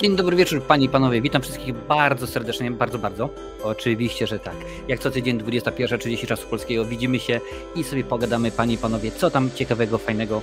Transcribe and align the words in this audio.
Dzień 0.00 0.16
dobry 0.16 0.36
wieczór, 0.36 0.62
panie 0.62 0.86
i 0.86 0.88
panowie. 0.88 1.20
Witam 1.20 1.42
wszystkich 1.42 1.74
bardzo 1.74 2.26
serdecznie, 2.26 2.70
bardzo, 2.70 2.98
bardzo. 2.98 3.28
Oczywiście, 3.64 4.26
że 4.26 4.38
tak. 4.38 4.54
Jak 4.88 5.00
co 5.00 5.10
tydzień, 5.10 5.38
21.30 5.38 6.26
czasu 6.26 6.46
polskiego, 6.48 6.84
widzimy 6.84 7.20
się 7.20 7.40
i 7.76 7.84
sobie 7.84 8.04
pogadamy, 8.04 8.50
panie 8.50 8.74
i 8.74 8.78
panowie, 8.78 9.10
co 9.10 9.30
tam 9.30 9.50
ciekawego, 9.54 9.98
fajnego 9.98 10.42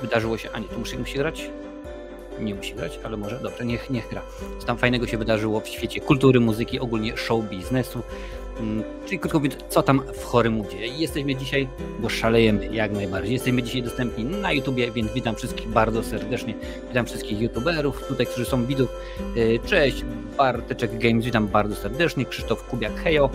wydarzyło 0.00 0.38
się. 0.38 0.48
A 0.52 0.58
nie, 0.58 0.68
to 0.68 0.78
musi, 0.78 0.98
musi 0.98 1.18
grać? 1.18 1.50
Nie 2.40 2.54
musi 2.54 2.74
grać, 2.74 2.98
ale 3.04 3.16
może, 3.16 3.40
dobrze, 3.40 3.64
niech, 3.64 3.90
niech 3.90 4.08
gra. 4.08 4.22
Co 4.58 4.66
tam 4.66 4.78
fajnego 4.78 5.06
się 5.06 5.18
wydarzyło 5.18 5.60
w 5.60 5.68
świecie 5.68 6.00
kultury, 6.00 6.40
muzyki, 6.40 6.80
ogólnie 6.80 7.16
show 7.16 7.44
biznesu. 7.44 8.02
Mm, 8.60 8.82
Czyli 9.06 9.18
krótko 9.18 9.38
mówiąc, 9.38 9.56
co 9.68 9.82
tam 9.82 10.02
w 10.14 10.24
Horymudzie. 10.24 10.86
Jesteśmy 10.86 11.34
dzisiaj, 11.36 11.68
bo 11.98 12.08
szalejemy 12.08 12.66
jak 12.66 12.92
najbardziej. 12.92 13.32
Jesteśmy 13.32 13.62
dzisiaj 13.62 13.82
dostępni 13.82 14.24
na 14.24 14.52
YouTubie, 14.52 14.90
więc 14.90 15.12
witam 15.12 15.34
wszystkich 15.34 15.68
bardzo 15.68 16.02
serdecznie. 16.02 16.54
Witam 16.88 17.06
wszystkich 17.06 17.40
YouTuberów 17.40 18.06
tutaj, 18.08 18.26
którzy 18.26 18.44
są 18.44 18.66
widzów. 18.66 18.88
Yy, 19.36 19.58
Cześć, 19.66 20.04
Barteczek 20.38 20.98
Games, 20.98 21.24
witam 21.24 21.48
bardzo 21.48 21.76
serdecznie. 21.76 22.24
Krzysztof 22.24 22.66
Kubiak, 22.68 22.94
hejo. 23.00 23.30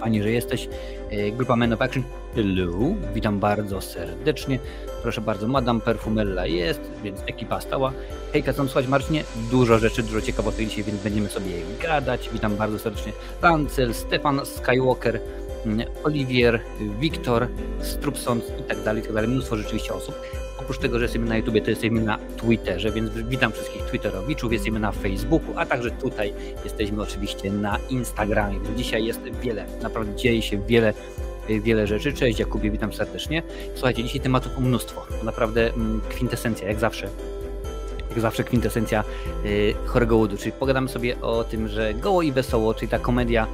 Fajnie, 0.00 0.22
że 0.22 0.30
jesteś. 0.30 0.68
Yy, 1.10 1.32
Grupa 1.32 1.56
Men 1.56 1.72
of 1.72 1.82
Action, 1.82 2.02
hello. 2.34 2.78
Witam 3.14 3.38
bardzo 3.40 3.80
serdecznie. 3.80 4.58
Proszę 5.02 5.20
bardzo, 5.20 5.48
Madame 5.48 5.80
Perfumella 5.80 6.46
jest, 6.46 6.80
więc 7.02 7.20
ekipa 7.26 7.60
stała. 7.60 7.92
Hejka, 8.32 8.52
co 8.52 8.64
słuchać 8.64 8.86
Marcinie? 8.86 9.24
Dużo 9.50 9.78
rzeczy, 9.78 10.02
dużo 10.02 10.20
ciekawostek 10.20 10.68
dzisiaj, 10.68 10.84
więc 10.84 11.02
będziemy 11.02 11.28
sobie 11.28 11.50
gadać. 11.82 12.30
Witam 12.32 12.56
bardzo 12.56 12.78
serdecznie. 12.78 13.12
Lancel, 13.42 13.94
Stefan 13.94 14.40
Skywalker, 14.46 15.20
mm, 15.66 15.86
Oliwier, 16.04 16.60
Wiktor, 17.00 17.48
Strupson 17.80 18.40
i 18.60 18.62
tak 18.62 18.82
dalej, 18.82 19.02
i 19.02 19.04
tak 19.04 19.14
dalej. 19.14 19.30
Mnóstwo 19.30 19.56
rzeczywiście 19.56 19.94
osób. 19.94 20.14
Oprócz 20.60 20.78
tego, 20.78 20.98
że 20.98 21.04
jesteśmy 21.04 21.28
na 21.28 21.36
YouTubie, 21.36 21.60
to 21.60 21.70
jesteśmy 21.70 22.00
na 22.00 22.18
Twitterze, 22.36 22.92
więc 22.92 23.10
witam 23.12 23.52
wszystkich 23.52 23.82
Twitterowiczów, 23.82 24.52
jesteśmy 24.52 24.80
na 24.80 24.92
Facebooku, 24.92 25.54
a 25.56 25.66
także 25.66 25.90
tutaj 25.90 26.34
jesteśmy 26.64 27.02
oczywiście 27.02 27.50
na 27.50 27.78
Instagramie. 27.90 28.60
Więc 28.60 28.78
dzisiaj 28.78 29.04
jest 29.04 29.20
wiele, 29.42 29.66
naprawdę 29.82 30.16
dzieje 30.16 30.42
się 30.42 30.58
wiele 30.58 30.94
wiele 31.48 31.86
rzeczy. 31.86 32.12
Cześć 32.12 32.38
Jakubie, 32.38 32.70
witam 32.70 32.92
serdecznie. 32.92 33.42
Słuchajcie, 33.74 34.04
dzisiaj 34.04 34.20
tematów 34.20 34.58
mnóstwo. 34.58 35.06
Naprawdę 35.22 35.74
mm, 35.74 36.00
kwintesencja, 36.08 36.68
jak 36.68 36.80
zawsze. 36.80 37.08
Jak 38.12 38.20
zawsze 38.20 38.44
kwintesencja 38.44 39.04
yy, 39.44 39.74
chorego 39.86 40.16
łudu, 40.16 40.36
czyli 40.36 40.52
pogadamy 40.52 40.88
sobie 40.88 41.20
o 41.20 41.44
tym, 41.44 41.68
że 41.68 41.94
goło 41.94 42.22
i 42.22 42.32
wesoło, 42.32 42.74
czyli 42.74 42.88
ta 42.88 42.98
komedia, 42.98 43.46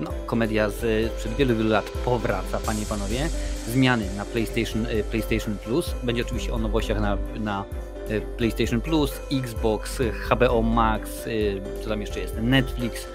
no 0.00 0.10
komedia 0.26 0.70
z 0.70 1.12
przed 1.12 1.36
wielu, 1.36 1.56
wielu 1.56 1.70
lat 1.70 1.90
powraca, 2.04 2.58
panie 2.66 2.82
i 2.82 2.86
panowie. 2.86 3.28
Zmiany 3.68 4.06
na 4.16 4.24
PlayStation, 4.24 4.82
yy, 4.82 5.04
PlayStation 5.04 5.56
Plus. 5.64 5.94
Będzie 6.02 6.22
oczywiście 6.22 6.52
o 6.52 6.58
nowościach 6.58 7.00
na, 7.00 7.18
na 7.40 7.64
yy, 8.08 8.20
PlayStation 8.20 8.80
Plus, 8.80 9.12
Xbox, 9.32 9.98
HBO 10.30 10.62
Max, 10.62 11.26
yy, 11.26 11.62
co 11.82 11.88
tam 11.88 12.00
jeszcze 12.00 12.20
jest, 12.20 12.36
Netflix, 12.42 13.06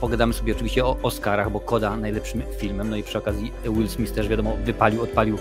Pogadamy 0.00 0.32
sobie 0.32 0.52
oczywiście 0.52 0.84
o 0.84 0.96
Oscarach, 1.02 1.50
bo 1.50 1.60
Koda 1.60 1.96
najlepszym 1.96 2.42
filmem. 2.58 2.90
No 2.90 2.96
i 2.96 3.02
przy 3.02 3.18
okazji 3.18 3.52
Will 3.64 3.88
Smith 3.88 4.12
też 4.12 4.28
wiadomo 4.28 4.56
wypalił, 4.64 5.02
odpalił, 5.02 5.38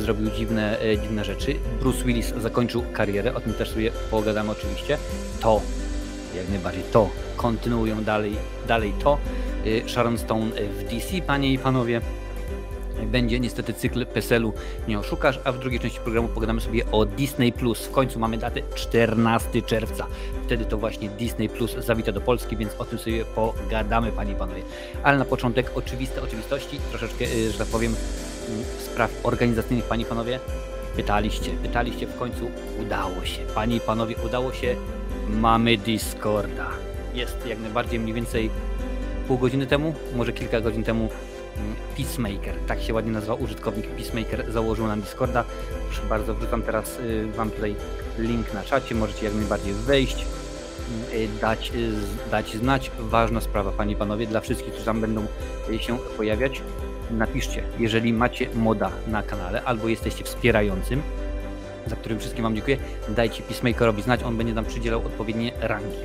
zrobił 0.00 0.30
dziwne, 0.30 0.80
e, 0.80 0.98
dziwne 0.98 1.24
rzeczy. 1.24 1.54
Bruce 1.80 2.04
Willis 2.04 2.34
zakończył 2.38 2.82
karierę, 2.92 3.34
o 3.34 3.40
tym 3.40 3.54
też 3.54 3.70
sobie 3.70 3.90
pogadamy 4.10 4.50
oczywiście. 4.50 4.98
To, 5.40 5.60
jak 6.36 6.48
najbardziej 6.48 6.82
to, 6.92 7.10
kontynuują 7.36 8.04
dalej, 8.04 8.36
dalej 8.68 8.92
to. 9.02 9.18
E, 9.66 9.88
Sharon 9.88 10.18
Stone 10.18 10.50
w 10.50 10.84
DC, 10.90 11.22
panie 11.26 11.52
i 11.52 11.58
panowie. 11.58 12.00
Będzie 13.06 13.40
niestety 13.40 13.74
cykl 13.74 14.06
PESEL-u 14.06 14.52
nie 14.88 14.98
oszukasz, 14.98 15.40
a 15.44 15.52
w 15.52 15.58
drugiej 15.58 15.80
części 15.80 16.00
programu 16.00 16.28
pogadamy 16.28 16.60
sobie 16.60 16.90
o 16.92 17.04
Disney 17.04 17.52
Plus. 17.52 17.86
W 17.86 17.90
końcu 17.90 18.18
mamy 18.18 18.38
datę 18.38 18.60
14 18.74 19.62
czerwca. 19.62 20.06
Wtedy 20.44 20.64
to 20.64 20.78
właśnie 20.78 21.08
Disney 21.08 21.48
Plus 21.48 21.76
zawita 21.78 22.12
do 22.12 22.20
Polski, 22.20 22.56
więc 22.56 22.74
o 22.78 22.84
tym 22.84 22.98
sobie 22.98 23.24
pogadamy, 23.24 24.12
panie 24.12 24.32
i 24.32 24.34
panowie. 24.34 24.62
Ale 25.02 25.18
na 25.18 25.24
początek 25.24 25.70
oczywiste 25.74 26.22
oczywistości, 26.22 26.80
troszeczkę, 26.90 27.26
że 27.50 27.58
tak 27.58 27.68
powiem, 27.68 27.94
spraw 28.78 29.10
organizacyjnych, 29.22 29.84
panie 29.84 30.02
i 30.02 30.06
panowie. 30.06 30.40
Pytaliście, 30.96 31.50
pytaliście, 31.50 32.06
w 32.06 32.18
końcu 32.18 32.50
udało 32.80 33.24
się. 33.24 33.42
Panie 33.54 33.76
i 33.76 33.80
panowie, 33.80 34.16
udało 34.26 34.52
się. 34.52 34.76
Mamy 35.28 35.76
Discorda. 35.76 36.68
Jest 37.14 37.46
jak 37.46 37.58
najbardziej 37.58 38.00
mniej 38.00 38.14
więcej 38.14 38.50
pół 39.28 39.38
godziny 39.38 39.66
temu, 39.66 39.94
może 40.16 40.32
kilka 40.32 40.60
godzin 40.60 40.84
temu 40.84 41.08
Peacemaker, 41.96 42.54
tak 42.66 42.82
się 42.82 42.94
ładnie 42.94 43.12
nazywa 43.12 43.34
użytkownik 43.34 43.86
Peacemaker, 43.86 44.52
założył 44.52 44.86
nam 44.86 45.00
Discorda. 45.00 45.44
Proszę 45.86 46.02
bardzo, 46.08 46.34
wrzucam 46.34 46.62
teraz 46.62 46.98
y, 47.00 47.26
Wam 47.36 47.50
tutaj 47.50 47.74
link 48.18 48.54
na 48.54 48.62
czacie, 48.62 48.94
możecie 48.94 49.24
jak 49.24 49.34
najbardziej 49.34 49.74
wejść, 49.74 50.26
y, 51.12 51.28
dać, 51.40 51.72
y, 51.74 51.92
dać 52.30 52.56
znać. 52.56 52.90
Ważna 52.98 53.40
sprawa, 53.40 53.70
Panie 53.70 53.92
i 53.92 53.96
Panowie, 53.96 54.26
dla 54.26 54.40
wszystkich, 54.40 54.70
którzy 54.70 54.84
tam 54.84 55.00
będą 55.00 55.26
się 55.80 55.98
pojawiać, 56.16 56.62
napiszcie, 57.10 57.62
jeżeli 57.78 58.12
macie 58.12 58.46
moda 58.54 58.90
na 59.06 59.22
kanale 59.22 59.62
albo 59.62 59.88
jesteście 59.88 60.24
wspierającym, 60.24 61.02
za 61.86 61.96
którym 61.96 62.18
wszystkim 62.18 62.42
Wam 62.42 62.54
dziękuję, 62.54 62.76
dajcie 63.08 63.42
Peacemakerowi 63.42 64.02
znać, 64.02 64.22
on 64.22 64.36
będzie 64.36 64.54
nam 64.54 64.64
przydzielał 64.64 65.00
odpowiednie 65.00 65.52
rangi 65.60 65.96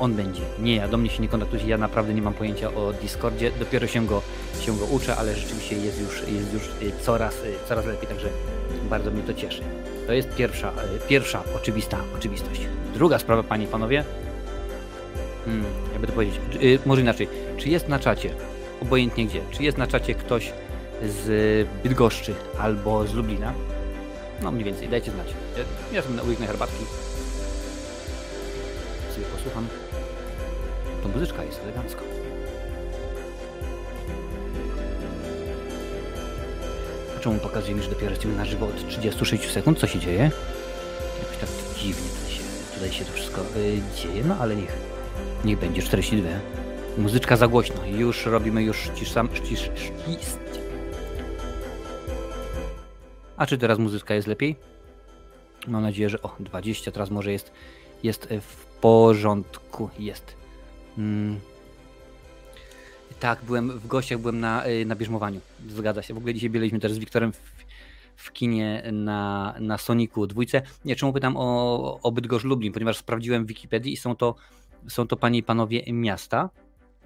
on 0.00 0.14
będzie. 0.14 0.42
Nie 0.58 0.76
ja, 0.76 0.88
do 0.88 0.96
mnie 0.96 1.10
się 1.10 1.22
nie 1.22 1.28
kontaktuje, 1.28 1.66
ja 1.66 1.78
naprawdę 1.78 2.14
nie 2.14 2.22
mam 2.22 2.34
pojęcia 2.34 2.74
o 2.74 2.92
Discordzie, 2.92 3.50
dopiero 3.58 3.86
się 3.86 4.06
go, 4.06 4.22
się 4.60 4.78
go 4.78 4.84
uczę, 4.84 5.16
ale 5.16 5.34
rzeczywiście 5.34 5.76
jest 5.76 6.00
już, 6.00 6.22
jest 6.28 6.52
już 6.52 6.62
y, 6.62 6.92
coraz, 7.00 7.34
y, 7.34 7.54
coraz 7.68 7.86
lepiej, 7.86 8.08
także 8.08 8.28
bardzo 8.90 9.10
mnie 9.10 9.22
to 9.22 9.34
cieszy. 9.34 9.62
To 10.06 10.12
jest 10.12 10.34
pierwsza, 10.34 10.68
y, 10.68 11.08
pierwsza 11.08 11.42
oczywista 11.56 11.98
oczywistość. 12.16 12.60
Druga 12.94 13.18
sprawa, 13.18 13.42
panie 13.42 13.64
i 13.64 13.68
panowie, 13.68 14.04
hmm, 15.44 15.64
jakby 15.92 16.06
to 16.06 16.12
powiedzieć, 16.12 16.40
może 16.86 17.00
inaczej, 17.00 17.28
czy 17.56 17.68
jest 17.68 17.88
na 17.88 17.98
czacie, 17.98 18.34
obojętnie 18.82 19.26
gdzie, 19.26 19.40
czy 19.50 19.62
jest 19.62 19.78
na 19.78 19.86
czacie 19.86 20.14
ktoś 20.14 20.52
z 21.02 21.68
Bydgoszczy 21.82 22.34
albo 22.58 23.06
z 23.06 23.14
Lublina? 23.14 23.52
No 24.42 24.50
mniej 24.50 24.64
więcej, 24.64 24.88
dajcie 24.88 25.10
znać. 25.10 25.26
Ja, 25.92 26.02
sobie 26.02 26.14
na 26.40 26.46
herbatki. 26.46 26.84
Sobie 29.14 29.26
posłucham. 29.26 29.66
To 31.02 31.08
muzyczka 31.08 31.44
jest 31.44 31.60
elegancka. 31.62 32.00
A 37.16 37.20
czemu 37.20 37.38
pokazuje 37.38 37.74
mi, 37.74 37.82
że 37.82 37.90
dopiero 37.90 38.10
jesteśmy 38.10 38.36
na 38.36 38.44
żywo 38.44 38.66
od 38.66 38.88
36 38.88 39.50
sekund? 39.50 39.78
Co 39.78 39.86
się 39.86 39.98
dzieje? 39.98 40.30
Jakoś 41.22 41.36
tak 41.40 41.48
dziwnie 41.78 42.08
tutaj 42.08 42.30
się, 42.32 42.42
tutaj 42.74 42.92
się 42.92 43.04
to 43.04 43.12
wszystko 43.12 43.40
yy, 43.40 43.80
dzieje, 43.96 44.24
no 44.24 44.36
ale 44.40 44.56
niech, 44.56 44.72
niech 45.44 45.58
będzie 45.58 45.82
42. 45.82 46.59
Muzyczka 46.98 47.36
za 47.36 47.48
głośno. 47.48 47.86
Już 47.86 48.26
robimy 48.26 48.62
już 48.62 48.76
ścisz 48.78 49.10
sam, 49.10 49.28
ścisz. 49.34 49.70
A 53.36 53.46
czy 53.46 53.58
teraz 53.58 53.78
muzyczka 53.78 54.14
jest 54.14 54.28
lepiej? 54.28 54.56
Mam 55.66 55.82
nadzieję, 55.82 56.10
że 56.10 56.22
o 56.22 56.36
20 56.40 56.92
teraz 56.92 57.10
może 57.10 57.32
jest, 57.32 57.52
jest 58.02 58.28
w 58.40 58.66
porządku. 58.80 59.90
Jest. 59.98 60.36
Hmm. 60.96 61.40
Tak, 63.20 63.44
byłem 63.44 63.78
w 63.78 63.86
gościach, 63.86 64.18
byłem 64.18 64.40
na, 64.40 64.66
y, 64.66 64.84
na 64.86 64.96
bierzmowaniu. 64.96 65.40
Zgadza 65.68 66.02
się. 66.02 66.14
W 66.14 66.16
ogóle 66.16 66.34
dzisiaj 66.34 66.50
byliśmy 66.50 66.80
też 66.80 66.92
z 66.92 66.98
Wiktorem 66.98 67.32
w, 67.32 67.40
w 68.16 68.32
kinie 68.32 68.82
na, 68.92 69.54
na 69.60 69.78
Soniku 69.78 70.26
dwójce. 70.26 70.62
Nie, 70.84 70.96
czemu 70.96 71.12
pytam 71.12 71.36
o, 71.36 72.00
o 72.02 72.12
Bydgoszcz 72.12 72.44
Lublin, 72.44 72.72
ponieważ 72.72 72.96
sprawdziłem 72.96 73.44
w 73.44 73.48
Wikipedii 73.48 73.92
i 73.92 73.96
są 73.96 74.16
to, 74.16 74.34
są 74.88 75.06
to 75.06 75.16
panie 75.16 75.38
i 75.38 75.42
panowie 75.42 75.92
miasta, 75.92 76.50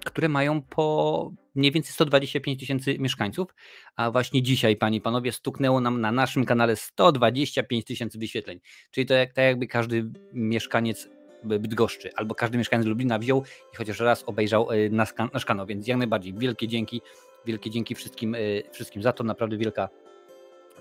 które 0.05 0.29
mają 0.29 0.61
po 0.61 1.31
mniej 1.55 1.71
więcej 1.71 1.93
125 1.93 2.59
tysięcy 2.59 2.99
mieszkańców, 2.99 3.55
a 3.95 4.11
właśnie 4.11 4.43
dzisiaj, 4.43 4.75
panie 4.75 4.97
i 4.97 5.01
panowie, 5.01 5.31
stuknęło 5.31 5.81
nam 5.81 6.01
na 6.01 6.11
naszym 6.11 6.45
kanale 6.45 6.75
125 6.75 7.85
tysięcy 7.85 8.19
wyświetleń. 8.19 8.59
Czyli 8.91 9.05
to 9.07 9.13
jak, 9.13 9.33
tak 9.33 9.45
jakby 9.45 9.67
każdy 9.67 10.09
mieszkaniec 10.33 11.09
Bydgoszczy, 11.43 12.13
albo 12.15 12.35
każdy 12.35 12.57
mieszkaniec 12.57 12.85
Lublina 12.85 13.19
wziął 13.19 13.43
i 13.73 13.77
chociaż 13.77 13.99
raz 13.99 14.23
obejrzał 14.25 14.71
e, 14.71 14.89
nasz, 14.89 15.13
nasz 15.33 15.45
kanał, 15.45 15.65
więc 15.65 15.87
jak 15.87 15.97
najbardziej 15.97 16.33
wielkie 16.33 16.67
dzięki, 16.67 17.01
wielkie 17.45 17.69
dzięki 17.69 17.95
wszystkim, 17.95 18.35
e, 18.35 18.39
wszystkim 18.71 19.03
za 19.03 19.13
to, 19.13 19.23
naprawdę 19.23 19.57
wielka, 19.57 19.89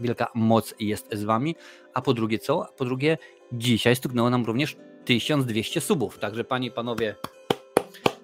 wielka 0.01 0.31
moc 0.35 0.75
jest 0.81 1.15
z 1.15 1.25
wami. 1.25 1.57
A 1.95 2.03
po 2.03 2.15
drugie 2.15 2.39
co? 2.39 2.67
A 2.69 2.73
po 2.73 2.85
drugie 2.85 3.19
dzisiaj 3.53 3.97
stuknęło 3.97 4.31
nam 4.31 4.45
również 4.45 4.77
1200 5.05 5.81
subów, 5.81 6.19
także 6.19 6.45
panie 6.45 6.69
i 6.69 6.71
panowie 6.71 7.15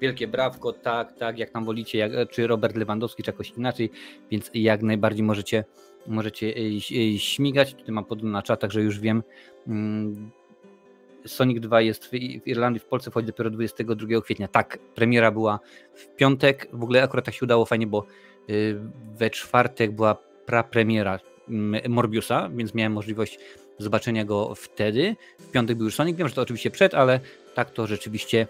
wielkie 0.00 0.28
brawko, 0.28 0.72
tak, 0.72 1.12
tak, 1.18 1.38
jak 1.38 1.50
tam 1.50 1.64
wolicie, 1.64 1.98
jak, 1.98 2.30
czy 2.30 2.46
Robert 2.46 2.76
Lewandowski, 2.76 3.22
czy 3.22 3.30
jakoś 3.30 3.50
inaczej, 3.50 3.90
więc 4.30 4.50
jak 4.54 4.82
najbardziej 4.82 5.24
możecie, 5.24 5.64
możecie 6.06 6.54
e, 6.56 7.18
śmigać. 7.18 7.74
Tutaj 7.74 7.94
mam 7.94 8.04
podane 8.04 8.30
na 8.30 8.42
czatach, 8.42 8.70
że 8.70 8.82
już 8.82 9.00
wiem, 9.00 9.22
mm, 9.66 10.30
Sonic 11.26 11.60
2 11.60 11.80
jest 11.80 12.06
w 12.06 12.14
Irlandii, 12.46 12.80
w 12.80 12.84
Polsce 12.84 13.10
wchodzi 13.10 13.26
dopiero 13.26 13.50
22 13.50 14.20
kwietnia. 14.20 14.48
Tak, 14.48 14.78
premiera 14.94 15.30
była 15.30 15.60
w 15.94 16.06
piątek. 16.16 16.68
W 16.72 16.82
ogóle 16.82 17.02
akurat 17.02 17.24
tak 17.24 17.34
się 17.34 17.46
udało 17.46 17.64
fajnie, 17.64 17.86
bo 17.86 18.06
y, 18.50 18.76
we 19.18 19.30
czwartek 19.30 19.90
była 19.90 20.14
prapremiera 20.46 21.18
mm, 21.48 21.92
Morbiusa, 21.92 22.50
więc 22.54 22.74
miałem 22.74 22.92
możliwość 22.92 23.38
zobaczenia 23.78 24.24
go 24.24 24.54
wtedy. 24.54 25.16
W 25.38 25.50
piątek 25.50 25.76
był 25.76 25.84
już 25.84 25.94
Sonic, 25.94 26.16
wiem, 26.16 26.28
że 26.28 26.34
to 26.34 26.42
oczywiście 26.42 26.70
przed, 26.70 26.94
ale 26.94 27.20
tak 27.54 27.70
to 27.70 27.86
rzeczywiście 27.86 28.46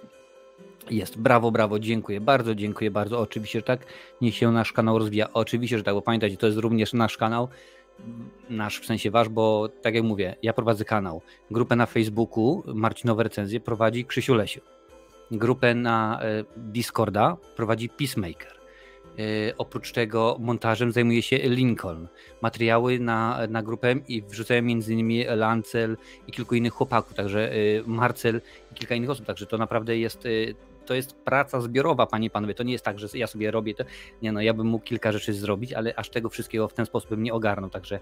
jest. 0.92 1.19
Brawo, 1.19 1.50
brawo, 1.50 1.78
dziękuję 1.78 2.20
bardzo, 2.20 2.54
dziękuję 2.54 2.90
bardzo. 2.90 3.20
Oczywiście, 3.20 3.58
że 3.58 3.62
tak. 3.62 3.87
Niech 4.20 4.34
się 4.34 4.52
nasz 4.52 4.72
kanał 4.72 4.98
rozwija. 4.98 5.32
Oczywiście, 5.32 5.78
że 5.78 5.84
tak, 5.84 5.94
bo 5.94 6.02
pamiętajcie, 6.02 6.37
to 6.37 6.46
jest 6.46 6.58
również 6.58 6.92
nasz 6.92 7.16
kanał. 7.16 7.48
Nasz 8.50 8.81
w 8.81 8.87
sensie 8.87 9.10
wasz, 9.10 9.28
bo 9.28 9.69
tak 9.82 9.94
jak 9.94 10.04
mówię, 10.04 10.37
ja 10.42 10.52
prowadzę 10.52 10.84
kanał. 10.84 11.22
Grupę 11.50 11.76
na 11.76 11.87
Facebooku, 11.87 12.62
Marcinowe 12.75 13.22
Recenzje 13.22 13.60
prowadzi 13.60 14.04
Krzysiu 14.04 14.34
Lesiu. 14.34 14.60
Grupę 15.31 15.75
na 15.75 16.20
e, 16.22 16.44
Discorda 16.56 17.37
prowadzi 17.56 17.88
Peacemaker. 17.88 18.60
E, 19.19 19.56
oprócz 19.58 19.92
tego 19.92 20.37
montażem 20.40 20.92
zajmuje 20.92 21.22
się 21.22 21.38
Lincoln. 21.38 22.08
Materiały 22.42 22.98
na, 22.98 23.38
na 23.48 23.62
grupę 23.62 23.94
i 24.08 24.22
wrzucają 24.22 24.60
m.in. 24.60 25.38
Lancel 25.38 25.96
i 26.26 26.32
kilku 26.32 26.54
innych 26.54 26.72
chłopaków, 26.72 27.14
także 27.14 27.52
e, 27.52 27.56
Marcel 27.87 28.40
i 28.72 28.75
kilka 28.75 28.94
innych 28.94 29.10
osób, 29.10 29.26
także 29.26 29.46
to 29.46 29.58
naprawdę 29.58 29.98
jest 29.98 30.28
to 30.90 30.94
jest 30.94 31.16
praca 31.16 31.60
zbiorowa, 31.60 32.06
panie 32.06 32.31
panowie. 32.31 32.54
To 32.54 32.62
nie 32.62 32.72
jest 32.72 32.84
tak, 32.84 32.98
że 32.98 33.08
ja 33.14 33.26
sobie 33.26 33.50
robię 33.50 33.75
to. 33.75 33.84
Nie 34.22 34.32
no, 34.32 34.40
ja 34.40 34.54
bym 34.54 34.66
mógł 34.66 34.84
kilka 34.84 35.12
rzeczy 35.12 35.34
zrobić, 35.34 35.72
ale 35.72 35.94
aż 35.96 36.10
tego 36.10 36.28
wszystkiego 36.28 36.69
w 36.69 36.75
ten 36.75 36.87
sposób 36.87 37.10
bym 37.10 37.22
nie 37.22 37.34
ogarnął. 37.34 37.70
Także, 37.70 38.00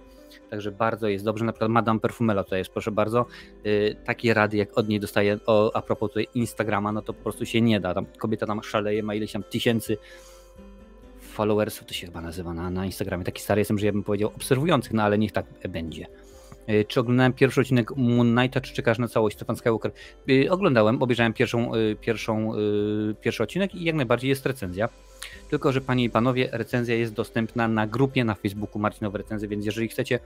także 0.50 0.72
bardzo 0.72 1.08
jest 1.08 1.24
dobrze. 1.24 1.44
Na 1.44 1.52
przykład 1.52 1.70
Madame 1.70 2.00
Perfumela 2.00 2.44
to 2.44 2.56
jest, 2.56 2.70
proszę 2.70 2.90
bardzo. 2.90 3.26
Yy, 3.64 3.96
takie 4.04 4.34
rady, 4.34 4.56
jak 4.56 4.78
od 4.78 4.88
niej 4.88 5.00
dostaję 5.00 5.38
o, 5.46 5.76
a 5.76 5.82
propos 5.82 6.10
tutaj 6.10 6.28
Instagrama, 6.34 6.92
no 6.92 7.02
to 7.02 7.12
po 7.12 7.22
prostu 7.22 7.46
się 7.46 7.60
nie 7.60 7.80
da. 7.80 7.94
Tam 7.94 8.06
kobieta 8.18 8.46
tam 8.46 8.62
szaleje, 8.62 9.02
ma 9.02 9.14
ileś 9.14 9.32
tam 9.32 9.42
tysięcy 9.42 9.96
followersów, 11.20 11.86
to 11.86 11.94
się 11.94 12.06
chyba 12.06 12.20
nazywa 12.20 12.54
na, 12.54 12.70
na 12.70 12.86
Instagramie. 12.86 13.24
Taki 13.24 13.42
stary 13.42 13.60
jestem, 13.60 13.78
że 13.78 13.86
ja 13.86 13.92
bym 13.92 14.04
powiedział 14.04 14.32
obserwujących, 14.36 14.92
no 14.92 15.02
ale 15.02 15.18
niech 15.18 15.32
tak 15.32 15.46
będzie. 15.68 16.06
E, 16.68 16.84
czy 16.84 17.00
oglądałem 17.00 17.32
pierwszy 17.32 17.60
odcinek 17.60 17.96
Moon 17.96 18.36
Knighta, 18.36 18.60
czy 18.60 18.74
czekasz 18.74 18.98
na 18.98 19.08
całość 19.08 19.36
Stefan 19.36 19.56
Skywalker? 19.56 19.92
E, 20.28 20.50
oglądałem, 20.50 21.02
obejrzałem 21.02 21.32
pierwszą, 21.32 21.74
e, 21.74 21.94
pierwszą, 21.94 22.52
pierwszy 23.20 23.42
odcinek 23.42 23.74
i 23.74 23.84
jak 23.84 23.96
najbardziej 23.96 24.30
jest 24.30 24.46
recenzja. 24.46 24.88
Tylko, 25.50 25.72
że 25.72 25.80
panie 25.80 26.04
i 26.04 26.10
panowie, 26.10 26.48
recenzja 26.52 26.94
jest 26.94 27.12
dostępna 27.12 27.68
na 27.68 27.86
grupie 27.86 28.24
na 28.24 28.34
Facebooku 28.34 28.78
Marcinowe 28.78 29.18
Recenzje, 29.18 29.48
więc 29.48 29.66
jeżeli 29.66 29.88
chcecie, 29.88 30.18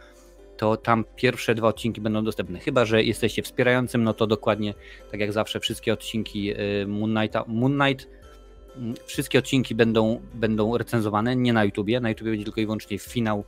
to 0.56 0.76
tam 0.76 1.04
pierwsze 1.16 1.54
dwa 1.54 1.68
odcinki 1.68 2.00
będą 2.00 2.24
dostępne. 2.24 2.58
Chyba, 2.58 2.84
że 2.84 3.02
jesteście 3.02 3.42
wspierającym, 3.42 4.04
no 4.04 4.14
to 4.14 4.26
dokładnie 4.26 4.74
tak 5.10 5.20
jak 5.20 5.32
zawsze 5.32 5.60
wszystkie 5.60 5.92
odcinki 5.92 6.54
Moon 6.86 7.14
Knighta. 7.14 7.44
Moon 7.46 7.78
Knight, 7.78 8.08
mm, 8.76 8.94
wszystkie 9.06 9.38
odcinki 9.38 9.74
będą, 9.74 10.20
będą 10.34 10.78
recenzowane, 10.78 11.36
nie 11.36 11.52
na 11.52 11.64
YouTubie. 11.64 12.00
Na 12.00 12.08
YouTubie 12.08 12.30
będzie 12.30 12.44
tylko 12.44 12.60
i 12.60 12.64
wyłącznie 12.64 12.98
finał 12.98 13.44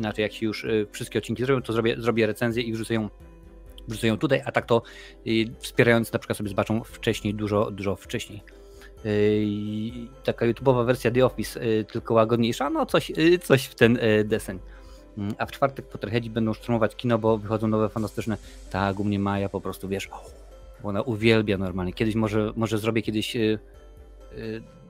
inaczej 0.00 0.22
jak 0.22 0.32
się 0.32 0.46
już 0.46 0.64
y, 0.64 0.86
wszystkie 0.90 1.18
odcinki 1.18 1.44
zrobią, 1.44 1.62
to 1.62 1.72
zrobię, 1.72 1.96
zrobię 1.98 2.26
recenzję 2.26 2.62
i 2.62 2.72
wrzucę 2.72 2.94
ją, 2.94 3.08
wrzucę 3.88 4.06
ją 4.06 4.18
tutaj, 4.18 4.42
a 4.44 4.52
tak 4.52 4.66
to 4.66 4.82
y, 5.26 5.44
wspierając 5.58 6.12
na 6.12 6.18
przykład 6.18 6.38
sobie 6.38 6.48
zobaczą 6.48 6.84
wcześniej, 6.84 7.34
dużo, 7.34 7.70
dużo 7.70 7.96
wcześniej. 7.96 8.42
Y, 9.06 9.44
taka 10.24 10.46
YouTube'owa 10.46 10.86
wersja 10.86 11.10
The 11.10 11.26
Office, 11.26 11.60
tylko 11.92 12.14
łagodniejsza, 12.14 12.70
no 12.70 12.86
coś, 12.86 13.12
coś 13.42 13.64
w 13.64 13.74
ten 13.74 13.98
deseń. 14.24 14.58
Mm, 15.18 15.34
a 15.38 15.46
w 15.46 15.52
czwartek 15.52 15.88
Potterheadzi 15.88 16.30
będą 16.30 16.54
szturmować 16.54 16.96
kino, 16.96 17.18
bo 17.18 17.38
wychodzą 17.38 17.68
nowe 17.68 17.88
fantastyczne. 17.88 18.36
Tak, 18.70 19.00
u 19.00 19.04
mnie 19.04 19.18
Maja 19.18 19.48
po 19.48 19.60
prostu, 19.60 19.88
wiesz, 19.88 20.08
ona 20.82 21.02
uwielbia 21.02 21.58
normalnie. 21.58 21.92
Kiedyś 21.92 22.14
może, 22.14 22.52
może 22.56 22.78
zrobię 22.78 23.02
kiedyś 23.02 23.36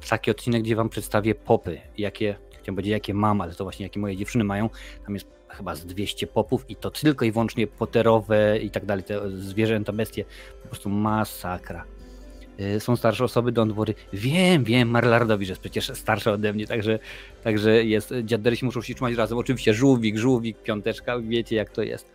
taki 0.08 0.30
odcinek, 0.30 0.62
gdzie 0.62 0.76
wam 0.76 0.88
przedstawię 0.88 1.34
popy, 1.34 1.80
jakie 1.98 2.36
chciałem 2.62 2.76
powiedzieć, 2.76 2.92
jakie 2.92 3.14
mam, 3.14 3.40
ale 3.40 3.54
to 3.54 3.64
właśnie 3.64 3.86
jakie 3.86 4.00
moje 4.00 4.16
dziewczyny 4.16 4.44
mają. 4.44 4.70
Tam 5.04 5.14
jest 5.14 5.26
chyba 5.48 5.74
z 5.74 5.86
200 5.86 6.26
popów 6.26 6.70
i 6.70 6.76
to 6.76 6.90
tylko 6.90 7.24
i 7.24 7.32
wyłącznie 7.32 7.66
poterowe 7.66 8.58
i 8.58 8.70
tak 8.70 8.84
dalej, 8.84 9.04
te 9.04 9.30
zwierzęta, 9.30 9.92
bestie, 9.92 10.24
po 10.62 10.68
prostu 10.68 10.90
masakra. 10.90 11.84
Y, 12.60 12.80
są 12.80 12.96
starsze 12.96 13.24
osoby, 13.24 13.52
Don 13.52 13.68
Dwory. 13.68 13.94
Wiem, 14.12 14.64
wiem, 14.64 14.88
Marlardowi, 14.88 15.46
że 15.46 15.52
jest 15.52 15.60
przecież 15.60 15.90
starsza 15.94 16.32
ode 16.32 16.52
mnie, 16.52 16.66
także, 16.66 16.98
także 17.44 17.84
jest. 17.84 18.14
Dziaderysi 18.24 18.64
muszą 18.64 18.82
się 18.82 18.94
trzymać 18.94 19.14
razem. 19.14 19.38
Oczywiście 19.38 19.74
żółwik, 19.74 20.18
żółwik, 20.18 20.62
piąteczka, 20.62 21.20
wiecie 21.20 21.56
jak 21.56 21.70
to 21.70 21.82
jest. 21.82 22.12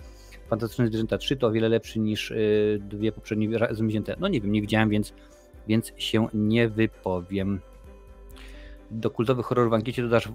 Fantastyczne 0.49 0.87
zwierzęta 0.87 1.17
3 1.17 1.35
to 1.35 1.47
o 1.47 1.51
wiele 1.51 1.69
lepszy 1.69 1.99
niż 1.99 2.31
y, 2.31 2.81
dwie 2.89 3.11
poprzednie 3.11 3.49
zmienięte. 3.71 4.15
No 4.19 4.27
nie 4.27 4.41
wiem, 4.41 4.51
nie 4.51 4.61
widziałem, 4.61 4.89
więc, 4.89 5.13
więc 5.67 5.93
się 5.97 6.27
nie 6.33 6.69
wypowiem 6.69 7.59
do 8.99 9.09
kultowych 9.09 9.45
horrorów 9.45 9.71
w 9.71 9.73
ankiecie 9.73 10.01
dodasz 10.01 10.29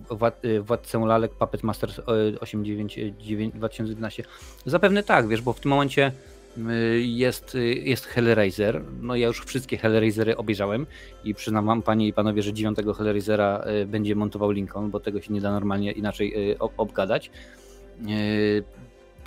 y, 0.45 0.62
Władcę 0.62 0.99
Lalek 0.99 1.33
Puppet 1.33 1.62
Masters 1.62 2.01
899 2.41 3.55
2012? 3.55 4.25
Zapewne 4.67 5.03
tak, 5.03 5.29
wiesz, 5.29 5.43
bo 5.43 5.53
w 5.53 5.61
tym 5.61 5.71
momencie 5.71 6.12
y, 6.59 7.01
jest, 7.01 7.55
y, 7.55 7.75
jest 7.75 8.07
Hellraiser. 8.07 8.83
No 9.01 9.17
ja 9.17 9.27
już 9.27 9.45
wszystkie 9.45 9.79
Hellraisery 9.79 10.37
obejrzałem 10.37 10.87
i 11.25 11.35
przyznam 11.35 11.67
wam, 11.67 11.83
panie 11.83 12.09
i 12.09 12.12
panowie, 12.12 12.43
że 12.43 12.53
dziewiątego 12.53 12.95
Hellraisera 12.95 13.65
będzie 13.87 14.15
montował 14.15 14.51
Lincoln, 14.51 14.91
bo 14.91 15.01
tego 15.01 15.21
się 15.21 15.33
nie 15.33 15.41
da 15.41 15.53
normalnie 15.53 15.93
inaczej 15.93 16.56
obgadać. 16.59 17.31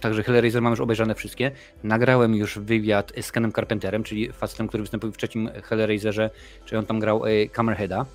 Także 0.02 0.24
Hellraiser 0.24 0.62
mam 0.62 0.74
już 0.74 0.80
obejrzane 0.80 1.16
wszystkie. 1.16 1.52
Nagrałem 1.84 2.36
już 2.36 2.60
wywiad 2.60 3.14
z 3.22 3.32
Kenem 3.32 3.54
Carpenterem, 3.54 4.04
czyli 4.04 4.32
facetem, 4.32 4.68
który 4.68 4.84
występuje 4.84 5.14
w 5.14 5.18
trzecim 5.18 5.50
Hellraiserze, 5.64 6.30
czyli 6.66 6.80
on 6.80 6.86
tam 6.86 7.00
grał 7.00 7.22
Cammerheada. 7.52 8.06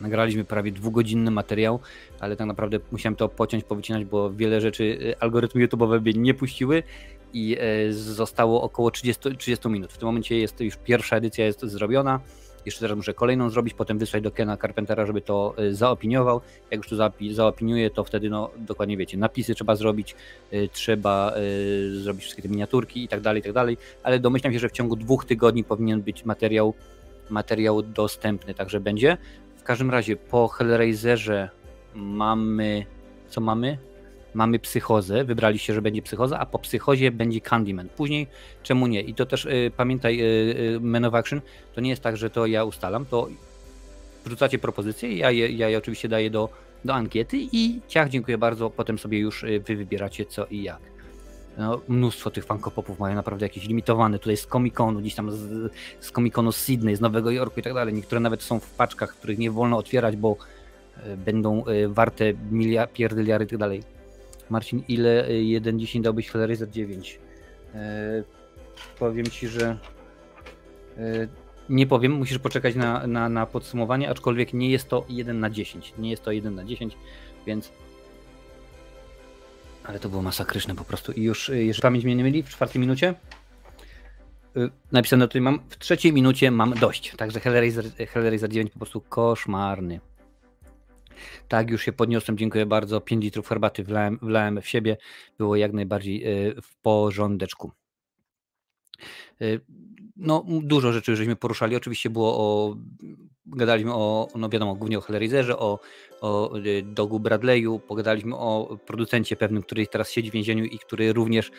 Nagraliśmy 0.00 0.44
prawie 0.44 0.72
dwugodzinny 0.72 1.30
materiał, 1.30 1.80
ale 2.20 2.36
tak 2.36 2.46
naprawdę 2.46 2.78
musiałem 2.92 3.16
to 3.16 3.28
pociąć, 3.28 3.64
powycinać, 3.64 4.04
bo 4.04 4.30
wiele 4.30 4.60
rzeczy 4.60 4.84
y, 4.84 5.18
algorytmy 5.20 5.66
YouTube'owe 5.66 6.00
by 6.00 6.14
nie 6.14 6.34
puściły 6.34 6.82
i 7.32 7.56
y, 7.88 7.92
zostało 7.92 8.62
około 8.62 8.90
30, 8.90 9.36
30 9.36 9.68
minut. 9.68 9.92
W 9.92 9.98
tym 9.98 10.06
momencie 10.06 10.38
jest 10.38 10.60
już 10.60 10.76
pierwsza 10.76 11.16
edycja 11.16 11.46
jest 11.46 11.60
zrobiona. 11.60 12.20
Jeszcze 12.66 12.80
teraz 12.80 12.96
muszę 12.96 13.14
kolejną 13.14 13.50
zrobić, 13.50 13.74
potem 13.74 13.98
wysłać 13.98 14.22
do 14.22 14.30
Kena 14.30 14.56
Carpentera, 14.56 15.06
żeby 15.06 15.20
to 15.20 15.54
y, 15.58 15.74
zaopiniował. 15.74 16.40
Jak 16.70 16.78
już 16.78 16.88
to 16.88 16.96
zaopiniuje, 17.32 17.90
to 17.90 18.04
wtedy 18.04 18.30
no, 18.30 18.50
dokładnie 18.56 18.96
wiecie, 18.96 19.16
napisy 19.18 19.54
trzeba 19.54 19.76
zrobić, 19.76 20.16
trzeba 20.72 21.34
zrobić 21.92 22.22
wszystkie 22.22 22.42
te 22.42 22.48
miniaturki 22.48 23.04
i 23.04 23.08
tak 23.08 23.20
dalej, 23.20 23.40
i 23.40 23.42
tak 23.42 23.52
dalej, 23.52 23.76
ale 24.02 24.18
domyślam 24.18 24.52
się, 24.52 24.58
że 24.58 24.68
w 24.68 24.72
ciągu 24.72 24.96
dwóch 24.96 25.24
tygodni 25.24 25.64
powinien 25.64 26.02
być 26.02 26.24
materiał, 26.24 26.74
materiał 27.30 27.82
dostępny, 27.82 28.54
także 28.54 28.80
będzie. 28.80 29.16
W 29.64 29.66
każdym 29.66 29.90
razie 29.90 30.16
po 30.16 30.48
Hellraiserze 30.48 31.50
mamy. 31.94 32.86
Co 33.28 33.40
mamy? 33.40 33.78
Mamy 34.34 34.58
psychozę. 34.58 35.24
Wybraliście, 35.24 35.74
że 35.74 35.82
będzie 35.82 36.02
psychoza, 36.02 36.38
a 36.38 36.46
po 36.46 36.58
psychozie 36.58 37.10
będzie 37.10 37.40
Candyman. 37.40 37.88
Później 37.88 38.26
czemu 38.62 38.86
nie? 38.86 39.00
I 39.00 39.14
to 39.14 39.26
też 39.26 39.44
y, 39.44 39.72
pamiętaj, 39.76 40.20
y, 40.20 40.24
y, 40.24 40.80
Men 40.80 41.04
of 41.04 41.14
Action, 41.14 41.40
to 41.74 41.80
nie 41.80 41.90
jest 41.90 42.02
tak, 42.02 42.16
że 42.16 42.30
to 42.30 42.46
ja 42.46 42.64
ustalam, 42.64 43.06
to 43.06 43.28
wrzucacie 44.24 44.58
propozycje, 44.58 45.16
ja 45.16 45.30
je, 45.30 45.48
ja 45.48 45.68
je 45.68 45.78
oczywiście 45.78 46.08
daję 46.08 46.30
do, 46.30 46.48
do 46.84 46.94
ankiety 46.94 47.36
i 47.52 47.80
ciach, 47.88 48.08
dziękuję 48.08 48.38
bardzo, 48.38 48.70
potem 48.70 48.98
sobie 48.98 49.18
już 49.18 49.44
y, 49.44 49.60
wy 49.66 49.76
wybieracie 49.76 50.24
co 50.24 50.46
i 50.46 50.62
jak 50.62 50.93
no, 51.58 51.80
mnóstwo 51.88 52.30
tych 52.30 52.44
funkopopów 52.44 52.98
mają 52.98 53.14
naprawdę 53.14 53.46
jakieś 53.46 53.68
limitowane. 53.68 54.18
Tutaj 54.18 54.36
z 54.36 54.46
Comic-Conu, 54.46 55.00
gdzieś 55.00 55.14
tam 55.14 55.30
z, 55.30 55.72
z 56.00 56.12
Comic-Conu 56.12 56.52
z 56.52 56.56
Sydney, 56.56 56.96
z 56.96 57.00
Nowego 57.00 57.30
Jorku 57.30 57.60
i 57.60 57.62
tak 57.62 57.74
dalej. 57.74 57.94
Niektóre 57.94 58.20
nawet 58.20 58.42
są 58.42 58.60
w 58.60 58.70
paczkach, 58.70 59.14
których 59.16 59.38
nie 59.38 59.50
wolno 59.50 59.76
otwierać, 59.76 60.16
bo 60.16 60.36
e, 60.96 61.16
będą 61.16 61.64
e, 61.64 61.88
warte 61.88 62.32
miliard, 62.50 62.92
pierdyliary 62.92 63.44
i 63.44 63.48
tak 63.48 63.58
dalej. 63.58 63.82
Marcin, 64.50 64.82
ile 64.88 65.28
1.10 65.28 65.98
e, 65.98 66.02
dałbyś 66.02 66.30
Hellraiser 66.30 66.70
9? 66.70 67.18
E, 67.74 68.24
powiem 68.98 69.26
ci, 69.26 69.48
że 69.48 69.78
nie 71.68 71.86
powiem, 71.86 72.12
musisz 72.12 72.38
poczekać 72.38 72.74
na, 72.74 73.06
na, 73.06 73.28
na 73.28 73.46
podsumowanie, 73.46 74.10
aczkolwiek 74.10 74.52
nie 74.52 74.70
jest 74.70 74.88
to 74.88 75.04
1 75.08 75.40
na 75.40 75.50
10. 75.50 75.94
Nie 75.98 76.10
jest 76.10 76.22
to 76.22 76.32
1 76.32 76.54
na 76.54 76.64
10, 76.64 76.96
więc 77.46 77.72
ale 79.84 79.98
to 80.00 80.08
było 80.08 80.22
masakryczne 80.22 80.74
po 80.74 80.84
prostu. 80.84 81.12
I 81.12 81.22
już, 81.22 81.48
y, 81.48 81.64
jeżeli 81.64 81.82
pamięć 81.82 82.04
mnie 82.04 82.16
nie 82.16 82.24
myli, 82.24 82.42
w 82.42 82.48
czwartej 82.48 82.80
minucie 82.80 83.14
y, 84.56 84.70
napisane 84.92 85.28
tutaj 85.28 85.42
mam, 85.42 85.60
w 85.68 85.78
trzeciej 85.78 86.12
minucie 86.12 86.50
mam 86.50 86.74
dość. 86.74 87.16
Także 87.16 87.40
Hellraiser, 87.40 87.84
Hellraiser 88.08 88.50
9 88.50 88.72
po 88.72 88.78
prostu 88.78 89.00
koszmarny. 89.00 90.00
Tak, 91.48 91.70
już 91.70 91.82
się 91.82 91.92
podniosłem, 91.92 92.38
dziękuję 92.38 92.66
bardzo. 92.66 93.00
5 93.00 93.24
litrów 93.24 93.48
herbaty 93.48 93.84
wlałem, 93.84 94.18
wlałem 94.22 94.62
w 94.62 94.68
siebie. 94.68 94.96
Było 95.38 95.56
jak 95.56 95.72
najbardziej 95.72 96.48
y, 96.48 96.62
w 96.62 96.76
porządeczku. 96.76 97.72
No, 100.16 100.44
dużo 100.62 100.92
rzeczy 100.92 101.16
żeśmy 101.16 101.36
poruszali. 101.36 101.76
Oczywiście 101.76 102.10
było 102.10 102.38
o. 102.38 102.76
Gadaliśmy 103.46 103.94
o, 103.94 104.28
no 104.34 104.48
wiadomo, 104.48 104.74
głównie 104.74 104.98
o 104.98 105.00
Hellraiserze, 105.00 105.58
o, 105.58 105.78
o 106.20 106.58
y, 106.58 106.82
Dogu 106.82 107.20
Bradley'u, 107.20 107.80
pogadaliśmy 107.80 108.36
o 108.36 108.78
producencie 108.86 109.36
pewnym, 109.36 109.62
który 109.62 109.86
teraz 109.86 110.10
siedzi 110.10 110.30
w 110.30 110.32
więzieniu 110.32 110.64
i 110.64 110.78
który 110.78 111.12
również, 111.12 111.50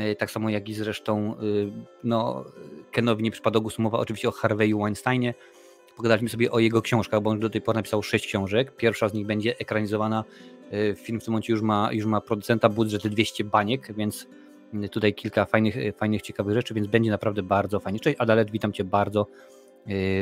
y, 0.00 0.16
tak 0.16 0.30
samo 0.30 0.50
jak 0.50 0.68
i 0.68 0.74
zresztą, 0.74 1.34
y, 1.42 1.72
no, 2.04 2.44
Kenowi 2.92 3.22
nie 3.22 3.30
przypadł 3.30 3.62
głosu 3.62 3.82
mowa 3.82 3.98
oczywiście 3.98 4.28
o 4.28 4.32
Harvey'u 4.32 4.82
Weinsteinie. 4.82 5.34
Pogadaliśmy 5.96 6.28
sobie 6.28 6.50
o 6.50 6.58
jego 6.58 6.82
książkach, 6.82 7.20
bo 7.20 7.30
on 7.30 7.40
do 7.40 7.50
tej 7.50 7.60
pory 7.60 7.76
napisał 7.76 8.02
sześć 8.02 8.26
książek. 8.26 8.76
Pierwsza 8.76 9.08
z 9.08 9.14
nich 9.14 9.26
będzie 9.26 9.58
ekranizowana. 9.58 10.24
Film 10.96 11.20
w 11.20 11.24
tym 11.24 11.32
momencie 11.32 11.52
już 11.52 11.62
ma, 11.62 11.92
już 11.92 12.06
ma 12.06 12.20
producenta 12.20 12.68
budżet 12.68 13.06
200 13.06 13.44
baniek, 13.44 13.94
więc 13.96 14.26
tutaj 14.90 15.14
kilka 15.14 15.44
fajnych, 15.44 15.76
fajnych, 15.96 16.22
ciekawych 16.22 16.54
rzeczy, 16.54 16.74
więc 16.74 16.86
będzie 16.86 17.10
naprawdę 17.10 17.42
bardzo 17.42 17.80
fajnie. 17.80 18.00
Cześć 18.00 18.16
Adalet, 18.20 18.50
witam 18.50 18.72
Cię 18.72 18.84
bardzo, 18.84 19.26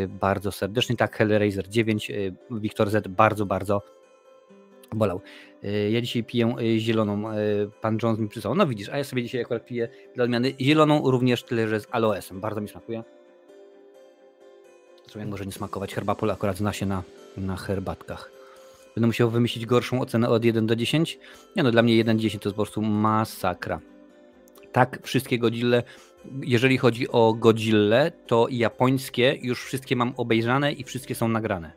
bardzo 0.08 0.52
serdecznie. 0.52 0.96
Tak, 0.96 1.16
Hellraiser 1.16 1.68
9, 1.68 2.12
Wiktor 2.50 2.90
Z 2.90 3.08
bardzo, 3.08 3.46
bardzo 3.46 3.82
bolał. 4.92 5.20
Ja 5.90 6.00
dzisiaj 6.00 6.24
piję 6.24 6.56
zieloną, 6.78 7.22
pan 7.80 7.98
Jones 8.02 8.18
mi 8.18 8.28
przysłał. 8.28 8.54
No 8.54 8.66
widzisz, 8.66 8.88
a 8.88 8.98
ja 8.98 9.04
sobie 9.04 9.22
dzisiaj 9.22 9.40
akurat 9.40 9.66
piję 9.66 9.88
dla 10.14 10.24
odmiany 10.24 10.54
zieloną, 10.60 11.10
również 11.10 11.42
tyle, 11.42 11.68
że 11.68 11.80
z 11.80 11.86
aloesem. 11.90 12.40
Bardzo 12.40 12.60
mi 12.60 12.68
smakuje. 12.68 13.02
Zresztą 15.02 15.20
jak 15.20 15.28
może 15.28 15.46
nie 15.46 15.52
smakować, 15.52 15.94
herbapol 15.94 16.30
akurat 16.30 16.56
zna 16.56 16.72
się 16.72 16.86
na, 16.86 17.02
na 17.36 17.56
herbatkach. 17.56 18.30
Będę 18.94 19.06
musiał 19.06 19.30
wymyślić 19.30 19.66
gorszą 19.66 20.00
ocenę 20.00 20.28
od 20.28 20.44
1 20.44 20.66
do 20.66 20.76
10. 20.76 21.18
Nie 21.56 21.62
no, 21.62 21.70
dla 21.70 21.82
mnie 21.82 21.96
1 21.96 22.16
do 22.16 22.22
10 22.22 22.42
to 22.42 22.48
jest 22.48 22.56
po 22.56 22.62
prostu 22.62 22.82
masakra. 22.82 23.80
Tak, 24.72 24.98
wszystkie 25.02 25.38
Godzille, 25.38 25.82
jeżeli 26.40 26.78
chodzi 26.78 27.08
o 27.08 27.34
Godzille, 27.34 28.12
to 28.26 28.46
japońskie 28.50 29.38
już 29.42 29.64
wszystkie 29.64 29.96
mam 29.96 30.14
obejrzane 30.16 30.72
i 30.72 30.84
wszystkie 30.84 31.14
są 31.14 31.28
nagrane. 31.28 31.72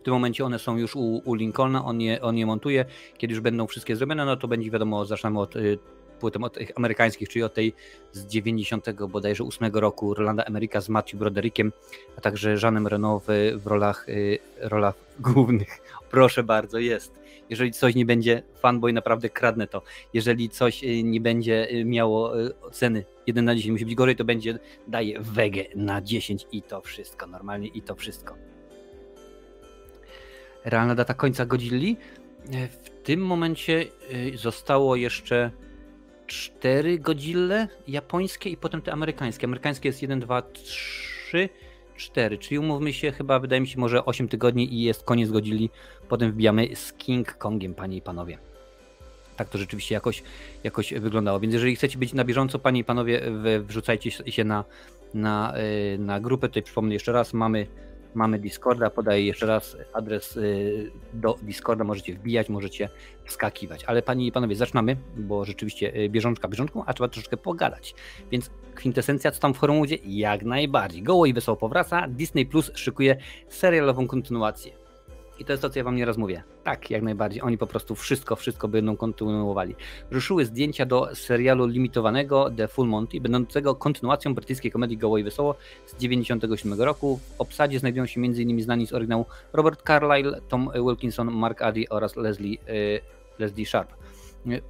W 0.00 0.02
tym 0.02 0.14
momencie 0.14 0.44
one 0.44 0.58
są 0.58 0.76
już 0.76 0.96
u, 0.96 1.22
u 1.24 1.34
Lincolna, 1.34 1.84
on 1.84 2.00
je, 2.00 2.22
on 2.22 2.38
je 2.38 2.46
montuje. 2.46 2.84
Kiedy 3.18 3.34
już 3.34 3.40
będą 3.40 3.66
wszystkie 3.66 3.96
zrobione, 3.96 4.24
no 4.24 4.36
to 4.36 4.48
będzie 4.48 4.70
wiadomo, 4.70 5.04
zaczynamy 5.04 5.40
od 5.40 5.56
y, 5.56 5.78
płytą 6.20 6.44
od 6.44 6.54
tych 6.54 6.70
amerykańskich, 6.76 7.28
czyli 7.28 7.42
od 7.42 7.54
tej 7.54 7.74
z 8.12 8.26
90 8.26 8.90
bodajże 9.08 9.44
8 9.44 9.72
roku 9.74 10.14
Rolanda 10.14 10.44
Ameryka 10.44 10.80
z 10.80 10.88
Matthew 10.88 11.18
Broderickiem, 11.18 11.72
a 12.18 12.20
także 12.20 12.56
Jeanem 12.62 12.86
Renault 12.86 13.24
w, 13.28 13.60
w 13.62 13.66
rolach, 13.66 14.08
y, 14.08 14.38
rolach 14.60 14.94
głównych. 15.18 15.80
Proszę 16.10 16.42
bardzo, 16.42 16.78
jest. 16.78 17.19
Jeżeli 17.50 17.72
coś 17.72 17.94
nie 17.94 18.06
będzie, 18.06 18.42
fanboy 18.60 18.92
naprawdę 18.92 19.30
kradnę 19.30 19.66
to. 19.66 19.82
Jeżeli 20.14 20.48
coś 20.48 20.84
y, 20.84 21.02
nie 21.02 21.20
będzie 21.20 21.70
y, 21.72 21.84
miało 21.84 22.32
oceny 22.62 23.04
1 23.26 23.44
na 23.44 23.54
10, 23.54 23.72
musi 23.72 23.84
być 23.84 23.94
gorzej, 23.94 24.16
to 24.16 24.24
będzie 24.24 24.58
daje 24.88 25.20
wege 25.20 25.64
na 25.74 26.02
10 26.02 26.46
i 26.52 26.62
to 26.62 26.80
wszystko, 26.80 27.26
normalnie 27.26 27.68
i 27.68 27.82
to 27.82 27.94
wszystko. 27.94 28.36
Realna 30.64 30.94
data 30.94 31.14
końca 31.14 31.46
Godzilli? 31.46 31.96
W 32.70 32.90
tym 33.02 33.20
momencie 33.20 33.84
zostało 34.34 34.96
jeszcze 34.96 35.50
cztery 36.26 36.98
Godzille 36.98 37.68
japońskie 37.88 38.50
i 38.50 38.56
potem 38.56 38.82
te 38.82 38.92
amerykańskie. 38.92 39.46
Amerykańskie 39.46 39.88
jest 39.88 40.02
1, 40.02 40.20
2, 40.20 40.42
3, 40.42 41.48
4, 42.00 42.38
czyli 42.38 42.58
umówmy 42.58 42.92
się, 42.92 43.12
chyba 43.12 43.38
wydaje 43.38 43.60
mi 43.60 43.68
się 43.68 43.80
może 43.80 44.04
8 44.04 44.28
tygodni 44.28 44.74
i 44.74 44.82
jest 44.82 45.04
koniec 45.04 45.30
Godzilli. 45.30 45.70
Potem 46.08 46.32
wbijamy 46.32 46.76
z 46.76 46.92
King 46.92 47.34
Kongiem, 47.34 47.74
panie 47.74 47.96
i 47.96 48.02
panowie. 48.02 48.38
Tak 49.36 49.48
to 49.48 49.58
rzeczywiście 49.58 49.94
jakoś, 49.94 50.22
jakoś 50.64 50.94
wyglądało. 50.94 51.40
Więc 51.40 51.54
jeżeli 51.54 51.76
chcecie 51.76 51.98
być 51.98 52.12
na 52.12 52.24
bieżąco, 52.24 52.58
panie 52.58 52.80
i 52.80 52.84
panowie, 52.84 53.22
wrzucajcie 53.60 54.10
się 54.10 54.44
na, 54.44 54.64
na, 55.14 55.54
y, 55.94 55.98
na 55.98 56.20
grupę. 56.20 56.48
Tutaj 56.48 56.62
przypomnę 56.62 56.94
jeszcze 56.94 57.12
raz, 57.12 57.32
mamy 57.32 57.66
Mamy 58.14 58.38
Discorda, 58.38 58.90
podaję 58.90 59.26
jeszcze 59.26 59.46
raz 59.46 59.76
adres 59.92 60.36
y, 60.36 60.90
do 61.12 61.36
Discorda, 61.42 61.84
możecie 61.84 62.14
wbijać, 62.14 62.48
możecie 62.48 62.88
wskakiwać. 63.24 63.84
Ale 63.84 64.02
panie 64.02 64.26
i 64.26 64.32
panowie, 64.32 64.56
zaczynamy, 64.56 64.96
bo 65.16 65.44
rzeczywiście 65.44 65.96
y, 65.96 66.08
bieżączka 66.08 66.48
bieżączką, 66.48 66.84
a 66.86 66.94
trzeba 66.94 67.08
troszeczkę 67.08 67.36
pogadać. 67.36 67.94
Więc 68.30 68.50
kwintesencja, 68.74 69.30
co 69.30 69.40
tam 69.40 69.54
w 69.54 69.58
Horymudzie? 69.58 69.98
Jak 70.04 70.44
najbardziej. 70.44 71.02
Goło 71.02 71.26
i 71.26 71.32
wesoło 71.32 71.56
powraca, 71.56 72.08
Disney 72.08 72.46
Plus 72.46 72.70
szykuje 72.74 73.16
serialową 73.48 74.06
kontynuację. 74.06 74.79
I 75.40 75.44
to 75.44 75.52
jest 75.52 75.62
to, 75.62 75.70
co 75.70 75.78
ja 75.78 75.84
wam 75.84 75.96
nieraz 75.96 76.16
mówię. 76.16 76.42
Tak, 76.64 76.90
jak 76.90 77.02
najbardziej. 77.02 77.42
Oni 77.42 77.58
po 77.58 77.66
prostu 77.66 77.94
wszystko, 77.94 78.36
wszystko 78.36 78.68
będą 78.68 78.96
kontynuowali. 78.96 79.74
Ruszyły 80.10 80.44
zdjęcia 80.44 80.86
do 80.86 81.14
serialu 81.14 81.66
limitowanego 81.66 82.50
The 82.56 82.68
Full 82.68 82.88
Monty, 82.88 83.20
będącego 83.20 83.74
kontynuacją 83.74 84.34
brytyjskiej 84.34 84.70
komedii 84.70 84.98
Goło 84.98 85.18
i 85.18 85.24
Wesoło 85.24 85.54
z 85.86 85.94
1997 85.94 86.80
roku. 86.80 87.20
W 87.36 87.40
obsadzie 87.40 87.78
znajdują 87.78 88.06
się 88.06 88.20
m.in. 88.20 88.62
znani 88.62 88.86
z 88.86 88.92
oryginału 88.92 89.26
Robert 89.52 89.86
Carlyle, 89.86 90.40
Tom 90.48 90.70
Wilkinson, 90.74 91.30
Mark 91.30 91.62
Addy 91.62 91.84
oraz 91.90 92.16
Leslie, 92.16 92.58
y, 92.68 93.00
Leslie 93.38 93.66
Sharp. 93.66 93.92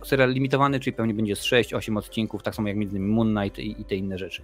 Serial 0.05 0.33
limitowany, 0.33 0.81
czyli 0.81 0.97
pewnie 0.97 1.15
będzie 1.15 1.37
z 1.37 1.43
6-8 1.43 1.99
odcinków, 1.99 2.43
tak 2.43 2.55
samo 2.55 2.69
jak 2.69 2.77
m.in. 2.77 3.09
Moon 3.09 3.35
Knight 3.35 3.59
i, 3.59 3.81
i 3.81 3.85
te 3.85 3.97
inne 3.97 4.19
rzeczy. 4.19 4.43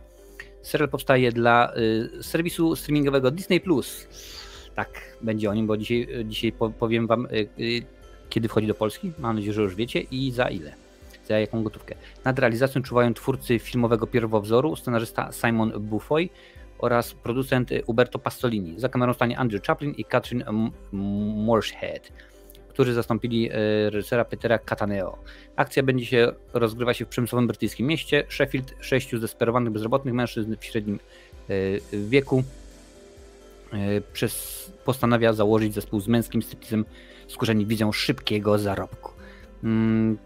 Serial 0.63 0.89
powstaje 0.89 1.33
dla 1.33 1.77
y, 1.77 2.23
serwisu 2.23 2.77
streamingowego 2.77 3.31
Disney+. 3.31 3.61
Plus 3.61 4.09
tak, 4.77 5.17
będzie 5.23 5.51
o 5.51 5.55
nim, 5.55 5.67
bo 5.67 5.77
dzisiaj, 5.77 6.09
dzisiaj 6.25 6.53
powiem 6.79 7.07
Wam, 7.07 7.27
y, 7.27 7.49
y, 7.61 7.83
kiedy 8.29 8.49
wchodzi 8.49 8.67
do 8.67 8.75
Polski. 8.75 9.13
Mam 9.19 9.37
nadzieję, 9.37 9.53
że 9.53 9.63
już 9.63 9.75
wiecie 9.75 10.01
i 10.01 10.31
za 10.31 10.49
ile. 10.49 10.75
Za 11.29 11.39
jaką 11.39 11.63
gotówkę. 11.63 11.95
Nad 12.25 12.39
realizacją 12.39 12.83
czuwają 12.83 13.15
twórcy 13.15 13.59
filmowego 13.59 14.07
pierwowzoru, 14.07 14.77
scenarzysta 14.77 15.33
Simon 15.33 15.73
Buffoy 15.81 16.29
oraz 16.79 17.15
producent 17.15 17.71
Uberto 17.87 18.19
Pastolini. 18.19 18.81
Za 18.81 18.89
kamerą 18.89 19.13
stanie 19.13 19.39
Andrew 19.39 19.63
Chaplin 19.63 19.91
i 19.91 20.05
Katrin 20.05 20.45
Morshead, 21.37 22.13
którzy 22.69 22.95
zastąpili 22.95 23.51
y, 23.53 23.91
reżysera 23.91 24.25
Petera 24.25 24.59
Cataneo. 24.59 25.19
Akcja 25.57 25.83
będzie 25.83 26.07
się 26.07 26.33
rozgrywać 26.53 26.97
się 26.97 27.05
w 27.05 27.09
przemysłowym 27.09 27.47
brytyjskim 27.47 27.87
mieście 27.87 28.25
Sheffield. 28.29 28.75
Sześciu 28.81 29.19
zdesperowanych 29.19 29.73
bezrobotnych 29.73 30.15
mężczyzn 30.15 30.57
w 30.61 30.65
średnim 30.65 31.01
wieku 31.93 32.45
przez, 34.13 34.73
postanawia 34.85 35.33
założyć 35.33 35.75
zespół 35.75 36.01
z 36.01 36.09
męskim 36.09 36.43
striptizem 36.43 36.85
skurzeni 37.29 37.67
wizją 37.67 37.93
szybkiego 37.93 38.59
zarobku. 38.59 39.13
Mm, 39.65 40.19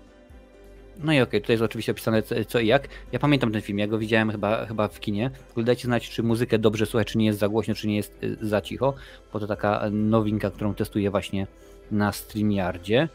no 0.99 1.13
i 1.13 1.17
okej, 1.17 1.23
okay, 1.23 1.41
tutaj 1.41 1.55
jest 1.55 1.63
oczywiście 1.63 1.93
opisane 1.93 2.23
co 2.49 2.61
i 2.61 2.67
jak. 2.67 2.89
Ja 3.13 3.19
pamiętam 3.19 3.53
ten 3.53 3.63
film, 3.63 3.79
ja 3.79 3.87
go 3.87 3.99
widziałem 3.99 4.31
chyba, 4.31 4.67
chyba 4.67 4.89
w 4.89 5.01
kinie. 5.01 5.31
Dajcie 5.57 5.85
znać, 5.85 6.11
czy 6.11 6.23
muzykę 6.23 6.59
dobrze 6.59 6.87
słuchać, 6.87 7.09
czy 7.09 7.19
nie 7.19 7.27
jest 7.27 7.39
za 7.39 7.49
głośno, 7.49 7.75
czy 7.75 7.89
nie 7.89 7.97
jest 7.97 8.19
e, 8.23 8.47
za 8.47 8.61
cicho, 8.61 8.95
bo 9.33 9.41
to 9.41 9.47
taka 9.47 9.83
nowinka, 9.91 10.51
którą 10.51 10.75
testuję 10.75 11.11
właśnie 11.11 11.47
na 11.91 12.13
StreamYardzie. 12.13 13.09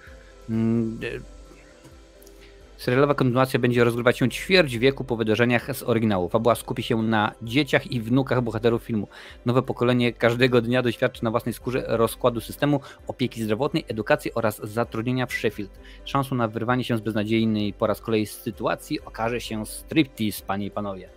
Serialowa 2.78 3.16
kontynuacja 3.16 3.60
będzie 3.60 3.84
rozgrywać 3.84 4.18
się 4.18 4.30
ćwierć 4.30 4.78
wieku 4.78 5.04
po 5.04 5.16
wydarzeniach 5.16 5.76
z 5.76 5.84
oryginału. 5.84 6.30
Fabuła 6.30 6.56
skupi 6.56 6.84
się 6.84 7.02
na 7.02 7.32
dzieciach 7.42 7.92
i 7.92 8.02
wnukach 8.02 8.42
bohaterów 8.42 8.84
filmu. 8.84 9.08
Nowe 9.46 9.62
pokolenie 9.62 10.14
każdego 10.14 10.62
dnia 10.62 10.82
doświadczy 10.82 11.24
na 11.24 11.32
własnej 11.32 11.54
skórze 11.54 11.84
rozkładu 11.88 12.42
systemu, 12.42 12.80
opieki 13.08 13.44
zdrowotnej, 13.44 13.86
edukacji 13.88 14.34
oraz 14.34 14.62
zatrudnienia 14.64 15.26
w 15.26 15.34
Sheffield. 15.34 15.72
Szansą 16.06 16.36
na 16.36 16.48
wyrwanie 16.48 16.84
się 16.84 16.98
z 16.98 17.02
beznadziejnej 17.02 17.74
po 17.74 17.88
raz 17.88 18.02
kolejny 18.02 18.28
sytuacji 18.28 19.02
okaże 19.02 19.42
się 19.42 19.66
striptease, 19.66 20.44
panie 20.48 20.66
i 20.66 20.72
panowie. 20.72 21.10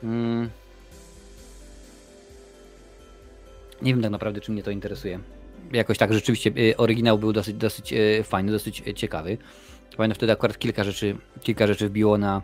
Hmm. 0.00 0.50
Nie 3.82 3.92
wiem 3.94 4.02
tak 4.02 4.10
naprawdę, 4.10 4.40
czy 4.40 4.52
mnie 4.52 4.62
to 4.62 4.70
interesuje. 4.70 5.20
Jakoś 5.72 5.98
tak 5.98 6.12
rzeczywiście 6.12 6.50
y, 6.58 6.76
oryginał 6.76 7.18
był 7.18 7.32
dosyć, 7.32 7.56
dosyć 7.56 7.92
y, 7.92 8.24
fajny, 8.24 8.52
dosyć 8.52 8.88
y, 8.88 8.94
ciekawy. 8.94 9.38
Pamiętam 9.96 10.14
wtedy 10.14 10.32
akurat 10.32 10.58
kilka 10.58 10.84
rzeczy, 10.84 11.16
kilka 11.42 11.66
rzeczy 11.66 11.88
wbiło 11.88 12.18
na, 12.18 12.42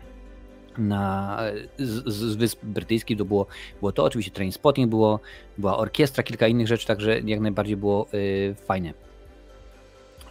na, 0.77 1.39
z, 1.77 2.13
z 2.13 2.35
Wysp 2.35 2.65
Brytyjskich, 2.65 3.17
to 3.17 3.25
było, 3.25 3.47
było 3.79 3.91
to, 3.91 4.03
oczywiście 4.03 4.31
Train 4.31 4.51
Spotting, 4.51 4.89
było, 4.89 5.19
była 5.57 5.77
orkiestra, 5.77 6.23
kilka 6.23 6.47
innych 6.47 6.67
rzeczy, 6.67 6.87
także 6.87 7.19
jak 7.19 7.39
najbardziej 7.39 7.77
było 7.77 8.07
y, 8.13 8.55
fajne. 8.67 8.93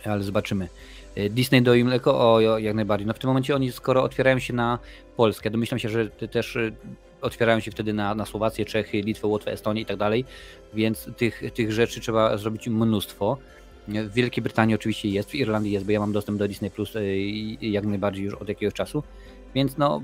Ale 0.04 0.22
zobaczymy. 0.22 0.68
Y, 1.18 1.30
Disney 1.30 1.62
do 1.62 1.74
im 1.74 1.90
o 2.04 2.40
jak 2.58 2.74
najbardziej. 2.74 3.06
No 3.06 3.14
w 3.14 3.18
tym 3.18 3.28
momencie 3.28 3.54
oni 3.54 3.72
skoro 3.72 4.02
otwierają 4.02 4.38
się 4.38 4.52
na 4.52 4.78
Polskę, 5.16 5.50
domyślam 5.50 5.78
się, 5.78 5.88
że 5.88 6.10
też 6.10 6.56
y, 6.56 6.72
otwierają 7.20 7.60
się 7.60 7.70
wtedy 7.70 7.92
na, 7.92 8.14
na 8.14 8.24
Słowację, 8.26 8.64
Czechy, 8.64 9.00
Litwę, 9.00 9.26
Łotwę, 9.26 9.52
Estonię 9.52 9.80
i 9.82 9.86
tak 9.86 9.96
dalej, 9.96 10.24
więc 10.74 11.08
tych, 11.16 11.42
tych 11.54 11.72
rzeczy 11.72 12.00
trzeba 12.00 12.36
zrobić 12.36 12.68
mnóstwo. 12.68 13.38
W 13.88 14.14
Wielkiej 14.14 14.42
Brytanii 14.42 14.74
oczywiście 14.74 15.08
jest, 15.08 15.30
w 15.30 15.34
Irlandii 15.34 15.72
jest, 15.72 15.86
bo 15.86 15.92
ja 15.92 16.00
mam 16.00 16.12
dostęp 16.12 16.38
do 16.38 16.48
Disney 16.48 16.70
Plus 16.70 16.96
e, 16.96 17.16
jak 17.60 17.84
najbardziej 17.84 18.24
już 18.24 18.34
od 18.34 18.48
jakiegoś 18.48 18.74
czasu, 18.74 19.02
więc 19.54 19.76
no 19.76 20.02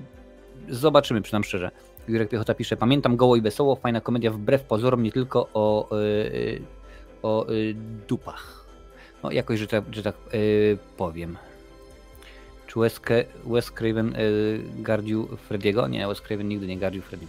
zobaczymy, 0.68 1.22
przynajmniej 1.22 1.48
szczerze. 1.48 1.70
Jurek 2.08 2.28
Piechota 2.28 2.54
pisze, 2.54 2.76
pamiętam 2.76 3.16
goło 3.16 3.36
i 3.36 3.40
wesoło, 3.40 3.76
fajna 3.76 4.00
komedia 4.00 4.30
wbrew 4.30 4.62
pozorom, 4.62 5.02
nie 5.02 5.12
tylko 5.12 5.48
o, 5.54 5.88
yy, 5.92 6.62
o 7.22 7.46
yy, 7.48 7.74
dupach. 8.08 8.66
No 9.22 9.30
jakoś, 9.30 9.58
że 9.58 9.66
tak, 9.66 9.84
że 9.92 10.02
tak 10.02 10.14
yy, 10.32 10.78
powiem. 10.96 11.36
Czy 12.66 12.80
Wes, 12.80 13.00
Wes 13.44 13.70
Craven 13.70 14.14
gardził 14.78 15.26
Frediego? 15.26 15.88
Nie, 15.88 16.08
Wes 16.08 16.20
Craven 16.20 16.48
nigdy 16.48 16.66
nie 16.66 16.78
gardził 16.78 17.02
Freddy. 17.02 17.26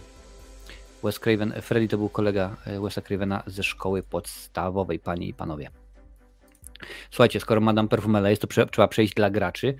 Wes 1.02 1.18
Craven, 1.18 1.52
Freddy 1.62 1.88
to 1.88 1.98
był 1.98 2.08
kolega 2.08 2.56
Wesa 2.82 3.00
Cravena 3.00 3.42
ze 3.46 3.62
szkoły 3.62 4.02
podstawowej, 4.02 4.98
panie 4.98 5.26
i 5.26 5.34
panowie. 5.34 5.81
Słuchajcie, 7.10 7.40
skoro 7.40 7.60
Madame 7.60 7.88
Perfumela 7.88 8.30
jest, 8.30 8.42
to 8.42 8.48
prze, 8.48 8.66
trzeba 8.66 8.88
przejść 8.88 9.14
dla 9.14 9.30
graczy 9.30 9.74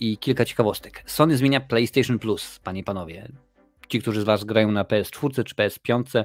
i 0.00 0.18
kilka 0.18 0.44
ciekawostek. 0.44 1.02
Sony 1.06 1.36
zmienia 1.36 1.60
PlayStation 1.60 2.18
Plus, 2.18 2.58
panie 2.64 2.80
i 2.80 2.84
panowie. 2.84 3.28
Ci, 3.88 4.00
którzy 4.00 4.20
z 4.20 4.24
was 4.24 4.44
grają 4.44 4.70
na 4.70 4.84
PS4 4.84 5.44
czy 5.44 5.54
PS5, 5.54 6.24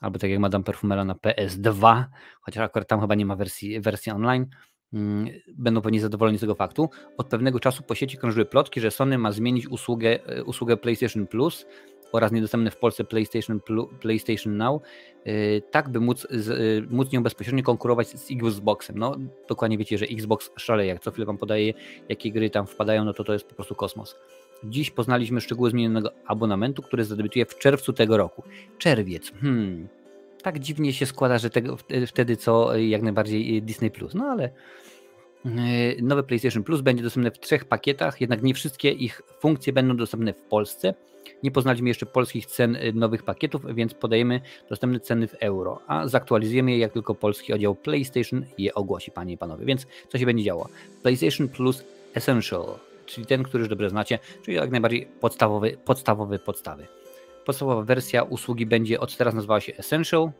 albo 0.00 0.18
tak 0.18 0.30
jak 0.30 0.40
Madame 0.40 0.64
Perfumela 0.64 1.04
na 1.04 1.14
PS2, 1.14 2.04
chociaż 2.40 2.64
akurat 2.64 2.88
tam 2.88 3.00
chyba 3.00 3.14
nie 3.14 3.26
ma 3.26 3.36
wersji, 3.36 3.80
wersji 3.80 4.12
online, 4.12 4.46
mm, 4.92 5.28
będą 5.54 5.80
pewnie 5.80 6.00
zadowoleni 6.00 6.38
z 6.38 6.40
tego 6.40 6.54
faktu. 6.54 6.90
Od 7.18 7.28
pewnego 7.28 7.60
czasu 7.60 7.82
po 7.82 7.94
sieci 7.94 8.18
krążyły 8.18 8.46
plotki, 8.46 8.80
że 8.80 8.90
Sony 8.90 9.18
ma 9.18 9.32
zmienić 9.32 9.68
usługę, 9.68 10.26
e, 10.26 10.44
usługę 10.44 10.76
PlayStation 10.76 11.26
Plus 11.26 11.66
oraz 12.12 12.32
niedostępne 12.32 12.70
w 12.70 12.76
Polsce 12.76 13.04
PlayStation, 13.04 13.60
PlayStation 14.00 14.56
Now, 14.56 14.82
y, 15.26 15.62
tak 15.70 15.88
by 15.88 16.00
móc, 16.00 16.24
y, 16.24 16.86
móc 16.90 17.12
nią 17.12 17.22
bezpośrednio 17.22 17.62
konkurować 17.62 18.08
z 18.08 18.30
Xboxem. 18.30 18.98
No 18.98 19.16
dokładnie 19.48 19.78
wiecie, 19.78 19.98
że 19.98 20.06
Xbox 20.06 20.50
szaleje, 20.56 20.88
jak 20.88 21.00
co 21.00 21.10
chwilę 21.10 21.26
wam 21.26 21.38
podaje, 21.38 21.74
jakie 22.08 22.32
gry 22.32 22.50
tam 22.50 22.66
wpadają, 22.66 23.04
no 23.04 23.12
to 23.12 23.24
to 23.24 23.32
jest 23.32 23.44
po 23.44 23.54
prostu 23.54 23.74
kosmos. 23.74 24.16
Dziś 24.64 24.90
poznaliśmy 24.90 25.40
szczegóły 25.40 25.70
zmienionego 25.70 26.12
abonamentu, 26.26 26.82
który 26.82 27.04
zadebiutuje 27.04 27.46
w 27.46 27.58
czerwcu 27.58 27.92
tego 27.92 28.16
roku. 28.16 28.42
Czerwiec, 28.78 29.32
hmm, 29.40 29.88
tak 30.42 30.58
dziwnie 30.58 30.92
się 30.92 31.06
składa, 31.06 31.38
że 31.38 31.50
tego, 31.50 31.76
wtedy 32.06 32.36
co 32.36 32.76
jak 32.76 33.02
najbardziej 33.02 33.62
Disney+. 33.62 33.90
Plus, 33.90 34.14
No 34.14 34.24
ale 34.24 34.50
y, 35.46 36.02
nowe 36.02 36.22
PlayStation 36.22 36.64
Plus 36.64 36.80
będzie 36.80 37.02
dostępne 37.02 37.30
w 37.30 37.38
trzech 37.40 37.64
pakietach, 37.64 38.20
jednak 38.20 38.42
nie 38.42 38.54
wszystkie 38.54 38.90
ich 38.90 39.22
funkcje 39.40 39.72
będą 39.72 39.96
dostępne 39.96 40.32
w 40.32 40.42
Polsce. 40.42 40.94
Nie 41.42 41.50
poznaliśmy 41.50 41.88
jeszcze 41.88 42.06
polskich 42.06 42.46
cen 42.46 42.76
y, 42.76 42.92
nowych 42.92 43.22
pakietów, 43.22 43.74
więc 43.74 43.94
podajemy 43.94 44.40
dostępne 44.68 45.00
ceny 45.00 45.28
w 45.28 45.34
euro, 45.34 45.80
a 45.86 46.08
zaktualizujemy 46.08 46.70
je 46.70 46.78
jak 46.78 46.92
tylko 46.92 47.14
polski 47.14 47.52
oddział 47.52 47.74
PlayStation 47.74 48.44
je 48.58 48.74
ogłosi, 48.74 49.10
panie 49.10 49.34
i 49.34 49.38
panowie. 49.38 49.66
Więc 49.66 49.86
co 50.08 50.18
się 50.18 50.26
będzie 50.26 50.44
działo? 50.44 50.68
PlayStation 51.02 51.48
Plus 51.48 51.84
Essential, 52.14 52.64
czyli 53.06 53.26
ten, 53.26 53.42
który 53.42 53.60
już 53.60 53.68
dobrze 53.68 53.90
znacie, 53.90 54.18
czyli 54.42 54.56
jak 54.56 54.70
najbardziej 54.70 55.06
podstawowy, 55.20 55.76
podstawowy 55.84 56.38
podstawy. 56.38 56.86
Podstawowa 57.46 57.82
wersja 57.82 58.22
usługi 58.22 58.66
będzie 58.66 59.00
od 59.00 59.16
teraz 59.16 59.34
nazywała 59.34 59.60
się 59.60 59.76
Essential 59.76 60.30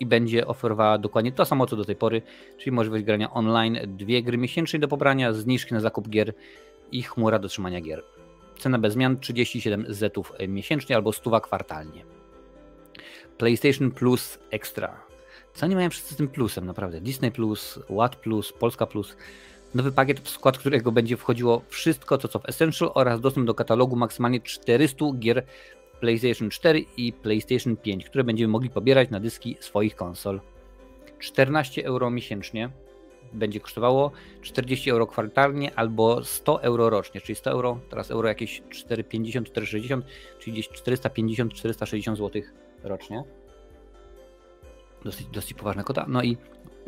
i 0.00 0.06
będzie 0.06 0.46
oferowała 0.46 0.98
dokładnie 0.98 1.32
to 1.32 1.44
samo 1.44 1.66
co 1.66 1.76
do 1.76 1.84
tej 1.84 1.96
pory, 1.96 2.22
czyli 2.58 2.72
możliwość 2.72 3.04
grania 3.04 3.30
online, 3.30 3.78
dwie 3.86 4.22
gry 4.22 4.38
miesięcznie 4.38 4.80
do 4.80 4.88
pobrania, 4.88 5.32
zniżki 5.32 5.74
na 5.74 5.80
zakup 5.80 6.08
gier 6.08 6.34
i 6.92 7.02
chmura 7.02 7.38
do 7.38 7.48
trzymania 7.48 7.80
gier. 7.80 8.02
Cena 8.62 8.78
bez 8.78 8.92
zmian 8.92 9.18
37 9.20 9.86
zetów 9.88 10.32
miesięcznie 10.48 10.96
albo 10.96 11.12
100 11.12 11.40
kwartalnie. 11.40 12.04
PlayStation 13.38 13.90
Plus 13.90 14.38
Extra. 14.50 15.00
Co 15.54 15.66
nie 15.66 15.76
mają 15.76 15.90
wszyscy 15.90 16.14
z 16.14 16.16
tym 16.16 16.28
plusem, 16.28 16.66
naprawdę. 16.66 17.00
Disney 17.00 17.30
Plus, 17.30 17.78
Watt 17.90 18.16
Plus, 18.16 18.52
Polska 18.52 18.86
Plus. 18.86 19.16
Nowy 19.74 19.92
pakiet, 19.92 20.20
w 20.20 20.28
skład 20.28 20.58
którego 20.58 20.92
będzie 20.92 21.16
wchodziło 21.16 21.62
wszystko, 21.68 22.18
to 22.18 22.28
co 22.28 22.38
w 22.38 22.48
Essential 22.48 22.90
oraz 22.94 23.20
dostęp 23.20 23.46
do 23.46 23.54
katalogu 23.54 23.96
maksymalnie 23.96 24.40
400 24.40 25.04
gier 25.18 25.44
PlayStation 26.00 26.50
4 26.50 26.84
i 26.96 27.12
PlayStation 27.12 27.76
5, 27.76 28.04
które 28.04 28.24
będziemy 28.24 28.52
mogli 28.52 28.70
pobierać 28.70 29.10
na 29.10 29.20
dyski 29.20 29.56
swoich 29.60 29.96
konsol. 29.96 30.40
14 31.18 31.84
euro 31.84 32.10
miesięcznie 32.10 32.70
będzie 33.32 33.60
kosztowało 33.60 34.10
40 34.42 34.90
euro 34.90 35.06
kwartalnie 35.06 35.74
albo 35.74 36.24
100 36.24 36.62
euro 36.62 36.90
rocznie, 36.90 37.20
czyli 37.20 37.36
100 37.36 37.50
euro, 37.50 37.80
teraz 37.90 38.10
euro 38.10 38.28
jakieś 38.28 38.62
4,50, 38.62 39.42
4,60, 39.42 40.02
czyli 40.38 40.52
gdzieś 40.52 40.68
450-460 40.68 42.16
zł 42.16 42.42
rocznie. 42.82 43.24
Dosyć, 45.04 45.26
dosyć 45.26 45.54
poważna 45.54 45.82
kota. 45.82 46.06
No 46.08 46.22
i 46.22 46.36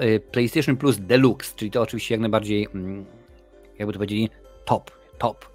y, 0.02 0.20
PlayStation 0.20 0.76
Plus 0.76 0.98
Deluxe, 0.98 1.54
czyli 1.56 1.70
to 1.70 1.82
oczywiście 1.82 2.14
jak 2.14 2.20
najbardziej, 2.20 2.68
mm, 2.74 3.04
jakby 3.78 3.92
to 3.92 3.98
powiedzieli, 3.98 4.30
top, 4.64 4.90
top. 5.18 5.54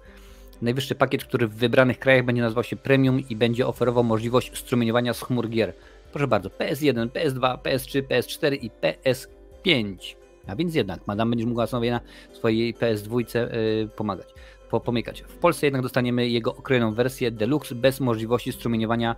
Najwyższy 0.62 0.94
pakiet, 0.94 1.24
który 1.24 1.46
w 1.46 1.54
wybranych 1.54 1.98
krajach 1.98 2.24
będzie 2.24 2.42
nazywał 2.42 2.64
się 2.64 2.76
Premium 2.76 3.20
i 3.28 3.36
będzie 3.36 3.66
oferował 3.66 4.04
możliwość 4.04 4.58
strumieniowania 4.58 5.14
z 5.14 5.20
chmur 5.20 5.48
gier. 5.48 5.74
Proszę 6.12 6.26
bardzo, 6.26 6.48
PS1, 6.48 7.08
PS2, 7.08 7.58
PS3, 7.58 8.02
PS4 8.02 8.58
i 8.62 8.70
PS5. 8.70 10.19
A 10.50 10.56
więc 10.56 10.74
jednak, 10.74 11.06
madam 11.06 11.30
będziesz 11.30 11.48
mogła 11.48 11.66
sobie 11.66 11.90
na 11.90 12.00
swojej 12.32 12.74
PS2 12.74 13.18
yy, 13.34 13.88
pomagać, 13.96 14.34
po, 14.70 14.80
pomykać. 14.80 15.22
W 15.22 15.38
Polsce 15.38 15.66
jednak 15.66 15.82
dostaniemy 15.82 16.28
jego 16.28 16.54
okrojoną 16.54 16.94
wersję 16.94 17.30
Deluxe 17.30 17.74
bez 17.74 18.00
możliwości 18.00 18.52
strumieniowania 18.52 19.16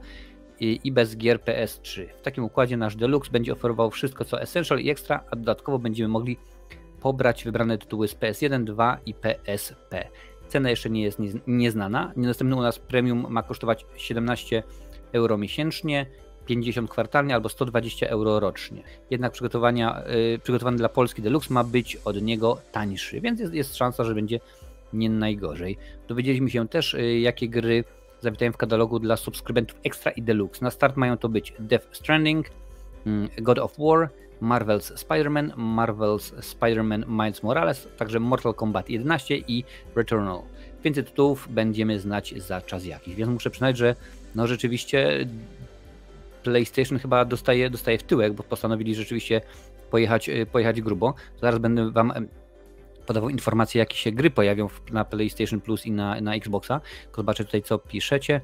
i, 0.60 0.80
i 0.84 0.92
bez 0.92 1.16
gier 1.16 1.38
PS3. 1.38 2.06
W 2.18 2.22
takim 2.22 2.44
układzie 2.44 2.76
nasz 2.76 2.96
Deluxe 2.96 3.30
będzie 3.30 3.52
oferował 3.52 3.90
wszystko 3.90 4.24
co 4.24 4.42
Essential 4.42 4.80
i 4.80 4.90
Extra, 4.90 5.24
a 5.30 5.36
dodatkowo 5.36 5.78
będziemy 5.78 6.08
mogli 6.08 6.36
pobrać 7.00 7.44
wybrane 7.44 7.78
tytuły 7.78 8.08
z 8.08 8.14
PS1, 8.14 8.64
2 8.64 8.98
i 9.06 9.14
PSP. 9.14 10.08
Cena 10.48 10.70
jeszcze 10.70 10.90
nie 10.90 11.02
jest 11.02 11.18
nieznana. 11.46 12.12
Niedostępny 12.16 12.56
u 12.56 12.62
nas 12.62 12.78
premium 12.78 13.26
ma 13.28 13.42
kosztować 13.42 13.86
17 13.96 14.62
euro 15.12 15.38
miesięcznie 15.38 16.06
50 16.46 16.90
kwartalnie 16.90 17.34
albo 17.34 17.48
120 17.48 18.08
euro 18.08 18.40
rocznie. 18.40 18.82
Jednak 19.10 19.32
przygotowania, 19.32 20.02
yy, 20.06 20.38
przygotowany 20.38 20.76
dla 20.76 20.88
Polski 20.88 21.22
Deluxe 21.22 21.54
ma 21.54 21.64
być 21.64 21.96
od 22.04 22.22
niego 22.22 22.58
tańszy, 22.72 23.20
więc 23.20 23.40
jest, 23.40 23.54
jest 23.54 23.76
szansa, 23.76 24.04
że 24.04 24.14
będzie 24.14 24.40
nie 24.92 25.10
najgorzej. 25.10 25.76
Dowiedzieliśmy 26.08 26.50
się 26.50 26.68
też, 26.68 26.94
yy, 26.94 27.20
jakie 27.20 27.48
gry 27.48 27.84
zawitają 28.20 28.52
w 28.52 28.56
katalogu 28.56 28.98
dla 28.98 29.16
subskrybentów 29.16 29.78
Extra 29.84 30.10
i 30.10 30.22
Deluxe. 30.22 30.64
Na 30.64 30.70
start 30.70 30.96
mają 30.96 31.18
to 31.18 31.28
być 31.28 31.54
Death 31.58 31.86
Stranding, 31.92 32.46
yy, 33.06 33.28
God 33.42 33.58
of 33.58 33.74
War, 33.78 34.10
Marvel's 34.42 34.92
Spider-Man, 34.96 35.52
Marvel's 35.56 36.32
Spider-Man 36.40 37.04
Miles 37.08 37.42
Morales, 37.42 37.88
także 37.96 38.20
Mortal 38.20 38.54
Kombat 38.54 38.90
11 38.90 39.36
i 39.36 39.64
Returnal. 39.96 40.42
Więcej 40.84 41.04
tytułów 41.04 41.48
będziemy 41.50 42.00
znać 42.00 42.34
za 42.36 42.60
czas 42.60 42.84
jakiś, 42.84 43.14
więc 43.14 43.30
muszę 43.30 43.50
przyznać, 43.50 43.76
że 43.76 43.96
no 44.34 44.46
rzeczywiście 44.46 45.26
PlayStation 46.42 46.98
chyba 46.98 47.24
dostaje, 47.24 47.70
dostaje 47.70 47.98
w 47.98 48.02
tyłek, 48.02 48.32
bo 48.32 48.42
postanowili 48.42 48.94
rzeczywiście 48.94 49.40
pojechać, 49.90 50.28
e, 50.28 50.46
pojechać 50.46 50.80
grubo. 50.80 51.14
Zaraz 51.40 51.58
będę 51.58 51.90
Wam 51.90 52.10
e, 52.10 52.22
podawał 53.06 53.30
informacje, 53.30 53.78
jakie 53.78 53.96
się 53.96 54.12
gry 54.12 54.30
pojawią 54.30 54.68
na 54.92 55.04
PlayStation 55.04 55.60
Plus 55.60 55.86
i 55.86 55.90
na, 55.90 56.20
na 56.20 56.34
Xboxa. 56.34 56.80
Zobaczę 57.16 57.44
tutaj, 57.44 57.62
co 57.62 57.78
piszecie. 57.78 58.40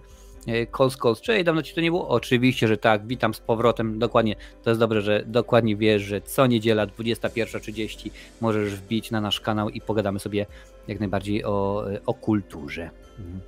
Calls, 0.76 0.96
calls, 0.96 1.20
czyli 1.20 1.44
dawno 1.44 1.62
ci 1.62 1.74
to 1.74 1.80
nie 1.80 1.90
było? 1.90 2.08
Oczywiście, 2.08 2.68
że 2.68 2.76
tak, 2.76 3.06
witam 3.06 3.34
z 3.34 3.40
powrotem, 3.40 3.98
dokładnie, 3.98 4.36
to 4.62 4.70
jest 4.70 4.80
dobrze, 4.80 5.02
że 5.02 5.24
dokładnie 5.26 5.76
wiesz, 5.76 6.02
że 6.02 6.20
co 6.20 6.46
niedziela 6.46 6.86
21.30 6.86 8.10
możesz 8.40 8.74
wbić 8.74 9.10
na 9.10 9.20
nasz 9.20 9.40
kanał 9.40 9.70
i 9.70 9.80
pogadamy 9.80 10.18
sobie 10.18 10.46
jak 10.88 11.00
najbardziej 11.00 11.44
o, 11.44 11.84
o 12.06 12.14
kulturze. 12.14 12.90
Mhm 13.18 13.40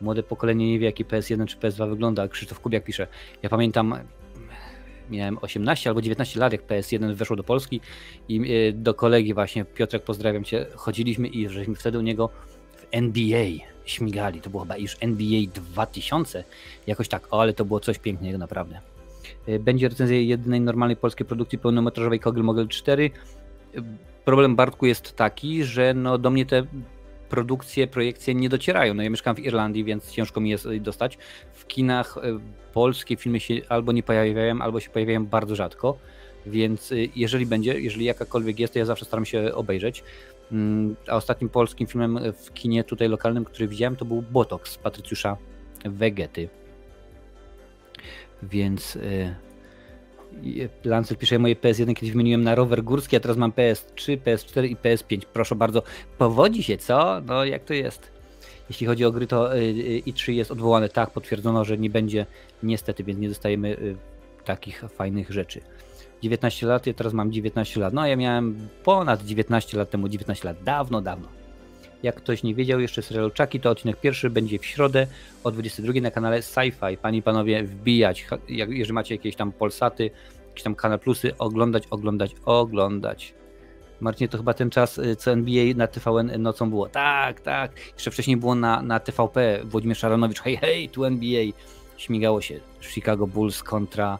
młode 0.00 0.22
pokolenie 0.22 0.70
nie 0.70 0.78
wie, 0.78 0.86
jaki 0.86 1.04
PS1 1.04 1.46
czy 1.46 1.56
PS2 1.56 1.88
wygląda. 1.88 2.28
Krzysztof 2.28 2.60
Kubiak 2.60 2.84
pisze, 2.84 3.06
ja 3.42 3.48
pamiętam, 3.48 3.94
miałem 5.10 5.38
18 5.40 5.90
albo 5.90 6.02
19 6.02 6.40
lat, 6.40 6.52
jak 6.52 6.66
PS1 6.66 7.14
weszło 7.14 7.36
do 7.36 7.44
Polski 7.44 7.80
i 8.28 8.52
e, 8.52 8.72
do 8.72 8.94
kolegi 8.94 9.34
właśnie, 9.34 9.64
Piotrek, 9.64 10.02
pozdrawiam 10.02 10.44
cię, 10.44 10.66
chodziliśmy 10.76 11.28
i 11.28 11.48
żeśmy 11.48 11.74
wtedy 11.74 11.98
u 11.98 12.02
niego 12.02 12.28
w 12.76 12.86
NBA 12.90 13.46
śmigali. 13.84 14.40
To 14.40 14.50
było 14.50 14.62
chyba 14.62 14.76
już 14.76 14.96
NBA 15.00 15.40
2000, 15.54 16.44
jakoś 16.86 17.08
tak, 17.08 17.28
o, 17.30 17.40
ale 17.40 17.52
to 17.52 17.64
było 17.64 17.80
coś 17.80 17.98
pięknego, 17.98 18.38
naprawdę. 18.38 18.80
E, 19.46 19.58
będzie 19.58 19.88
recenzja 19.88 20.16
jedynej 20.16 20.60
normalnej 20.60 20.96
polskiej 20.96 21.26
produkcji 21.26 21.58
pełnometrażowej 21.58 22.20
Kogel 22.20 22.44
Mogel 22.44 22.68
4. 22.68 23.10
E, 23.74 23.82
problem 24.24 24.56
Bartku 24.56 24.86
jest 24.86 25.16
taki, 25.16 25.64
że 25.64 25.94
no 25.94 26.18
do 26.18 26.30
mnie 26.30 26.46
te 26.46 26.66
produkcje, 27.34 27.86
projekcje 27.86 28.34
nie 28.34 28.48
docierają. 28.48 28.94
No 28.94 29.02
ja 29.02 29.10
mieszkam 29.10 29.36
w 29.36 29.38
Irlandii, 29.38 29.84
więc 29.84 30.10
ciężko 30.10 30.40
mi 30.40 30.50
jest 30.50 30.76
dostać. 30.76 31.18
W 31.52 31.66
kinach 31.66 32.18
e, 32.18 32.38
polskie 32.72 33.16
filmy 33.16 33.40
się 33.40 33.54
albo 33.68 33.92
nie 33.92 34.02
pojawiają, 34.02 34.62
albo 34.62 34.80
się 34.80 34.90
pojawiają 34.90 35.26
bardzo 35.26 35.56
rzadko. 35.56 35.98
Więc 36.46 36.92
e, 36.92 36.96
jeżeli 37.16 37.46
będzie, 37.46 37.80
jeżeli 37.80 38.04
jakakolwiek 38.04 38.58
jest, 38.58 38.72
to 38.72 38.78
ja 38.78 38.84
zawsze 38.84 39.04
staram 39.04 39.24
się 39.24 39.54
obejrzeć. 39.54 40.04
Mm, 40.52 40.96
a 41.08 41.16
ostatnim 41.16 41.50
polskim 41.50 41.86
filmem 41.86 42.18
w 42.32 42.52
kinie 42.52 42.84
tutaj 42.84 43.08
lokalnym, 43.08 43.44
który 43.44 43.68
widziałem, 43.68 43.96
to 43.96 44.04
był 44.04 44.22
Botox 44.22 44.78
Patrycjusza 44.78 45.36
Wegety. 45.84 46.48
Więc 48.42 48.98
Lancer 50.84 51.18
pisze, 51.18 51.38
moje 51.38 51.56
PS1 51.56 51.94
kiedyś 51.94 52.10
wymieniłem 52.10 52.44
na 52.44 52.54
rower 52.54 52.84
górski, 52.84 53.16
a 53.16 53.20
teraz 53.20 53.36
mam 53.36 53.52
PS3, 53.52 54.18
PS4 54.18 54.64
i 54.64 54.76
PS5. 54.76 55.20
Proszę 55.32 55.54
bardzo, 55.54 55.82
powodzi 56.18 56.62
się, 56.62 56.78
co? 56.78 57.20
No 57.26 57.44
jak 57.44 57.64
to 57.64 57.74
jest? 57.74 58.14
Jeśli 58.68 58.86
chodzi 58.86 59.04
o 59.04 59.12
gry, 59.12 59.26
to 59.26 59.56
y, 59.56 59.60
y, 59.60 60.02
i3 60.06 60.32
jest 60.32 60.50
odwołane, 60.50 60.88
tak, 60.88 61.10
potwierdzono, 61.10 61.64
że 61.64 61.78
nie 61.78 61.90
będzie 61.90 62.26
niestety, 62.62 63.04
więc 63.04 63.20
nie 63.20 63.28
dostajemy 63.28 63.68
y, 63.78 63.96
takich 64.44 64.84
fajnych 64.88 65.30
rzeczy. 65.30 65.60
19 66.22 66.66
lat, 66.66 66.86
ja 66.86 66.94
teraz 66.94 67.12
mam 67.12 67.32
19 67.32 67.80
lat. 67.80 67.94
No 67.94 68.06
ja 68.06 68.16
miałem 68.16 68.68
ponad 68.84 69.24
19 69.24 69.78
lat 69.78 69.90
temu, 69.90 70.08
19 70.08 70.48
lat, 70.48 70.62
dawno, 70.62 71.00
dawno. 71.00 71.43
Jak 72.04 72.14
ktoś 72.14 72.42
nie 72.42 72.54
wiedział 72.54 72.80
jeszcze 72.80 73.02
serial 73.02 73.32
Chucky, 73.38 73.60
to 73.60 73.70
odcinek 73.70 74.00
pierwszy 74.00 74.30
będzie 74.30 74.58
w 74.58 74.66
środę 74.66 75.06
o 75.44 75.50
22 75.50 75.92
na 76.00 76.10
kanale 76.10 76.40
Sci-Fi. 76.40 76.96
Panie 76.96 77.18
i 77.18 77.22
panowie, 77.22 77.62
wbijać, 77.62 78.26
jeżeli 78.48 78.92
macie 78.92 79.14
jakieś 79.14 79.36
tam 79.36 79.52
Polsaty, 79.52 80.10
jakieś 80.48 80.62
tam 80.62 80.74
Kanal 80.74 80.98
Plusy, 80.98 81.36
oglądać, 81.38 81.84
oglądać, 81.90 82.34
oglądać. 82.44 83.34
Marcinie, 84.00 84.28
to 84.28 84.38
chyba 84.38 84.54
ten 84.54 84.70
czas, 84.70 84.98
y, 84.98 85.16
co 85.16 85.30
NBA 85.30 85.74
na 85.76 85.86
TVN 85.86 86.42
nocą 86.42 86.70
było. 86.70 86.88
Tak, 86.88 87.40
tak. 87.40 87.72
Jeszcze 87.94 88.10
wcześniej 88.10 88.36
było 88.36 88.54
na, 88.54 88.82
na 88.82 89.00
TVP. 89.00 89.60
Włodzimierz 89.64 89.98
Szaranowicz, 89.98 90.40
hej, 90.40 90.56
hej, 90.56 90.88
tu 90.88 91.04
NBA. 91.04 91.44
Śmigało 91.96 92.40
się. 92.40 92.60
Chicago 92.80 93.26
Bulls 93.26 93.62
kontra... 93.62 94.18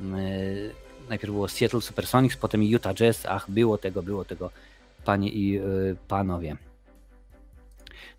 Yy, 0.00 0.70
najpierw 1.08 1.32
było 1.32 1.48
Seattle 1.48 1.80
Supersonics, 1.80 2.36
potem 2.36 2.62
Utah 2.62 2.94
Jazz. 2.94 3.26
Ach, 3.28 3.50
było 3.50 3.78
tego, 3.78 4.02
było 4.02 4.24
tego. 4.24 4.50
panie 5.04 5.28
i 5.28 5.60
panowie 6.08 6.69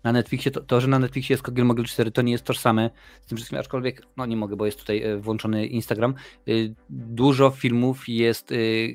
na 0.04 0.12
Netflixie, 0.12 0.50
to, 0.50 0.60
to, 0.60 0.80
że 0.80 0.88
na 0.88 0.98
Netflixie 0.98 1.34
jest 1.34 1.42
Kogel 1.42 1.64
Mogel 1.64 1.84
4, 1.84 2.10
to 2.10 2.22
nie 2.22 2.32
jest 2.32 2.44
tożsame 2.44 2.90
z 3.22 3.26
tym 3.26 3.36
wszystkim, 3.36 3.58
aczkolwiek, 3.58 4.02
no 4.16 4.26
nie 4.26 4.36
mogę, 4.36 4.56
bo 4.56 4.66
jest 4.66 4.78
tutaj 4.78 5.02
e, 5.02 5.16
włączony 5.16 5.66
Instagram. 5.66 6.14
E, 6.48 6.52
dużo 6.90 7.50
filmów 7.50 8.08
jest 8.08 8.52
e, 8.52 8.54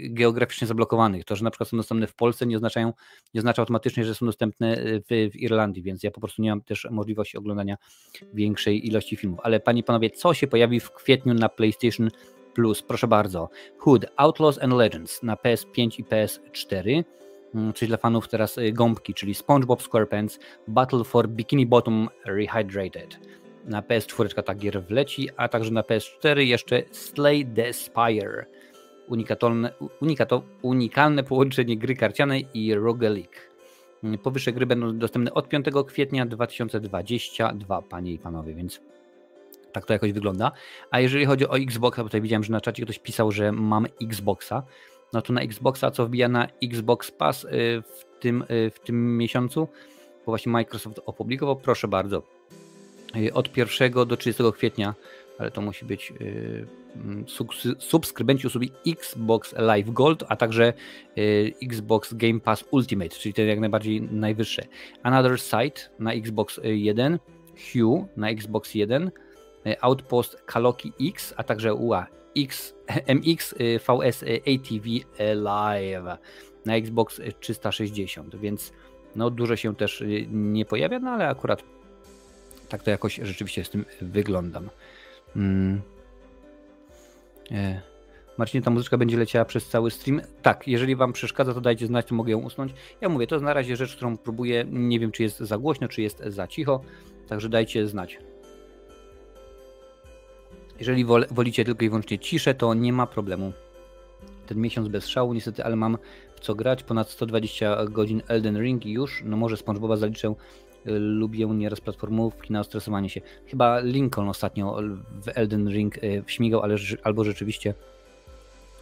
geograficznie 0.10 0.68
zablokowanych. 0.68 1.26
To, 1.26 1.36
że 1.36 1.44
na 1.44 1.52
przykład 1.52 1.70
są 1.70 1.78
dostępne 1.78 2.08
w 2.08 2.16
Polsce, 2.16 2.46
nie, 2.46 2.56
oznaczają, 2.56 2.94
nie 3.34 3.42
oznacza 3.42 3.62
automatycznie, 3.62 4.06
że 4.06 4.16
są 4.16 4.26
dostępne 4.26 4.78
w, 4.84 5.32
w 5.32 5.36
Irlandii, 5.36 5.84
więc 5.84 6.04
ja 6.04 6.12
po 6.12 6.22
prostu 6.22 6.42
nie 6.42 6.50
mam 6.50 6.62
też 6.62 6.88
możliwości 6.92 7.38
oglądania 7.38 7.78
większej 8.34 8.88
ilości 8.88 9.16
filmów. 9.16 9.40
Ale 9.44 9.60
panie 9.60 9.80
i 9.80 9.84
panowie, 9.84 10.10
co 10.10 10.34
się 10.34 10.48
pojawi 10.48 10.80
w 10.80 10.92
kwietniu 10.92 11.34
na 11.34 11.50
PlayStation 11.50 12.10
Plus? 12.54 12.82
Proszę 12.82 13.08
bardzo. 13.08 13.50
Hood, 13.78 14.06
Outlaws 14.16 14.64
and 14.64 14.74
Legends 14.74 15.24
na 15.24 15.36
PS5 15.36 16.00
i 16.00 16.04
PS4 16.04 16.88
Mm, 16.90 17.04
czyli 17.76 17.88
dla 17.90 17.98
fanów 17.98 18.28
teraz 18.28 18.58
y, 18.58 18.72
gąbki, 18.72 19.14
czyli 19.14 19.34
SpongeBob 19.34 19.82
SquarePants 19.82 20.40
Battle 20.68 21.04
for 21.04 21.30
Bikini 21.30 21.66
Bottom 21.66 22.10
Rehydrated. 22.26 23.20
Na 23.66 23.82
PS4 23.82 24.44
ta 24.44 24.56
gier 24.56 24.84
wleci, 24.84 25.30
a 25.38 25.48
także 25.48 25.72
na 25.72 25.82
PS4 25.82 26.38
jeszcze 26.38 26.84
Slay 26.92 27.46
the 27.46 27.74
Spire. 27.74 28.46
Unikatolne, 29.08 29.74
unikato, 30.02 30.44
unikalne 30.62 31.24
połączenie 31.24 31.78
gry 31.78 31.96
karcianej 31.96 32.48
i 32.54 32.74
roguelike. 32.74 33.40
Mm, 34.04 34.18
powyższe 34.18 34.54
gry 34.54 34.66
będą 34.66 34.98
dostępne 34.98 35.34
od 35.34 35.50
5 35.50 35.66
kwietnia 35.88 36.26
2022, 36.26 37.82
panie 37.82 38.14
i 38.14 38.20
panowie, 38.20 38.54
więc 38.54 38.82
tak 39.72 39.86
to 39.86 39.94
jakoś 39.94 40.12
wygląda. 40.14 40.52
A 40.92 41.00
jeżeli 41.00 41.26
chodzi 41.26 41.48
o 41.48 41.58
Xboxa, 41.58 42.04
bo 42.04 42.10
tutaj 42.10 42.22
widziałem, 42.22 42.44
że 42.44 42.54
na 42.54 42.62
czacie 42.62 42.84
ktoś 42.84 43.00
pisał, 43.00 43.32
że 43.32 43.52
mam 43.52 43.86
Xboxa 44.02 44.64
no 45.14 45.22
to 45.22 45.34
na 45.34 45.42
Xboxa, 45.42 45.92
co 45.92 46.06
wbija 46.06 46.28
na 46.28 46.48
Xbox 46.64 47.12
Pass 47.12 47.44
y, 47.44 47.48
w 47.82 48.20
tym, 48.20 48.44
y, 48.52 48.70
w 48.70 48.80
tym 48.80 49.18
miesiącu, 49.18 49.68
bo 50.26 50.32
właśnie 50.32 50.52
Microsoft 50.52 51.00
opublikował, 51.06 51.56
proszę 51.56 51.88
bardzo, 51.88 52.24
y, 53.18 53.34
od 53.34 53.58
1 53.58 54.08
do 54.08 54.18
30 54.18 54.44
kwietnia, 54.54 54.96
ale 55.40 55.52
to 55.52 55.62
musi 55.62 55.86
być 55.86 56.14
mm, 56.96 57.26
subskrybenci 57.80 58.48
usługi 58.48 58.72
Xbox 58.88 59.56
Live 59.58 59.90
Gold, 59.90 60.24
a 60.28 60.36
także 60.36 60.74
Xbox 61.64 62.14
Game 62.14 62.40
Pass 62.40 62.66
Ultimate, 62.72 63.10
czyli 63.10 63.34
te 63.34 63.46
jak 63.46 63.60
najbardziej 63.60 64.02
najwyższe. 64.02 64.64
Another 65.04 65.40
Site 65.40 65.82
na 66.00 66.14
Xbox 66.14 66.60
1, 66.64 67.20
Hue 67.74 68.08
na 68.18 68.30
Xbox 68.30 68.76
1, 68.76 69.12
Outpost 69.82 70.42
Kaloki 70.46 70.94
X, 71.02 71.34
a 71.38 71.44
także 71.44 71.74
UA 71.74 72.08
X, 72.38 72.74
MX 73.16 73.56
VS 73.58 74.24
ATV 74.24 74.88
Live 75.36 76.20
na 76.66 76.76
Xbox 76.76 77.22
360, 77.40 78.36
więc 78.36 78.74
no 79.16 79.30
dużo 79.30 79.56
się 79.56 79.76
też 79.76 80.02
y, 80.02 80.28
nie 80.32 80.66
pojawia, 80.66 81.00
no 81.00 81.12
ale 81.12 81.30
akurat 81.30 81.64
tak 82.70 82.84
to 82.84 82.92
jakoś 82.92 83.20
rzeczywiście 83.24 83.64
z 83.64 83.70
tym 83.70 83.86
wyglądam. 84.02 84.70
Hmm. 85.34 85.82
Marcinie, 88.38 88.62
ta 88.62 88.72
muzyczka 88.72 88.98
będzie 88.98 89.18
leciała 89.18 89.46
przez 89.46 89.68
cały 89.68 89.92
stream. 89.92 90.22
Tak, 90.42 90.68
jeżeli 90.68 90.96
Wam 90.96 91.14
przeszkadza, 91.14 91.54
to 91.54 91.62
dajcie 91.62 91.88
znać, 91.88 92.06
to 92.06 92.16
mogę 92.16 92.32
ją 92.32 92.40
usunąć. 92.40 92.74
Ja 93.02 93.10
mówię, 93.10 93.28
to 93.28 93.36
jest 93.36 93.46
na 93.46 93.54
razie 93.54 93.76
rzecz, 93.76 93.96
którą 93.96 94.18
próbuję. 94.18 94.66
Nie 94.70 95.00
wiem, 95.00 95.12
czy 95.12 95.24
jest 95.24 95.40
za 95.40 95.58
głośno, 95.58 95.88
czy 95.88 96.02
jest 96.02 96.24
za 96.26 96.48
cicho, 96.48 96.82
także 97.28 97.50
dajcie 97.50 97.88
znać. 97.88 98.20
Jeżeli 100.80 101.06
wolicie 101.32 101.66
tylko 101.66 101.86
i 101.86 101.90
wyłącznie 101.90 102.20
ciszę, 102.20 102.54
to 102.54 102.74
nie 102.74 102.94
ma 102.94 103.08
problemu. 103.08 103.54
Ten 104.48 104.58
miesiąc 104.58 104.88
bez 104.88 105.08
szału, 105.08 105.34
niestety, 105.34 105.64
ale 105.64 105.76
mam 105.76 105.98
w 106.36 106.40
co 106.40 106.56
grać. 106.56 106.84
Ponad 106.84 107.10
120 107.10 107.86
godzin 107.86 108.22
Elden 108.28 108.62
Ring 108.62 108.86
i 108.86 108.92
już. 108.92 109.24
No 109.26 109.38
może 109.38 109.58
SpongeBoba 109.58 109.98
zaliczę. 109.98 110.28
Y, 110.88 111.00
lubię 111.00 111.46
nieraz 111.46 111.82
platformówki 111.82 112.54
na 112.54 112.64
stresowanie 112.64 113.10
się. 113.10 113.22
Chyba 113.46 113.80
Lincoln 113.80 114.30
ostatnio 114.30 114.80
w 115.22 115.28
Elden 115.36 115.70
Ring 115.70 115.98
y, 115.98 116.24
śmigał, 116.28 116.62
ale 116.62 116.76
albo 117.04 117.24
rzeczywiście 117.24 117.74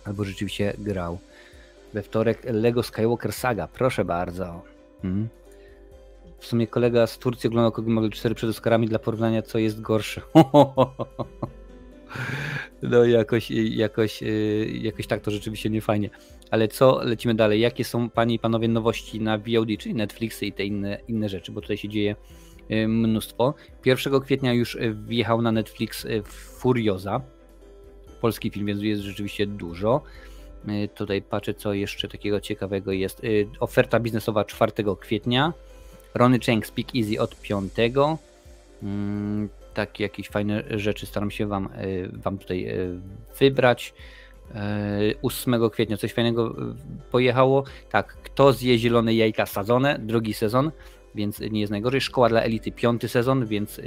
albo 0.06 0.24
rzeczywiście 0.24 0.74
grał. 0.78 1.20
We 1.94 2.02
wtorek 2.02 2.44
Lego 2.44 2.84
Skywalker 2.84 3.34
Saga, 3.34 3.68
proszę 3.68 4.06
bardzo. 4.06 4.62
Hmm. 5.02 5.28
W 6.40 6.46
sumie 6.46 6.68
kolega 6.68 7.08
z 7.08 7.18
Turcji 7.18 7.48
oglądał 7.48 7.72
Kog'Maw 7.72 8.10
4 8.10 8.36
przed 8.36 8.50
Oscarami 8.50 8.88
dla 8.88 9.00
porównania, 9.00 9.42
co 9.42 9.60
jest 9.60 9.82
gorsze. 9.82 10.22
No 12.82 13.06
jakoś, 13.06 13.52
jakoś, 13.52 14.24
y, 14.24 14.80
jakoś 14.82 15.08
tak 15.08 15.22
to 15.22 15.32
rzeczywiście 15.32 15.70
nie 15.70 15.82
fajnie. 15.82 16.10
Ale 16.52 16.68
co, 16.68 17.04
lecimy 17.04 17.36
dalej. 17.36 17.60
Jakie 17.60 17.84
są 17.84 18.10
panie 18.10 18.36
i 18.36 18.40
panowie 18.40 18.68
nowości 18.68 19.22
na 19.22 19.38
VOD, 19.38 19.68
czyli 19.80 19.96
Netflixy 19.96 20.46
i 20.46 20.54
te 20.54 20.66
inne, 20.66 20.98
inne 21.08 21.30
rzeczy, 21.30 21.52
bo 21.52 21.62
tutaj 21.62 21.78
się 21.78 21.90
dzieje 21.90 22.16
y, 22.72 22.88
mnóstwo. 22.88 23.54
1 23.86 24.20
kwietnia 24.22 24.54
już 24.54 24.76
y, 24.76 24.96
wjechał 25.08 25.42
na 25.42 25.52
Netflix 25.52 26.08
Furioza. 26.60 27.22
Polski 28.22 28.50
film, 28.50 28.66
więc 28.66 28.82
jest 28.82 29.02
rzeczywiście 29.02 29.48
dużo. 29.48 30.02
Tutaj 30.96 31.22
patrzę, 31.22 31.54
co 31.54 31.74
jeszcze 31.74 32.08
takiego 32.08 32.42
ciekawego 32.42 32.92
jest. 32.92 33.22
Oferta 33.60 34.00
biznesowa 34.00 34.46
4 34.46 34.72
kwietnia. 35.00 35.54
Rony 36.14 36.40
Cheng 36.40 36.68
Speak 36.68 36.96
Easy 36.96 37.22
od 37.22 37.42
5 37.42 37.74
takie 39.76 40.04
jakieś 40.04 40.30
fajne 40.30 40.64
rzeczy 40.70 41.06
staram 41.06 41.32
się 41.32 41.48
Wam, 41.48 41.66
e, 41.66 41.70
wam 42.08 42.38
tutaj 42.38 42.66
e, 42.66 42.76
wybrać. 43.40 43.94
8 45.22 45.54
e, 45.54 45.70
kwietnia 45.70 45.98
coś 45.98 46.14
fajnego 46.14 46.56
pojechało. 47.12 47.64
Tak, 47.90 48.18
kto 48.24 48.54
zje 48.54 48.78
zielone 48.78 49.14
jajka 49.14 49.46
sadzone, 49.46 50.00
drugi 50.00 50.34
sezon, 50.34 50.72
więc 51.16 51.40
nie 51.40 51.60
jest 51.60 51.72
najgorzej. 51.72 52.02
Szkoła 52.02 52.30
dla 52.30 52.42
elity, 52.42 52.72
piąty 52.72 53.08
sezon, 53.08 53.46
więc 53.46 53.82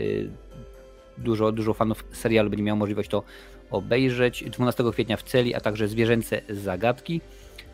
dużo, 1.18 1.52
dużo 1.52 1.74
fanów 1.74 2.04
serialu 2.12 2.50
będzie 2.50 2.64
miało 2.64 2.78
możliwość 2.78 3.10
to 3.10 3.22
obejrzeć. 3.70 4.44
12 4.50 4.84
kwietnia 4.92 5.16
w 5.16 5.22
celi, 5.22 5.54
a 5.54 5.60
także 5.60 5.88
zwierzęce 5.88 6.40
zagadki. 6.50 7.20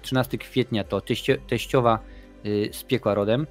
13 0.02 0.38
kwietnia 0.38 0.84
to 0.84 1.00
teścio, 1.00 1.34
teściowa 1.48 1.98
z 2.72 2.84
piekła 2.84 3.14
rodem, 3.14 3.46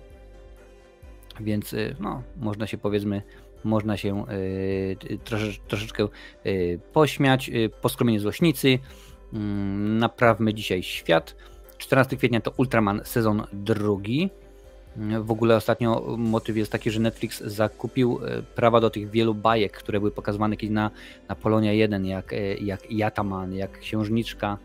więc 1.39 1.75
no, 1.99 2.23
można 2.37 2.67
się 2.67 2.77
powiedzmy 2.77 3.21
można 3.63 3.97
się 3.97 4.25
y, 4.29 5.19
troszeczkę 5.67 6.07
y, 6.45 6.79
pośmiać. 6.93 7.49
Y, 7.49 7.69
Poskromienie 7.81 8.19
złośnicy, 8.19 8.79
mm, 9.33 9.97
naprawmy 9.97 10.53
dzisiaj 10.53 10.83
świat. 10.83 11.35
14 11.77 12.17
kwietnia 12.17 12.41
to 12.41 12.53
Ultraman 12.57 13.01
sezon 13.03 13.43
drugi. 13.53 14.29
W 15.21 15.31
ogóle 15.31 15.55
ostatnio 15.55 16.15
motyw 16.17 16.57
jest 16.57 16.71
taki, 16.71 16.91
że 16.91 16.99
Netflix 16.99 17.41
zakupił 17.41 18.19
prawa 18.55 18.79
do 18.79 18.89
tych 18.89 19.09
wielu 19.09 19.33
bajek, 19.35 19.71
które 19.73 19.99
były 19.99 20.11
pokazywane 20.11 20.57
kiedyś 20.57 20.73
na, 20.73 20.91
na 21.29 21.35
Polonia 21.35 21.73
1, 21.73 22.05
jak, 22.05 22.31
jak 22.61 22.91
Jataman, 22.91 23.53
jak 23.53 23.79
Księżniczka, 23.79 24.57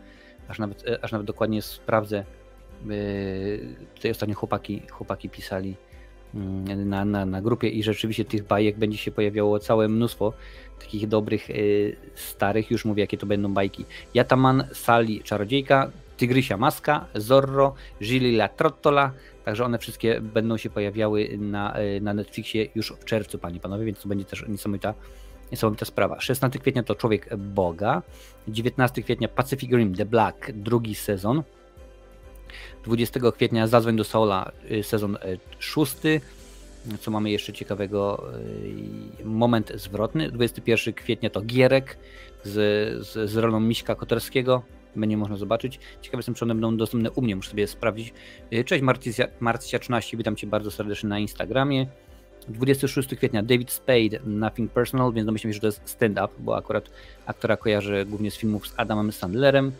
aż 0.47 0.59
nawet, 0.59 0.83
aż 1.01 1.11
nawet 1.11 1.27
dokładnie 1.27 1.61
sprawdzę. 1.61 2.25
Tutaj 3.95 4.11
ostatnio 4.11 4.35
chłopaki, 4.35 4.81
chłopaki 4.91 5.29
pisali 5.29 5.75
na, 6.33 7.05
na, 7.05 7.25
na 7.25 7.41
grupie 7.41 7.69
i 7.69 7.83
rzeczywiście 7.83 8.25
tych 8.25 8.47
bajek 8.47 8.77
będzie 8.77 8.97
się 8.97 9.11
pojawiało 9.11 9.59
całe 9.59 9.87
mnóstwo 9.87 10.33
takich 10.79 11.07
dobrych, 11.07 11.49
y, 11.49 11.95
starych, 12.15 12.71
już 12.71 12.85
mówię 12.85 13.03
jakie 13.03 13.17
to 13.17 13.25
będą 13.25 13.53
bajki. 13.53 13.85
Jataman, 14.13 14.63
Sali, 14.73 15.21
Czarodziejka, 15.21 15.91
Tygrysia 16.17 16.57
Maska, 16.57 17.05
Zorro, 17.15 17.73
Gilly 18.01 18.29
la 18.29 18.47
Trottola, 18.47 19.11
także 19.45 19.65
one 19.65 19.77
wszystkie 19.77 20.21
będą 20.21 20.57
się 20.57 20.69
pojawiały 20.69 21.37
na, 21.37 21.79
y, 21.79 22.01
na 22.01 22.13
Netflixie 22.13 22.67
już 22.75 22.93
w 22.99 23.05
czerwcu, 23.05 23.39
panie 23.39 23.59
panowie, 23.59 23.85
więc 23.85 24.01
to 24.01 24.09
będzie 24.09 24.25
też 24.25 24.45
niesamowita, 24.47 24.93
niesamowita 25.51 25.85
sprawa. 25.85 26.21
16 26.21 26.59
kwietnia 26.59 26.83
to 26.83 26.95
Człowiek 26.95 27.37
Boga, 27.37 28.01
19 28.47 29.03
kwietnia 29.03 29.27
Pacific 29.27 29.71
Rim 29.71 29.95
The 29.95 30.05
Black, 30.05 30.51
drugi 30.51 30.95
sezon, 30.95 31.43
20 32.83 33.19
kwietnia 33.31 33.67
Zadzwoń 33.67 33.95
do 33.95 34.03
Sola, 34.03 34.51
y, 34.71 34.83
sezon 34.83 35.15
y, 35.15 35.39
szósty. 35.59 36.21
Co 36.99 37.11
mamy 37.11 37.31
jeszcze 37.31 37.53
ciekawego? 37.53 38.29
Y, 39.21 39.25
moment 39.25 39.71
zwrotny. 39.75 40.31
21 40.31 40.93
kwietnia 40.93 41.29
to 41.29 41.41
Gierek 41.41 41.97
z, 42.43 42.53
z, 43.07 43.29
z 43.29 43.35
rolą 43.35 43.59
Miśka 43.59 43.95
Koterskiego. 43.95 44.63
Będzie 44.95 45.17
można 45.17 45.37
zobaczyć. 45.37 45.79
Ciekawe 46.01 46.19
jestem, 46.19 46.35
czy 46.35 46.45
one 46.45 46.55
będą 46.55 46.77
dostępne 46.77 47.11
u 47.11 47.21
mnie, 47.21 47.35
muszę 47.35 47.49
sobie 47.49 47.67
sprawdzić. 47.67 48.13
Cześć 48.65 48.83
Marcia, 48.83 49.27
Marcia 49.39 49.79
13, 49.79 50.17
witam 50.17 50.35
Cię 50.35 50.47
bardzo 50.47 50.71
serdecznie 50.71 51.09
na 51.09 51.19
Instagramie. 51.19 51.87
26 52.47 53.15
kwietnia 53.15 53.43
David 53.43 53.71
Spade, 53.71 54.19
Nothing 54.25 54.71
Personal, 54.71 55.13
więc 55.13 55.25
domyślam 55.25 55.53
się, 55.53 55.55
że 55.55 55.61
to 55.61 55.67
jest 55.67 55.81
stand-up, 55.85 56.27
bo 56.39 56.57
akurat 56.57 56.89
aktora 57.25 57.57
kojarzę 57.57 58.05
głównie 58.05 58.31
z 58.31 58.35
filmów 58.35 58.67
z 58.67 58.73
Adamem 58.77 59.11
Sandlerem. 59.11 59.71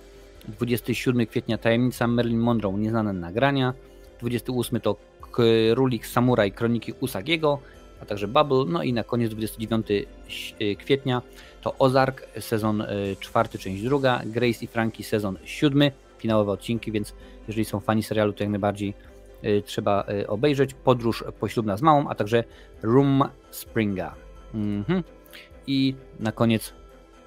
27 0.48 1.26
kwietnia 1.26 1.58
Tajemnica 1.58 2.08
Merlin 2.08 2.40
Monroe, 2.40 2.78
nieznane 2.78 3.14
nagrania. 3.14 3.74
28 4.20 4.80
to 4.82 4.96
Królik 5.32 6.06
Samuraj, 6.06 6.52
Kroniki 6.52 6.94
Usagiego, 7.00 7.60
a 8.02 8.06
także 8.06 8.28
Bubble. 8.28 8.66
No 8.68 8.84
i 8.84 8.94
na 8.94 9.04
koniec 9.04 9.32
29 9.32 9.88
e, 9.92 10.76
kwietnia 10.76 11.22
to 11.62 11.76
Ozark, 11.80 12.28
sezon 12.40 12.82
e, 12.82 12.88
czwarty, 13.20 13.58
część 13.58 13.84
druga, 13.84 14.22
Grace 14.26 14.66
i 14.66 14.68
Frankie, 14.68 15.04
sezon 15.04 15.38
siódmy, 15.44 15.92
finałowe 16.18 16.52
odcinki, 16.52 16.92
więc 16.92 17.14
jeżeli 17.48 17.66
są 17.66 17.80
fani 17.80 18.04
serialu, 18.04 18.34
to 18.34 18.44
jak 18.44 18.52
najbardziej 18.52 18.94
trzeba 19.66 20.06
obejrzeć. 20.28 20.74
Podróż 20.74 21.24
poślubna 21.40 21.78
z 21.78 21.82
małą, 21.82 22.08
a 22.08 22.16
także 22.16 22.44
Room 22.84 23.24
Springa. 23.52 24.16
Mhm. 24.54 25.04
I 25.68 25.96
na 26.20 26.32
koniec 26.32 26.74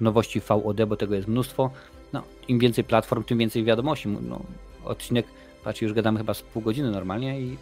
nowości 0.01 0.41
VOD, 0.41 0.85
bo 0.85 0.97
tego 0.97 1.15
jest 1.15 1.29
mnóstwo. 1.29 1.71
No, 2.13 2.23
im 2.49 2.59
więcej 2.59 2.85
platform, 2.85 3.25
tym 3.25 3.39
więcej 3.39 3.65
wiadomości. 3.65 4.09
No, 4.09 4.43
odcinek, 4.85 5.27
patrz, 5.65 5.83
już 5.83 5.93
gadamy 5.93 6.19
chyba 6.19 6.35
z 6.35 6.43
pół 6.43 6.63
godziny 6.63 6.91
normalnie, 6.91 7.41
i, 7.41 7.57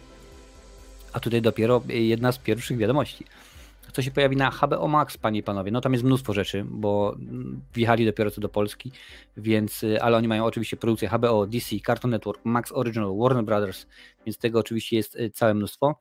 a 1.13 1.19
tutaj 1.19 1.41
dopiero 1.41 1.81
jedna 1.87 2.31
z 2.31 2.37
pierwszych 2.37 2.77
wiadomości. 2.77 3.25
Co 3.91 4.01
się 4.01 4.11
pojawi 4.11 4.37
na 4.37 4.51
HBO 4.51 4.87
Max, 4.87 5.17
panie 5.17 5.39
i 5.39 5.43
panowie? 5.43 5.71
No 5.71 5.81
tam 5.81 5.93
jest 5.93 6.05
mnóstwo 6.05 6.33
rzeczy, 6.33 6.65
bo 6.69 7.17
wjechali 7.73 8.05
dopiero 8.05 8.31
co 8.31 8.41
do 8.41 8.49
Polski, 8.49 8.91
więc, 9.37 9.85
ale 10.01 10.17
oni 10.17 10.27
mają 10.27 10.45
oczywiście 10.45 10.77
produkcję 10.77 11.09
HBO, 11.09 11.47
DC, 11.47 11.75
Cartoon 11.85 12.11
Network, 12.11 12.45
Max 12.45 12.71
Original, 12.71 13.17
Warner 13.17 13.43
Brothers, 13.43 13.85
więc 14.25 14.37
tego 14.37 14.59
oczywiście 14.59 14.95
jest 14.97 15.15
y, 15.15 15.29
całe 15.29 15.53
mnóstwo. 15.53 15.95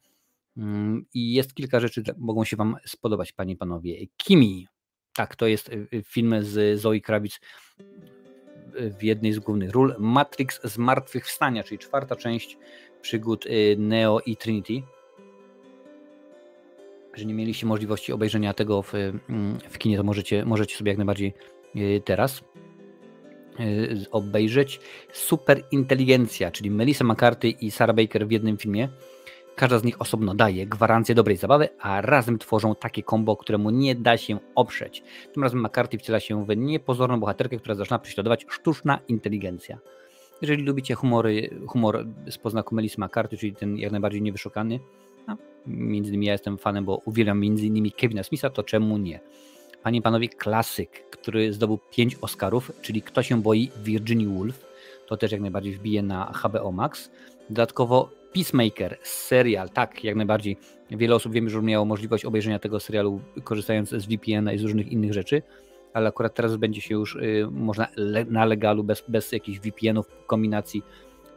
Mm, 0.57 1.07
I 1.15 1.33
jest 1.33 1.55
kilka 1.55 1.81
rzeczy, 1.81 2.03
które 2.03 2.19
mogą 2.19 2.45
się 2.45 2.57
Wam 2.57 2.77
spodobać, 2.87 3.33
panie 3.33 3.53
i 3.53 3.57
panowie. 3.57 4.07
Kimi. 4.17 4.69
Tak, 5.15 5.37
to 5.37 5.47
jest 5.47 5.69
y, 5.69 6.03
film 6.05 6.35
z 6.45 6.81
Zoe 6.81 7.01
Krawic 7.01 7.41
w 8.99 9.03
jednej 9.03 9.33
z 9.33 9.39
głównych 9.39 9.71
ról. 9.71 9.95
Matrix 9.99 10.61
Zmartwychwstania, 10.65 11.63
czyli 11.63 11.79
czwarta 11.79 12.17
część 12.17 12.59
przygód 13.03 13.45
Neo 13.77 14.21
i 14.21 14.37
Trinity. 14.37 14.83
Jeżeli 17.13 17.27
nie 17.27 17.35
mieliście 17.35 17.67
możliwości 17.67 18.13
obejrzenia 18.13 18.55
tego 18.55 18.83
w, 18.83 18.95
mm, 18.95 19.59
w 19.71 19.79
kinie, 19.79 19.97
to 19.97 20.03
możecie, 20.03 20.45
możecie 20.45 20.77
sobie 20.77 20.91
jak 20.91 20.99
najbardziej 20.99 21.35
teraz 22.05 22.45
obejrzeć. 24.11 24.81
Super 25.13 25.63
Inteligencja, 25.71 26.51
czyli 26.51 26.71
Melissa 26.71 27.05
McCarthy 27.05 27.49
i 27.49 27.71
Sarah 27.71 27.97
Baker 27.97 28.27
w 28.27 28.31
jednym 28.31 28.59
filmie. 28.59 28.89
Każda 29.57 29.79
z 29.79 29.85
nich 29.85 30.01
osobno 30.01 30.35
daje 30.35 30.67
gwarancję 30.67 31.15
dobrej 31.15 31.37
zabawy, 31.37 31.69
a 31.81 32.01
razem 32.01 32.39
tworzą 32.39 32.75
takie 32.75 33.03
kombo, 33.03 33.37
któremu 33.37 33.71
nie 33.71 33.95
da 33.95 34.17
się 34.17 34.39
oprzeć. 34.55 35.03
Tym 35.33 35.43
razem 35.43 35.61
McCarthy 35.61 35.99
wciela 35.99 36.21
się 36.21 36.47
w 36.47 36.57
niepozorną 36.57 37.21
bohaterkę, 37.21 37.57
która 37.57 37.75
zaczyna 37.75 37.99
prześladować 37.99 38.47
sztuczna 38.49 38.99
inteligencja. 39.09 39.79
Jeżeli 40.43 40.63
lubicie 40.63 40.95
humory, 40.95 41.51
humor 41.67 42.07
z 42.31 42.39
poznaku 42.39 42.75
Melissa 42.75 43.07
McCarthy, 43.07 43.37
czyli 43.37 43.55
ten 43.55 43.77
jak 43.77 43.93
najbardziej 43.93 44.23
niewyszukany, 44.23 44.81
no, 45.29 45.37
między 45.67 46.11
innymi 46.11 46.27
ja 46.27 46.33
jestem 46.33 46.59
fanem, 46.59 46.85
bo 46.85 47.03
uwielbiam 47.05 47.41
między 47.41 47.67
innymi 47.67 47.93
Kevina 47.93 48.23
Smitha, 48.23 48.51
to 48.51 48.63
czemu 48.63 48.99
nie? 48.99 49.21
Panie 49.83 49.99
i 49.99 50.03
panowie, 50.03 50.29
klasyk, 50.29 51.11
który 51.11 51.53
zdobył 51.53 51.79
5 51.91 52.17
Oscarów, 52.21 52.73
czyli 52.83 53.03
Kto 53.03 53.23
się 53.23 53.43
boi 53.43 53.71
Virginia 53.85 54.29
Woolf, 54.29 54.67
to 55.07 55.17
też 55.17 55.33
jak 55.33 55.41
najbardziej 55.41 55.73
wbije 55.73 56.03
na 56.03 56.33
HBO 56.33 56.73
Max. 56.73 57.11
Dodatkowo 57.51 58.20
Peacemaker, 58.33 58.99
serial, 59.03 59.71
tak, 59.71 60.05
jak 60.05 60.17
najbardziej. 60.17 60.57
Wiele 60.91 61.15
osób 61.15 61.33
wiem, 61.33 61.49
że 61.49 61.63
miało 61.63 61.85
możliwość 61.85 62.25
obejrzenia 62.25 62.59
tego 62.59 62.81
serialu 62.81 63.21
korzystając 63.45 63.91
z 63.91 64.07
VPN-a 64.07 64.53
i 64.53 64.59
z 64.59 64.63
różnych 64.63 64.89
innych 64.89 65.13
rzeczy, 65.13 65.43
ale 65.93 66.09
akurat 66.09 66.35
teraz 66.35 66.57
będzie 66.57 66.81
się 66.81 66.95
już 66.95 67.17
y, 67.17 67.49
można 67.51 67.89
le, 67.97 68.25
na 68.25 68.45
legalu, 68.45 68.85
bez, 68.85 69.05
bez 69.09 69.33
jakichś 69.33 69.59
VPN-ów, 69.61 70.07
kombinacji 70.27 70.83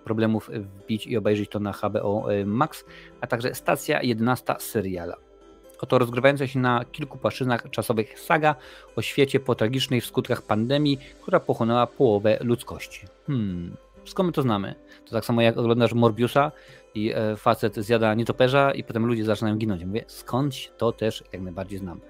problemów 0.03 0.49
wbić 0.53 1.07
i 1.07 1.17
obejrzeć 1.17 1.49
to 1.49 1.59
na 1.59 1.71
HBO 1.71 2.33
y, 2.33 2.45
Max, 2.45 2.85
a 3.21 3.27
także 3.27 3.55
stacja 3.55 4.01
11 4.01 4.55
seriala. 4.59 5.15
Oto 5.81 5.97
rozgrywająca 5.97 6.47
się 6.47 6.59
na 6.59 6.85
kilku 6.91 7.17
płaszczyznach 7.17 7.69
czasowych 7.69 8.19
saga 8.19 8.55
o 8.95 9.01
świecie 9.01 9.39
po 9.39 9.55
tragicznej 9.55 10.01
w 10.01 10.05
skutkach 10.05 10.41
pandemii, 10.41 10.99
która 11.21 11.39
pochłonęła 11.39 11.87
połowę 11.87 12.37
ludzkości. 12.41 13.07
Hmm, 13.27 13.75
skąd 14.05 14.27
my 14.27 14.33
to 14.33 14.41
znamy? 14.41 14.75
To 15.05 15.11
tak 15.11 15.25
samo 15.25 15.41
jak 15.41 15.57
oglądasz 15.57 15.93
Morbiusa 15.93 16.51
i 16.95 17.11
e, 17.15 17.35
facet 17.37 17.75
zjada 17.75 18.13
nietoperza 18.13 18.71
i 18.71 18.83
potem 18.83 19.05
ludzie 19.05 19.25
zaczynają 19.25 19.57
ginąć. 19.57 19.85
Mówię, 19.85 20.03
skądś 20.07 20.71
to 20.77 20.91
też 20.91 21.23
jak 21.33 21.41
najbardziej 21.41 21.79
znam. 21.79 22.01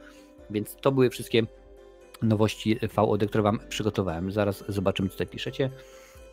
Więc 0.50 0.76
to 0.76 0.92
były 0.92 1.10
wszystkie 1.10 1.44
nowości 2.22 2.80
VOD, 2.96 3.26
które 3.26 3.44
Wam 3.44 3.60
przygotowałem. 3.70 4.32
Zaraz 4.32 4.64
zobaczymy, 4.68 5.10
co 5.10 5.14
tutaj 5.14 5.28
piszecie. 5.28 5.70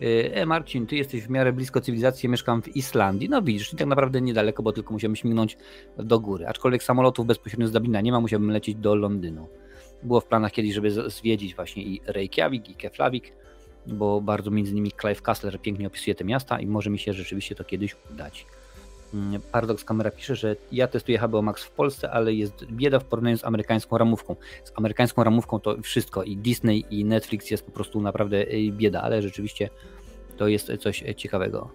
E, 0.00 0.34
e, 0.34 0.46
Marcin, 0.46 0.86
ty 0.86 0.96
jesteś 0.96 1.22
w 1.22 1.30
miarę 1.30 1.52
blisko 1.52 1.80
cywilizacji, 1.80 2.28
mieszkam 2.28 2.62
w 2.62 2.76
Islandii. 2.76 3.28
No 3.28 3.42
widzisz, 3.42 3.70
tak 3.70 3.86
naprawdę 3.86 4.20
niedaleko, 4.20 4.62
bo 4.62 4.72
tylko 4.72 4.92
musimy 4.92 5.16
śmignąć 5.16 5.56
do 5.98 6.20
góry. 6.20 6.46
Aczkolwiek 6.46 6.82
samolotów 6.82 7.26
bezpośrednio 7.26 7.66
z 7.66 7.72
Dublina 7.72 8.00
nie 8.00 8.12
ma, 8.12 8.20
musiałbym 8.20 8.50
lecieć 8.50 8.76
do 8.76 8.94
Londynu. 8.94 9.48
Było 10.02 10.20
w 10.20 10.26
planach 10.26 10.52
kiedyś, 10.52 10.74
żeby 10.74 11.10
zwiedzić 11.10 11.54
właśnie 11.54 11.82
i 11.82 12.00
Reykjavik, 12.06 12.70
i 12.70 12.74
Keflavik, 12.74 13.32
bo 13.86 14.20
bardzo 14.20 14.50
między 14.50 14.72
innymi 14.72 14.92
Clive 15.00 15.22
Kassler 15.22 15.60
pięknie 15.60 15.86
opisuje 15.86 16.14
te 16.14 16.24
miasta 16.24 16.60
i 16.60 16.66
może 16.66 16.90
mi 16.90 16.98
się 16.98 17.12
rzeczywiście 17.12 17.54
to 17.54 17.64
kiedyś 17.64 17.96
udać. 18.12 18.46
Mm, 19.14 19.40
Paradox 19.52 19.84
Kamera 19.84 20.10
pisze, 20.10 20.36
że 20.36 20.56
ja 20.72 20.88
testuję 20.88 21.18
HBO 21.18 21.42
Max 21.42 21.64
w 21.64 21.70
Polsce, 21.70 22.10
ale 22.10 22.32
jest 22.32 22.64
bieda 22.64 22.98
w 22.98 23.04
porównaniu 23.04 23.38
z 23.38 23.44
amerykańską 23.44 23.98
ramówką. 23.98 24.36
Z 24.64 24.72
amerykańską 24.74 25.24
ramówką 25.24 25.60
to 25.60 25.82
wszystko 25.82 26.22
i 26.22 26.36
Disney 26.36 26.84
i 26.90 27.04
Netflix 27.04 27.50
jest 27.50 27.66
po 27.66 27.72
prostu 27.72 28.00
naprawdę 28.00 28.52
y, 28.52 28.72
bieda, 28.72 29.02
ale 29.02 29.22
rzeczywiście 29.22 29.70
to 30.36 30.48
jest 30.48 30.72
coś 30.78 31.04
ciekawego. 31.16 31.70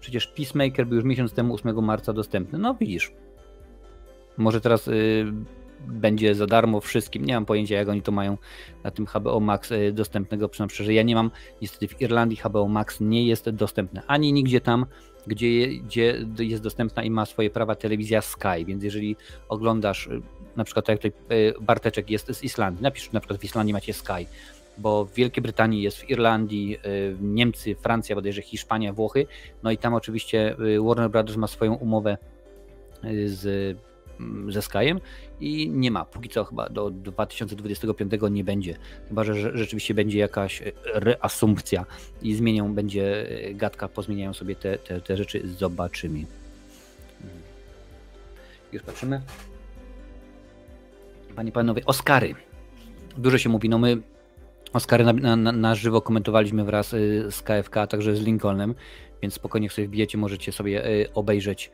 Przecież 0.00 0.26
Peacemaker 0.26 0.86
był 0.86 0.96
już 0.96 1.04
miesiąc 1.04 1.32
temu 1.32 1.54
8 1.54 1.84
marca 1.84 2.12
dostępny. 2.12 2.58
No 2.58 2.74
widzisz. 2.74 3.12
Może 4.36 4.60
teraz 4.60 4.86
yy, 4.86 5.32
będzie 5.86 6.34
za 6.34 6.46
darmo 6.46 6.80
wszystkim. 6.80 7.24
Nie 7.24 7.34
mam 7.34 7.46
pojęcia, 7.46 7.76
jak 7.76 7.88
oni 7.88 8.02
to 8.02 8.12
mają 8.12 8.38
na 8.84 8.90
tym 8.90 9.06
HBO 9.06 9.40
Max 9.40 9.72
y, 9.72 9.92
dostępnego. 9.92 10.48
Przynajmniej, 10.48 10.86
że 10.86 10.94
ja 10.94 11.02
nie 11.02 11.14
mam. 11.14 11.30
Niestety 11.62 11.88
w 11.88 12.00
Irlandii 12.00 12.38
HBO 12.44 12.68
Max 12.68 13.00
nie 13.00 13.26
jest 13.26 13.50
dostępne 13.50 14.02
ani 14.06 14.32
nigdzie 14.32 14.60
tam, 14.60 14.86
gdzie, 15.26 15.68
gdzie 15.68 16.26
jest 16.38 16.62
dostępna 16.62 17.02
i 17.02 17.10
ma 17.10 17.26
swoje 17.26 17.50
prawa 17.50 17.74
telewizja 17.74 18.22
Sky. 18.22 18.64
Więc 18.66 18.84
jeżeli 18.84 19.16
oglądasz, 19.48 20.06
y, 20.06 20.22
na 20.56 20.64
przykład 20.64 20.86
tak 20.86 21.04
jak 21.04 21.12
tutaj 21.12 21.38
y, 21.38 21.54
Barteczek 21.60 22.10
jest 22.10 22.34
z 22.34 22.44
Islandii, 22.44 22.82
napisz 22.82 23.12
na 23.12 23.20
przykład 23.20 23.40
w 23.40 23.44
Islandii 23.44 23.72
macie 23.72 23.92
Sky, 23.92 24.26
bo 24.78 25.04
w 25.04 25.12
Wielkiej 25.14 25.42
Brytanii 25.42 25.82
jest, 25.82 25.96
w 25.96 26.10
Irlandii, 26.10 26.78
Niemcy, 27.20 27.74
Francja, 27.74 28.16
bodajże 28.16 28.42
Hiszpania, 28.42 28.92
Włochy. 28.92 29.26
No 29.62 29.70
i 29.70 29.78
tam 29.78 29.94
oczywiście 29.94 30.56
Warner 30.86 31.10
Brothers 31.10 31.36
ma 31.36 31.46
swoją 31.46 31.74
umowę 31.74 32.18
z 33.26 33.76
ze 34.48 34.62
Skyem 34.62 35.00
i 35.40 35.70
nie 35.70 35.90
ma. 35.90 36.04
Póki 36.04 36.28
co 36.28 36.44
chyba 36.44 36.68
do 36.68 36.90
2025 36.90 38.12
nie 38.30 38.44
będzie. 38.44 38.76
Chyba, 39.08 39.24
że 39.24 39.58
rzeczywiście 39.58 39.94
będzie 39.94 40.18
jakaś 40.18 40.62
e, 40.62 40.72
reasumpcja 40.84 41.84
i 42.22 42.34
zmienią, 42.34 42.74
będzie 42.74 43.30
e, 43.30 43.54
gadka, 43.54 43.88
pozmieniają 43.88 44.34
sobie 44.34 44.56
te, 44.56 44.78
te, 44.78 45.00
te 45.00 45.16
rzeczy, 45.16 45.48
zobaczymy. 45.48 46.18
Mm. 46.18 46.28
Już 48.72 48.82
patrzymy. 48.82 49.20
Panie 51.36 51.52
panowie, 51.52 51.84
Oscary. 51.84 52.34
Dużo 53.16 53.38
się 53.38 53.48
mówi, 53.48 53.68
no 53.68 53.78
my 53.78 53.98
Oscary 54.72 55.04
na, 55.04 55.36
na, 55.36 55.52
na 55.52 55.74
żywo 55.74 56.00
komentowaliśmy 56.00 56.64
wraz 56.64 56.94
e, 56.94 56.98
z 57.30 57.42
KFK, 57.42 57.82
a 57.82 57.86
także 57.86 58.16
z 58.16 58.20
Lincolnem, 58.20 58.74
więc 59.22 59.34
spokojnie 59.34 59.70
sobie 59.70 59.88
wbijecie, 59.88 60.18
możecie 60.18 60.52
sobie 60.52 60.82
obejrzeć 61.14 61.70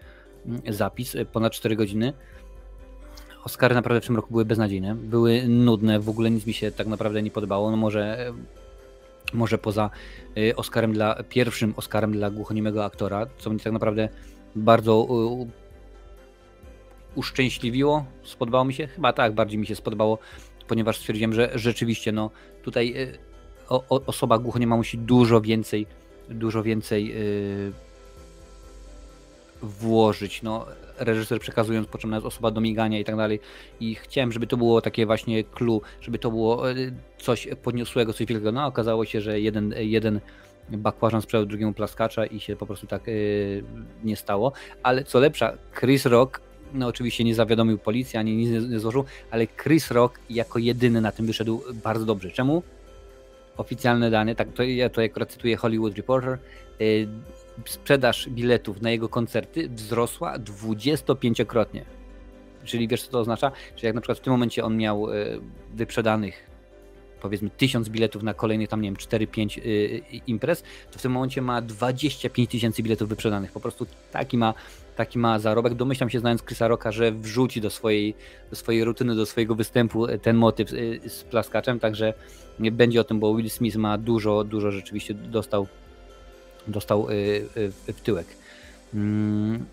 mm, 0.47 0.61
zapis, 0.69 1.17
ponad 1.33 1.53
4 1.53 1.77
godziny. 1.77 2.13
Oscary 3.45 3.75
naprawdę 3.75 4.01
w 4.01 4.07
tym 4.07 4.17
roku 4.17 4.29
były 4.31 4.45
beznadziejne, 4.45 4.95
były 4.95 5.49
nudne, 5.49 6.01
w 6.01 6.09
ogóle 6.09 6.31
nic 6.31 6.47
mi 6.47 6.53
się 6.53 6.73
tak 6.73 6.87
naprawdę 6.87 7.23
nie 7.23 7.31
podobało. 7.31 7.71
No 7.71 7.77
może, 7.77 8.33
może 9.33 9.59
poza 9.59 9.91
y, 10.39 10.57
Oscarem 10.57 10.93
dla, 10.93 11.23
pierwszym 11.23 11.75
Oscarem 11.77 12.13
dla 12.13 12.31
głuchoniemego 12.31 12.85
aktora, 12.85 13.27
co 13.39 13.51
mnie 13.51 13.61
tak 13.61 13.73
naprawdę 13.73 14.09
bardzo 14.57 15.09
uszczęśliwiło, 17.15 18.05
spodobało 18.23 18.65
mi 18.65 18.75
się, 18.75 18.87
chyba 18.87 19.13
tak, 19.13 19.35
bardziej 19.35 19.59
mi 19.59 19.67
się 19.67 19.77
spodobało, 19.77 20.19
ponieważ 20.69 20.99
stwierdziłem, 20.99 21.33
że 21.33 21.51
rzeczywiście 21.55 22.13
no 22.13 22.31
tutaj 22.63 22.95
osoba 23.89 24.39
głuchoniema 24.39 24.77
musi 24.77 24.99
dużo 24.99 25.41
więcej, 25.41 25.87
dużo 26.31 26.63
więcej 26.63 27.15
włożyć. 29.65 30.43
No, 30.43 30.67
reżyser 30.99 31.41
przekazując, 31.41 31.89
po 31.89 31.99
czym 31.99 32.15
osoba 32.15 32.51
do 32.51 32.61
migania 32.61 32.99
i 32.99 33.05
tak 33.05 33.17
dalej. 33.17 33.41
I 33.81 33.95
chciałem, 33.95 34.33
żeby 34.33 34.47
to 34.47 34.57
było 34.57 34.81
takie 34.81 35.07
właśnie 35.07 35.45
clue, 35.45 35.81
żeby 36.01 36.19
to 36.19 36.31
było 36.31 36.71
e, 36.71 36.75
coś 37.19 37.49
podniosłego, 37.63 38.13
coś 38.13 38.27
wielkiego. 38.27 38.53
No, 38.53 38.67
okazało 38.67 39.05
się, 39.05 39.21
że 39.21 39.41
jeden, 39.41 39.75
jeden 39.79 40.21
bakłażan 40.71 41.23
sprzedał 41.23 41.47
drugiemu 41.47 41.73
plaskacza 41.73 42.27
i 42.27 42.41
się 42.41 42.57
po 42.57 42.67
prostu 42.67 42.87
tak 42.87 43.07
yy, 43.07 43.65
nie 44.05 44.17
stało. 44.17 44.53
Ale 44.83 45.05
co 45.05 45.21
lepsza, 45.21 45.53
Chris 45.81 46.07
Rock, 46.07 46.41
no 46.75 46.87
oczywiście 46.87 47.25
nie 47.25 47.35
zawiadomił 47.35 47.79
policji, 47.79 48.19
ani 48.19 48.37
nic 48.37 48.71
nie, 48.71 48.81
złożył, 48.81 49.05
ale 49.31 49.47
Chris 49.47 49.91
Rock 49.91 50.21
jako 50.31 50.59
jedyny 50.59 51.01
na 51.01 51.13
tym 51.13 51.27
wyszedł 51.27 51.63
bardzo 51.85 52.05
dobrze. 52.05 52.31
Czemu? 52.31 52.63
Oficjalne 53.57 54.11
dane, 54.11 54.35
tak 54.35 54.53
to 54.53 54.63
ja 54.63 54.89
to 54.89 55.03
akurat 55.03 55.33
cytuję 55.33 55.57
Hollywood 55.57 55.97
Reporter, 55.97 56.39
yy, 56.81 57.09
sprzedaż 57.67 58.29
biletów 58.29 58.83
na 58.83 58.91
jego 58.91 59.09
koncerty 59.09 59.69
wzrosła 59.69 60.39
25-krotnie. 60.39 61.85
Czyli 62.65 62.89
wiesz, 62.89 63.03
co 63.03 63.11
to 63.11 63.21
oznacza? 63.21 63.53
Że 63.77 63.87
jak 63.87 63.95
na 63.95 64.01
przykład 64.01 64.19
w 64.19 64.21
tym 64.21 64.33
momencie 64.33 64.65
on 64.65 64.77
miał 64.77 65.11
e, 65.11 65.15
wyprzedanych 65.75 66.55
powiedzmy 67.25 67.51
1000 67.51 67.89
biletów 67.89 68.23
na 68.23 68.35
kolejnych 68.35 68.69
tam, 68.69 68.83
nie 68.83 68.89
wiem, 68.89 68.97
4-5 68.97 69.61
imprez, 70.27 70.63
to 70.91 70.99
w 70.99 71.03
tym 71.03 71.13
momencie 71.13 71.43
ma 71.43 71.63
25 71.63 72.51
tysięcy 72.51 72.83
biletów 72.83 73.09
wyprzedanych. 73.09 73.53
Po 73.53 73.61
prostu 73.61 73.87
taki 74.13 74.39
ma, 74.39 74.55
taki 74.97 75.19
ma 75.19 75.39
zarobek. 75.39 75.75
Domyślam 75.75 76.11
się, 76.11 76.21
znając 76.21 76.43
Chrisa 76.43 76.69
Rocka, 76.69 76.93
że 76.93 77.13
wrzuci 77.13 77.61
do 77.61 77.71
swojej, 77.71 78.15
do 78.51 78.57
swojej 78.57 78.85
rutyny, 78.85 79.15
do 79.15 79.27
swojego 79.27 79.55
występu 79.55 80.07
ten 80.23 80.37
motyw 80.37 80.71
z 81.07 81.25
plaskaczem, 81.31 81.81
także 81.81 82.15
będzie 82.59 83.01
o 83.01 83.05
tym, 83.05 83.21
bo 83.21 83.35
Will 83.35 83.51
Smith 83.51 83.77
ma 83.77 83.99
dużo, 83.99 84.45
dużo 84.45 84.71
rzeczywiście 84.71 85.15
dostał, 85.15 85.67
dostał 86.69 87.07
w 87.87 88.01
tyłek. 88.03 88.27
Mm, 88.95 89.65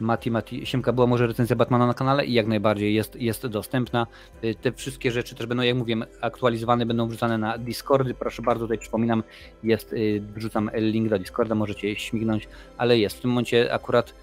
Mati, 0.00 0.30
Mati, 0.30 0.66
Siemka, 0.66 0.92
była 0.92 1.06
może 1.06 1.26
recenzja 1.26 1.56
Batmana 1.56 1.86
na 1.86 1.94
kanale 1.94 2.26
i 2.26 2.32
jak 2.32 2.46
najbardziej 2.46 2.94
jest, 2.94 3.16
jest 3.16 3.46
dostępna. 3.46 4.06
Y, 4.44 4.54
te 4.54 4.72
wszystkie 4.72 5.10
rzeczy 5.10 5.34
też 5.34 5.46
będą, 5.46 5.62
jak 5.62 5.76
mówiłem, 5.76 6.04
aktualizowane, 6.20 6.86
będą 6.86 7.08
wrzucane 7.08 7.38
na 7.38 7.58
Discordy. 7.58 8.14
Proszę 8.14 8.42
bardzo, 8.42 8.64
tutaj 8.64 8.78
przypominam, 8.78 9.22
jest, 9.62 9.92
y, 9.92 10.22
wrzucam 10.34 10.70
link 10.74 11.08
do 11.08 11.18
Discorda, 11.18 11.54
możecie 11.54 11.96
śmignąć, 11.96 12.48
ale 12.78 12.98
jest. 12.98 13.16
W 13.16 13.20
tym 13.20 13.30
momencie 13.30 13.74
akurat 13.74 14.14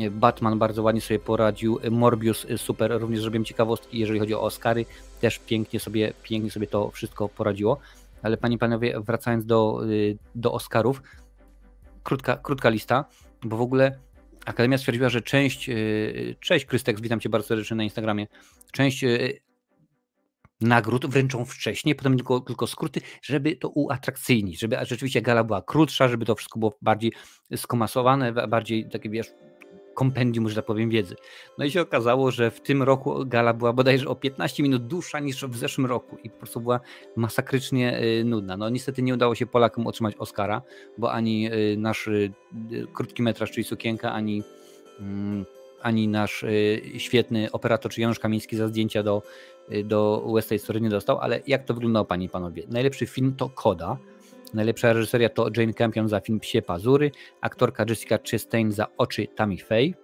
y, 0.00 0.10
Batman 0.10 0.58
bardzo 0.58 0.82
ładnie 0.82 1.00
sobie 1.00 1.20
poradził, 1.20 1.78
Morbius 1.90 2.46
super, 2.56 3.00
również 3.00 3.20
zrobiłem 3.20 3.44
ciekawostki, 3.44 3.98
jeżeli 3.98 4.20
chodzi 4.20 4.34
o 4.34 4.42
Oscary, 4.42 4.86
też 5.20 5.38
pięknie 5.38 5.80
sobie, 5.80 6.12
pięknie 6.22 6.50
sobie 6.50 6.66
to 6.66 6.90
wszystko 6.90 7.28
poradziło. 7.28 7.78
Ale 8.22 8.36
panie 8.36 8.58
panowie, 8.58 9.00
wracając 9.00 9.46
do, 9.46 9.80
do 10.34 10.52
Oscarów, 10.52 11.02
krótka, 12.08 12.36
krótka 12.36 12.68
lista, 12.68 13.04
bo 13.44 13.56
w 13.56 13.60
ogóle 13.60 13.98
Akademia 14.46 14.78
stwierdziła, 14.78 15.08
że 15.08 15.22
część, 15.22 15.68
y, 15.68 16.36
cześć 16.40 16.64
Krystek, 16.64 17.00
witam 17.00 17.20
Cię 17.20 17.28
bardzo 17.28 17.48
serdecznie 17.48 17.76
na 17.76 17.84
Instagramie, 17.84 18.26
część 18.72 19.04
y, 19.04 19.40
nagród 20.60 21.06
wręczą 21.06 21.44
wcześniej, 21.44 21.94
potem 21.94 22.16
tylko, 22.16 22.40
tylko 22.40 22.66
skróty, 22.66 23.00
żeby 23.22 23.56
to 23.56 23.68
uatrakcyjnić, 23.68 24.60
żeby 24.60 24.76
rzeczywiście 24.82 25.22
gala 25.22 25.44
była 25.44 25.62
krótsza, 25.62 26.08
żeby 26.08 26.24
to 26.24 26.34
wszystko 26.34 26.58
było 26.58 26.78
bardziej 26.82 27.12
skomasowane, 27.56 28.32
bardziej 28.32 28.88
takie, 28.88 29.10
wiesz, 29.10 29.26
kompendium, 29.98 30.48
że 30.48 30.54
tak 30.54 30.64
powiem, 30.64 30.90
wiedzy. 30.90 31.16
No 31.58 31.64
i 31.64 31.70
się 31.70 31.80
okazało, 31.80 32.30
że 32.30 32.50
w 32.50 32.60
tym 32.60 32.82
roku 32.82 33.26
gala 33.26 33.54
była 33.54 33.72
bodajże 33.72 34.08
o 34.08 34.14
15 34.14 34.62
minut 34.62 34.86
dłuższa 34.86 35.20
niż 35.20 35.44
w 35.44 35.56
zeszłym 35.56 35.86
roku 35.86 36.16
i 36.24 36.30
po 36.30 36.38
prostu 36.38 36.60
była 36.60 36.80
masakrycznie 37.16 38.02
y, 38.02 38.24
nudna. 38.24 38.56
No 38.56 38.68
niestety 38.68 39.02
nie 39.02 39.14
udało 39.14 39.34
się 39.34 39.46
Polakom 39.46 39.86
otrzymać 39.86 40.14
Oscara, 40.18 40.62
bo 40.98 41.12
ani 41.12 41.52
y, 41.52 41.76
nasz 41.76 42.06
y, 42.06 42.32
krótki 42.94 43.22
metraż, 43.22 43.50
czyli 43.50 43.64
Sukienka, 43.64 44.12
ani 44.12 44.42
mm, 45.00 45.44
ani 45.82 46.08
nasz 46.08 46.44
świetny 46.98 47.52
operator, 47.52 47.92
czy 47.92 48.00
Janusz 48.00 48.18
Kamiński 48.18 48.56
za 48.56 48.68
zdjęcia 48.68 49.02
do, 49.02 49.22
do 49.84 50.30
West 50.34 50.48
Side 50.48 50.58
Story 50.58 50.80
nie 50.80 50.88
dostał, 50.88 51.18
ale 51.18 51.40
jak 51.46 51.64
to 51.64 51.74
wyglądało, 51.74 52.04
panie 52.04 52.26
i 52.26 52.28
panowie? 52.28 52.62
Najlepszy 52.68 53.06
film 53.06 53.34
to 53.36 53.48
Koda, 53.48 53.96
Najlepsza 54.54 54.92
reżyseria 54.92 55.28
to 55.28 55.48
Jane 55.56 55.74
Campion 55.74 56.08
za 56.08 56.20
film 56.20 56.40
Psie 56.40 56.62
Pazury, 56.62 57.10
aktorka 57.40 57.84
Jessica 57.88 58.18
Chastain 58.30 58.72
za 58.72 58.86
Oczy 58.96 59.26
Tammy 59.26 59.56
Faye, 59.56 59.94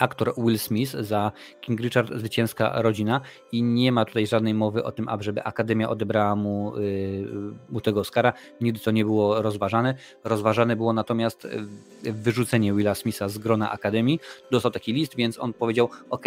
aktor 0.00 0.34
Will 0.36 0.58
Smith 0.58 0.92
za 0.92 1.32
King 1.60 1.80
Richard 1.80 2.12
Zwycięska 2.18 2.82
Rodzina 2.82 3.20
i 3.52 3.62
nie 3.62 3.92
ma 3.92 4.04
tutaj 4.04 4.26
żadnej 4.26 4.54
mowy 4.54 4.84
o 4.84 4.92
tym, 4.92 5.08
żeby 5.20 5.44
Akademia 5.44 5.88
odebrała 5.88 6.36
mu, 6.36 6.72
yy, 6.78 7.28
mu 7.70 7.80
tego 7.80 8.00
Oscara. 8.00 8.32
Nigdy 8.60 8.80
to 8.80 8.90
nie 8.90 9.04
było 9.04 9.42
rozważane. 9.42 9.94
Rozważane 10.24 10.76
było 10.76 10.92
natomiast 10.92 11.44
y, 11.44 12.12
wyrzucenie 12.12 12.74
Willa 12.74 12.94
Smitha 12.94 13.28
z 13.28 13.38
grona 13.38 13.70
Akademii. 13.70 14.20
Dostał 14.50 14.70
taki 14.70 14.92
list, 14.92 15.16
więc 15.16 15.38
on 15.38 15.52
powiedział, 15.52 15.88
ok, 16.10 16.24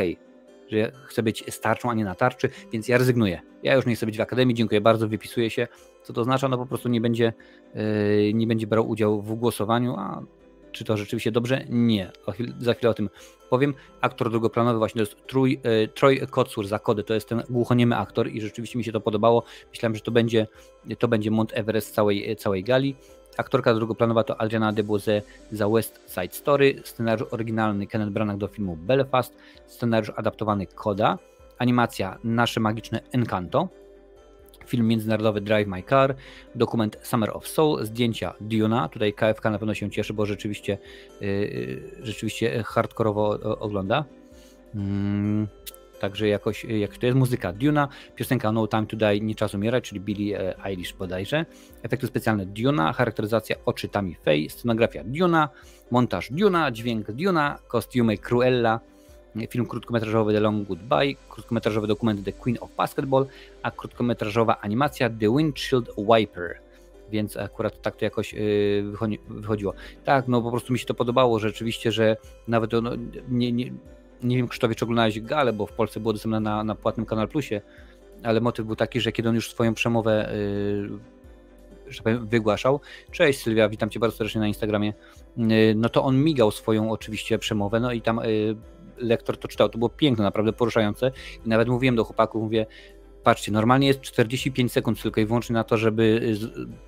że 0.72 0.92
chcę 1.06 1.24
być 1.24 1.44
starczą, 1.50 1.90
a 1.90 1.94
nie 1.94 2.06
na 2.06 2.16
tarczy, 2.16 2.50
więc 2.72 2.88
ja 2.88 2.98
rezygnuję. 2.98 3.42
Ja 3.64 3.76
już 3.76 3.86
nie 3.86 3.96
chcę 3.96 4.06
być 4.06 4.18
w 4.18 4.22
Akademii, 4.22 4.56
dziękuję 4.56 4.82
bardzo, 4.82 5.08
wypisuję 5.08 5.50
się. 5.50 5.68
Co 6.04 6.14
to 6.14 6.22
oznacza? 6.22 6.48
No 6.48 6.58
po 6.58 6.66
prostu 6.66 6.90
nie 6.90 7.02
będzie, 7.02 7.34
yy, 7.76 8.34
nie 8.34 8.48
będzie 8.48 8.68
brał 8.68 8.90
udziału 8.90 9.22
w 9.22 9.36
głosowaniu, 9.36 9.96
a 9.98 10.24
czy 10.72 10.84
to 10.84 10.98
rzeczywiście 10.98 11.32
dobrze? 11.32 11.66
Nie. 11.70 12.12
Za 12.60 12.74
chwilę 12.74 12.90
o 12.90 12.94
tym 12.94 13.10
powiem. 13.50 13.74
Aktor 14.02 14.30
drugoplanowy 14.30 14.80
właśnie 14.80 15.06
to 15.06 15.12
jest 15.12 15.28
Trój, 15.28 15.62
yy, 15.64 15.88
Troy 15.88 16.28
Kocur 16.28 16.68
za 16.68 16.80
kody, 16.80 17.04
to 17.04 17.14
jest 17.14 17.30
ten 17.30 17.44
głuchoniemy 17.50 17.98
aktor 17.98 18.30
i 18.30 18.42
rzeczywiście 18.42 18.78
mi 18.78 18.84
się 18.84 18.92
to 18.92 19.02
podobało. 19.02 19.44
Myślałem, 19.70 19.96
że 19.96 20.02
to 20.02 20.12
będzie, 20.12 20.48
to 21.00 21.08
będzie 21.08 21.32
Mount 21.32 21.52
Everest 21.54 21.96
całej, 21.96 22.36
całej 22.36 22.64
gali. 22.64 22.96
Aktorka 23.38 23.74
drugoplanowa 23.74 24.24
to 24.24 24.42
Adriana 24.42 24.74
DeBose 24.74 25.22
za 25.52 25.68
West 25.68 26.02
Side 26.06 26.34
Story, 26.34 26.82
scenariusz 26.84 27.34
oryginalny 27.34 27.88
Kenneth 27.88 28.12
Branagh 28.12 28.38
do 28.38 28.48
filmu 28.48 28.76
Belfast, 28.76 29.36
scenariusz 29.68 30.12
adaptowany 30.16 30.68
Koda, 30.68 31.18
animacja 31.58 32.18
Nasze 32.24 32.60
Magiczne 32.60 33.02
Encanto, 33.12 33.68
film 34.66 34.88
międzynarodowy 34.88 35.42
Drive 35.42 35.68
My 35.68 35.84
Car, 35.84 36.16
dokument 36.56 36.98
Summer 37.02 37.30
of 37.38 37.48
Soul, 37.48 37.86
zdjęcia 37.86 38.34
Duna, 38.42 38.90
tutaj 38.90 39.14
KFK 39.14 39.50
na 39.50 39.60
pewno 39.60 39.74
się 39.74 39.92
cieszy, 39.92 40.14
bo 40.14 40.26
rzeczywiście, 40.26 40.78
yy, 41.22 41.82
rzeczywiście 42.02 42.64
hardkorowo 42.64 43.30
ogląda. 43.60 44.06
Mm, 44.76 45.48
Także 46.04 46.28
jakoś, 46.28 46.66
jak 46.66 46.98
to 46.98 47.06
jest 47.06 47.18
muzyka 47.18 47.54
Duna, 47.54 47.88
piosenka 48.16 48.52
No 48.52 48.68
Time 48.68 48.86
to 48.86 48.98
Die, 48.98 49.20
Nie 49.20 49.36
Czas 49.36 49.54
Umierać, 49.54 49.84
czyli 49.84 50.02
Billie 50.02 50.40
e, 50.40 50.66
Eilish 50.66 50.94
bodajże, 50.94 51.46
efekty 51.84 52.08
specjalne 52.08 52.46
Duna, 52.46 52.94
charakteryzacja 52.94 53.56
oczytami 53.66 54.16
Faye, 54.16 54.50
scenografia 54.50 55.04
Duna, 55.06 55.50
montaż 55.92 56.32
Duna, 56.32 56.72
dźwięk 56.72 57.12
Duna, 57.12 57.60
kostiumy 57.68 58.18
Cruella, 58.18 58.80
film 59.50 59.66
krótkometrażowy 59.66 60.34
The 60.34 60.40
Long 60.40 60.68
Goodbye, 60.68 61.16
krótkometrażowy 61.30 61.88
dokument 61.88 62.26
The 62.26 62.32
Queen 62.34 62.58
of 62.62 62.76
Basketball, 62.76 63.26
a 63.62 63.72
krótkometrażowa 63.72 64.62
animacja 64.62 65.10
The 65.10 65.38
Windshield 65.38 65.90
Wiper 65.98 66.60
więc 67.12 67.38
akurat 67.38 67.82
tak 67.82 67.96
to 67.96 68.06
jakoś 68.06 68.36
wychodziło. 69.30 69.74
Tak, 70.04 70.28
no 70.28 70.42
po 70.42 70.52
prostu 70.52 70.74
mi 70.74 70.80
się 70.80 70.86
to 70.86 70.94
podobało, 70.94 71.40
rzeczywiście, 71.40 71.92
że 71.92 72.18
nawet 72.48 72.72
no, 72.72 72.92
nie, 73.30 73.52
nie, 73.52 73.72
nie 74.24 74.38
wiem, 74.38 74.48
Krzysztofie, 74.48 74.76
czy 74.76 74.86
oglądałeś 74.86 75.22
Galę, 75.22 75.54
bo 75.54 75.66
w 75.66 75.72
Polsce 75.72 76.00
było 76.00 76.14
dostępne 76.14 76.40
na, 76.40 76.64
na 76.64 76.76
płatnym 76.76 77.06
Kanal 77.06 77.28
Plusie, 77.28 77.62
ale 78.24 78.42
motyw 78.42 78.66
był 78.66 78.76
taki, 78.76 79.02
że 79.02 79.12
kiedy 79.12 79.30
on 79.30 79.36
już 79.36 79.50
swoją 79.52 79.74
przemowę 79.74 80.34
yy, 82.04 82.20
wygłaszał, 82.20 82.80
cześć 83.12 83.42
Sylwia, 83.42 83.70
witam 83.70 83.90
Cię 83.90 84.00
bardzo 84.00 84.18
serdecznie 84.18 84.42
na 84.42 84.48
Instagramie, 84.48 84.94
yy, 85.38 85.48
no 85.76 85.90
to 85.90 86.04
on 86.04 86.24
migał 86.24 86.52
swoją 86.52 86.92
oczywiście 86.92 87.40
przemowę, 87.40 87.80
no 87.80 87.92
i 87.92 88.02
tam 88.02 88.22
yy, 88.24 88.56
lektor 88.98 89.38
to 89.38 89.48
czytał, 89.48 89.70
to 89.70 89.78
było 89.78 89.90
piękne, 89.90 90.24
naprawdę 90.24 90.54
poruszające. 90.54 91.12
I 91.46 91.50
nawet 91.50 91.68
mówiłem 91.68 91.96
do 91.96 92.04
chłopaków, 92.04 92.44
mówię, 92.44 92.66
patrzcie, 93.24 93.52
normalnie 93.52 93.88
jest 93.88 94.02
45 94.02 94.72
sekund 94.72 95.02
tylko 95.02 95.22
i 95.22 95.26
wyłącznie 95.26 95.54
na 95.54 95.64
to, 95.64 95.78
żeby 95.78 96.04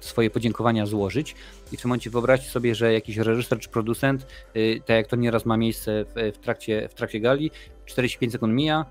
y, 0.02 0.06
swoje 0.06 0.30
podziękowania 0.30 0.86
złożyć. 0.86 1.36
I 1.72 1.78
w 1.78 1.82
tym 1.82 1.90
momencie 1.90 2.10
wyobraźcie 2.10 2.50
sobie, 2.50 2.76
że 2.76 2.94
jakiś 2.94 3.18
reżyser 3.18 3.60
czy 3.60 3.70
producent, 3.70 4.28
y, 4.56 4.82
tak 4.86 4.96
jak 4.96 5.08
to 5.08 5.16
nieraz 5.16 5.46
ma 5.46 5.58
miejsce 5.58 6.06
w, 6.34 6.38
trakcie, 6.38 6.90
w 6.90 6.94
trakcie 6.94 7.20
gali, 7.20 7.52
45 7.86 8.32
sekund 8.32 8.54
mija. 8.54 8.86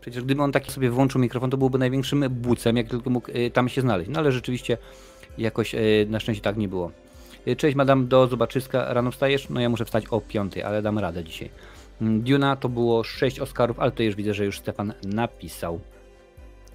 Przecież 0.00 0.24
gdyby 0.24 0.42
on 0.42 0.52
taki 0.52 0.72
sobie 0.72 0.90
włączył 0.90 1.20
mikrofon, 1.20 1.50
to 1.50 1.56
byłby 1.56 1.78
największym 1.78 2.24
bucem, 2.30 2.76
jak 2.76 2.88
tylko 2.88 3.10
mógł 3.10 3.30
y, 3.30 3.50
tam 3.50 3.68
się 3.68 3.80
znaleźć. 3.80 4.10
No 4.10 4.18
ale 4.18 4.32
rzeczywiście 4.32 4.78
jakoś 5.38 5.74
na 6.06 6.20
szczęście 6.20 6.42
tak 6.42 6.56
nie 6.56 6.68
było. 6.68 6.92
Cześć 7.56 7.76
madam, 7.76 8.08
do 8.08 8.26
zobaczyska. 8.26 8.94
Rano 8.94 9.10
wstajesz? 9.10 9.48
No 9.48 9.60
ja 9.60 9.68
muszę 9.68 9.84
wstać 9.84 10.04
o 10.10 10.20
5, 10.20 10.58
ale 10.58 10.82
dam 10.82 10.98
radę 10.98 11.24
dzisiaj. 11.24 11.50
Duna 12.00 12.56
to 12.56 12.68
było 12.68 13.04
6 13.04 13.40
Oscarów, 13.40 13.80
ale 13.80 13.90
to 13.90 14.02
już 14.02 14.14
widzę, 14.14 14.34
że 14.34 14.44
już 14.44 14.58
Stefan 14.58 14.92
napisał. 15.04 15.80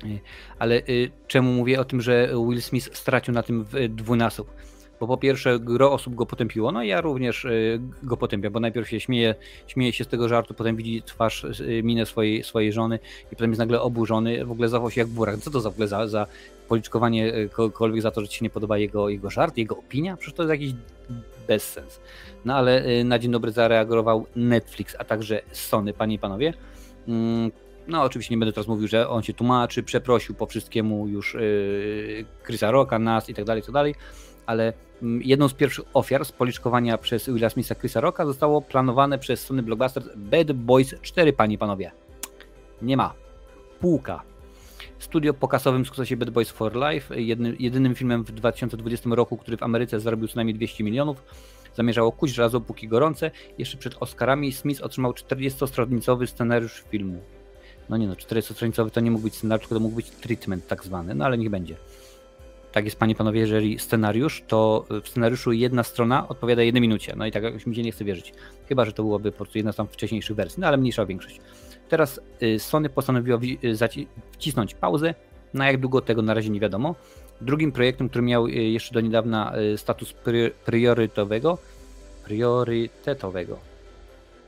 Y, 0.05 0.19
ale 0.59 0.75
y, 0.89 1.11
czemu 1.27 1.53
mówię 1.53 1.79
o 1.79 1.85
tym, 1.85 2.01
że 2.01 2.29
Will 2.49 2.61
Smith 2.61 2.97
stracił 2.97 3.33
na 3.33 3.43
tym 3.43 3.65
dwunasób? 3.89 4.53
Bo 4.99 5.07
po 5.07 5.17
pierwsze, 5.17 5.59
gro 5.59 5.91
osób 5.91 6.15
go 6.15 6.25
potępiło, 6.25 6.71
no 6.71 6.83
ja 6.83 7.01
również 7.01 7.47
go 8.03 8.17
potępiam, 8.17 8.53
bo 8.53 8.59
najpierw 8.59 8.89
się 8.89 8.99
śmieje, 8.99 9.35
śmieje 9.67 9.93
się 9.93 10.03
z 10.03 10.07
tego 10.07 10.29
żartu, 10.29 10.53
potem 10.53 10.75
widzi 10.75 11.01
twarz, 11.01 11.45
minę 11.83 12.05
swojej, 12.05 12.43
swojej 12.43 12.73
żony 12.73 12.99
i 13.31 13.35
potem 13.35 13.51
jest 13.51 13.59
nagle 13.59 13.81
oburzony, 13.81 14.45
w 14.45 14.51
ogóle 14.51 14.69
zachował 14.69 14.91
się 14.91 15.01
jak 15.01 15.07
burak. 15.07 15.37
Co 15.37 15.51
to 15.51 15.61
za 15.61 15.69
w 15.69 15.73
ogóle 15.73 15.87
za, 15.87 16.07
za 16.07 16.27
policzkowanie 16.67 17.33
kogokolwiek 17.51 18.01
za 18.01 18.11
to, 18.11 18.21
że 18.21 18.27
ci 18.27 18.39
się 18.39 18.45
nie 18.45 18.49
podoba 18.49 18.77
jego, 18.77 19.09
jego 19.09 19.29
żart, 19.29 19.57
jego 19.57 19.77
opinia? 19.77 20.17
Przecież 20.17 20.33
to 20.33 20.43
jest 20.43 20.51
jakiś 20.51 20.73
bezsens. 21.47 21.99
No 22.45 22.55
ale 22.55 22.85
y, 22.85 23.03
na 23.03 23.19
dzień 23.19 23.31
dobry 23.31 23.51
zareagował 23.51 24.25
Netflix, 24.35 24.95
a 24.99 25.03
także 25.03 25.41
Sony, 25.51 25.93
panie 25.93 26.15
i 26.15 26.19
panowie. 26.19 26.53
Mm, 27.07 27.51
no 27.87 28.03
oczywiście 28.03 28.35
nie 28.35 28.39
będę 28.39 28.53
teraz 28.53 28.67
mówił, 28.67 28.87
że 28.87 29.09
on 29.09 29.23
się 29.23 29.33
tłumaczy, 29.33 29.83
przeprosił 29.83 30.35
po 30.35 30.45
wszystkiemu 30.45 31.07
już 31.07 31.33
yy, 31.33 32.25
Chrisa 32.45 32.71
Rocka, 32.71 32.99
nas 32.99 33.29
i 33.29 33.33
tak 33.33 33.45
dalej, 33.45 33.61
i 33.63 33.65
tak 33.65 33.73
dalej, 33.73 33.95
ale 34.45 34.73
mm, 35.01 35.21
jedną 35.23 35.47
z 35.47 35.53
pierwszych 35.53 35.85
ofiar 35.93 36.25
z 36.25 36.31
policzkowania 36.31 36.97
przez 36.97 37.29
Willa 37.29 37.49
Smitha 37.49 37.75
Chrisa 37.75 38.01
Rocka 38.01 38.25
zostało 38.25 38.61
planowane 38.61 39.19
przez 39.19 39.45
Sony 39.45 39.63
Blockbuster 39.63 40.03
Bad 40.15 40.51
Boys 40.51 40.95
4, 41.01 41.33
panie 41.33 41.55
i 41.55 41.57
panowie. 41.57 41.91
Nie 42.81 42.97
ma. 42.97 43.13
Półka. 43.79 44.32
Studio 45.03 45.33
po 45.33 45.47
kasowym 45.47 45.85
sukcesie 45.85 46.17
Bad 46.17 46.29
Boys 46.29 46.49
for 46.49 46.75
Life, 46.75 47.21
jedynym 47.59 47.95
filmem 47.95 48.23
w 48.23 48.31
2020 48.31 49.09
roku, 49.13 49.37
który 49.37 49.57
w 49.57 49.63
Ameryce 49.63 49.99
zarobił 49.99 50.27
co 50.27 50.35
najmniej 50.35 50.55
200 50.55 50.83
milionów, 50.83 51.23
zamierzało 51.75 52.11
kuć 52.11 52.33
żelazo 52.33 52.61
póki 52.61 52.87
gorące. 52.87 53.31
Jeszcze 53.57 53.77
przed 53.77 53.95
Oscarami 53.99 54.53
Smith 54.53 54.81
otrzymał 54.81 55.11
40-stronicowy 55.11 56.27
scenariusz 56.27 56.83
filmu. 56.89 57.21
No 57.89 57.97
nie 57.97 58.07
no, 58.07 58.13
40-stronicowy 58.13 58.91
to 58.91 58.99
nie 58.99 59.11
mógł 59.11 59.23
być 59.23 59.35
scenariusz, 59.35 59.69
to 59.69 59.79
mógł 59.79 59.95
być 59.95 60.09
treatment 60.09 60.67
tak 60.67 60.83
zwany, 60.83 61.15
no 61.15 61.25
ale 61.25 61.37
niech 61.37 61.49
będzie. 61.49 61.75
Tak 62.73 62.85
jest, 62.85 62.97
panie 62.97 63.15
panowie, 63.15 63.39
jeżeli 63.39 63.79
scenariusz, 63.79 64.43
to 64.47 64.85
w 65.03 65.09
scenariuszu 65.09 65.51
jedna 65.51 65.83
strona 65.83 66.27
odpowiada 66.27 66.61
jednej 66.61 66.81
minucie. 66.81 67.13
No 67.17 67.25
i 67.25 67.31
tak 67.31 67.43
jakoś 67.43 67.65
mi 67.65 67.75
się 67.75 67.81
nie 67.81 67.91
chce 67.91 68.05
wierzyć. 68.05 68.33
Chyba, 68.69 68.85
że 68.85 68.93
to 68.93 69.03
byłoby 69.03 69.31
po 69.31 69.37
prostu 69.37 69.57
jedna 69.57 69.71
z 69.71 69.75
tam 69.75 69.87
wcześniejszych 69.87 70.35
wersji, 70.35 70.61
no 70.61 70.67
ale 70.67 70.77
mniejsza 70.77 71.05
większość. 71.05 71.41
Teraz 71.89 72.19
y, 72.43 72.59
Sony 72.59 72.89
postanowiło 72.89 73.39
y, 73.63 74.07
wcisnąć 74.31 74.73
pauzę. 74.75 75.13
Na 75.53 75.67
jak 75.67 75.79
długo 75.79 76.01
tego 76.01 76.21
na 76.21 76.33
razie 76.33 76.49
nie 76.49 76.59
wiadomo. 76.59 76.95
Drugim 77.41 77.71
projektem, 77.71 78.09
który 78.09 78.21
miał 78.21 78.47
y, 78.47 78.51
jeszcze 78.51 78.93
do 78.93 79.01
niedawna 79.01 79.53
status 79.77 80.13
priorytetowego, 80.65 81.57
priorytetowego, 82.25 83.59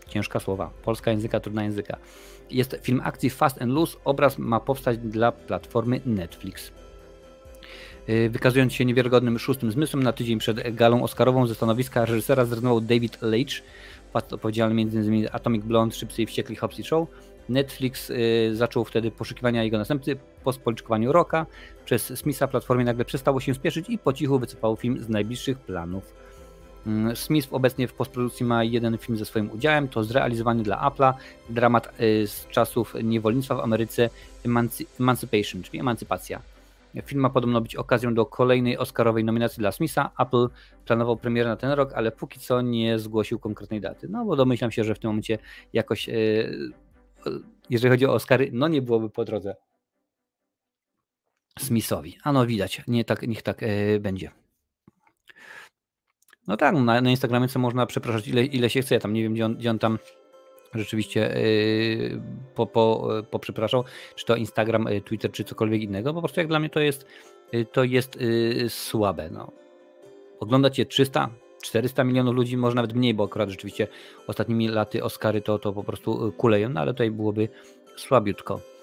ciężka 0.08 0.40
słowa, 0.40 0.70
polska 0.84 1.12
języka, 1.12 1.40
trudna 1.40 1.64
języka, 1.64 1.98
jest 2.52 2.78
film 2.82 3.02
akcji 3.04 3.30
Fast 3.30 3.62
and 3.62 3.72
Loose. 3.72 3.98
Obraz 4.06 4.38
ma 4.38 4.60
powstać 4.60 4.98
dla 4.98 5.32
platformy 5.32 6.02
Netflix. 6.06 6.72
Wykazując 8.30 8.74
się 8.74 8.86
niewiarygodnym 8.86 9.40
szóstym 9.40 9.72
zmysłem, 9.72 10.04
na 10.04 10.14
tydzień 10.14 10.40
przed 10.40 10.76
galą 10.76 11.04
Oscarową 11.04 11.48
ze 11.48 11.56
stanowiska 11.56 12.06
reżysera 12.06 12.46
zrezygnował 12.46 12.82
David 12.82 13.22
Leitch, 13.22 13.56
odpowiedzialny 14.14 14.82
m.in. 14.82 15.28
Atomic 15.32 15.64
Blonde, 15.64 15.96
Szybcy 15.96 16.22
i 16.22 16.26
Wściekli 16.26 16.56
Hobbs 16.56 16.84
Show. 16.84 17.08
Netflix 17.50 18.10
y, 18.10 18.52
zaczął 18.54 18.86
wtedy 18.86 19.12
poszukiwania 19.12 19.64
jego 19.64 19.78
następcy 19.78 20.16
po 20.44 20.54
spoliczkowaniu 20.54 21.12
Roka. 21.12 21.46
Przez 21.86 22.20
Smitha 22.20 22.48
platformie 22.48 22.86
nagle 22.86 23.06
przestało 23.06 23.40
się 23.40 23.54
spieszyć 23.54 23.90
i 23.90 23.98
po 23.98 24.14
cichu 24.14 24.40
wycofało 24.40 24.76
film 24.76 25.04
z 25.04 25.10
najbliższych 25.10 25.60
planów. 25.60 26.14
Mm, 26.88 27.16
Smith 27.16 27.48
obecnie 27.52 27.88
w 27.88 27.94
postprodukcji 27.94 28.46
ma 28.46 28.64
jeden 28.64 28.98
film 28.98 29.18
ze 29.18 29.26
swoim 29.26 29.52
udziałem, 29.52 29.88
to 29.88 30.04
zrealizowany 30.04 30.64
dla 30.64 30.90
Apple'a 30.90 31.14
dramat 31.50 32.02
y, 32.02 32.28
z 32.28 32.48
czasów 32.48 32.94
niewolnictwa 33.04 33.56
w 33.56 33.60
Ameryce 33.60 34.10
Emanci 34.46 34.88
Emancipation, 35.00 35.64
czyli 35.64 35.80
emancypacja. 35.80 36.55
Film 37.04 37.22
ma 37.22 37.30
podobno 37.30 37.62
być 37.62 37.76
okazją 37.76 38.14
do 38.14 38.26
kolejnej 38.26 38.78
Oscarowej 38.78 39.24
nominacji 39.24 39.60
dla 39.60 39.72
Smitha. 39.72 40.12
Apple 40.20 40.48
planował 40.86 41.18
premierę 41.18 41.50
na 41.50 41.56
ten 41.56 41.72
rok, 41.72 41.94
ale 41.94 42.12
póki 42.12 42.40
co 42.40 42.62
nie 42.62 43.00
zgłosił 43.00 43.40
konkretnej 43.40 43.82
daty. 43.82 44.08
No 44.10 44.26
bo 44.26 44.36
domyślam 44.36 44.72
się, 44.72 44.84
że 44.84 44.96
w 44.96 45.00
tym 45.00 45.10
momencie 45.10 45.38
jakoś, 45.74 46.10
e, 46.10 46.14
jeżeli 47.70 47.92
chodzi 47.92 48.06
o 48.06 48.14
Oscary, 48.14 48.50
no 48.54 48.68
nie 48.68 48.82
byłoby 48.82 49.10
po 49.10 49.26
drodze 49.26 49.56
Smithowi. 51.60 52.18
A 52.24 52.32
no 52.32 52.46
widać, 52.46 52.82
nie 52.88 53.06
tak, 53.06 53.22
niech 53.22 53.42
tak 53.42 53.64
e, 53.64 54.00
będzie. 54.00 54.32
No 56.48 56.58
tak, 56.58 56.76
na, 56.76 57.02
na 57.02 57.10
Instagramie 57.10 57.48
co 57.48 57.60
można 57.60 57.86
przepraszać 57.86 58.28
ile, 58.28 58.44
ile 58.44 58.70
się 58.70 58.82
chce. 58.82 58.96
Ja 58.96 59.02
tam 59.02 59.14
nie 59.14 59.24
wiem, 59.24 59.34
gdzie 59.34 59.46
on, 59.46 59.56
gdzie 59.56 59.70
on 59.70 59.80
tam 59.80 60.00
rzeczywiście 60.76 61.20
yy, 61.22 62.22
po, 62.56 62.66
po, 62.68 63.08
po 63.32 63.40
przepraszał, 63.40 63.84
czy 64.16 64.26
to 64.26 64.36
Instagram, 64.36 64.88
yy, 64.90 65.02
Twitter, 65.02 65.32
czy 65.32 65.44
cokolwiek 65.44 65.82
innego. 65.82 66.14
Po 66.14 66.20
prostu 66.20 66.40
jak 66.40 66.48
dla 66.48 66.60
mnie 66.60 66.70
to 66.70 66.80
jest, 66.80 67.06
yy, 67.52 67.66
to 67.66 67.84
jest 67.84 68.18
słabe. 68.68 69.30
No. 69.30 69.52
Oglądać 70.40 70.80
je 70.80 70.86
300, 70.86 71.30
400 71.64 72.04
milionów 72.04 72.36
ludzi, 72.36 72.58
może 72.58 72.76
nawet 72.76 72.94
mniej, 72.94 73.14
bo 73.14 73.24
akurat 73.24 73.50
rzeczywiście 73.50 73.88
ostatnimi 74.28 74.68
laty 74.68 75.04
Oscary 75.04 75.42
to, 75.42 75.60
to 75.60 75.74
po 75.74 75.84
prostu 75.84 76.34
kuleją, 76.38 76.70
no 76.70 76.82
ale 76.82 76.94
tutaj 76.94 77.12
byłoby 77.12 77.50
słabiutko. 77.96 78.75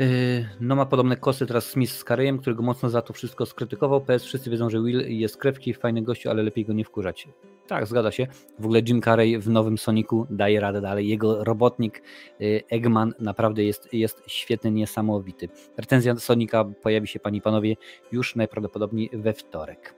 Yy, 0.00 0.48
no 0.60 0.76
ma 0.76 0.86
podobne 0.86 1.16
kosy 1.16 1.46
teraz 1.46 1.66
Smith 1.66 1.92
z 1.92 2.04
Karejem, 2.04 2.38
którego 2.38 2.62
mocno 2.62 2.90
za 2.90 3.02
to 3.02 3.12
wszystko 3.12 3.46
skrytykował. 3.46 4.00
PS 4.00 4.24
wszyscy 4.24 4.50
wiedzą, 4.50 4.70
że 4.70 4.82
Will 4.82 5.18
jest 5.18 5.36
krewki, 5.36 5.74
fajny 5.74 6.02
gościu, 6.02 6.30
ale 6.30 6.42
lepiej 6.42 6.64
go 6.64 6.72
nie 6.72 6.84
wkurzać. 6.84 7.28
Tak, 7.66 7.86
zgadza 7.86 8.10
się. 8.10 8.26
W 8.58 8.64
ogóle 8.64 8.80
Jim 8.80 9.02
Carrey 9.02 9.38
w 9.38 9.48
nowym 9.48 9.78
Sonicu 9.78 10.26
daje 10.30 10.60
radę 10.60 10.80
dalej. 10.80 11.08
Jego 11.08 11.44
robotnik 11.44 12.02
yy, 12.38 12.62
Eggman 12.70 13.14
naprawdę 13.18 13.64
jest, 13.64 13.94
jest 13.94 14.22
świetny, 14.26 14.70
niesamowity. 14.70 15.48
Recenzja 15.76 16.16
Sonika 16.16 16.64
pojawi 16.64 17.08
się, 17.08 17.20
panie 17.20 17.38
i 17.38 17.42
panowie, 17.42 17.76
już 18.12 18.36
najprawdopodobniej 18.36 19.10
we 19.12 19.32
wtorek. 19.32 19.94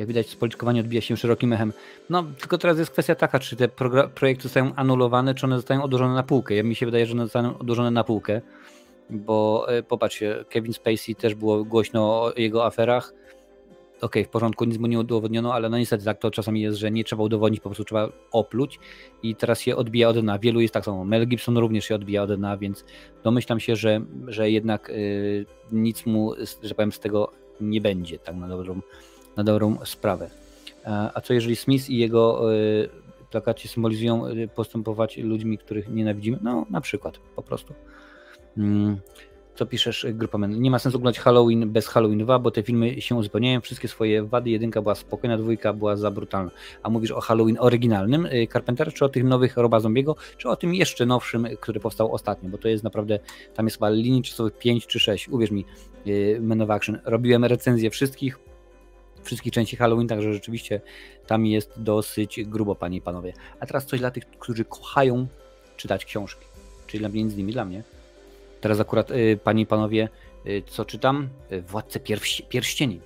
Jak 0.00 0.08
widać, 0.08 0.28
spoliczkowanie 0.28 0.80
odbija 0.80 1.00
się 1.00 1.16
szerokim 1.16 1.52
echem. 1.52 1.72
No, 2.10 2.24
tylko 2.40 2.58
teraz 2.58 2.78
jest 2.78 2.90
kwestia 2.90 3.14
taka, 3.14 3.38
czy 3.38 3.56
te 3.56 3.68
projekty 4.14 4.42
zostają 4.42 4.74
anulowane, 4.74 5.34
czy 5.34 5.46
one 5.46 5.56
zostają 5.56 5.82
odłożone 5.82 6.14
na 6.14 6.22
półkę. 6.22 6.54
Ja 6.54 6.62
mi 6.62 6.74
się 6.74 6.86
wydaje, 6.86 7.06
że 7.06 7.12
one 7.12 7.24
zostaną 7.24 7.58
odłożone 7.58 7.90
na 7.90 8.04
półkę, 8.04 8.40
bo 9.10 9.66
e, 9.68 9.82
popatrzcie, 9.82 10.44
Kevin 10.48 10.72
Spacey 10.72 11.14
też 11.14 11.34
było 11.34 11.64
głośno 11.64 12.22
o 12.22 12.32
jego 12.36 12.66
aferach. 12.66 13.12
Okej, 13.96 14.06
okay, 14.06 14.24
w 14.24 14.28
porządku, 14.28 14.64
nic 14.64 14.78
mu 14.78 14.86
nie 14.86 14.98
udowodniono, 14.98 15.54
ale 15.54 15.68
no 15.68 15.78
niestety 15.78 16.04
tak 16.04 16.18
to 16.18 16.30
czasami 16.30 16.60
jest, 16.60 16.78
że 16.78 16.90
nie 16.90 17.04
trzeba 17.04 17.22
udowodnić, 17.22 17.60
po 17.60 17.68
prostu 17.68 17.84
trzeba 17.84 18.08
opluć 18.32 18.78
i 19.22 19.36
teraz 19.36 19.60
się 19.60 19.76
odbija 19.76 20.08
od 20.08 20.20
dna. 20.20 20.38
Wielu 20.38 20.60
jest 20.60 20.74
tak 20.74 20.84
samo. 20.84 21.04
Mel 21.04 21.26
Gibson 21.26 21.58
również 21.58 21.84
się 21.84 21.94
odbija 21.94 22.22
od 22.22 22.34
dna, 22.34 22.56
więc 22.56 22.84
domyślam 23.24 23.60
się, 23.60 23.76
że, 23.76 24.00
że 24.26 24.50
jednak 24.50 24.88
yy, 24.88 25.46
nic 25.72 26.06
mu, 26.06 26.32
że 26.62 26.74
powiem, 26.74 26.92
z 26.92 27.00
tego 27.00 27.32
nie 27.60 27.80
będzie, 27.80 28.18
tak 28.18 28.36
na 28.36 28.48
dobrą 28.48 28.80
na 29.36 29.44
dobrą 29.44 29.76
sprawę. 29.84 30.30
A 31.14 31.20
co 31.20 31.34
jeżeli 31.34 31.56
Smith 31.56 31.90
i 31.90 31.98
jego 31.98 32.54
e, 32.54 32.56
plakaci 33.30 33.68
symbolizują 33.68 34.26
e, 34.26 34.48
postępować 34.48 35.16
ludźmi, 35.16 35.58
których 35.58 35.88
nienawidzimy? 35.88 36.38
No, 36.42 36.66
na 36.70 36.80
przykład, 36.80 37.18
po 37.36 37.42
prostu. 37.42 37.74
Mm, 38.58 38.96
co 39.54 39.66
piszesz, 39.66 40.06
Grupa 40.12 40.38
Men? 40.38 40.62
Nie 40.62 40.70
ma 40.70 40.78
sensu 40.78 40.98
oglądać 40.98 41.20
Halloween 41.20 41.70
bez 41.70 41.86
Halloween 41.86 42.18
2, 42.18 42.38
bo 42.38 42.50
te 42.50 42.62
filmy 42.62 43.00
się 43.00 43.14
uzupełniają, 43.14 43.60
wszystkie 43.60 43.88
swoje 43.88 44.22
wady. 44.22 44.50
Jedynka 44.50 44.82
była 44.82 44.94
spokojna, 44.94 45.38
dwójka 45.38 45.72
była 45.72 45.96
za 45.96 46.10
brutalna. 46.10 46.50
A 46.82 46.90
mówisz 46.90 47.10
o 47.10 47.20
Halloween 47.20 47.56
oryginalnym 47.60 48.26
e, 48.26 48.46
Carpenter, 48.46 48.92
czy 48.92 49.04
o 49.04 49.08
tych 49.08 49.24
nowych 49.24 49.56
Roba 49.56 49.80
Zombiego, 49.80 50.16
czy 50.36 50.48
o 50.48 50.56
tym 50.56 50.74
jeszcze 50.74 51.06
nowszym, 51.06 51.48
który 51.60 51.80
powstał 51.80 52.14
ostatnio, 52.14 52.50
bo 52.50 52.58
to 52.58 52.68
jest 52.68 52.84
naprawdę, 52.84 53.18
tam 53.54 53.66
jest 53.66 53.76
chyba 53.76 53.90
linii 53.90 54.22
czasowych 54.22 54.58
5 54.58 54.86
czy 54.86 55.00
6. 55.00 55.28
Uwierz 55.28 55.50
mi, 55.50 55.64
Men 56.40 56.62
of 56.62 56.70
Action. 56.70 56.98
Robiłem 57.04 57.44
recenzję 57.44 57.90
wszystkich, 57.90 58.38
wszystkich 59.22 59.52
części 59.52 59.76
Halloween, 59.76 60.08
także 60.08 60.32
rzeczywiście 60.32 60.80
tam 61.26 61.46
jest 61.46 61.72
dosyć 61.76 62.40
grubo, 62.44 62.74
panie 62.74 62.96
i 62.96 63.00
panowie. 63.00 63.32
A 63.60 63.66
teraz 63.66 63.86
coś 63.86 64.00
dla 64.00 64.10
tych, 64.10 64.30
którzy 64.30 64.64
kochają 64.64 65.26
czytać 65.76 66.04
książki. 66.04 66.46
Czyli 66.86 67.00
dla 67.00 67.08
mnie 67.08 67.30
z 67.30 67.36
nimi, 67.36 67.52
dla 67.52 67.64
mnie. 67.64 67.82
Teraz 68.60 68.80
akurat, 68.80 69.10
y, 69.10 69.38
panie 69.44 69.62
i 69.62 69.66
panowie, 69.66 70.08
y, 70.46 70.62
co 70.66 70.84
czytam? 70.84 71.28
Y, 71.52 71.62
Władcę 71.62 72.00
Pierści 72.00 72.42
Pierścieni. 72.42 73.00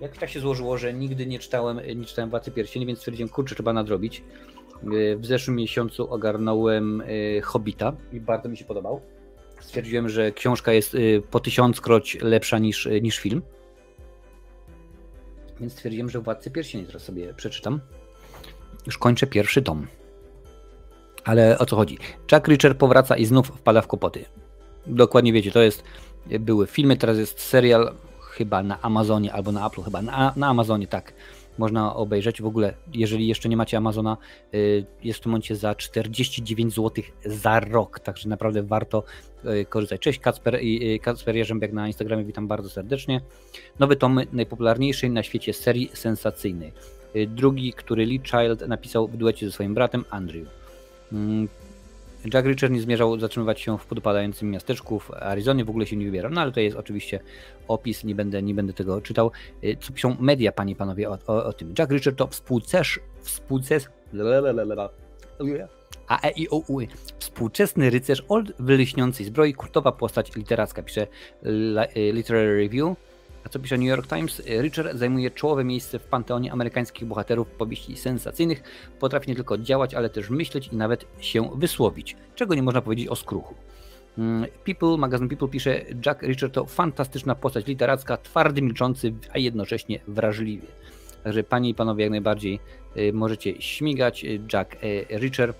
Jak 0.00 0.18
tak 0.18 0.30
się 0.30 0.40
złożyło, 0.40 0.78
że 0.78 0.94
nigdy 0.94 1.26
nie 1.26 1.38
czytałem, 1.38 1.80
nie 1.96 2.04
czytałem 2.04 2.30
Władcy 2.30 2.50
Pierścieni, 2.50 2.86
więc 2.86 2.98
stwierdziłem, 2.98 3.28
kurczę, 3.28 3.54
trzeba 3.54 3.72
nadrobić. 3.72 4.22
W 5.16 5.26
zeszłym 5.26 5.56
miesiącu 5.56 6.12
ogarnąłem 6.12 7.02
Hobbita 7.42 7.92
i 8.12 8.20
bardzo 8.20 8.48
mi 8.48 8.56
się 8.56 8.64
podobał. 8.64 9.00
Stwierdziłem, 9.60 10.08
że 10.08 10.32
książka 10.32 10.72
jest 10.72 10.96
po 11.30 11.40
tysiąckroć 11.40 12.18
lepsza 12.20 12.58
niż, 12.58 12.88
niż 13.02 13.18
film. 13.18 13.42
Więc 15.60 15.72
stwierdziłem, 15.72 16.10
że 16.10 16.20
Władcy 16.20 16.50
Pierścieni 16.50 16.86
teraz 16.86 17.02
sobie 17.02 17.34
przeczytam. 17.34 17.80
Już 18.86 18.98
kończę 18.98 19.26
pierwszy 19.26 19.62
tom. 19.62 19.86
Ale 21.24 21.58
o 21.58 21.66
co 21.66 21.76
chodzi? 21.76 21.98
Jack 22.32 22.48
Reacher 22.48 22.78
powraca 22.78 23.16
i 23.16 23.24
znów 23.24 23.46
wpada 23.46 23.82
w 23.82 23.86
kłopoty. 23.86 24.24
Dokładnie 24.86 25.32
wiecie, 25.32 25.52
to 25.52 25.62
jest 25.62 25.84
były 26.40 26.66
filmy, 26.66 26.96
teraz 26.96 27.18
jest 27.18 27.40
serial 27.40 27.94
chyba 28.20 28.62
na 28.62 28.80
Amazonie 28.82 29.32
albo 29.32 29.52
na 29.52 29.66
Apple, 29.66 29.82
chyba 29.82 30.02
na, 30.02 30.32
na 30.36 30.48
Amazonie, 30.48 30.86
tak 30.86 31.12
można 31.58 31.96
obejrzeć. 31.96 32.42
W 32.42 32.46
ogóle, 32.46 32.74
jeżeli 32.92 33.26
jeszcze 33.26 33.48
nie 33.48 33.56
macie 33.56 33.76
Amazona, 33.76 34.16
y, 34.54 34.86
jest 35.02 35.18
w 35.18 35.22
tym 35.22 35.32
momencie 35.32 35.56
za 35.56 35.74
49 35.74 36.74
zł 36.74 37.04
za 37.24 37.60
rok, 37.60 38.00
także 38.00 38.28
naprawdę 38.28 38.62
warto 38.62 39.04
y, 39.44 39.64
korzystać. 39.64 40.00
Cześć 40.00 40.18
Kacper 40.18 40.54
y, 40.54 40.98
Kacper 41.02 41.36
Jerzębiak 41.36 41.72
na 41.72 41.86
Instagramie, 41.86 42.24
witam 42.24 42.48
bardzo 42.48 42.70
serdecznie. 42.70 43.20
Nowy 43.78 43.96
tom 43.96 44.20
najpopularniejszej 44.32 45.10
na 45.10 45.22
świecie 45.22 45.52
serii 45.52 45.90
sensacyjnej. 45.94 46.72
Drugi, 47.28 47.72
który 47.72 48.06
Lee 48.06 48.20
Child 48.24 48.68
napisał 48.68 49.08
w 49.08 49.16
duecie 49.16 49.46
ze 49.46 49.52
swoim 49.52 49.74
bratem 49.74 50.04
Andrew. 50.10 50.48
Jack 52.24 52.46
Reacher 52.46 52.70
nie 52.70 52.80
zmierzał 52.80 53.20
zatrzymywać 53.20 53.60
się 53.60 53.78
w 53.78 53.86
podpadającym 53.86 54.50
miasteczku 54.50 54.98
w 54.98 55.10
Arizonie, 55.10 55.64
w 55.64 55.70
ogóle 55.70 55.86
się 55.86 55.96
nie 55.96 56.04
wybierał. 56.04 56.30
No 56.30 56.40
ale 56.40 56.52
to 56.52 56.60
jest 56.60 56.76
oczywiście 56.76 57.20
opis, 57.68 58.04
nie 58.04 58.14
będę, 58.14 58.42
nie 58.42 58.54
będę 58.54 58.72
tego 58.72 59.00
czytał. 59.00 59.30
Y, 59.64 59.76
co 59.80 59.92
piszą 59.92 60.16
media, 60.20 60.52
panie 60.52 60.72
i 60.72 60.76
panowie, 60.76 61.10
o, 61.10 61.18
o, 61.26 61.44
o 61.44 61.52
tym. 61.52 61.74
Jack 61.78 61.92
Reacher 61.92 62.16
to 62.16 62.26
współcerz, 62.26 63.00
współces... 63.20 63.88
A 66.08 66.22
E 66.22 66.30
I 66.30 66.48
O 66.50 66.56
U. 66.56 66.80
Współczesny 67.18 67.90
rycerz 67.90 68.24
o 68.28 68.42
wyleśniącej 68.58 69.26
zbroi, 69.26 69.54
kultowa 69.54 69.92
postać 69.92 70.36
literacka, 70.36 70.82
pisze 70.82 71.06
y, 71.46 72.12
Literary 72.12 72.56
Review. 72.56 72.96
Co 73.50 73.58
pisze 73.58 73.78
New 73.78 73.88
York 73.88 74.06
Times? 74.06 74.42
Richard 74.46 74.96
zajmuje 74.96 75.30
czołowe 75.30 75.64
miejsce 75.64 75.98
w 75.98 76.04
panteonie 76.04 76.52
amerykańskich 76.52 77.08
bohaterów 77.08 77.48
powieści 77.48 77.96
sensacyjnych. 77.96 78.62
Potrafi 79.00 79.30
nie 79.30 79.34
tylko 79.34 79.58
działać, 79.58 79.94
ale 79.94 80.10
też 80.10 80.30
myśleć 80.30 80.68
i 80.72 80.76
nawet 80.76 81.04
się 81.20 81.50
wysłowić, 81.56 82.16
czego 82.34 82.54
nie 82.54 82.62
można 82.62 82.82
powiedzieć 82.82 83.08
o 83.08 83.16
skruchu. 83.16 83.54
Mm, 84.18 84.46
People, 84.64 84.96
magazyn 84.96 85.28
People 85.28 85.48
pisze, 85.48 85.80
Jack 86.06 86.22
Richard 86.22 86.54
to 86.54 86.66
fantastyczna 86.66 87.34
postać 87.34 87.66
literacka, 87.66 88.16
twardy, 88.16 88.62
milczący, 88.62 89.12
a 89.32 89.38
jednocześnie 89.38 90.00
wrażliwy. 90.08 90.66
Także 91.24 91.44
panie 91.44 91.70
i 91.70 91.74
panowie, 91.74 92.04
jak 92.04 92.10
najbardziej 92.10 92.60
możecie 93.12 93.62
śmigać. 93.62 94.24
Jack 94.52 94.76
Reacher 95.10 95.54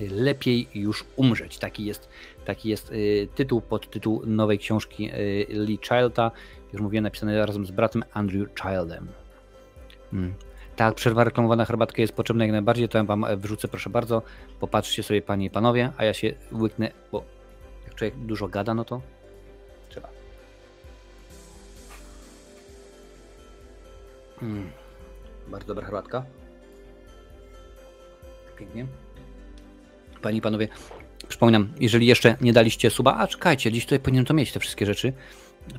lepiej 0.00 0.68
już 0.74 1.04
umrzeć. 1.16 1.58
Taki 1.58 1.84
jest, 1.84 2.08
taki 2.44 2.68
jest 2.68 2.92
tytuł, 3.34 3.60
podtytuł 3.60 4.22
nowej 4.26 4.58
książki 4.58 5.10
Lee 5.48 5.78
Childa. 5.78 6.30
Już 6.72 6.82
mówiłem, 6.82 7.04
napisane 7.04 7.46
razem 7.46 7.66
z 7.66 7.70
bratem 7.70 8.04
Andrew 8.12 8.48
Childem. 8.62 9.08
Hmm. 10.10 10.34
Tak, 10.76 10.94
przerwa 10.94 11.24
reklamowana 11.24 11.64
herbatka 11.64 12.02
jest 12.02 12.12
potrzebna 12.12 12.44
jak 12.44 12.52
najbardziej, 12.52 12.88
to 12.88 12.98
ja 12.98 13.04
wam 13.04 13.26
wrzucę, 13.36 13.68
proszę 13.68 13.90
bardzo. 13.90 14.22
Popatrzcie 14.60 15.02
sobie, 15.02 15.22
panie 15.22 15.46
i 15.46 15.50
panowie, 15.50 15.92
a 15.96 16.04
ja 16.04 16.14
się 16.14 16.34
łyknę, 16.52 16.90
bo 17.12 17.24
jak 17.84 17.94
człowiek 17.94 18.16
dużo 18.16 18.48
gada, 18.48 18.74
no 18.74 18.84
to 18.84 19.02
trzeba. 19.88 20.08
Mm. 24.42 24.70
Bardzo 25.48 25.66
dobra 25.66 25.84
herbatka. 25.84 26.24
Pięknie. 28.58 28.86
Panie 30.22 30.38
i 30.38 30.40
panowie, 30.40 30.68
przypominam, 31.28 31.72
jeżeli 31.80 32.06
jeszcze 32.06 32.36
nie 32.40 32.52
daliście 32.52 32.90
suba, 32.90 33.16
a 33.16 33.26
czekajcie, 33.26 33.72
dziś 33.72 33.84
tutaj 33.84 34.00
powinien 34.00 34.24
to 34.24 34.34
mieć 34.34 34.52
te 34.52 34.60
wszystkie 34.60 34.86
rzeczy, 34.86 35.12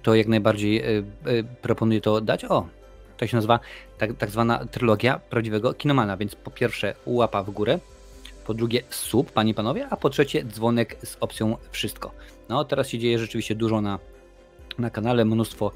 to 0.04 0.16
jak 0.16 0.28
najbardziej 0.28 0.98
y, 0.98 1.06
y, 1.28 1.44
proponuję 1.62 2.02
to 2.02 2.22
dać. 2.22 2.46
O, 2.46 2.68
to 3.18 3.28
się 3.28 3.38
nazywa 3.38 3.60
tak, 3.98 4.18
tak 4.18 4.30
zwana 4.30 4.66
trylogia 4.66 5.20
prawdziwego 5.20 5.74
kinomana, 5.74 6.18
więc 6.18 6.36
po 6.36 6.52
pierwsze 6.52 6.96
łapa 7.06 7.44
w 7.44 7.52
górę, 7.52 7.80
po 8.46 8.54
drugie 8.54 8.82
sub, 8.90 9.32
panie 9.32 9.52
i 9.52 9.54
panowie, 9.54 9.88
a 9.90 9.98
po 9.98 10.10
trzecie 10.10 10.46
dzwonek 10.46 10.98
z 11.04 11.18
opcją 11.20 11.58
wszystko. 11.72 12.12
No 12.50 12.66
teraz 12.66 12.90
się 12.90 13.00
dzieje 13.00 13.20
rzeczywiście 13.20 13.56
dużo 13.56 13.82
na, 13.82 14.00
na 14.78 14.90
kanale, 14.90 15.26
mnóstwo, 15.26 15.72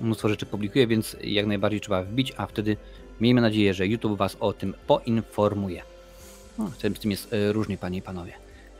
mnóstwo 0.00 0.28
rzeczy 0.28 0.46
publikuję, 0.46 0.86
więc 0.86 1.16
jak 1.24 1.46
najbardziej 1.46 1.80
trzeba 1.80 2.02
wbić, 2.02 2.32
a 2.36 2.46
wtedy 2.46 2.76
miejmy 3.20 3.40
nadzieję, 3.40 3.74
że 3.74 3.86
YouTube 3.86 4.18
Was 4.18 4.36
o 4.40 4.52
tym 4.52 4.74
poinformuje. 4.86 5.82
No, 6.60 6.70
z 6.94 6.98
tym 6.98 7.10
jest 7.10 7.32
e, 7.32 7.52
różnie, 7.52 7.76
panie 7.78 7.98
i 7.98 8.02
panowie. 8.02 8.32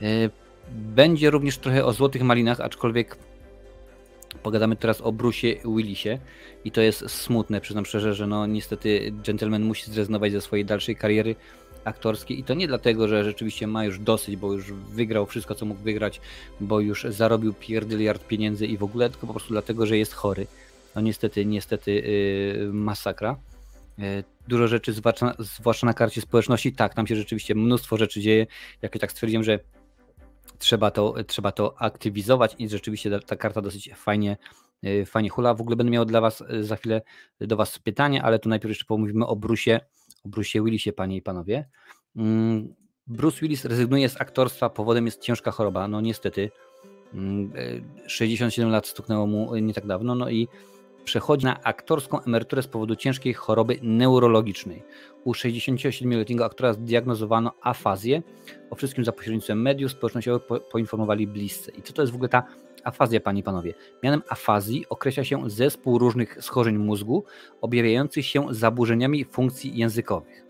E, 0.03 0.07
będzie 0.70 1.31
również 1.31 1.59
trochę 1.59 1.85
o 1.85 1.93
złotych 1.93 2.22
malinach, 2.22 2.61
aczkolwiek 2.61 3.16
Pogadamy 4.43 4.76
teraz 4.76 5.01
o 5.01 5.12
Bruce'ie 5.12 5.76
Willisie 5.76 6.18
i 6.64 6.70
to 6.70 6.81
jest 6.81 7.11
smutne, 7.11 7.61
przyznam 7.61 7.87
szczerze, 7.87 8.14
że 8.14 8.26
no 8.26 8.47
niestety 8.47 9.12
gentleman 9.26 9.62
musi 9.62 9.91
zrezygnować 9.91 10.33
ze 10.33 10.41
swojej 10.41 10.64
dalszej 10.64 10.97
kariery 10.97 11.37
aktorskiej 11.85 12.39
i 12.39 12.45
to 12.45 12.55
nie 12.55 12.68
dlatego, 12.68 13.09
że 13.09 13.24
rzeczywiście 13.24 13.66
ma 13.66 13.85
już 13.85 13.99
dosyć, 13.99 14.37
bo 14.37 14.53
już 14.53 14.72
wygrał 14.72 15.26
wszystko, 15.26 15.55
co 15.55 15.66
mógł 15.66 15.81
wygrać, 15.81 16.20
bo 16.61 16.81
już 16.81 17.05
zarobił 17.05 17.55
pierdyliard 17.55 18.26
pieniędzy 18.26 18.66
i 18.66 18.76
w 18.76 18.83
ogóle, 18.83 19.11
tylko 19.11 19.26
po 19.26 19.33
prostu 19.33 19.55
dlatego, 19.55 19.87
że 19.87 19.99
jest 19.99 20.12
chory. 20.12 20.47
No 20.95 21.01
niestety, 21.01 21.47
niestety 21.47 21.93
yy, 21.93 22.72
masakra. 22.72 23.37
Yy, 24.01 24.24
dużo 24.48 24.68
rzeczy, 24.68 24.92
zwłaszcza, 24.92 25.34
zwłaszcza 25.38 25.86
na 25.86 25.94
karcie 25.94 26.20
społeczności, 26.20 26.72
tak, 26.72 26.94
tam 26.94 27.07
się 27.07 27.16
rzeczywiście 27.16 27.55
mnóstwo 27.55 27.96
rzeczy 27.96 28.20
dzieje. 28.20 28.46
Jak 28.82 28.98
tak 28.98 29.12
stwierdziłem, 29.12 29.44
że 29.44 29.59
trzeba 30.59 30.90
to, 30.90 31.14
trzeba 31.26 31.53
to 31.53 31.74
aktywizować 31.78 32.55
i 32.59 32.68
rzeczywiście 32.68 33.20
ta 33.20 33.36
karta 33.36 33.61
dosyć 33.61 33.90
fajnie, 33.96 34.36
y, 34.84 35.07
fajnie 35.07 35.28
hula. 35.28 35.55
W 35.55 35.61
ogóle 35.61 35.76
będę 35.76 35.92
miał 35.92 36.05
dla 36.05 36.20
Was 36.20 36.40
y, 36.40 36.64
za 36.64 36.76
chwilę 36.76 37.03
do 37.40 37.57
Was 37.57 37.78
pytanie, 37.78 38.22
ale 38.22 38.38
tu 38.38 38.48
najpierw 38.48 38.70
jeszcze 38.70 38.84
pomówimy 38.84 39.26
o 39.26 39.36
Brusie, 39.36 39.80
o 40.24 40.28
Brusie 40.28 40.62
Willisie, 40.64 40.92
Panie 40.92 41.16
i 41.16 41.22
Panowie. 41.22 41.68
Mm, 42.16 42.74
Bruce 43.07 43.40
Willis 43.40 43.64
rezygnuje 43.64 44.09
z 44.09 44.20
aktorstwa, 44.20 44.70
powodem 44.70 45.07
jest 45.07 45.20
ciężka 45.20 45.51
choroba, 45.51 45.88
no 45.88 46.01
niestety. 46.01 46.51
67 48.07 48.64
mm, 48.64 48.72
lat 48.72 48.86
stuknęło 48.86 49.26
mu 49.26 49.57
nie 49.57 49.74
tak 49.74 49.86
dawno, 49.86 50.14
no 50.14 50.30
i 50.30 50.48
przechodzi 51.11 51.47
na 51.47 51.63
aktorską 51.63 52.23
emeryturę 52.23 52.63
z 52.63 52.67
powodu 52.67 52.97
ciężkiej 52.97 53.35
choroby 53.35 53.79
neurologicznej. 53.83 54.83
U 55.25 55.33
67-letniego 55.33 56.45
aktora 56.45 56.73
zdiagnozowano 56.73 57.53
afazję. 57.63 58.23
O 58.71 58.75
wszystkim 58.75 59.05
za 59.05 59.13
pośrednictwem 59.13 59.63
mediów 59.63 59.93
społecznościowych 59.93 60.47
po, 60.47 60.61
poinformowali 60.61 61.27
bliscy. 61.27 61.71
I 61.71 61.83
co 61.83 61.93
to 61.93 62.03
jest 62.03 62.13
w 62.13 62.15
ogóle 62.15 62.29
ta 62.29 62.43
afazja, 62.85 63.21
panie 63.21 63.41
i 63.41 63.43
panowie? 63.43 63.75
Mianem 64.03 64.23
afazji 64.29 64.85
określa 64.89 65.25
się 65.25 65.51
zespół 65.51 65.99
różnych 65.99 66.45
schorzeń 66.45 66.79
mózgu 66.79 67.25
objawiających 67.61 68.27
się 68.27 68.47
zaburzeniami 68.51 69.25
funkcji 69.25 69.79
językowych. 69.79 70.45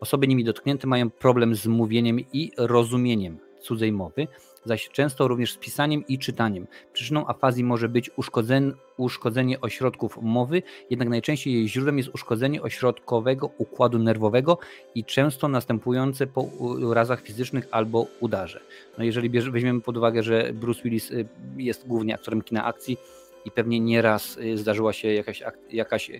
Osoby 0.00 0.28
nimi 0.28 0.44
dotknięte 0.44 0.86
mają 0.86 1.10
problem 1.10 1.54
z 1.54 1.66
mówieniem 1.66 2.20
i 2.32 2.52
rozumieniem 2.56 3.38
cudzej 3.60 3.92
mowy, 3.92 4.28
zaś 4.66 4.88
często 4.88 5.28
również 5.28 5.52
z 5.52 5.56
pisaniem 5.56 6.06
i 6.08 6.18
czytaniem. 6.18 6.66
Przyczyną 6.92 7.26
afazji 7.26 7.64
może 7.64 7.88
być 7.88 8.10
uszkodzenie, 8.16 8.72
uszkodzenie 8.96 9.60
ośrodków 9.60 10.18
mowy, 10.22 10.62
jednak 10.90 11.08
najczęściej 11.08 11.54
jej 11.54 11.68
źródłem 11.68 11.98
jest 11.98 12.10
uszkodzenie 12.14 12.62
ośrodkowego 12.62 13.50
układu 13.58 13.98
nerwowego 13.98 14.58
i 14.94 15.04
często 15.04 15.48
następujące 15.48 16.26
po 16.26 16.42
urazach 16.42 17.20
fizycznych 17.20 17.68
albo 17.70 18.06
udarze. 18.20 18.60
No 18.98 19.04
jeżeli 19.04 19.30
weźmiemy 19.30 19.80
pod 19.80 19.96
uwagę, 19.96 20.22
że 20.22 20.52
Bruce 20.52 20.82
Willis 20.82 21.10
y, 21.10 21.28
jest 21.56 21.86
głównie 21.86 22.14
aktorem 22.14 22.42
kina 22.42 22.64
akcji, 22.64 22.98
i 23.44 23.50
pewnie 23.50 23.80
nieraz 23.80 24.36
y, 24.36 24.58
zdarzyła 24.58 24.92
się 24.92 25.12
jakaś, 25.12 25.42
jakaś 25.70 26.10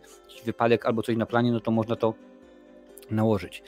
wypadek 0.44 0.86
albo 0.86 1.02
coś 1.02 1.16
na 1.16 1.26
planie, 1.26 1.52
no 1.52 1.60
to 1.60 1.70
można 1.70 1.96
to 1.96 2.14
nałożyć 3.10 3.62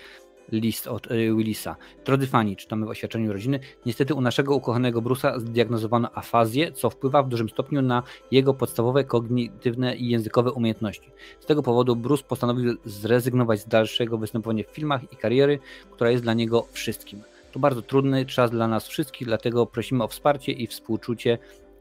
list 0.53 0.86
od 0.86 1.11
y, 1.11 1.34
Willisa. 1.34 1.76
Drodzy 2.05 2.26
fani, 2.26 2.57
czytamy 2.57 2.86
w 2.86 2.88
oświadczeniu 2.88 3.32
rodziny, 3.32 3.61
niestety 3.86 4.14
u 4.14 4.20
naszego 4.20 4.55
ukochanego 4.55 5.03
Brusa 5.03 5.38
zdiagnozowano 5.38 6.11
afazję, 6.14 6.72
co 6.72 6.90
wpływa 6.90 7.22
w 7.22 7.28
dużym 7.28 7.49
stopniu 7.49 7.82
na 7.82 8.03
jego 8.30 8.55
podstawowe 8.55 9.05
kognitywne 9.05 9.96
i 9.96 10.09
językowe 10.09 10.53
umiejętności. 10.53 11.11
Z 11.40 11.46
tego 11.46 11.62
powodu 11.62 11.96
Bruce 11.96 12.24
postanowił 12.24 12.76
zrezygnować 12.84 13.61
z 13.61 13.68
dalszego 13.68 14.18
występowania 14.18 14.64
w 14.64 14.74
filmach 14.74 15.12
i 15.12 15.16
kariery, 15.16 15.59
która 15.92 16.11
jest 16.11 16.22
dla 16.22 16.34
niego 16.34 16.66
wszystkim. 16.72 17.22
To 17.53 17.59
bardzo 17.59 17.82
trudny 17.82 18.26
czas 18.26 18.51
dla 18.51 18.68
nas 18.68 18.88
wszystkich, 18.88 19.26
dlatego 19.28 19.66
prosimy 19.66 20.05
o 20.05 20.09
wsparcie 20.09 20.53
i 20.53 20.66
współczucie 20.66 21.38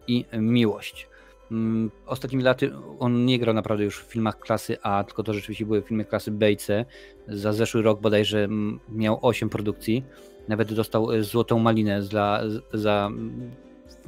i 0.08 0.26
miłość. 0.34 1.08
Mm, 1.52 1.92
ostatnimi 2.06 2.44
laty 2.44 2.72
on 3.00 3.26
nie 3.26 3.40
grał 3.40 3.56
naprawdę 3.56 3.84
już 3.84 4.00
w 4.00 4.12
filmach 4.12 4.40
klasy 4.40 4.78
A, 4.82 5.04
tylko 5.04 5.24
to 5.24 5.34
rzeczywiście 5.34 5.66
były 5.66 5.82
filmy 5.82 6.06
klasy 6.06 6.32
B 6.32 6.52
i 6.52 6.58
C. 6.58 6.86
Za 7.28 7.54
zeszły 7.54 7.82
rok 7.82 8.02
bodajże 8.02 8.44
mm, 8.44 8.80
miał 8.90 9.20
8 9.22 9.50
produkcji. 9.50 10.04
Nawet 10.48 10.74
dostał 10.74 11.12
e, 11.12 11.24
złotą 11.24 11.60
malinę 11.60 12.04
za, 12.04 12.42
za 12.74 13.10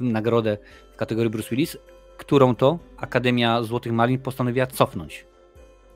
nagrodę 0.00 0.58
w 0.92 0.96
kategorii 0.96 1.30
Bruce 1.30 1.50
Willis, 1.50 1.76
którą 2.16 2.54
to 2.54 2.78
Akademia 2.96 3.62
Złotych 3.62 3.92
Malin 3.92 4.18
postanowiła 4.18 4.66
cofnąć. 4.66 5.26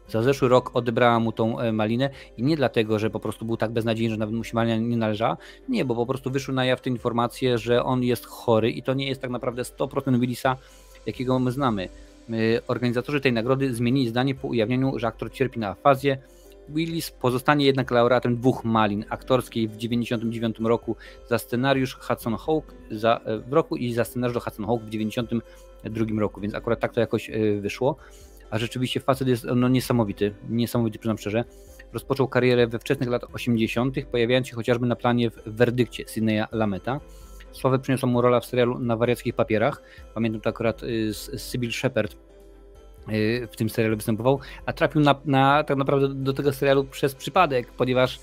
Za 0.09 0.23
zeszły 0.23 0.49
rok 0.49 0.71
odebrała 0.75 1.21
mu 1.21 1.33
tą 1.33 1.61
e, 1.61 1.73
malinę 1.73 2.11
i 2.37 2.43
nie 2.43 2.57
dlatego, 2.57 2.99
że 2.99 3.11
po 3.11 3.21
prostu 3.21 3.45
był 3.45 3.57
tak 3.57 3.73
beznadziejny, 3.73 4.11
że 4.11 4.17
nawet 4.17 4.35
mu 4.35 4.45
się 4.45 4.55
malina 4.55 4.77
nie 4.77 4.97
należała. 4.97 5.37
Nie, 5.69 5.85
bo 5.85 5.95
po 5.95 6.07
prostu 6.07 6.31
wyszły 6.31 6.55
na 6.55 6.65
jaw 6.65 6.81
te 6.81 6.91
informacje, 6.91 7.59
że 7.59 7.85
on 7.85 8.03
jest 8.03 8.27
chory 8.27 8.71
i 8.71 8.83
to 8.83 8.95
nie 8.95 9.09
jest 9.09 9.21
tak 9.23 9.31
naprawdę 9.31 9.63
100% 9.63 10.19
Willisa, 10.21 10.57
jakiego 11.07 11.39
my 11.39 11.53
znamy. 11.53 11.89
Organizatorzy 12.67 13.21
tej 13.21 13.33
nagrody 13.33 13.75
zmienili 13.75 14.09
zdanie 14.09 14.35
po 14.35 14.49
ujawnieniu, 14.49 14.99
że 14.99 15.07
aktor 15.07 15.33
cierpi 15.33 15.61
na 15.61 15.69
afazję. 15.69 16.19
Willis 16.69 17.11
pozostanie 17.11 17.67
jednak 17.67 17.91
laureatem 17.91 18.37
dwóch 18.37 18.65
malin 18.65 19.05
aktorskiej 19.09 19.69
w 19.69 19.77
1999 19.77 20.69
roku 20.69 20.97
za 21.29 21.39
scenariusz 21.39 21.95
Hudson 21.95 22.37
Hawk 22.37 22.75
za, 22.91 23.21
e, 23.25 23.39
w 23.39 23.53
roku 23.53 23.77
i 23.77 23.93
za 23.93 24.05
scenariusz 24.05 24.35
do 24.35 24.41
Hudson 24.41 24.67
Hawk 24.67 24.83
w 24.83 24.91
1992 24.91 26.21
roku, 26.21 26.41
więc 26.41 26.55
akurat 26.55 26.81
tak 26.81 26.93
to 26.93 27.01
jakoś 27.01 27.31
e, 27.31 27.61
wyszło. 27.61 27.97
A 28.51 28.59
rzeczywiście 28.59 29.01
facet 29.01 29.29
jest 29.29 29.45
no, 29.57 29.69
niesamowity, 29.69 30.35
niesamowity 30.49 30.99
przyznam 30.99 31.19
szczerze. 31.19 31.45
Rozpoczął 31.93 32.29
karierę 32.29 32.67
we 32.67 32.79
wczesnych 32.79 33.09
latach 33.09 33.35
80., 33.35 33.97
pojawiając 34.11 34.49
się 34.49 34.57
chociażby 34.57 34.87
na 34.87 34.97
planie 34.97 35.31
w 35.31 35.43
Werdykcie 35.47 36.05
Sydneya 36.07 36.45
Lameta. 36.53 37.01
Sławę 37.55 37.79
przyniosła 37.79 38.09
mu 38.09 38.21
rola 38.21 38.41
w 38.41 38.47
serialu 38.47 38.79
Na 38.79 38.97
wariackich 38.97 39.35
papierach. 39.35 39.83
Pamiętam 40.15 40.41
to 40.41 40.51
akurat 40.51 40.83
y, 40.83 41.15
z 41.15 41.43
Sybil 41.43 41.73
Shepard 41.73 42.17
y, 43.09 43.49
w 43.53 43.57
tym 43.57 43.71
serialu 43.71 43.97
występował, 43.97 44.41
a 44.67 44.73
trafił 44.73 45.01
na, 45.01 45.15
na, 45.25 45.65
tak 45.65 45.77
naprawdę 45.77 46.09
do 46.09 46.33
tego 46.33 46.53
serialu 46.53 46.85
przez 46.85 47.15
przypadek, 47.15 47.73
ponieważ 47.73 48.21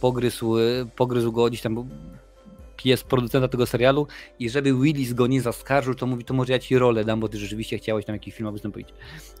pogryzł, 0.00 0.58
y, 0.58 0.86
pogryzł 0.96 1.32
go 1.32 1.46
gdzieś 1.46 1.62
tam 1.62 1.88
pies 2.76 3.04
producenta 3.04 3.48
tego 3.48 3.66
serialu 3.66 4.06
i 4.38 4.50
żeby 4.50 4.74
Willis 4.74 5.12
go 5.12 5.26
nie 5.26 5.40
zaskarżył, 5.40 5.94
to 5.94 6.06
mówi, 6.06 6.24
to 6.24 6.34
może 6.34 6.52
ja 6.52 6.58
ci 6.58 6.78
rolę 6.78 7.04
dam, 7.04 7.20
bo 7.20 7.28
ty 7.28 7.38
rzeczywiście 7.38 7.78
chciałeś 7.78 8.04
tam 8.04 8.14
jakiś 8.14 8.34
film 8.34 8.52
wystąpić. 8.52 8.88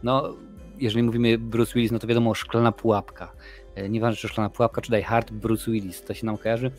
No, 0.02 0.36
jeżeli 0.78 1.02
mówimy 1.02 1.38
Bruce 1.38 1.72
Willis, 1.74 1.92
no 1.92 1.98
to 1.98 2.06
wiadomo, 2.06 2.34
szklana 2.34 2.72
pułapka. 2.72 3.32
E, 3.74 3.88
nieważne 3.88 4.16
czy 4.16 4.28
szklana 4.28 4.50
pułapka, 4.50 4.80
czy 4.80 4.90
Die 4.90 5.02
Hard, 5.02 5.30
Bruce 5.30 5.70
Willis, 5.70 6.02
to 6.02 6.14
się 6.14 6.26
nam 6.26 6.38
kojarzy 6.38 6.70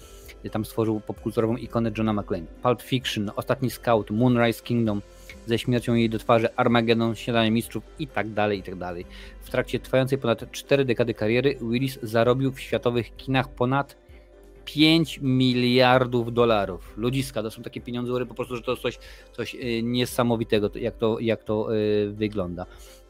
tam 0.49 0.65
stworzył 0.65 0.99
popkulturową 0.99 1.55
ikonę 1.55 1.91
Johna 1.97 2.13
McClane. 2.13 2.45
Pulp 2.63 2.81
Fiction, 2.81 3.31
Ostatni 3.35 3.69
Scout, 3.69 4.11
Moonrise 4.11 4.63
Kingdom, 4.63 5.01
ze 5.45 5.59
śmiercią 5.59 5.93
jej 5.93 6.09
do 6.09 6.19
twarzy, 6.19 6.55
Armageddon, 6.55 7.15
Śniadanie 7.15 7.51
Mistrzów 7.51 7.83
i 7.99 8.07
tak 8.07 8.29
dalej, 8.29 8.59
i 8.59 8.63
tak 8.63 8.75
dalej. 8.75 9.05
W 9.41 9.49
trakcie 9.49 9.79
trwającej 9.79 10.17
ponad 10.17 10.51
4 10.51 10.85
dekady 10.85 11.13
kariery 11.13 11.57
Willis 11.61 11.99
zarobił 12.03 12.51
w 12.51 12.59
światowych 12.59 13.15
kinach 13.15 13.49
ponad 13.49 13.95
5 14.65 15.19
miliardów 15.21 16.33
dolarów. 16.33 16.93
Ludziska, 16.97 17.43
to 17.43 17.51
są 17.51 17.63
takie 17.63 17.81
pieniądze, 17.81 18.25
po 18.25 18.33
prostu, 18.33 18.55
że 18.55 18.61
to 18.61 18.71
jest 18.71 18.83
coś, 18.83 18.99
coś 19.33 19.55
y, 19.55 19.83
niesamowitego, 19.83 20.69
jak 20.75 20.97
to, 20.97 21.19
jak 21.19 21.43
to 21.43 21.75
y, 21.75 22.11
wygląda. 22.11 22.65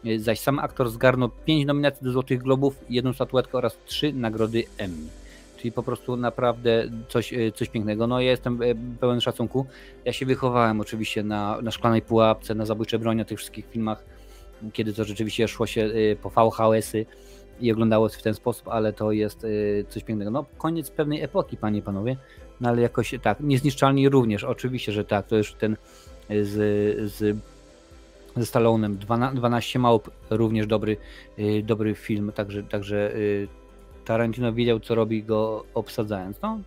Y, 0.05 0.19
zaś 0.19 0.39
sam 0.39 0.59
aktor 0.59 0.89
zgarnął 0.89 1.29
5 1.45 1.65
nominacji 1.65 2.03
do 2.03 2.11
Złotych 2.11 2.41
Globów, 2.41 2.75
jedną 2.89 3.13
statuetkę 3.13 3.57
oraz 3.57 3.77
3 3.86 4.13
nagrody 4.13 4.63
Emmy. 4.77 5.24
Czyli 5.66 5.74
po 5.74 5.84
prostu 5.84 6.18
naprawdę 6.18 6.89
coś, 7.07 7.34
coś 7.55 7.70
pięknego. 7.70 8.07
No 8.07 8.22
ja 8.22 8.32
jestem 8.32 8.59
pełen 8.99 9.22
szacunku. 9.22 9.66
Ja 10.05 10.13
się 10.13 10.26
wychowałem 10.26 10.82
oczywiście 10.82 11.24
na, 11.24 11.61
na 11.61 11.72
Szklanej 11.72 12.01
Pułapce, 12.01 12.55
na 12.55 12.66
Zabójcze 12.66 12.99
Broń, 12.99 13.18
na 13.18 13.26
tych 13.26 13.38
wszystkich 13.38 13.66
filmach, 13.70 14.03
kiedy 14.74 14.93
to 14.93 15.03
rzeczywiście 15.03 15.47
szło 15.47 15.68
się 15.68 15.89
po 16.22 16.30
VHS-y 16.30 17.05
i 17.59 17.72
oglądało 17.72 18.09
się 18.09 18.18
w 18.20 18.22
ten 18.22 18.34
sposób, 18.34 18.68
ale 18.68 18.93
to 18.93 19.11
jest 19.11 19.47
coś 19.89 20.03
pięknego. 20.03 20.32
No, 20.32 20.45
koniec 20.57 20.89
pewnej 20.89 21.22
epoki, 21.22 21.57
panie 21.57 21.80
i 21.80 21.82
panowie, 21.82 22.18
no 22.61 22.70
ale 22.70 22.82
jakoś 22.82 23.16
tak, 23.22 23.39
niezniszczalni 23.39 24.09
również, 24.09 24.43
oczywiście, 24.43 24.91
że 24.91 25.05
tak, 25.05 25.28
to 25.28 25.38
już 25.38 25.53
ten 25.53 25.78
z, 26.30 26.51
z 27.11 27.38
ze 28.38 28.45
Stallonem 28.45 28.97
12 29.34 29.80
małp, 29.80 30.11
również 30.30 30.68
dobry, 30.68 30.97
dobry 31.63 31.95
film, 31.95 32.32
także, 32.36 32.63
także 32.63 33.13
Tarantino 34.06 34.53
wiedział, 34.53 34.80
co 34.80 34.95
robi 34.95 35.24
go 35.24 35.66
obsadzając. 35.74 36.41
No, 36.41 36.60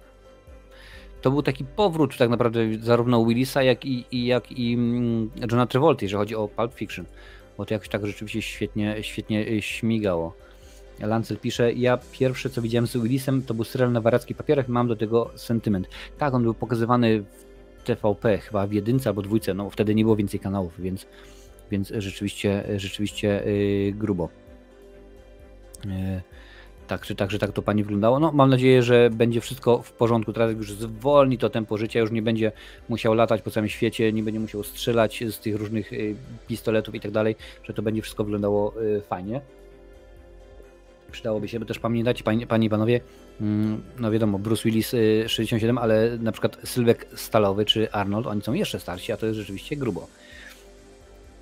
to 1.22 1.30
był 1.30 1.42
taki 1.42 1.64
powrót 1.64 2.16
tak 2.18 2.30
naprawdę 2.30 2.60
zarówno 2.82 3.26
Willisa, 3.26 3.62
jak 3.62 3.84
i, 3.84 4.04
i 4.10 4.26
jak 4.26 4.52
i 4.52 4.74
mm, 4.74 5.30
Johna 5.40 5.66
Travolta, 5.66 6.04
jeżeli 6.04 6.18
chodzi 6.18 6.34
o 6.34 6.48
Pulp 6.48 6.74
Fiction, 6.74 7.06
bo 7.58 7.66
to 7.66 7.74
jakoś 7.74 7.88
tak 7.88 8.06
rzeczywiście 8.06 8.42
świetnie, 8.42 8.96
świetnie 9.02 9.62
śmigało. 9.62 10.34
Lancel 11.00 11.38
pisze, 11.38 11.72
ja 11.72 11.98
pierwsze 12.12 12.50
co 12.50 12.62
widziałem 12.62 12.86
z 12.86 12.96
Willisem 12.96 13.42
to 13.42 13.54
był 13.54 13.64
serial 13.64 13.92
na 13.92 14.00
warackich 14.00 14.36
papierach 14.36 14.68
mam 14.68 14.88
do 14.88 14.96
tego 14.96 15.30
sentyment. 15.34 15.88
Tak, 16.18 16.34
on 16.34 16.42
był 16.42 16.54
pokazywany 16.54 17.24
w 17.78 17.82
TVP 17.84 18.38
chyba 18.38 18.66
w 18.66 18.72
jedynce 18.72 19.10
albo 19.10 19.22
dwójce, 19.22 19.54
no 19.54 19.70
wtedy 19.70 19.94
nie 19.94 20.04
było 20.04 20.16
więcej 20.16 20.40
kanałów, 20.40 20.80
więc, 20.80 21.06
więc 21.70 21.92
rzeczywiście, 21.98 22.64
rzeczywiście 22.76 23.42
yy, 23.46 23.92
grubo. 23.92 24.28
Yy, 25.84 25.90
tak, 26.88 27.06
czy 27.06 27.14
tak, 27.14 27.30
że 27.30 27.38
tak 27.38 27.52
to 27.52 27.62
pani 27.62 27.82
wyglądało. 27.82 28.18
No, 28.18 28.32
mam 28.32 28.50
nadzieję, 28.50 28.82
że 28.82 29.10
będzie 29.10 29.40
wszystko 29.40 29.82
w 29.82 29.92
porządku. 29.92 30.32
Teraz 30.32 30.56
już 30.56 30.72
zwolni 30.72 31.38
to 31.38 31.50
tempo 31.50 31.78
życia, 31.78 32.00
już 32.00 32.10
nie 32.10 32.22
będzie 32.22 32.52
musiał 32.88 33.14
latać 33.14 33.42
po 33.42 33.50
całym 33.50 33.68
świecie, 33.68 34.12
nie 34.12 34.22
będzie 34.22 34.40
musiał 34.40 34.62
strzelać 34.62 35.24
z 35.30 35.38
tych 35.38 35.56
różnych 35.56 35.92
y, 35.92 36.14
pistoletów 36.48 36.94
i 36.94 37.00
tak 37.00 37.10
dalej, 37.10 37.36
że 37.64 37.74
to 37.74 37.82
będzie 37.82 38.02
wszystko 38.02 38.24
wyglądało 38.24 38.82
y, 38.82 39.00
fajnie 39.00 39.40
przydałoby 41.12 41.48
się, 41.48 41.60
bo 41.60 41.66
też 41.66 41.78
pamiętacie, 41.78 42.24
panie, 42.24 42.46
panie 42.46 42.66
i 42.66 42.70
panowie, 42.70 43.00
mm, 43.40 43.82
no 43.98 44.10
wiadomo, 44.10 44.38
Bruce 44.38 44.62
Willis 44.64 44.94
67, 45.26 45.78
y, 45.78 45.80
ale 45.80 46.18
na 46.18 46.32
przykład 46.32 46.56
Sylwek 46.64 47.06
Stalowy 47.14 47.64
czy 47.64 47.92
Arnold, 47.92 48.26
oni 48.26 48.42
są 48.42 48.52
jeszcze 48.52 48.80
starsi, 48.80 49.12
a 49.12 49.16
to 49.16 49.26
jest 49.26 49.38
rzeczywiście 49.38 49.76
grubo. 49.76 50.08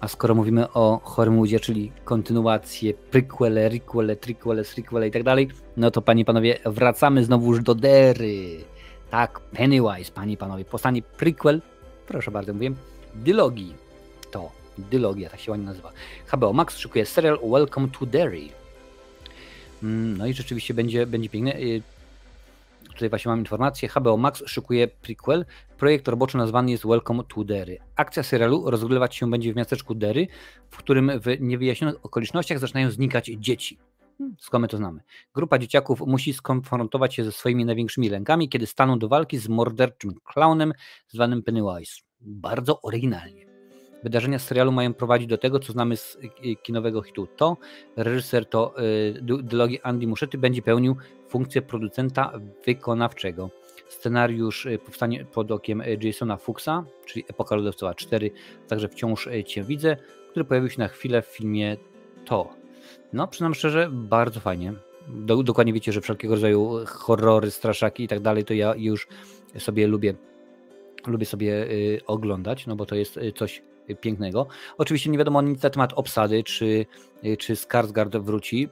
A 0.01 0.09
skoro 0.09 0.35
mówimy 0.35 0.73
o 0.73 1.01
Hormudzie, 1.05 1.61
czyli 1.61 1.93
kontynuację, 2.05 2.95
prequele, 2.95 3.69
requele, 3.69 4.17
triquele, 4.17 4.65
sequele 4.65 5.09
i 5.09 5.11
tak 5.11 5.23
dalej, 5.23 5.49
no 5.77 5.91
to 5.91 6.03
panie 6.03 6.25
panowie, 6.25 6.59
wracamy 6.65 7.25
znowu 7.25 7.55
już 7.55 7.63
do 7.63 7.75
Dery. 7.75 8.65
Tak, 9.11 9.41
Pennywise, 9.41 10.13
panie 10.15 10.37
panowie, 10.37 10.65
powstanie 10.65 11.03
prequel, 11.03 11.63
proszę 12.07 12.31
bardzo, 12.31 12.55
mówię, 12.55 12.73
dylogii. 13.15 13.75
To, 14.31 14.51
dylogia, 14.79 15.31
tak 15.31 15.41
się 15.41 15.51
ładnie 15.51 15.67
nazywa. 15.67 15.93
HBO 16.33 16.53
Max 16.53 16.77
szykuje 16.77 17.07
serial 17.07 17.39
Welcome 17.51 17.89
to 17.99 18.07
Derry 18.07 18.49
Mm, 19.83 20.17
no 20.17 20.27
i 20.27 20.35
rzeczywiście 20.35 20.75
będzie, 20.75 21.07
będzie 21.07 21.29
piękne. 21.29 21.55
Tutaj 22.97 23.11
właśnie 23.11 23.29
mam 23.29 23.39
informację. 23.39 23.89
HBO 23.89 24.17
Max 24.17 24.43
szykuje 24.47 24.89
prequel. 24.89 25.45
Projekt 25.79 26.09
roboczy 26.09 26.37
nazwany 26.37 26.71
jest 26.71 26.87
Welcome 26.87 27.23
to 27.35 27.45
Derry. 27.45 27.79
Akcja 27.97 28.23
serialu 28.23 28.71
rozgrywać 28.71 29.17
się 29.17 29.31
będzie 29.31 29.53
w 29.53 29.57
miasteczku 29.57 29.95
Derry, 29.95 30.27
w 30.71 30.77
którym 30.77 31.11
w 31.21 31.41
niewyjaśnionych 31.41 32.05
okolicznościach 32.05 32.59
zaczynają 32.59 32.91
znikać 32.91 33.31
dzieci. 33.39 33.79
Hmm, 34.19 34.37
skąd 34.41 34.63
my 34.63 34.69
to 34.69 34.77
znamy? 34.77 35.01
Grupa 35.35 35.59
dzieciaków 35.59 36.01
musi 36.01 36.33
skonfrontować 36.33 37.15
się 37.15 37.25
ze 37.25 37.33
swoimi 37.33 37.65
największymi 37.65 38.09
lękami, 38.09 38.49
kiedy 38.49 38.67
staną 38.67 38.99
do 38.99 39.09
walki 39.09 39.39
z 39.39 39.49
morderczym 39.49 40.15
clownem 40.25 40.73
zwanym 41.09 41.43
Pennywise. 41.43 42.03
Bardzo 42.21 42.83
oryginalnie. 42.83 43.46
Wydarzenia 44.05 44.39
serialu 44.39 44.73
mają 44.73 44.95
prowadzić 44.95 45.29
do 45.29 45.39
tego, 45.39 45.59
co 45.59 45.73
znamy 45.73 45.97
z 45.97 46.19
y, 46.45 46.57
kinowego 46.63 47.03
hitu. 47.03 47.29
To 47.37 47.57
reżyser 47.97 48.47
to 48.47 48.75
y, 48.83 49.43
dylogii 49.43 49.81
Andy 49.81 50.07
Muschietti 50.07 50.39
będzie 50.39 50.63
pełnił 50.63 50.97
funkcję 51.29 51.63
producenta 51.63 52.33
wykonawczego. 52.67 53.51
Scenariusz 53.89 54.67
y, 54.67 54.79
powstanie 54.79 55.25
pod 55.25 55.51
okiem 55.51 55.83
Jasona 56.01 56.37
Fuchsa, 56.37 56.85
czyli 57.07 57.25
Epoka 57.29 57.57
Lodowcowa 57.57 57.95
4, 57.95 58.31
także 58.69 58.89
wciąż 58.89 59.29
Cię 59.47 59.63
widzę, 59.63 59.97
który 60.31 60.45
pojawił 60.45 60.71
się 60.71 60.79
na 60.79 60.89
chwilę 60.89 61.23
w 61.23 61.27
filmie 61.27 61.77
To. 62.25 62.49
No, 63.13 63.29
przynajmniej 63.29 63.59
szczerze, 63.59 63.89
bardzo 63.93 64.41
fajnie. 64.41 64.73
Do, 65.09 65.43
dokładnie 65.43 65.73
wiecie, 65.73 65.93
że 65.93 66.01
wszelkiego 66.01 66.35
rodzaju 66.35 66.79
horrory, 66.87 67.51
straszaki 67.51 68.05
i 68.05 68.09
tak 68.09 68.21
dalej, 68.21 68.45
to 68.45 68.55
ja 68.55 68.75
już 68.77 69.09
sobie 69.59 69.87
lubię 69.87 70.15
lubię 71.07 71.27
sobie 71.27 71.71
y, 71.71 72.01
oglądać, 72.07 72.67
no 72.67 72.77
bo 72.77 72.87
to 72.87 72.95
jest 72.95 73.21
coś 73.37 73.63
pięknego. 74.01 74.47
Oczywiście 74.79 75.11
nie 75.11 75.19
wiadomo 75.19 75.43
nic 75.43 75.63
na 75.63 75.71
temat 75.71 75.93
obsady, 75.93 76.45
czy, 76.45 76.87
czy 77.39 77.55
Skarsgård 77.55 78.23
wróci. 78.23 78.69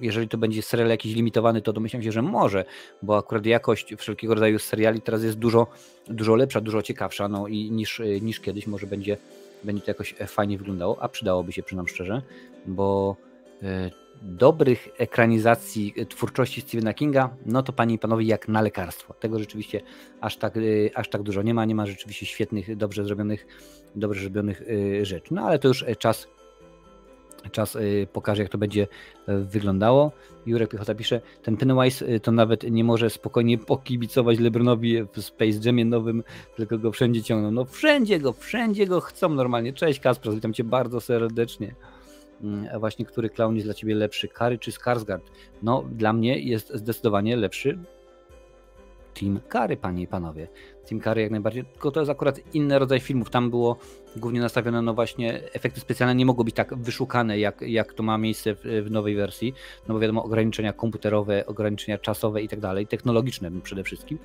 Jeżeli 0.00 0.28
to 0.28 0.38
będzie 0.38 0.62
serial 0.62 0.88
jakiś 0.88 1.14
limitowany, 1.14 1.62
to 1.62 1.72
domyślam 1.72 2.02
się, 2.02 2.12
że 2.12 2.22
może, 2.22 2.64
bo 3.02 3.16
akurat 3.18 3.46
jakość 3.46 3.94
wszelkiego 3.98 4.34
rodzaju 4.34 4.58
seriali 4.58 5.00
teraz 5.02 5.22
jest 5.22 5.38
dużo, 5.38 5.66
dużo 6.08 6.34
lepsza, 6.34 6.60
dużo 6.60 6.82
ciekawsza 6.82 7.28
no, 7.28 7.48
i 7.48 7.70
niż, 7.70 8.02
niż 8.20 8.40
kiedyś. 8.40 8.66
Może 8.66 8.86
będzie, 8.86 9.16
będzie 9.64 9.82
to 9.82 9.90
jakoś 9.90 10.14
fajnie 10.26 10.58
wyglądało, 10.58 11.02
a 11.02 11.08
przydałoby 11.08 11.52
się, 11.52 11.62
przynam 11.62 11.88
szczerze, 11.88 12.22
bo 12.66 13.16
e, 13.62 13.90
dobrych 14.22 14.88
ekranizacji 14.98 15.94
twórczości 16.08 16.60
Stephena 16.60 16.94
Kinga, 16.94 17.36
no 17.46 17.62
to 17.62 17.72
panie 17.72 17.94
i 17.94 17.98
panowie, 17.98 18.26
jak 18.26 18.48
na 18.48 18.62
lekarstwo. 18.62 19.14
Tego 19.14 19.38
rzeczywiście 19.38 19.80
aż 20.20 20.36
tak, 20.36 20.56
y, 20.56 20.90
aż 20.94 21.08
tak 21.08 21.22
dużo 21.22 21.42
nie 21.42 21.54
ma. 21.54 21.64
Nie 21.64 21.74
ma 21.74 21.86
rzeczywiście 21.86 22.26
świetnych, 22.26 22.76
dobrze 22.76 23.04
zrobionych, 23.04 23.46
dobrze 23.94 24.20
zrobionych 24.20 24.62
y, 24.62 25.04
rzeczy. 25.04 25.34
No 25.34 25.42
ale 25.42 25.58
to 25.58 25.68
już 25.68 25.84
czas, 25.98 26.28
czas 27.52 27.78
pokaże, 28.12 28.42
jak 28.42 28.50
to 28.50 28.58
będzie 28.58 28.86
wyglądało. 29.26 30.12
Jurek 30.46 30.70
Piechota 30.70 30.94
pisze, 30.94 31.20
ten 31.42 31.56
Pennywise 31.56 32.20
to 32.20 32.32
nawet 32.32 32.70
nie 32.70 32.84
może 32.84 33.10
spokojnie 33.10 33.58
pokibicować 33.58 34.38
Lebronowi 34.38 35.02
w 35.02 35.22
Space 35.22 35.58
Jamie 35.64 35.84
nowym, 35.84 36.22
tylko 36.56 36.78
go 36.78 36.92
wszędzie 36.92 37.22
ciągną. 37.22 37.50
No 37.50 37.64
wszędzie 37.64 38.20
go, 38.20 38.32
wszędzie 38.32 38.86
go 38.86 39.00
chcą 39.00 39.28
normalnie. 39.28 39.72
Cześć 39.72 40.00
Kasper, 40.00 40.34
witam 40.34 40.52
cię 40.52 40.64
bardzo 40.64 41.00
serdecznie. 41.00 41.74
Mm, 42.42 42.80
właśnie 42.80 43.04
który 43.04 43.30
clown 43.30 43.54
jest 43.54 43.66
dla 43.66 43.74
ciebie 43.74 43.94
lepszy, 43.94 44.28
Kary 44.28 44.58
czy 44.58 44.70
Skarsgård? 44.70 45.20
No, 45.62 45.84
dla 45.92 46.12
mnie 46.12 46.38
jest 46.38 46.74
zdecydowanie 46.74 47.36
lepszy 47.36 47.78
Team 49.20 49.40
Kary, 49.48 49.76
panie 49.76 50.02
i 50.02 50.06
panowie. 50.06 50.48
Team 50.88 51.00
Kary 51.00 51.22
jak 51.22 51.30
najbardziej, 51.30 51.64
tylko 51.64 51.90
to 51.90 52.00
jest 52.00 52.10
akurat 52.10 52.54
inny 52.54 52.78
rodzaj 52.78 53.00
filmów. 53.00 53.30
Tam 53.30 53.50
było 53.50 53.76
głównie 54.16 54.40
nastawione, 54.40 54.82
no 54.82 54.94
właśnie, 54.94 55.40
efekty 55.52 55.80
specjalne 55.80 56.14
nie 56.14 56.26
mogły 56.26 56.44
być 56.44 56.54
tak 56.54 56.74
wyszukane, 56.74 57.38
jak, 57.38 57.60
jak 57.60 57.94
to 57.94 58.02
ma 58.02 58.18
miejsce 58.18 58.54
w, 58.54 58.60
w 58.84 58.90
nowej 58.90 59.16
wersji, 59.16 59.54
no 59.88 59.94
bo 59.94 60.00
wiadomo, 60.00 60.24
ograniczenia 60.24 60.72
komputerowe, 60.72 61.46
ograniczenia 61.46 61.98
czasowe 61.98 62.42
i 62.42 62.48
tak 62.48 62.60
dalej, 62.60 62.86
technologiczne 62.86 63.50
przede 63.62 63.84
wszystkim. 63.84 64.18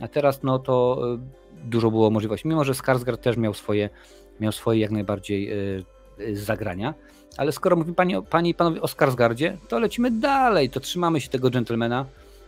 A 0.00 0.08
teraz, 0.08 0.42
no 0.42 0.58
to 0.58 1.02
e, 1.14 1.18
dużo 1.64 1.90
było 1.90 2.10
możliwości, 2.10 2.48
mimo 2.48 2.64
że 2.64 2.72
Skarsgård 2.72 3.16
też 3.16 3.36
miał 3.36 3.54
swoje, 3.54 3.90
miał 4.40 4.52
swoje 4.52 4.80
jak 4.80 4.90
najbardziej 4.90 5.46
yy, 6.18 6.36
zagrania. 6.36 6.94
Ale 7.36 7.52
skoro 7.52 7.76
mówimy 7.76 7.94
panie, 7.94 8.22
panie 8.22 8.50
i 8.50 8.54
panowie 8.54 8.82
o 8.82 8.88
Skarsgardzie, 8.88 9.56
to 9.68 9.78
lecimy 9.78 10.10
dalej, 10.10 10.70
to 10.70 10.80
trzymamy 10.80 11.20
się 11.20 11.28
tego 11.28 11.50
gentlemana, 11.50 12.06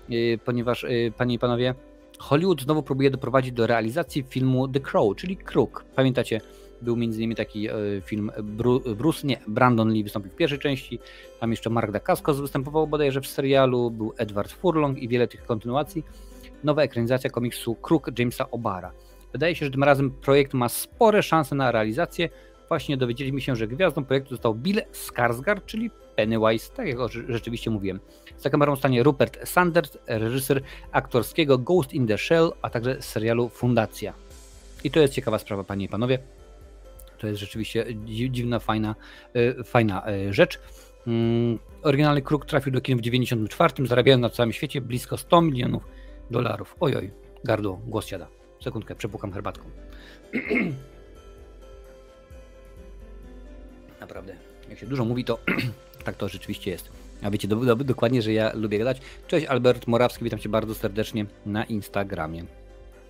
yy, 0.09 0.39
ponieważ, 0.45 0.83
yy, 0.83 1.13
panie 1.17 1.35
i 1.35 1.39
panowie, 1.39 1.75
Hollywood 2.19 2.63
znowu 2.63 2.83
próbuje 2.83 3.11
doprowadzić 3.11 3.53
do 3.53 3.67
realizacji 3.67 4.25
filmu 4.29 4.69
The 4.69 4.81
Crow, 4.81 5.17
czyli 5.17 5.37
Kruk. 5.37 5.85
Pamiętacie, 5.97 6.41
był 6.83 6.97
między 6.97 7.19
innymi 7.19 7.35
taki 7.35 7.63
yy, 7.63 8.03
film 8.05 8.31
Bru 8.43 8.81
Bruce, 8.81 9.27
nie, 9.27 9.41
Brandon 9.49 9.93
Lee 9.93 10.05
wystąpił 10.05 10.31
w 10.33 10.37
pierwszej 10.37 10.59
części, 10.59 10.99
tam 11.41 11.51
jeszcze 11.51 11.71
Mark 11.71 11.91
Dacascos 11.91 12.41
występował 12.41 12.87
bodajże 12.87 13.21
w 13.21 13.27
serialu, 13.27 13.91
był 13.91 14.13
Edward 14.17 14.53
Furlong 14.53 14.99
i 14.99 15.09
wiele 15.09 15.29
tych 15.29 15.47
kontynuacji. 15.47 16.05
Nowa 16.65 16.83
ekranizacja 16.83 17.31
komiksu 17.31 17.75
Kruk 17.75 18.19
Jamesa 18.19 18.51
Obara. 18.51 18.93
Wydaje 19.33 19.55
się, 19.55 19.67
że 19.67 19.73
tym 19.73 19.85
razem 19.85 20.11
projekt 20.11 20.55
ma 20.55 20.69
spore 20.69 21.23
szanse 21.23 21.55
na 21.55 21.73
realizację, 21.73 22.29
właśnie 22.69 22.97
dowiedzieliśmy 22.97 23.41
się, 23.41 23.57
że 23.57 23.69
gwiazdą 23.69 24.05
projektu 24.05 24.31
został 24.31 24.55
Bill 24.55 24.83
Skarsgård, 24.93 25.61
czyli 25.67 25.91
Pennywise, 26.17 26.73
tak 26.73 26.87
jak 26.87 26.99
rzeczywiście 27.29 27.71
mówiłem. 27.71 28.01
Za 28.39 28.51
kamerą 28.51 28.77
stanie 28.77 29.03
Rupert 29.03 29.49
Sanders, 29.49 29.99
reżyser 30.07 30.63
aktorskiego 30.93 31.59
Ghost 31.59 31.93
in 31.93 32.07
the 32.07 32.19
Shell, 32.19 32.53
a 32.63 32.71
także 32.71 33.03
serialu 33.03 33.49
Fundacja. 33.49 34.15
I 34.85 34.91
to 34.91 35.01
jest 35.01 35.15
ciekawa 35.15 35.39
sprawa, 35.39 35.65
panie 35.65 35.85
i 35.85 35.89
panowie. 35.89 36.19
To 37.19 37.27
jest 37.27 37.41
rzeczywiście 37.41 37.87
dziwna, 38.07 38.59
fajna, 38.59 38.95
e, 39.35 39.65
fajna 39.65 40.07
e, 40.07 40.33
rzecz. 40.33 40.61
Mm, 41.07 41.59
oryginalny 41.83 42.23
Kruk 42.23 42.47
trafił 42.47 42.73
do 42.73 42.81
kin 42.81 42.99
w 42.99 43.03
1994, 43.03 43.87
zarabiając 43.87 44.23
na 44.23 44.31
całym 44.31 44.53
świecie 44.53 44.81
blisko 44.81 45.17
100 45.17 45.41
milionów 45.41 45.89
dolarów. 46.31 46.77
Ojoj, 46.81 47.11
gardło, 47.45 47.81
głos 47.87 48.07
siada. 48.07 48.27
Sekundkę, 48.61 48.95
przepukam 48.95 49.33
herbatką. 49.33 49.65
Naprawdę, 54.05 54.37
jak 54.71 54.79
się 54.79 54.87
dużo 54.87 55.05
mówi, 55.05 55.25
to 55.25 55.39
tak 56.05 56.17
to 56.17 56.29
rzeczywiście 56.29 56.71
jest. 56.71 56.91
A 57.23 57.31
wiecie 57.31 57.49
do, 57.49 57.57
do, 57.57 57.77
dokładnie, 57.77 58.23
że 58.23 58.33
ja 58.33 58.53
lubię 58.55 58.79
gadać. 58.79 59.01
Cześć, 59.27 59.47
Albert 59.47 59.87
Morawski, 59.87 60.25
witam 60.25 60.39
cię 60.39 60.49
bardzo 60.49 60.75
serdecznie 60.75 61.27
na 61.47 61.65
Instagramie. 61.65 62.45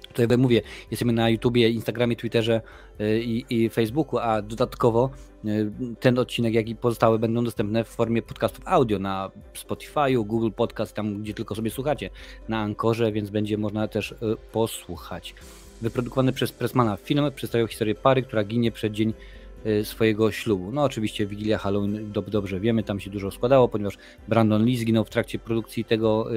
Tutaj 0.09 0.27
jak 0.31 0.39
mówię, 0.39 0.63
jesteśmy 0.91 1.13
na 1.13 1.31
YouTubie, 1.31 1.71
Instagramie, 1.71 2.17
Twitterze 2.17 2.61
y, 3.01 3.21
i, 3.21 3.45
i, 3.51 3.69
Facebooku, 3.69 4.19
a 4.19 4.43
dodatkowo 4.43 5.11
y, 5.45 5.71
ten 6.01 6.19
odcinek, 6.19 6.55
jak 6.55 6.69
i 6.69 6.77
pozostałe 6.77 7.19
będą 7.19 7.45
dostępne 7.45 7.85
w 7.85 7.89
formie 7.89 8.23
podcastów 8.23 8.65
audio 8.67 8.99
na 8.99 9.31
Spotify'u, 9.55 10.27
Google 10.27 10.51
Podcast, 10.51 10.95
tam 10.95 11.23
gdzie 11.23 11.35
tylko 11.35 11.55
sobie 11.55 11.71
słuchacie, 11.71 12.11
na 12.49 12.59
Ankorze, 12.59 13.13
więc 13.13 13.31
będzie 13.31 13.59
można 13.59 13.89
też 13.89 14.13
y, 14.13 14.17
posłuchać. 14.53 15.35
Wyprodukowany 15.83 16.33
przez 16.33 16.53
Pressmana 16.53 16.97
film 16.97 17.25
przedstawiał 17.35 17.69
historię 17.69 17.95
pary, 17.95 18.23
która 18.23 18.45
ginie 18.45 18.73
przed 18.73 18.93
dzień 18.93 19.15
swojego 19.85 20.33
ślubu. 20.33 20.73
No 20.73 20.83
oczywiście 20.83 21.27
Wigilia 21.27 21.59
Halloween 21.59 22.13
dobrze 22.27 22.61
wiemy, 22.61 22.83
tam 22.83 23.01
się 23.01 23.11
dużo 23.11 23.31
składało, 23.31 23.69
ponieważ 23.69 23.99
Brandon 24.29 24.65
Lee 24.65 24.77
zginął 24.77 25.05
w 25.05 25.11
trakcie 25.11 25.39
produkcji 25.39 25.85
tego, 25.85 26.29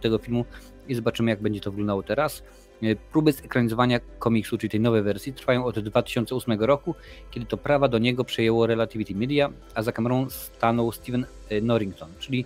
tego 0.00 0.18
filmu 0.18 0.44
i 0.88 0.94
zobaczymy 0.94 1.30
jak 1.30 1.42
będzie 1.42 1.60
to 1.60 1.70
wyglądało 1.70 2.02
teraz. 2.02 2.42
E, 2.82 2.96
próby 2.96 3.32
zekranizowania 3.32 4.00
komiksu, 4.18 4.58
czyli 4.58 4.70
tej 4.70 4.80
nowej 4.80 5.02
wersji, 5.02 5.32
trwają 5.32 5.64
od 5.64 5.78
2008 5.78 6.60
roku, 6.60 6.94
kiedy 7.30 7.46
to 7.46 7.56
prawa 7.56 7.88
do 7.88 7.98
niego 7.98 8.24
przejęło 8.24 8.66
Relativity 8.66 9.14
Media, 9.14 9.50
a 9.74 9.82
za 9.82 9.92
kamerą 9.92 10.30
stanął 10.30 10.92
Steven 10.92 11.26
Norrington, 11.62 12.08
czyli 12.18 12.44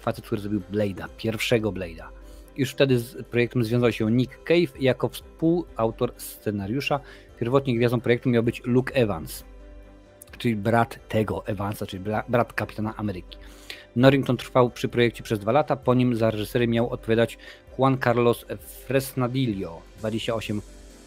facet, 0.00 0.26
który 0.26 0.40
zrobił 0.40 0.62
Blade'a, 0.72 1.08
pierwszego 1.16 1.72
Blade'a. 1.72 2.04
Już 2.56 2.70
wtedy 2.70 2.98
z 2.98 3.24
projektem 3.26 3.64
związał 3.64 3.92
się 3.92 4.10
Nick 4.10 4.44
Cave 4.44 4.80
jako 4.80 5.08
współautor 5.08 6.12
scenariusza. 6.16 7.00
Pierwotnie 7.40 7.76
gwiazdą 7.76 8.00
projektu 8.00 8.28
miał 8.28 8.42
być 8.42 8.62
Luke 8.64 8.94
Evans, 8.94 9.44
czyli 10.40 10.56
brat 10.56 11.08
tego 11.08 11.46
Evansa, 11.46 11.86
czyli 11.86 12.04
brat 12.28 12.52
kapitana 12.52 12.96
Ameryki. 12.96 13.38
Norrington 13.96 14.36
trwał 14.36 14.70
przy 14.70 14.88
projekcie 14.88 15.22
przez 15.22 15.38
dwa 15.38 15.52
lata, 15.52 15.76
po 15.76 15.94
nim 15.94 16.16
za 16.16 16.30
reżysery 16.30 16.68
miał 16.68 16.90
odpowiadać 16.90 17.38
Juan 17.78 17.98
Carlos 17.98 18.46
Fresnadillo, 18.86 19.80
28 19.98 20.62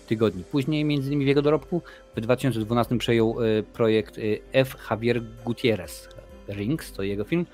tygodni. 0.08 0.44
Później, 0.44 0.86
między 0.86 1.08
innymi 1.08 1.26
w 1.26 1.28
jego 1.28 1.42
dorobku, 1.42 1.82
w 2.16 2.22
2012 2.22 2.98
przejął 2.98 3.36
e, 3.42 3.64
projekt 3.64 4.18
e, 4.18 4.22
F. 4.54 4.76
Javier 4.90 5.22
Gutierrez, 5.46 6.10
Rings, 6.48 6.94
to 6.94 7.04
jego 7.04 7.24
film, 7.24 7.46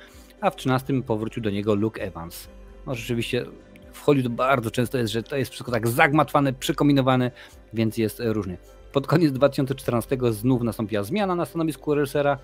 a 0.42 0.50
w 0.52 0.56
2013 0.56 1.04
powrócił 1.04 1.44
do 1.44 1.50
niego 1.50 1.76
Luke 1.76 2.02
Evans. 2.02 2.48
No 2.88 2.96
rzeczywiście 2.96 3.46
w 3.94 4.02
Hollywood 4.02 4.34
bardzo 4.34 4.72
często 4.72 4.98
jest, 4.98 5.14
że 5.14 5.24
to 5.24 5.38
jest 5.38 5.52
wszystko 5.52 5.72
tak 5.72 5.88
zagmatwane, 5.88 6.54
przykombinowane, 6.54 7.32
więc 7.74 7.98
jest 7.98 8.22
różnie. 8.26 8.58
Pod 8.92 9.08
koniec 9.08 9.32
2014 9.32 10.18
znów 10.32 10.62
nastąpiła 10.62 11.04
zmiana 11.04 11.36
na 11.36 11.46
stanowisku 11.46 11.94
reżysera. 11.94 12.38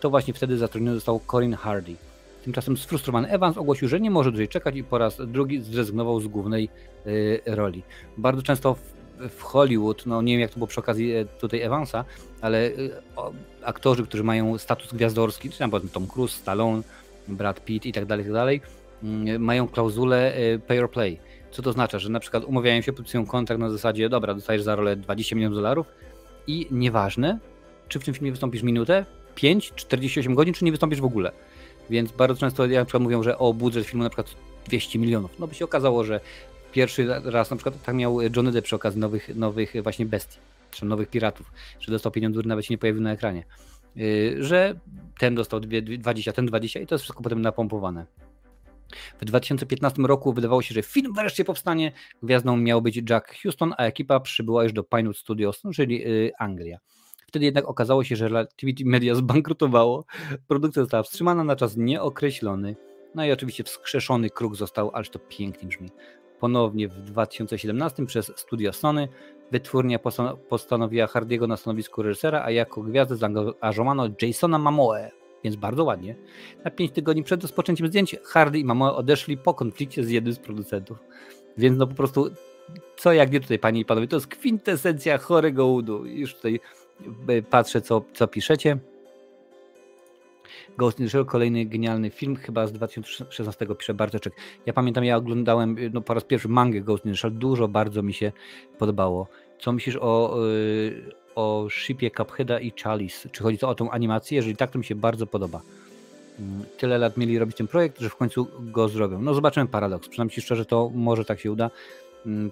To 0.00 0.10
właśnie 0.10 0.34
wtedy 0.34 0.58
zatrudniony 0.58 0.96
został 0.96 1.20
Corin 1.30 1.54
Hardy. 1.54 1.94
Tymczasem 2.44 2.76
sfrustrowany 2.76 3.28
Evans 3.28 3.58
ogłosił, 3.58 3.88
że 3.88 4.00
nie 4.00 4.10
może 4.10 4.30
dłużej 4.30 4.48
czekać 4.48 4.76
i 4.76 4.84
po 4.84 4.98
raz 4.98 5.16
drugi 5.26 5.60
zrezygnował 5.60 6.20
z 6.20 6.26
głównej 6.26 6.68
y, 7.06 7.40
roli. 7.46 7.82
Bardzo 8.16 8.42
często 8.42 8.74
w, 8.74 8.78
w, 9.28 9.42
Hollywood, 9.42 10.06
no 10.06 10.22
nie 10.22 10.32
wiem 10.32 10.40
jak 10.40 10.50
to 10.50 10.56
było 10.56 10.66
przy 10.66 10.80
okazji 10.80 11.12
e, 11.12 11.24
tutaj 11.24 11.60
Evansa, 11.60 12.04
ale 12.40 12.66
y, 12.66 12.90
o, 13.16 13.32
aktorzy, 13.64 14.04
którzy 14.04 14.24
mają 14.24 14.58
status 14.58 14.92
gwiazdorski, 14.92 15.50
czy 15.50 15.60
na 15.60 15.68
przykład 15.68 15.92
Tom 15.92 16.06
Cruise, 16.06 16.36
Stallone, 16.36 16.82
Brad 17.28 17.64
Pitt 17.64 17.86
i 17.86 17.92
tak 17.92 18.04
dalej, 18.04 18.24
tak 18.24 18.34
dalej, 18.34 18.60
y, 19.28 19.38
mają 19.38 19.68
klauzulę 19.68 20.38
y, 20.38 20.58
pay 20.58 20.80
or 20.80 20.90
play. 20.90 21.18
Co 21.50 21.62
to 21.62 21.70
oznacza, 21.70 21.98
że 21.98 22.08
na 22.08 22.20
przykład 22.20 22.44
umawiają 22.44 22.80
się, 22.80 22.92
podpisują 22.92 23.26
kontrakt 23.26 23.60
na 23.60 23.70
zasadzie, 23.70 24.08
dobra, 24.08 24.34
dostajesz 24.34 24.62
za 24.62 24.76
rolę 24.76 24.96
20 24.96 25.36
milionów 25.36 25.56
dolarów 25.56 25.86
i 26.46 26.66
nieważne, 26.70 27.38
czy 27.88 28.00
w 28.00 28.04
tym 28.04 28.14
filmie 28.14 28.30
wystąpisz 28.30 28.62
minutę, 28.62 29.06
5, 29.34 29.72
48 29.76 30.34
godzin, 30.34 30.54
czy 30.54 30.64
nie 30.64 30.70
wystąpisz 30.70 31.00
w 31.00 31.04
ogóle. 31.04 31.32
Więc 31.90 32.12
bardzo 32.12 32.40
często 32.40 32.66
ja 32.66 32.80
na 32.80 32.84
przykład 32.84 33.02
mówią, 33.02 33.22
że 33.22 33.38
o 33.38 33.54
budżet 33.54 33.86
filmu 33.86 34.04
na 34.04 34.10
przykład 34.10 34.34
200 34.66 34.98
milionów. 34.98 35.38
No 35.38 35.46
by 35.46 35.54
się 35.54 35.64
okazało, 35.64 36.04
że 36.04 36.20
pierwszy 36.72 37.06
raz 37.24 37.50
na 37.50 37.56
przykład 37.56 37.82
tak 37.82 37.94
miał 37.94 38.20
Johnny 38.20 38.52
Depp 38.52 38.64
przy 38.64 38.76
okazji 38.76 39.00
nowych, 39.00 39.36
nowych 39.36 39.74
właśnie 39.82 40.06
bestii, 40.06 40.38
czy 40.70 40.84
nowych 40.84 41.08
piratów, 41.08 41.52
że 41.80 41.92
dostał 41.92 42.12
pieniądze, 42.12 42.34
które 42.34 42.48
nawet 42.48 42.64
się 42.64 42.74
nie 42.74 42.78
pojawił 42.78 43.02
na 43.02 43.12
ekranie. 43.12 43.44
Yy, 43.96 44.44
że 44.44 44.74
ten 45.18 45.34
dostał 45.34 45.60
20, 45.60 46.32
ten 46.32 46.46
20 46.46 46.80
i 46.80 46.86
to 46.86 46.94
jest 46.94 47.02
wszystko 47.02 47.22
potem 47.22 47.42
napompowane. 47.42 48.06
W 49.20 49.24
2015 49.24 50.02
roku 50.02 50.32
wydawało 50.32 50.62
się, 50.62 50.74
że 50.74 50.82
film 50.82 51.12
wreszcie 51.14 51.44
powstanie. 51.44 51.92
Gwiazdą 52.22 52.56
miał 52.56 52.82
być 52.82 53.02
Jack 53.10 53.34
Houston, 53.42 53.74
a 53.78 53.84
ekipa 53.84 54.20
przybyła 54.20 54.62
już 54.62 54.72
do 54.72 54.82
Pinewood 54.82 55.16
Studios, 55.16 55.62
czyli 55.74 55.98
yy, 56.00 56.32
Anglia. 56.38 56.78
Wtedy 57.26 57.44
jednak 57.44 57.68
okazało 57.68 58.04
się, 58.04 58.16
że 58.16 58.28
Relativity 58.28 58.84
Media 58.86 59.14
zbankrutowało. 59.14 60.04
Produkcja 60.48 60.82
została 60.82 61.02
wstrzymana 61.02 61.44
na 61.44 61.56
czas 61.56 61.76
nieokreślony. 61.76 62.76
No 63.14 63.24
i 63.24 63.32
oczywiście 63.32 63.64
wskrzeszony 63.64 64.30
kruk 64.30 64.56
został, 64.56 64.90
ależ 64.94 65.10
to 65.10 65.18
pięknie 65.18 65.68
brzmi. 65.68 65.90
Ponownie 66.40 66.88
w 66.88 67.02
2017 67.02 68.06
przez 68.06 68.32
studia 68.36 68.72
Sony 68.72 69.08
wytwórnia 69.52 69.98
postanowiła 70.48 71.06
Hardiego 71.06 71.46
na 71.46 71.56
stanowisku 71.56 72.02
reżysera, 72.02 72.42
a 72.44 72.50
jako 72.50 72.82
gwiazdę 72.82 73.16
zaangażowano 73.16 74.08
Jasona 74.22 74.58
Mamoe, 74.58 75.10
więc 75.44 75.56
bardzo 75.56 75.84
ładnie. 75.84 76.16
Na 76.64 76.70
5 76.70 76.92
tygodni 76.92 77.22
przed 77.22 77.42
rozpoczęciem 77.42 77.86
zdjęć 77.86 78.16
Hardy 78.24 78.58
i 78.58 78.64
Mamoe 78.64 78.94
odeszli 78.94 79.36
po 79.36 79.54
konflikcie 79.54 80.04
z 80.04 80.10
jednym 80.10 80.34
z 80.34 80.38
producentów. 80.38 80.98
Więc 81.58 81.78
no 81.78 81.86
po 81.86 81.94
prostu, 81.94 82.30
co 82.96 83.12
jak 83.12 83.32
nie 83.32 83.40
tutaj, 83.40 83.58
panie 83.58 83.80
i 83.80 83.84
panowie, 83.84 84.08
to 84.08 84.16
jest 84.16 84.26
kwintesencja 84.26 85.18
chorego 85.18 85.66
udu. 85.66 86.06
Już 86.06 86.34
tutaj 86.34 86.60
patrzę, 87.50 87.80
co, 87.80 88.04
co 88.12 88.28
piszecie. 88.28 88.78
Ghost 90.78 91.00
in 91.00 91.06
the 91.06 91.10
Shell, 91.10 91.24
kolejny 91.24 91.66
genialny 91.66 92.10
film, 92.10 92.36
chyba 92.36 92.66
z 92.66 92.72
2016 92.72 93.66
pisze 93.78 93.94
Bartoczek. 93.94 94.32
Ja 94.66 94.72
pamiętam, 94.72 95.04
ja 95.04 95.16
oglądałem 95.16 95.76
no, 95.92 96.00
po 96.00 96.14
raz 96.14 96.24
pierwszy 96.24 96.48
mangę 96.48 96.80
Ghost 96.80 97.04
in 97.04 97.12
the 97.12 97.16
Shell, 97.16 97.32
dużo 97.32 97.68
bardzo 97.68 98.02
mi 98.02 98.14
się 98.14 98.32
podobało. 98.78 99.28
Co 99.58 99.72
myślisz 99.72 99.96
o, 99.96 100.36
yy, 100.38 101.14
o 101.34 101.66
shipie 101.70 102.10
Cupheada 102.10 102.60
i 102.60 102.72
Chalice? 102.82 103.28
Czy 103.28 103.42
chodzi 103.42 103.58
to 103.58 103.68
o 103.68 103.74
tą 103.74 103.90
animację? 103.90 104.36
Jeżeli 104.36 104.56
tak, 104.56 104.70
to 104.70 104.78
mi 104.78 104.84
się 104.84 104.94
bardzo 104.94 105.26
podoba. 105.26 105.60
Mm, 106.38 106.64
tyle 106.78 106.98
lat 106.98 107.16
mieli 107.16 107.38
robić 107.38 107.56
ten 107.56 107.66
projekt, 107.66 108.00
że 108.00 108.08
w 108.08 108.16
końcu 108.16 108.46
go 108.60 108.88
zrobią. 108.88 109.22
No 109.22 109.34
zobaczymy 109.34 109.66
paradoks. 109.66 110.08
Przynajmniej 110.08 110.42
szczerze, 110.42 110.64
to 110.64 110.90
może 110.94 111.24
tak 111.24 111.40
się 111.40 111.52
uda. 111.52 111.70
Mm, 112.26 112.50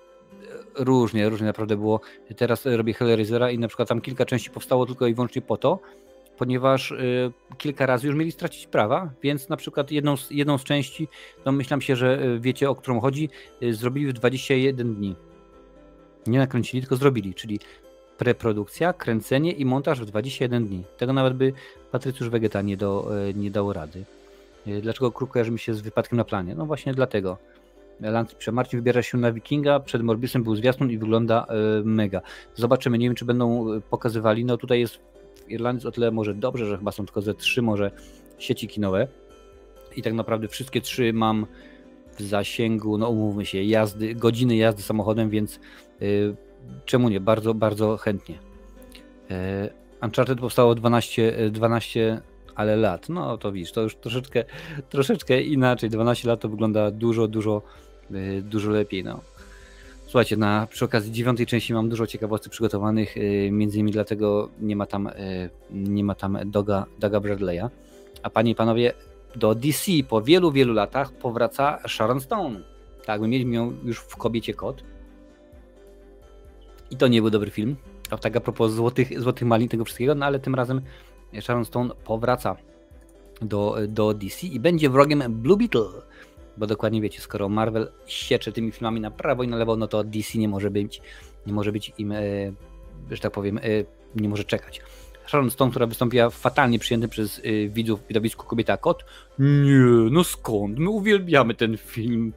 różnie, 0.74 1.28
różnie 1.28 1.46
naprawdę 1.46 1.76
było. 1.76 2.00
Teraz 2.36 2.66
robię 2.66 2.94
Hellraisera 2.94 3.50
i 3.50 3.58
na 3.58 3.68
przykład 3.68 3.88
tam 3.88 4.00
kilka 4.00 4.26
części 4.26 4.50
powstało 4.50 4.86
tylko 4.86 5.06
i 5.06 5.14
wyłącznie 5.14 5.42
po 5.42 5.56
to, 5.56 5.78
ponieważ 6.38 6.90
y, 6.90 7.32
kilka 7.58 7.86
razy 7.86 8.06
już 8.06 8.16
mieli 8.16 8.32
stracić 8.32 8.66
prawa, 8.66 9.10
więc 9.22 9.48
na 9.48 9.56
przykład 9.56 9.90
jedną 9.90 10.16
z, 10.16 10.30
jedną 10.30 10.58
z 10.58 10.64
części, 10.64 11.08
no 11.46 11.52
myślam 11.52 11.80
się, 11.80 11.96
że 11.96 12.22
y, 12.22 12.40
wiecie 12.40 12.70
o 12.70 12.74
którą 12.74 13.00
chodzi, 13.00 13.28
zrobili 13.70 14.06
w 14.06 14.12
21 14.12 14.94
dni. 14.94 15.16
Nie 16.26 16.38
nakręcili, 16.38 16.80
tylko 16.80 16.96
zrobili, 16.96 17.34
czyli 17.34 17.60
preprodukcja, 18.18 18.92
kręcenie 18.92 19.52
i 19.52 19.64
montaż 19.64 20.00
w 20.00 20.04
21 20.04 20.66
dni. 20.66 20.84
Tego 20.98 21.12
nawet 21.12 21.34
by 21.34 21.52
Patrycjusz 21.92 22.28
Wegeta 22.28 22.62
nie, 22.62 22.76
do, 22.76 23.10
nie 23.34 23.50
dał 23.50 23.72
rady. 23.72 24.04
Dlaczego 24.82 25.12
kruk 25.12 25.30
kojarzy 25.30 25.50
mi 25.50 25.58
się 25.58 25.74
z 25.74 25.80
wypadkiem 25.80 26.16
na 26.16 26.24
planie? 26.24 26.54
No 26.54 26.66
właśnie 26.66 26.94
dlatego. 26.94 27.38
Lance 28.00 28.52
Marcin 28.52 28.78
wybiera 28.78 29.02
się 29.02 29.18
na 29.18 29.32
Wikinga, 29.32 29.80
przed 29.80 30.02
Morbiusem 30.02 30.42
był 30.42 30.56
zwiastun 30.56 30.90
i 30.90 30.98
wygląda 30.98 31.46
y, 31.80 31.84
mega. 31.84 32.20
Zobaczymy, 32.54 32.98
nie 32.98 33.06
wiem 33.06 33.14
czy 33.14 33.24
będą 33.24 33.72
e, 33.72 33.80
pokazywali, 33.80 34.44
no 34.44 34.56
tutaj 34.56 34.80
jest 34.80 34.94
w 34.94 35.50
Irlandii 35.50 35.88
o 35.88 35.90
tyle 35.90 36.10
może 36.10 36.34
dobrze, 36.34 36.66
że 36.66 36.78
chyba 36.78 36.92
są 36.92 37.06
tylko 37.06 37.20
ze 37.20 37.34
trzy 37.34 37.62
może 37.62 37.90
sieci 38.38 38.68
kinowe 38.68 39.08
i 39.96 40.02
tak 40.02 40.12
naprawdę 40.12 40.48
wszystkie 40.48 40.80
trzy 40.80 41.12
mam 41.12 41.46
w 42.18 42.22
zasięgu, 42.22 42.98
no 42.98 43.08
umówmy 43.08 43.46
się, 43.46 43.62
jazdy, 43.62 44.14
godziny 44.14 44.56
jazdy 44.56 44.82
samochodem, 44.82 45.30
więc 45.30 45.60
czemu 46.84 47.08
nie, 47.08 47.20
bardzo, 47.20 47.54
bardzo 47.54 47.96
chętnie. 47.96 48.38
Y, 49.30 49.34
Uncharted 50.02 50.40
powstało 50.40 50.74
12, 50.74 51.50
12 51.50 52.20
ale 52.54 52.76
lat, 52.76 53.08
no 53.08 53.38
to 53.38 53.52
widzisz, 53.52 53.72
to 53.72 53.82
już 53.82 53.96
troszeczkę, 53.96 54.44
troszeczkę 54.90 55.42
inaczej, 55.42 55.90
12 55.90 56.28
lat 56.28 56.40
to 56.40 56.48
wygląda 56.48 56.90
dużo, 56.90 57.28
dużo 57.28 57.62
Y, 58.14 58.42
dużo 58.42 58.70
lepiej. 58.70 59.04
No. 59.04 59.20
Słuchajcie, 60.06 60.36
na, 60.36 60.66
przy 60.66 60.84
okazji 60.84 61.12
dziewiątej 61.12 61.46
części 61.46 61.74
mam 61.74 61.88
dużo 61.88 62.06
ciekawostek 62.06 62.52
przygotowanych, 62.52 63.16
y, 63.16 63.48
między 63.52 63.76
innymi 63.76 63.92
dlatego 63.92 64.48
nie 64.60 64.76
ma 64.76 64.86
tam, 64.86 65.10
nie 65.70 66.04
ma 66.04 66.14
tam 66.14 66.38
Doga, 66.46 66.86
Doga 66.98 67.20
Bradley'a. 67.20 67.68
A 68.22 68.30
panie 68.30 68.50
i 68.50 68.54
panowie, 68.54 68.92
do 69.36 69.54
DC 69.54 69.92
po 70.08 70.22
wielu, 70.22 70.52
wielu 70.52 70.72
latach 70.72 71.12
powraca 71.12 71.78
Sharon 71.88 72.20
Stone. 72.20 72.60
Tak, 73.04 73.20
my 73.20 73.28
mieliśmy 73.28 73.54
ją 73.54 73.74
już 73.84 73.98
w 73.98 74.16
Kobiecie 74.16 74.54
Kot. 74.54 74.84
I 76.90 76.96
to 76.96 77.08
nie 77.08 77.20
był 77.20 77.30
dobry 77.30 77.50
film. 77.50 77.76
A 78.10 78.18
tak 78.18 78.36
a 78.36 78.40
propos 78.40 78.72
złotych, 78.72 79.20
złotych 79.20 79.48
malin 79.48 79.68
tego 79.68 79.84
wszystkiego, 79.84 80.14
no 80.14 80.26
ale 80.26 80.38
tym 80.38 80.54
razem 80.54 80.80
Sharon 81.40 81.64
Stone 81.64 81.94
powraca 82.04 82.56
do, 83.42 83.76
do 83.88 84.14
DC 84.14 84.46
i 84.46 84.60
będzie 84.60 84.90
wrogiem 84.90 85.22
Blue 85.28 85.56
Beetle 85.56 85.88
bo 86.58 86.66
dokładnie 86.66 87.00
wiecie, 87.00 87.20
skoro 87.20 87.48
Marvel 87.48 87.92
siecze 88.06 88.52
tymi 88.52 88.72
filmami 88.72 89.00
na 89.00 89.10
prawo 89.10 89.42
i 89.42 89.48
na 89.48 89.56
lewo, 89.56 89.76
no 89.76 89.88
to 89.88 90.04
DC 90.04 90.38
nie 90.38 90.48
może 90.48 90.70
być, 90.70 91.00
nie 91.46 91.52
może 91.52 91.72
być 91.72 91.92
im, 91.98 92.12
e, 92.12 92.22
że 93.10 93.18
tak 93.20 93.32
powiem, 93.32 93.58
e, 93.58 93.62
nie 94.16 94.28
może 94.28 94.44
czekać. 94.44 94.80
Sharon 95.26 95.50
Stone, 95.50 95.70
która 95.70 95.86
wystąpiła 95.86 96.30
fatalnie 96.30 96.78
przyjętym 96.78 97.10
przez 97.10 97.38
e, 97.44 97.68
widzów 97.68 98.02
w 98.02 98.08
widowisku 98.08 98.46
Kobieta 98.46 98.76
Kot. 98.76 99.04
Nie, 99.38 100.10
no 100.10 100.24
skąd? 100.24 100.78
My 100.78 100.90
uwielbiamy 100.90 101.54
ten 101.54 101.76
film. 101.76 102.32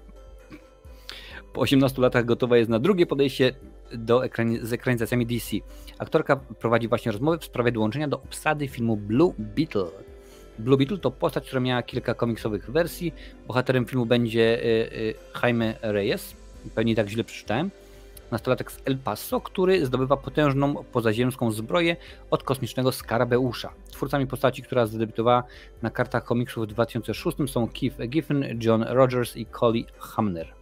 Po 1.54 1.62
18 1.62 2.02
latach 2.02 2.26
gotowa 2.26 2.58
jest 2.58 2.70
na 2.70 2.80
drugie 2.80 3.06
podejście 3.06 3.56
do 3.98 4.20
ekrani- 4.20 4.60
z 4.64 4.74
ekranizacjami 4.74 5.26
DC. 5.26 5.58
Aktorka 6.00 6.36
prowadzi 6.36 6.88
właśnie 6.88 7.12
rozmowy 7.12 7.38
w 7.38 7.46
sprawie 7.46 7.72
dołączenia 7.72 8.08
do 8.08 8.22
obsady 8.22 8.68
filmu 8.68 8.98
Blue 8.98 9.34
Beetle. 9.40 9.88
Blue 10.60 10.78
Beetle 10.78 10.98
to 10.98 11.12
postać, 11.12 11.48
która 11.48 11.60
miała 11.60 11.84
kilka 11.84 12.14
komiksowych 12.14 12.72
wersji. 12.72 13.14
Bohaterem 13.48 13.86
filmu 13.86 14.06
będzie 14.06 14.60
y, 14.60 14.66
y, 14.66 15.14
Jaime 15.44 15.76
Reyes, 15.82 16.36
pewnie 16.76 16.96
tak 16.96 17.08
źle 17.08 17.24
przeczytałem. 17.24 17.72
Nastolatek 18.32 18.72
z 18.72 18.80
El 18.86 18.98
Paso, 18.98 19.42
który 19.42 19.86
zdobywa 19.86 20.18
potężną 20.18 20.76
pozaziemską 20.76 21.52
zbroję 21.52 21.96
od 22.32 22.44
kosmicznego 22.44 22.92
Skarabeusza. 22.92 23.74
Twórcami 23.92 24.28
postaci, 24.28 24.64
która 24.64 24.86
zadebiutowała 24.86 25.44
na 25.82 25.90
kartach 25.90 26.24
komiksów 26.24 26.64
w 26.64 26.68
2006 26.68 27.38
są 27.48 27.68
Keith 27.68 27.98
Giffen, 28.08 28.60
John 28.62 28.84
Rogers 28.84 29.38
i 29.38 29.46
Collie 29.46 29.86
Hamner. 30.00 30.61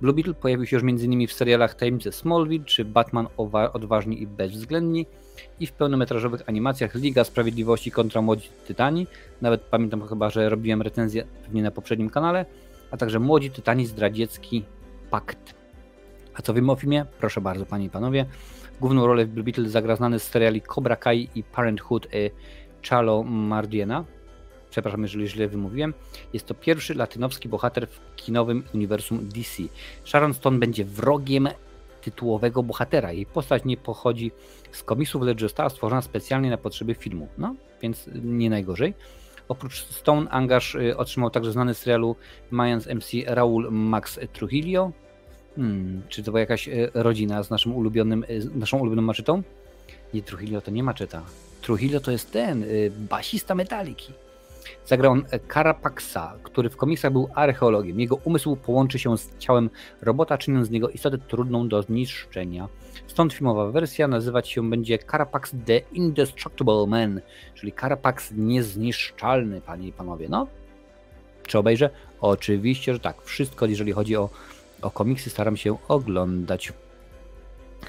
Blue 0.00 0.14
Beetle 0.14 0.34
pojawił 0.34 0.66
się 0.66 0.76
już 0.76 0.82
m.in. 0.82 1.28
w 1.28 1.32
serialach 1.32 1.74
Tajemnice 1.74 2.12
Smallville 2.12 2.64
czy 2.64 2.84
Batman 2.84 3.26
Odważni 3.72 4.22
i 4.22 4.26
Bezwzględni 4.26 5.06
i 5.60 5.66
w 5.66 5.72
pełnometrażowych 5.72 6.42
animacjach 6.46 6.94
Liga 6.94 7.24
Sprawiedliwości 7.24 7.90
kontra 7.90 8.22
Młodzi 8.22 8.48
Tytani. 8.66 9.06
Nawet 9.40 9.60
pamiętam 9.60 10.06
chyba, 10.06 10.30
że 10.30 10.48
robiłem 10.48 10.82
recenzję 10.82 11.24
pewnie 11.44 11.62
na 11.62 11.70
poprzednim 11.70 12.10
kanale, 12.10 12.46
a 12.90 12.96
także 12.96 13.18
Młodzi 13.18 13.50
Tytani 13.50 13.86
Zdradziecki 13.86 14.64
Pakt. 15.10 15.54
A 16.34 16.42
co 16.42 16.54
wiemy 16.54 16.72
o 16.72 16.76
filmie? 16.76 17.06
Proszę 17.18 17.40
bardzo, 17.40 17.66
panie 17.66 17.84
i 17.84 17.90
panowie. 17.90 18.26
Główną 18.80 19.06
rolę 19.06 19.26
w 19.26 19.28
Blue 19.28 19.44
Beetle 19.44 19.68
zagra 19.68 19.96
znany 19.96 20.18
z 20.18 20.22
seriali 20.22 20.62
Cobra 20.62 20.96
Kai 20.96 21.28
i 21.34 21.42
Parenthood 21.42 22.06
y, 22.14 22.30
Chalo 22.88 23.22
Mardiena 23.22 24.04
przepraszam, 24.74 25.02
jeżeli 25.02 25.28
źle 25.28 25.48
wymówiłem, 25.48 25.94
jest 26.32 26.46
to 26.46 26.54
pierwszy 26.54 26.94
latynowski 26.94 27.48
bohater 27.48 27.86
w 27.86 28.16
kinowym 28.16 28.62
uniwersum 28.74 29.28
DC. 29.28 29.62
Sharon 30.04 30.34
Stone 30.34 30.58
będzie 30.58 30.84
wrogiem 30.84 31.48
tytułowego 32.02 32.62
bohatera. 32.62 33.12
Jej 33.12 33.26
postać 33.26 33.64
nie 33.64 33.76
pochodzi 33.76 34.32
z 34.72 34.82
komisów, 34.82 35.22
lecz 35.22 35.40
została 35.40 35.70
stworzona 35.70 36.02
specjalnie 36.02 36.50
na 36.50 36.56
potrzeby 36.56 36.94
filmu. 36.94 37.28
No, 37.38 37.54
więc 37.82 38.10
nie 38.24 38.50
najgorzej. 38.50 38.94
Oprócz 39.48 39.84
Stone 39.84 40.30
angaż 40.30 40.74
y, 40.74 40.96
otrzymał 40.96 41.30
także 41.30 41.52
znany 41.52 41.74
z 41.74 41.78
serialu 41.78 42.16
Mayans 42.50 42.86
MC 42.86 43.08
Raul 43.26 43.68
Max 43.70 44.20
Trujillo. 44.32 44.92
Hmm, 45.56 46.02
czy 46.08 46.22
to 46.22 46.30
była 46.30 46.40
jakaś 46.40 46.68
y, 46.68 46.90
rodzina 46.94 47.42
z 47.42 47.50
naszym 47.50 47.74
ulubionym, 47.74 48.24
y, 48.24 48.50
naszą 48.54 48.78
ulubioną 48.78 49.02
maczetą? 49.02 49.42
Nie, 50.14 50.22
Trujillo 50.22 50.60
to 50.60 50.70
nie 50.70 50.82
maczeta. 50.82 51.22
Trujillo 51.62 52.00
to 52.00 52.10
jest 52.10 52.32
ten, 52.32 52.64
basista 53.10 53.54
Metaliki. 53.54 54.23
Zagrał 54.86 55.12
on 55.12 55.24
Carapaxa, 55.52 56.38
który 56.42 56.70
w 56.70 56.76
komiksach 56.76 57.12
był 57.12 57.28
archeologiem. 57.34 58.00
Jego 58.00 58.16
umysł 58.16 58.56
połączy 58.56 58.98
się 58.98 59.18
z 59.18 59.38
ciałem 59.38 59.70
robota, 60.02 60.38
czyniąc 60.38 60.66
z 60.66 60.70
niego 60.70 60.88
istotę 60.88 61.18
trudną 61.18 61.68
do 61.68 61.82
zniszczenia. 61.82 62.68
Stąd 63.06 63.32
filmowa 63.32 63.70
wersja 63.70 64.08
nazywać 64.08 64.48
się 64.48 64.70
będzie 64.70 64.98
Carapax 64.98 65.54
The 65.66 65.78
Indestructible 65.92 66.86
Man, 66.86 67.20
czyli 67.54 67.72
Carapax 67.72 68.32
niezniszczalny, 68.36 69.60
panie 69.60 69.88
i 69.88 69.92
panowie. 69.92 70.28
No, 70.28 70.46
czy 71.46 71.58
obejrzę? 71.58 71.90
Oczywiście, 72.20 72.92
że 72.92 73.00
tak. 73.00 73.22
Wszystko, 73.22 73.66
jeżeli 73.66 73.92
chodzi 73.92 74.16
o, 74.16 74.30
o 74.82 74.90
komiksy, 74.90 75.30
staram 75.30 75.56
się 75.56 75.76
oglądać. 75.88 76.72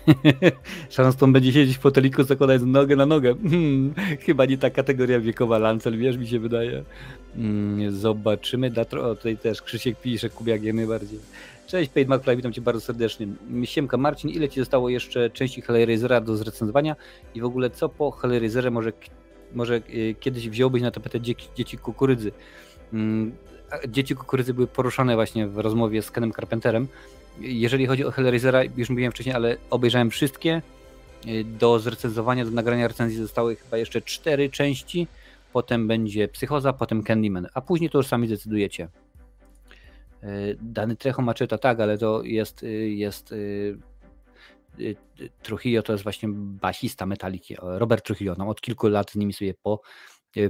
Szanston 0.90 1.34
będzie 1.34 1.54
siedzieć 1.54 1.78
w 1.78 1.82
foteliku, 1.82 2.24
zakładając 2.24 2.66
nogę 2.66 2.96
na 2.96 3.06
nogę. 3.06 3.36
Hmm, 3.50 3.94
chyba 4.26 4.46
nie 4.46 4.58
ta 4.58 4.70
kategoria 4.70 5.20
wiekowa 5.20 5.58
Lancel, 5.58 5.98
wiesz, 5.98 6.18
mi 6.18 6.28
się 6.28 6.40
wydaje. 6.40 6.84
Hmm, 7.36 7.92
zobaczymy. 7.92 8.72
O, 9.02 9.16
tutaj 9.16 9.38
też 9.38 9.62
Krzysiek 9.62 10.02
pisze, 10.02 10.30
Kubiak 10.30 10.64
jak 10.64 10.76
najbardziej. 10.76 11.20
Cześć, 11.68 11.92
Paid 11.92 12.10
McFly, 12.10 12.36
witam 12.36 12.54
Cię 12.54 12.62
bardzo 12.62 12.82
serdecznie. 12.82 13.28
Siemka 13.64 13.98
Marcin, 13.98 14.30
ile 14.30 14.50
Ci 14.50 14.60
zostało 14.60 14.90
jeszcze 14.90 15.30
części 15.30 15.62
Hellraisera 15.62 16.22
do 16.22 16.38
zrecenzowania 16.38 16.96
i 17.36 17.42
w 17.42 17.46
ogóle 17.46 17.70
co 17.70 17.90
po 17.90 18.12
Hellraiserze 18.12 18.72
może, 18.72 18.92
może 19.54 19.76
y, 19.76 20.16
kiedyś 20.20 20.50
wziąłbyś 20.50 20.82
na 20.82 20.92
tapetę 20.92 21.22
dzieci, 21.22 21.48
dzieci 21.56 21.78
kukurydzy? 21.78 22.32
Hmm, 22.92 23.36
dzieci 23.88 24.16
kukurydzy 24.16 24.54
były 24.54 24.68
poruszane 24.68 25.16
właśnie 25.16 25.48
w 25.48 25.58
rozmowie 25.58 26.02
z 26.02 26.12
Kenem 26.12 26.32
Carpenterem 26.32 26.88
jeżeli 27.40 27.86
chodzi 27.86 28.06
o 28.06 28.12
Hellraisera, 28.12 28.64
już 28.78 28.90
mówiłem 28.90 29.12
wcześniej, 29.12 29.36
ale 29.36 29.58
obejrzałem 29.70 30.10
wszystkie. 30.10 30.62
Do 31.46 31.80
zrecenzowania, 31.80 32.46
do 32.46 32.52
nagrania 32.52 32.88
recenzji 32.88 33.18
zostały 33.18 33.56
chyba 33.56 33.78
jeszcze 33.78 34.02
cztery 34.02 34.50
części. 34.50 35.08
Potem 35.54 35.88
będzie 35.88 36.28
Psychoza, 36.28 36.74
potem 36.74 37.04
Candyman, 37.04 37.48
a 37.54 37.62
później 37.62 37.90
to 37.90 37.98
już 37.98 38.08
sami 38.08 38.28
decydujecie. 38.28 38.90
E, 40.26 40.56
dany 40.62 40.96
Trecho 40.96 41.22
Macheta, 41.22 41.58
tak, 41.58 41.80
ale 41.80 41.98
to 41.98 42.24
jest, 42.24 42.64
e, 42.64 42.68
jest 42.90 43.32
e, 43.32 43.36
Trujillo 45.42 45.82
to 45.82 45.92
jest 45.92 46.04
właśnie 46.04 46.30
basista 46.34 47.06
Metaliki. 47.06 47.56
Robert 47.62 48.06
Trujillo, 48.06 48.36
no, 48.38 48.48
od 48.48 48.62
kilku 48.62 48.88
lat 48.88 49.12
z 49.12 49.16
nimi 49.16 49.34
sobie 49.34 49.54
po, 49.64 49.82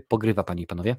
pogrywa, 0.08 0.44
panie 0.44 0.64
i 0.64 0.68
panowie. 0.68 0.96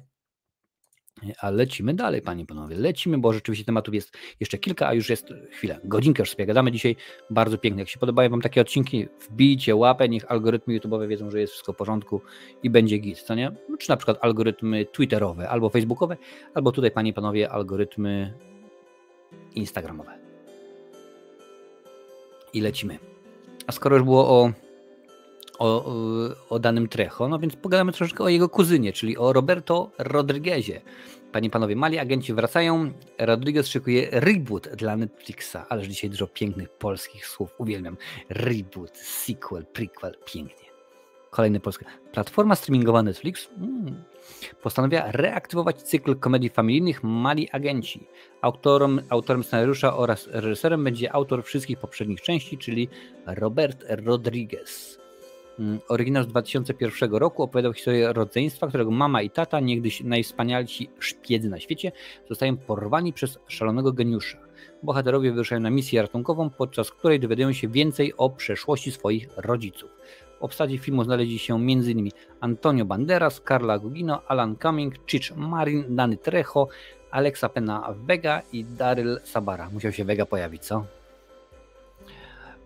A 1.41 1.49
lecimy 1.49 1.93
dalej, 1.93 2.21
panie 2.21 2.45
panowie. 2.45 2.75
Lecimy, 2.75 3.17
bo 3.17 3.33
rzeczywiście 3.33 3.65
tematów 3.65 3.95
jest 3.95 4.17
jeszcze 4.39 4.57
kilka, 4.57 4.87
a 4.87 4.93
już 4.93 5.09
jest 5.09 5.33
chwilę. 5.51 5.79
Godzinkę 5.83 6.21
już 6.21 6.31
sobie 6.31 6.45
gadamy 6.45 6.71
dzisiaj. 6.71 6.95
Bardzo 7.29 7.57
pięknie. 7.57 7.81
Jak 7.81 7.89
się 7.89 7.99
podobają 7.99 8.29
wam 8.29 8.41
takie 8.41 8.61
odcinki, 8.61 9.07
wbijcie 9.29 9.75
łapę, 9.75 10.09
niech 10.09 10.31
algorytmy 10.31 10.79
YouTube'owe 10.79 11.07
wiedzą, 11.07 11.31
że 11.31 11.39
jest 11.39 11.53
wszystko 11.53 11.73
w 11.73 11.75
porządku 11.75 12.21
i 12.63 12.69
będzie 12.69 12.97
git, 12.97 13.21
co 13.21 13.35
nie? 13.35 13.51
No, 13.69 13.77
czy 13.77 13.89
na 13.89 13.97
przykład 13.97 14.17
algorytmy 14.21 14.85
Twitterowe 14.85 15.49
albo 15.49 15.69
Facebookowe, 15.69 16.17
albo 16.53 16.71
tutaj, 16.71 16.91
panie 16.91 17.13
panowie, 17.13 17.49
algorytmy 17.49 18.33
Instagramowe. 19.55 20.19
I 22.53 22.61
lecimy. 22.61 22.99
A 23.67 23.71
skoro 23.71 23.95
już 23.95 24.05
było 24.05 24.29
o 24.29 24.51
o, 25.59 25.85
o 26.49 26.59
danym 26.59 26.87
Trecho, 26.87 27.27
no 27.27 27.39
więc 27.39 27.55
pogadamy 27.55 27.91
troszeczkę 27.91 28.23
o 28.23 28.29
jego 28.29 28.49
kuzynie, 28.49 28.93
czyli 28.93 29.17
o 29.17 29.33
Roberto 29.33 29.91
Rodriguezie. 29.97 30.81
Panie 31.31 31.49
panowie, 31.49 31.75
mali 31.75 31.99
agenci 31.99 32.33
wracają. 32.33 32.91
Rodriguez 33.17 33.67
szykuje 33.67 34.07
reboot 34.11 34.67
dla 34.67 34.97
Netflixa, 34.97 35.55
ależ 35.69 35.87
dzisiaj 35.87 36.09
dużo 36.09 36.27
pięknych 36.27 36.69
polskich 36.69 37.27
słów. 37.27 37.53
Uwielbiam. 37.57 37.97
Reboot, 38.29 38.97
sequel, 38.97 39.65
prequel, 39.65 40.17
pięknie. 40.25 40.67
Kolejny 41.29 41.59
polski. 41.59 41.85
Platforma 42.11 42.55
streamingowa 42.55 43.03
Netflix 43.03 43.49
hmm, 43.59 44.03
postanawia 44.63 45.11
reaktywować 45.11 45.81
cykl 45.81 46.15
komedii 46.15 46.49
familijnych 46.49 47.03
Mali 47.03 47.49
Agenci. 47.51 48.07
Autorem, 48.41 49.01
autorem 49.09 49.43
scenariusza 49.43 49.97
oraz 49.97 50.27
reżyserem 50.31 50.83
będzie 50.83 51.13
autor 51.13 51.43
wszystkich 51.43 51.79
poprzednich 51.79 52.21
części, 52.21 52.57
czyli 52.57 52.89
Robert 53.25 53.85
Rodriguez. 53.89 54.96
Mm, 55.59 55.79
oryginał 55.87 56.23
z 56.23 56.27
2001 56.27 57.15
roku 57.15 57.43
opowiadał 57.43 57.73
historię 57.73 58.13
rodzeństwa, 58.13 58.67
którego 58.67 58.91
mama 58.91 59.21
i 59.21 59.29
tata, 59.29 59.59
niegdyś 59.59 60.03
najwspanialsi 60.03 60.89
szpiedzy 60.99 61.49
na 61.49 61.59
świecie, 61.59 61.91
zostają 62.29 62.57
porwani 62.57 63.13
przez 63.13 63.39
szalonego 63.47 63.93
geniusza. 63.93 64.37
Bohaterowie 64.83 65.31
wyruszają 65.31 65.61
na 65.61 65.69
misję 65.69 66.01
ratunkową, 66.01 66.49
podczas 66.49 66.91
której 66.91 67.19
dowiadują 67.19 67.53
się 67.53 67.67
więcej 67.67 68.13
o 68.17 68.29
przeszłości 68.29 68.91
swoich 68.91 69.27
rodziców. 69.37 69.89
W 70.39 70.43
obsadzie 70.43 70.77
filmu 70.77 71.03
znaleźli 71.03 71.39
się 71.39 71.55
m.in. 71.55 72.09
Antonio 72.39 72.85
Banderas, 72.85 73.41
Carla 73.47 73.79
Gugino, 73.79 74.21
Alan 74.27 74.55
Cumming, 74.61 74.95
Chich 75.07 75.35
Marin, 75.35 75.95
Dany 75.95 76.17
Trejo, 76.17 76.67
Alexa 77.11 77.49
Pena 77.49 77.93
Vega 78.05 78.41
i 78.53 78.65
Daryl 78.65 79.19
Sabara. 79.23 79.69
Musiał 79.69 79.91
się 79.91 80.05
Vega 80.05 80.25
pojawić, 80.25 80.65
co? 80.65 80.96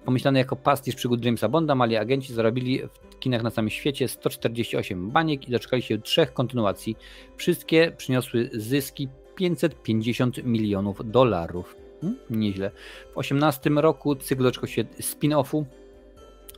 Pomyślany 0.05 0.39
jako 0.39 0.55
pastisz 0.55 0.95
przygód 0.95 1.25
Jamesa 1.25 1.49
Bonda, 1.49 1.75
mali 1.75 1.97
agenci 1.97 2.33
zarobili 2.33 2.81
w 3.09 3.19
kinach 3.19 3.43
na 3.43 3.51
całym 3.51 3.69
świecie 3.69 4.07
148 4.07 5.11
baniek 5.11 5.47
i 5.47 5.51
doczekali 5.51 5.81
się 5.81 5.97
trzech 5.97 6.33
kontynuacji. 6.33 6.97
Wszystkie 7.37 7.91
przyniosły 7.97 8.49
zyski 8.53 9.09
550 9.35 10.43
milionów 10.43 11.11
dolarów. 11.11 11.75
Hmm, 12.01 12.19
nieźle. 12.29 12.71
W 13.13 13.17
18 13.17 13.69
roku 13.69 14.15
cykl 14.15 14.43
doczekał 14.43 14.69
się 14.69 14.83
spin-offu 14.83 15.65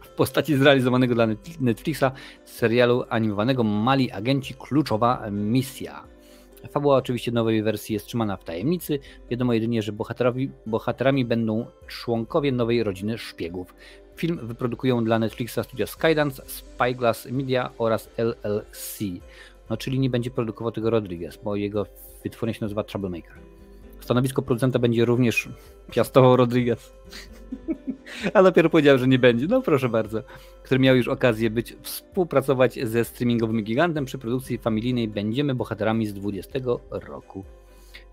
w 0.01 0.09
postaci 0.09 0.55
zrealizowanego 0.55 1.15
dla 1.15 1.27
Netflixa 1.59 2.03
serialu 2.45 3.03
animowanego 3.09 3.63
Mali 3.63 4.11
Agenci 4.11 4.53
Kluczowa 4.53 5.29
Misja. 5.31 6.12
Fabuła 6.70 6.97
oczywiście 6.97 7.32
nowej 7.32 7.64
wersji 7.64 7.93
jest 7.93 8.05
trzymana 8.05 8.38
w 8.38 8.43
tajemnicy. 8.43 8.99
Wiadomo 9.30 9.53
jedynie, 9.53 9.82
że 9.82 9.91
bohaterowi, 9.91 10.51
bohaterami 10.66 11.26
będą 11.26 11.66
członkowie 11.88 12.51
nowej 12.51 12.84
rodziny 12.84 13.18
szpiegów. 13.18 13.76
Film 14.16 14.39
wyprodukują 14.43 15.03
dla 15.03 15.20
Netflixa 15.20 15.59
studia 15.64 15.88
Skydance, 15.88 16.43
Spyglass 16.45 17.26
Media 17.32 17.70
oraz 17.78 18.09
LLC. 18.18 18.99
No, 19.70 19.78
czyli 19.78 19.99
nie 19.99 20.09
będzie 20.09 20.32
produkował 20.32 20.72
tego 20.72 20.89
Rodriguez, 20.89 21.39
bo 21.43 21.55
jego 21.55 21.86
wytwórnia 22.24 22.53
się 22.53 22.61
nazywa 22.61 22.84
Troublemaker. 22.84 23.34
Stanowisko 23.99 24.41
producenta 24.41 24.80
będzie 24.80 25.05
również 25.05 25.49
piastował 25.91 26.36
Rodriguez. 26.36 26.93
A 28.33 28.43
dopiero 28.43 28.69
powiedział, 28.69 28.97
że 28.97 29.07
nie 29.07 29.19
będzie. 29.19 29.47
No 29.47 29.61
proszę 29.61 29.89
bardzo. 29.89 30.23
Który 30.63 30.79
miał 30.79 30.95
już 30.95 31.07
okazję 31.07 31.49
być, 31.49 31.75
współpracować 31.81 32.79
ze 32.83 33.05
streamingowym 33.05 33.63
gigantem 33.63 34.05
przy 34.05 34.17
produkcji 34.17 34.57
familijnej 34.57 35.07
Będziemy 35.07 35.55
bohaterami 35.55 36.07
z 36.07 36.13
20 36.13 36.59
roku. 36.91 37.43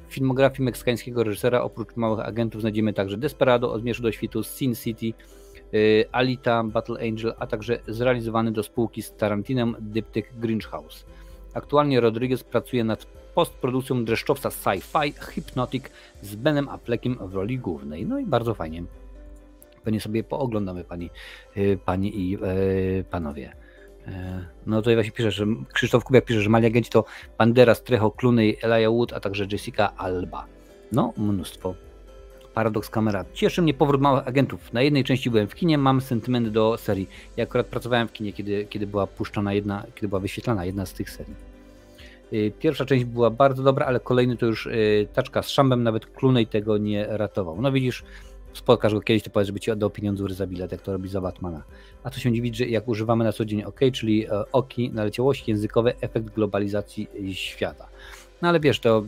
W 0.09 0.15
filmografii 0.15 0.65
meksykańskiego 0.65 1.25
reżysera 1.25 1.63
oprócz 1.63 1.97
Małych 1.97 2.21
Agentów 2.21 2.61
znajdziemy 2.61 2.93
także 2.93 3.17
Desperado, 3.17 3.73
Od 3.73 3.81
Zmierzchu 3.81 4.03
do 4.03 4.13
Świtu, 4.13 4.43
Sin 4.43 4.75
City, 4.75 5.13
y, 5.75 6.05
Alita, 6.13 6.65
Battle 6.65 7.09
Angel, 7.09 7.35
a 7.39 7.47
także 7.47 7.79
zrealizowany 7.89 8.53
do 8.53 8.63
spółki 8.63 9.03
z 9.03 9.13
Tarantinem 9.13 9.77
dyptyk 9.81 10.33
Grinch 10.41 10.67
House. 10.67 11.07
Aktualnie 11.55 12.01
Rodriguez 12.01 12.45
pracuje 12.45 12.85
nad 12.85 13.07
postprodukcją 13.35 14.05
dreszczowca 14.05 14.49
sci-fi 14.49 15.13
Hypnotic 15.13 15.85
z 16.23 16.35
Benem 16.37 16.69
Affleckiem 16.69 17.17
w 17.29 17.35
roli 17.35 17.59
głównej. 17.59 18.07
No 18.07 18.19
i 18.19 18.27
bardzo 18.27 18.55
fajnie. 18.55 18.83
Pewnie 19.85 20.01
sobie 20.01 20.25
pooglądamy, 20.25 20.85
pani, 20.85 21.11
y, 21.57 21.79
pani 21.85 22.21
i 22.21 22.35
e, 22.35 22.39
panowie. 23.05 23.53
E, 24.07 24.45
no 24.67 24.77
tutaj 24.77 24.95
właśnie 24.95 25.13
pisze, 25.13 25.31
że 25.31 25.47
Krzysztof 25.73 26.05
Kubiak 26.05 26.25
pisze, 26.25 26.41
że 26.41 26.51
mali 26.51 26.67
agenci 26.67 26.91
to 26.91 27.05
Banderas, 27.39 27.83
Trejo, 27.83 28.11
Clooney, 28.11 28.57
Elijah 28.63 28.93
Wood, 28.93 29.13
a 29.13 29.21
także 29.21 29.47
Jessica 29.53 29.97
Alba. 29.97 30.47
No, 30.93 31.13
mnóstwo. 31.17 31.75
Paradoks 32.55 32.91
kamera. 32.91 33.25
Cieszy 33.33 33.63
mnie 33.63 33.75
powrót 33.75 34.01
małych 34.01 34.29
agentów. 34.29 34.73
Na 34.73 34.83
jednej 34.83 35.05
części 35.05 35.31
byłem 35.31 35.49
w 35.49 35.55
kinie, 35.55 35.79
mam 35.79 36.01
sentyment 36.01 36.49
do 36.49 36.77
serii. 36.79 37.09
Ja 37.37 37.45
akurat 37.45 37.67
pracowałem 37.67 38.09
w 38.09 38.13
kinie, 38.13 38.33
kiedy, 38.33 38.67
kiedy 38.71 38.87
była 38.87 39.07
puszczana 39.07 39.53
jedna, 39.53 39.87
kiedy 39.95 40.09
była 40.09 40.21
wyświetlana 40.21 40.65
jedna 40.65 40.87
z 40.87 40.93
tych 40.93 41.11
serii. 41.11 41.35
Y, 42.33 42.53
pierwsza 42.59 42.85
część 42.85 43.05
była 43.05 43.31
bardzo 43.31 43.63
dobra, 43.63 43.87
ale 43.87 44.01
kolejny 44.01 44.37
to 44.37 44.47
już 44.47 44.67
y, 44.67 45.09
taczka 45.13 45.43
z 45.43 45.49
szambem, 45.49 45.83
nawet 45.83 46.07
Clooney 46.07 46.47
tego 46.47 46.79
nie 46.79 47.07
ratował. 47.09 47.63
No 47.63 47.73
widzisz, 47.73 48.05
spotkasz 48.53 48.95
go 48.95 49.01
kiedyś, 49.01 49.23
to 49.23 49.31
powiesz, 49.31 49.47
żeby 49.47 49.61
ci 49.61 49.71
oddał 49.71 49.91
pieniądze 49.91 50.29
za 50.29 50.47
bilet, 50.47 50.73
jak 50.73 50.83
to 50.83 50.93
robi 50.93 51.09
za 51.09 51.21
Batmana. 51.21 51.63
A 52.05 52.11
to 52.11 52.21
się 52.21 52.33
dziwić, 52.33 52.57
że 52.57 52.67
jak 52.67 52.89
używamy 52.89 53.25
na 53.25 53.33
co 53.33 53.45
dzień 53.45 53.63
OK, 53.63 53.81
czyli 53.93 54.27
e, 54.27 54.31
oki, 54.53 54.91
naleciałości 54.91 55.51
językowe, 55.51 55.93
efekt 56.01 56.27
globalizacji 56.27 57.09
świata. 57.33 57.89
No 58.43 58.49
ale 58.49 58.61
wiesz, 58.61 58.81
to 58.81 59.05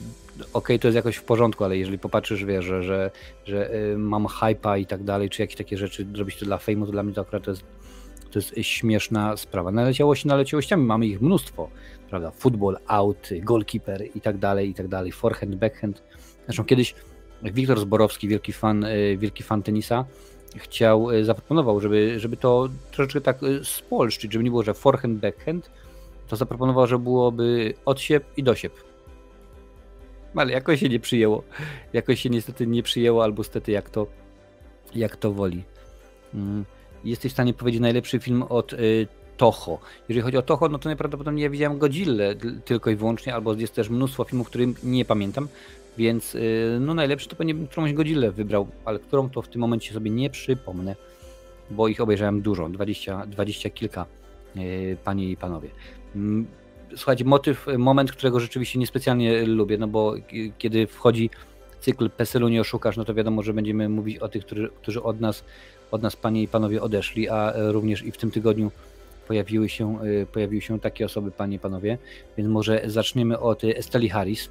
OK, 0.53 0.69
to 0.81 0.89
jest 0.89 0.97
jakoś 0.97 1.17
w 1.17 1.25
porządku, 1.25 1.65
ale 1.65 1.77
jeżeli 1.77 1.99
popatrzysz, 1.99 2.45
wiesz, 2.45 2.65
że, 2.65 2.83
że, 2.83 3.11
że 3.45 3.75
y, 3.75 3.99
mam 3.99 4.27
hypa 4.27 4.79
i 4.79 4.87
tak 4.87 5.05
dalej, 5.05 5.31
czy 5.31 5.43
jakieś 5.43 5.57
takie 5.57 5.79
rzeczy, 5.79 6.07
zrobić 6.15 6.37
to 6.37 6.45
dla 6.45 6.59
fejmu, 6.59 6.87
to 6.87 6.93
dla 6.93 7.03
mnie 7.03 7.15
to 7.15 7.21
akurat 7.21 7.45
to 7.45 7.51
jest, 7.51 7.63
to 8.31 8.39
jest 8.39 8.55
śmieszna 8.61 9.37
sprawa. 9.37 9.71
Naleciałości 9.71 10.29
naleciałościami, 10.29 10.85
mamy 10.85 11.07
ich 11.07 11.21
mnóstwo, 11.21 11.69
prawda? 12.11 12.31
Football, 12.31 12.79
out, 12.87 13.29
goalkeeper 13.43 14.05
i 14.15 14.21
tak 14.21 14.39
dalej, 14.39 14.71
i 14.71 14.75
tak 14.75 14.89
dalej, 14.89 15.13
forehand, 15.13 15.55
backhand. 15.55 16.03
Zresztą 16.47 16.65
kiedyś 16.65 16.95
Wiktor 17.43 17.81
Zborowski, 17.81 18.29
wielki 18.29 18.53
fan, 18.53 18.85
y, 18.85 19.17
wielki 19.19 19.43
fan 19.43 19.63
tenisa, 19.63 20.05
chciał, 20.57 21.11
y, 21.11 21.25
zaproponował, 21.25 21.81
żeby, 21.81 22.21
żeby 22.21 22.37
to 22.37 22.69
troszeczkę 22.91 23.21
tak 23.21 23.41
spolszczyć, 23.63 24.33
żeby 24.33 24.45
nie 24.45 24.51
było, 24.51 24.63
że 24.63 24.75
forehand, 24.75 25.19
backhand, 25.19 25.71
to 26.29 26.37
zaproponował, 26.37 26.87
że 26.87 26.99
byłoby 26.99 27.75
odsiep 27.85 28.25
i 28.37 28.43
dosiep 28.43 28.73
ale 30.35 30.53
jakoś 30.53 30.81
się 30.81 30.89
nie 30.89 31.01
przyjęło. 31.01 31.43
Jakoś 31.93 32.21
się 32.21 32.31
niestety 32.31 32.67
nie 32.67 32.83
przyjęło, 32.83 33.25
albo 33.25 33.45
stety 33.45 33.73
jak 33.73 33.91
to, 33.91 34.07
jak 34.95 35.17
to 35.17 35.33
woli. 35.33 35.63
Mm. 36.35 36.65
Jesteś 37.05 37.33
w 37.33 37.35
stanie 37.35 37.55
powiedzieć 37.55 37.81
najlepszy 37.81 38.19
film 38.19 38.43
od 38.43 38.75
Toho. 39.37 39.79
Jeżeli 40.09 40.23
chodzi 40.23 40.37
o 40.37 40.43
Toho, 40.43 40.69
no 40.69 40.79
to 40.79 40.89
najprawdopodobniej 40.89 41.43
ja 41.43 41.51
widziałem 41.51 41.79
Godzilla 41.79 42.25
tylko 42.65 42.91
i 42.91 42.97
wyłącznie, 42.97 43.35
albo 43.35 43.55
jest 43.55 43.75
też 43.75 43.89
mnóstwo 43.89 44.25
filmów, 44.25 44.47
których 44.47 44.85
nie 44.85 45.05
pamiętam, 45.05 45.49
więc 45.99 46.35
y, 46.35 46.79
no 46.81 46.95
najlepszy 46.95 47.29
to 47.29 47.37
pewnie 47.37 47.55
którąś 47.55 47.93
Godzilla 47.93 48.31
wybrał, 48.31 48.67
ale 48.85 48.99
którą 48.99 49.31
to 49.31 49.43
w 49.43 49.49
tym 49.49 49.61
momencie 49.61 49.95
sobie 49.95 50.11
nie 50.11 50.31
przypomnę, 50.31 50.97
bo 51.71 51.89
ich 51.89 52.01
obejrzałem 52.01 52.43
dużo, 52.43 52.69
20, 52.69 53.27
20 53.27 53.71
kilka, 53.71 54.07
y, 54.57 54.97
panie 55.05 55.31
i 55.31 55.37
panowie. 55.37 55.69
Mm, 56.17 56.47
słuchajcie, 56.97 57.25
motyw, 57.25 57.67
moment, 57.79 58.13
którego 58.13 58.41
rzeczywiście 58.41 58.79
niespecjalnie 58.79 59.47
lubię, 59.47 59.79
no 59.79 59.89
bo 59.89 60.15
kiedy 60.59 60.87
wchodzi 60.87 61.31
cykl 61.81 62.11
PESEL-u 62.11 62.49
nie 62.49 62.61
oszukasz, 62.61 62.97
no 62.97 63.05
to 63.05 63.15
wiadomo, 63.15 63.43
że 63.43 63.55
będziemy 63.55 63.89
mówić 63.89 64.19
o 64.19 64.29
tych, 64.29 64.47
którzy, 64.47 64.71
którzy 64.83 65.03
od 65.03 65.21
nas, 65.21 65.45
od 65.91 66.03
nas 66.03 66.17
panie 66.17 66.43
i 66.43 66.49
panowie 66.49 66.83
odeszli, 66.83 67.29
a 67.29 67.53
również 67.57 68.03
i 68.03 68.13
w 68.13 68.17
tym 68.17 68.31
tygodniu 68.31 68.71
pojawiły 69.29 69.69
się, 69.69 70.05
y, 70.05 70.27
pojawiły 70.33 70.63
się 70.63 70.81
takie 70.81 71.05
osoby, 71.05 71.31
panie 71.31 71.57
i 71.57 71.59
panowie, 71.59 71.99
więc 72.37 72.51
może 72.51 72.83
zaczniemy 72.87 73.39
od 73.39 73.65
Esteli 73.65 74.09
Harris. 74.09 74.51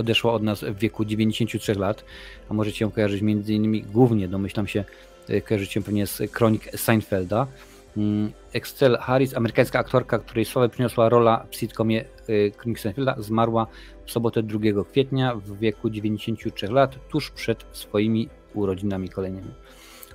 Odeszła 0.00 0.32
od 0.32 0.42
nas 0.42 0.64
w 0.64 0.78
wieku 0.78 1.04
93 1.04 1.74
lat, 1.74 2.04
a 2.48 2.54
możecie 2.54 2.84
ją 2.84 2.90
kojarzyć 2.90 3.22
między 3.22 3.54
innymi, 3.54 3.82
głównie 3.82 4.28
domyślam 4.28 4.66
się, 4.66 4.84
y, 5.30 5.40
kojarzycie 5.40 5.82
pewnie 5.82 6.06
z 6.06 6.22
kronik 6.32 6.70
Seinfelda, 6.76 7.46
Mm, 7.96 8.32
Excel 8.52 8.98
Harris, 8.98 9.36
amerykańska 9.36 9.78
aktorka, 9.78 10.18
której 10.18 10.44
sławę 10.44 10.68
przyniosła 10.68 11.08
rola 11.08 11.46
w 11.50 11.56
sitcomie 11.56 12.04
Kronik 12.56 12.78
y, 12.86 13.22
zmarła 13.22 13.66
w 14.06 14.10
sobotę 14.10 14.42
2 14.42 14.84
kwietnia 14.84 15.34
w 15.34 15.58
wieku 15.58 15.90
93 15.90 16.66
lat, 16.66 17.08
tuż 17.08 17.30
przed 17.30 17.64
swoimi 17.72 18.28
urodzinami 18.54 19.08
kolejnymi. 19.08 19.50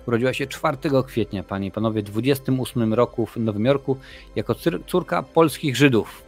Urodziła 0.08 0.34
się 0.34 0.48
4 0.48 0.78
kwietnia, 1.08 1.44
panie 1.44 1.68
i 1.68 1.72
panowie, 1.72 2.02
w 2.02 2.06
28 2.06 2.94
roku 2.94 3.26
w 3.26 3.38
Nowym 3.38 3.66
Jorku, 3.66 3.98
jako 4.36 4.56
córka 4.88 5.24
polskich 5.24 5.76
Żydów. 5.76 6.24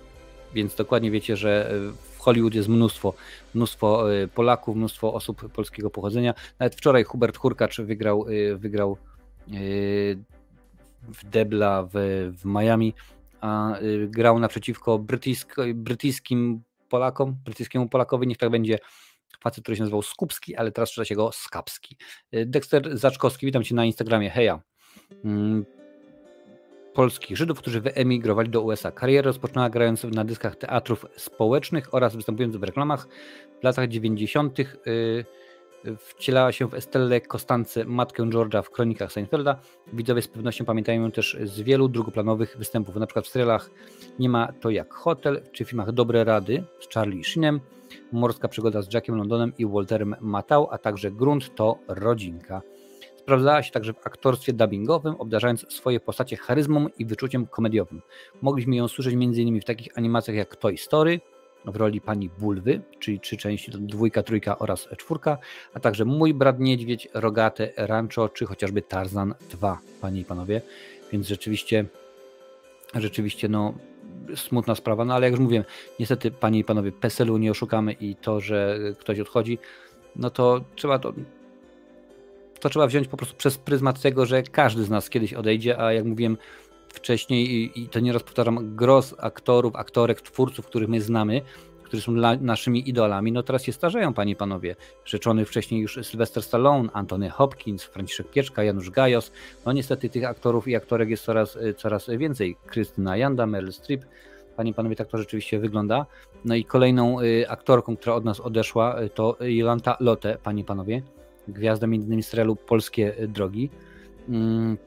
Więc 0.53 0.76
dokładnie 0.76 1.12
wiecie, 1.12 1.38
że 1.38 1.72
w 2.16 2.16
Hollywood 2.28 2.55
jest 2.55 2.69
mnóstwo, 2.69 3.13
mnóstwo 3.55 4.13
y, 4.13 4.28
Polaków, 4.28 4.75
mnóstwo 4.75 5.13
osób 5.13 5.51
polskiego 5.51 5.89
pochodzenia. 5.89 6.34
Nawet 6.59 6.75
wczoraj 6.75 7.03
Hubert 7.03 7.38
Hurkacz 7.38 7.82
wygrał, 7.82 8.25
wygrał 8.55 8.97
w 11.01 11.30
Debla 11.30 11.88
w, 11.93 11.95
w 12.38 12.45
Miami, 12.45 12.93
a 13.41 13.73
grał 14.07 14.39
naprzeciwko 14.39 14.99
brytyjsk, 14.99 15.55
brytyjskim 15.73 16.61
Polakom, 16.89 17.38
brytyjskiemu 17.45 17.89
Polakowi, 17.89 18.28
niech 18.28 18.38
tak 18.38 18.49
będzie 18.49 18.80
facet, 19.43 19.63
który 19.63 19.78
się 19.78 19.84
nazywał 19.84 20.01
Skupski, 20.01 20.55
ale 20.55 20.71
teraz 20.71 20.91
czyta 20.91 21.05
się 21.05 21.15
go 21.15 21.32
Skapski. 21.32 21.97
Dexter 22.32 22.97
Zaczkowski, 22.97 23.45
witam 23.45 23.63
Cię 23.63 23.75
na 23.75 23.86
Instagramie, 23.86 24.30
heja. 24.30 24.61
Polskich 26.97 27.37
Żydów, 27.37 27.59
którzy 27.59 27.81
wyemigrowali 27.81 28.49
do 28.49 28.61
USA. 28.61 28.91
Karierę 28.91 29.25
rozpoczynała 29.25 29.69
grając 29.69 30.03
na 30.03 30.25
dyskach 30.25 30.55
teatrów 30.55 31.05
społecznych 31.15 31.93
oraz 31.93 32.15
występując 32.15 32.55
w 32.55 32.63
reklamach. 32.63 33.07
W 33.61 33.63
latach 33.63 33.87
90 33.87 34.57
wcielała 35.97 36.51
się 36.51 36.67
w 36.67 36.73
Estellę 36.73 37.21
Kostance, 37.21 37.85
matkę 37.85 38.23
George'a 38.23 38.63
w 38.63 38.69
kronikach 38.69 39.11
Seinfelda. 39.11 39.59
Widzowie 39.93 40.21
z 40.21 40.27
pewnością 40.27 40.65
pamiętają 40.65 41.01
ją 41.01 41.11
też 41.11 41.37
z 41.43 41.61
wielu 41.61 41.87
drugoplanowych 41.89 42.57
występów, 42.57 42.95
przykład 43.05 43.25
w 43.25 43.29
serialach 43.29 43.69
Nie 44.19 44.29
ma 44.29 44.53
to 44.53 44.69
jak 44.69 44.93
hotel, 44.93 45.41
czy 45.51 45.65
w 45.65 45.69
filmach 45.69 45.91
Dobre 45.91 46.23
Rady 46.23 46.63
z 46.79 46.93
Charlie 46.93 47.23
Sheenem, 47.23 47.59
Morska 48.11 48.47
przygoda 48.47 48.81
z 48.81 48.93
Jackiem 48.93 49.15
Londonem 49.15 49.53
i 49.57 49.65
Walterem 49.65 50.15
Matał, 50.21 50.67
a 50.71 50.77
także 50.77 51.11
Grunt 51.11 51.55
to 51.55 51.77
rodzinka. 51.87 52.61
Sprawdzała 53.28 53.63
się 53.63 53.71
także 53.71 53.93
w 53.93 54.07
aktorstwie 54.07 54.53
dubbingowym, 54.53 55.15
obdarzając 55.15 55.73
swoje 55.73 55.99
postacie 55.99 56.38
charyzmą 56.38 56.88
i 56.99 57.05
wyczuciem 57.05 57.47
komediowym. 57.47 58.01
Mogliśmy 58.41 58.75
ją 58.75 58.88
słyszeć 58.88 59.13
m.in. 59.13 59.61
w 59.61 59.65
takich 59.65 59.97
animacjach 59.97 60.38
jak 60.38 60.55
Toy 60.55 60.78
Story, 60.78 61.19
w 61.65 61.75
roli 61.75 62.01
pani 62.01 62.30
Bulwy, 62.30 62.82
czyli 62.99 63.19
trzy 63.19 63.38
części, 63.38 63.71
dwójka, 63.71 64.23
trójka 64.23 64.59
oraz 64.59 64.88
czwórka, 64.97 65.38
a 65.73 65.80
także 65.80 66.05
Mój 66.05 66.34
brat 66.34 66.59
niedźwiedź, 66.59 67.07
Rogate, 67.13 67.71
Rancho, 67.78 68.30
czy 68.30 68.45
chociażby 68.45 68.82
Tarzan 68.82 69.34
2, 69.49 69.80
panie 70.01 70.21
i 70.21 70.25
panowie. 70.25 70.61
Więc 71.11 71.28
rzeczywiście, 71.28 71.86
rzeczywiście, 72.95 73.49
no, 73.49 73.73
smutna 74.36 74.75
sprawa, 74.75 75.05
no 75.05 75.13
ale 75.13 75.25
jak 75.25 75.32
już 75.32 75.41
mówiłem, 75.41 75.65
niestety, 75.99 76.32
panie 76.32 76.59
i 76.59 76.63
panowie, 76.63 76.91
PESEL-u 76.91 77.38
nie 77.38 77.51
oszukamy 77.51 77.93
i 77.93 78.15
to, 78.15 78.39
że 78.39 78.80
ktoś 78.99 79.19
odchodzi, 79.19 79.57
no 80.15 80.30
to 80.30 80.61
trzeba 80.75 80.99
to 80.99 81.13
to 82.60 82.70
trzeba 82.70 82.88
wziąć 82.88 83.08
po 83.08 83.18
prostu 83.18 83.36
przez 83.36 83.58
pryzmat 83.58 84.01
tego, 84.01 84.26
że 84.26 84.43
każdy 84.43 84.84
z 84.84 84.89
nas 84.89 85.10
kiedyś 85.10 85.34
odejdzie, 85.34 85.80
a 85.80 85.93
jak 85.93 86.05
mówiłem, 86.05 86.38
wcześniej 86.89 87.51
i, 87.51 87.84
i 87.84 87.89
to 87.89 87.99
nieraz 87.99 88.24
powtarzam, 88.24 88.76
gros 88.76 89.16
aktorów, 89.18 89.76
aktorek, 89.76 90.22
twórców, 90.22 90.66
których 90.66 90.89
my 90.89 91.01
znamy, 91.01 91.41
którzy 91.84 92.03
są 92.03 92.12
naszymi 92.41 92.89
idolami, 92.89 93.32
no 93.32 93.43
teraz 93.43 93.64
się 93.64 93.74
starzeją, 93.74 94.14
panie 94.14 94.32
i 94.32 94.36
panowie. 94.36 94.76
Rzeczony 95.05 95.45
wcześniej 95.45 95.82
już 95.82 95.99
Sylvester 96.03 96.43
Stallone, 96.43 96.89
Antony 96.93 97.30
Hopkins, 97.30 97.84
Franciszek 97.84 98.30
Pieczka, 98.30 98.64
Janusz 98.64 98.89
Gajos. 98.89 99.32
No 99.66 99.74
niestety 99.74 100.10
tych 100.10 100.26
aktorów 100.26 100.68
i 100.68 100.76
aktorek 100.76 101.10
jest 101.10 101.24
coraz, 101.24 101.58
coraz 101.78 102.10
więcej. 102.18 102.58
Krystyna 102.66 103.18
Janda, 103.18 103.45
Meryl 103.45 103.74
Streep. 103.74 104.05
Panie 104.55 104.72
i 104.72 104.74
panowie, 104.74 104.95
tak 104.95 105.08
to 105.08 105.18
rzeczywiście 105.18 105.60
wygląda. 105.60 106.05
No 106.45 106.55
i 106.55 106.66
kolejną 106.66 107.22
y, 107.22 107.49
aktorką, 107.49 107.97
która 107.97 108.16
od 108.16 108.26
nas 108.26 108.39
odeszła, 108.39 109.01
y, 109.01 109.10
to 109.10 109.38
Jolanta 109.41 109.97
Lotte, 109.99 110.38
panie 110.43 110.62
i 110.62 110.66
panowie. 110.66 111.01
Między 111.47 111.85
innymi 111.85 112.23
serialu 112.23 112.55
Polskie 112.55 113.13
Drogi. 113.27 113.69
Mm 114.29 114.77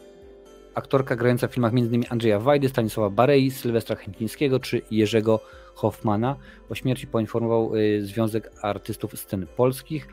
aktorka 0.74 1.16
grająca 1.16 1.48
w 1.48 1.52
filmach 1.54 1.72
m.in. 1.72 2.04
Andrzeja 2.08 2.38
Wajdy, 2.38 2.68
Stanisława 2.68 3.11
Barei, 3.11 3.50
Sylwestra 3.50 3.96
Chętlińskiego 3.96 4.61
czy 4.61 4.82
Jerzego 4.90 5.40
Hoffmana. 5.74 6.36
O 6.70 6.74
śmierci 6.74 7.06
poinformował 7.06 7.76
y, 7.76 8.06
Związek 8.06 8.50
Artystów 8.62 9.18
Scen 9.18 9.46
Polskich. 9.56 10.08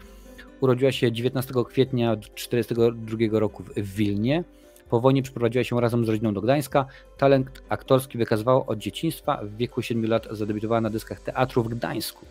Urodziła 0.62 0.92
się 0.92 1.12
19 1.12 1.54
kwietnia 1.70 2.16
1942 2.16 3.40
roku 3.40 3.64
w 3.64 3.96
Wilnie. 3.96 4.44
Po 4.90 5.00
wojnie 5.00 5.24
przeprowadziła 5.24 5.64
się 5.64 5.82
razem 5.82 6.06
z 6.06 6.10
rodziną 6.10 6.34
do 6.34 6.42
Gdańska. 6.42 6.86
Talent 7.18 7.64
aktorski 7.70 8.18
wykazywała 8.18 8.66
od 8.66 8.80
dzieciństwa. 8.80 9.40
W 9.44 9.58
wieku 9.58 9.82
7 9.82 10.06
lat 10.06 10.28
zadebiutowała 10.32 10.82
na 10.82 10.90
dyskach 10.90 11.20
teatru 11.20 11.64
w 11.64 11.68
Gdańsku. 11.68 12.26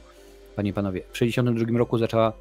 Panie 0.56 0.70
i 0.70 0.72
panowie, 0.72 1.00
w 1.00 1.12
1962 1.12 1.78
roku 1.78 1.98
zaczęła, 1.98 2.32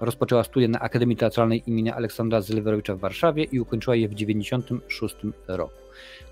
rozpoczęła 0.00 0.44
studia 0.44 0.68
na 0.68 0.80
Akademii 0.80 1.16
Teatralnej 1.16 1.62
imienia 1.66 1.96
Aleksandra 1.96 2.40
Zylwerowicza 2.40 2.94
w 2.94 2.98
Warszawie 2.98 3.44
i 3.44 3.60
ukończyła 3.60 3.96
je 3.96 4.08
w 4.08 4.14
1996 4.14 5.16
roku. 5.48 5.74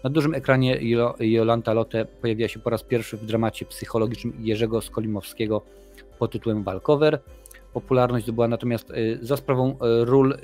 Na 0.04 0.10
dużym 0.10 0.34
ekranie 0.34 0.78
Jolanta 1.20 1.72
Lotte 1.72 2.04
pojawiła 2.04 2.48
się 2.48 2.60
po 2.60 2.70
raz 2.70 2.82
pierwszy 2.82 3.16
w 3.16 3.26
dramacie 3.26 3.66
psychologicznym 3.66 4.32
Jerzego 4.40 4.80
Skolimowskiego 4.80 5.62
pod 6.18 6.32
tytułem 6.32 6.62
Walkover. 6.62 7.20
Popularność 7.72 8.24
zdobyła 8.24 8.48
natomiast 8.48 8.90
y, 8.90 9.18
za 9.22 9.36
sprawą 9.36 9.70
y, 9.70 10.04
ról 10.04 10.34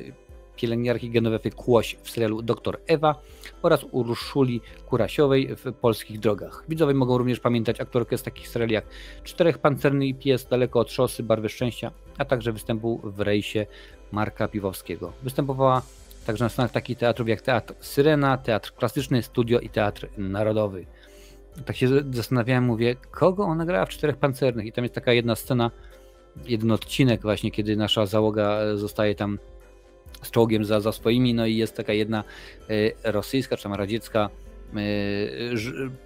pielęgniarki 0.57 1.11
Genowefy 1.11 1.51
Kłoś 1.51 1.97
w 2.03 2.11
serialu 2.11 2.43
Doktor 2.43 2.81
Ewa 2.87 3.15
oraz 3.63 3.85
Urszuli 3.91 4.61
Kurasiowej 4.87 5.57
w 5.57 5.73
Polskich 5.73 6.21
Drogach. 6.21 6.65
Widzowie 6.69 6.95
mogą 6.95 7.19
również 7.19 7.41
pamiętać 7.41 7.81
aktorkę 7.81 8.19
z 8.19 8.23
takich 8.23 8.49
seriali 8.49 8.75
jak 8.75 8.85
Czterech 9.25 9.59
Pancerny 9.59 10.07
i 10.07 10.15
Pies, 10.15 10.47
Daleko 10.47 10.81
od 10.81 10.93
Szosy, 10.93 11.23
Barwy 11.23 11.49
Szczęścia, 11.49 11.91
a 12.19 12.25
także 12.25 12.53
występu 12.53 13.01
w 13.05 13.21
rejsie 13.21 13.67
Marka 14.13 14.49
Piwowskiego. 14.49 15.13
Występowała 15.23 15.83
także 16.27 16.45
na 16.45 16.49
scenach 16.49 16.73
takich 16.73 16.99
teatrów 16.99 17.29
jak 17.29 17.43
Teatr 17.43 17.75
Syrena, 17.81 18.39
Teatr 18.39 18.75
Klasyczny, 18.75 19.23
Studio 19.23 19.61
i 19.61 19.69
Teatr 19.69 20.09
Narodowy. 20.19 20.87
Tak 21.67 21.77
się 21.77 21.89
zastanawiałem, 22.11 22.65
mówię, 22.65 22.97
kogo 23.11 23.45
ona 23.45 23.67
grała 23.67 23.87
w 23.87 23.89
Czterech 23.89 24.17
Pancernych 24.17 24.67
i 24.67 24.73
tam 24.73 24.85
jest 24.85 24.95
taka 24.95 25.13
jedna 25.13 25.35
scena, 25.35 25.71
jeden 26.47 26.71
odcinek 26.73 27.23
właśnie, 27.23 27.51
kiedy 27.51 27.77
nasza 27.77 28.07
załoga 28.07 28.77
zostaje 28.77 29.15
tam 29.15 29.39
z 30.25 30.31
czołgiem 30.31 30.65
za, 30.65 30.81
za 30.81 30.93
swoimi, 30.93 31.35
no 31.35 31.47
i 31.47 31.57
jest 31.57 31.77
taka 31.77 31.93
jedna 31.93 32.25
e, 33.05 33.13
rosyjska, 33.13 33.57
czy 33.57 33.63
tam 33.63 33.75
radziecka 33.75 34.31
e, 34.77 34.79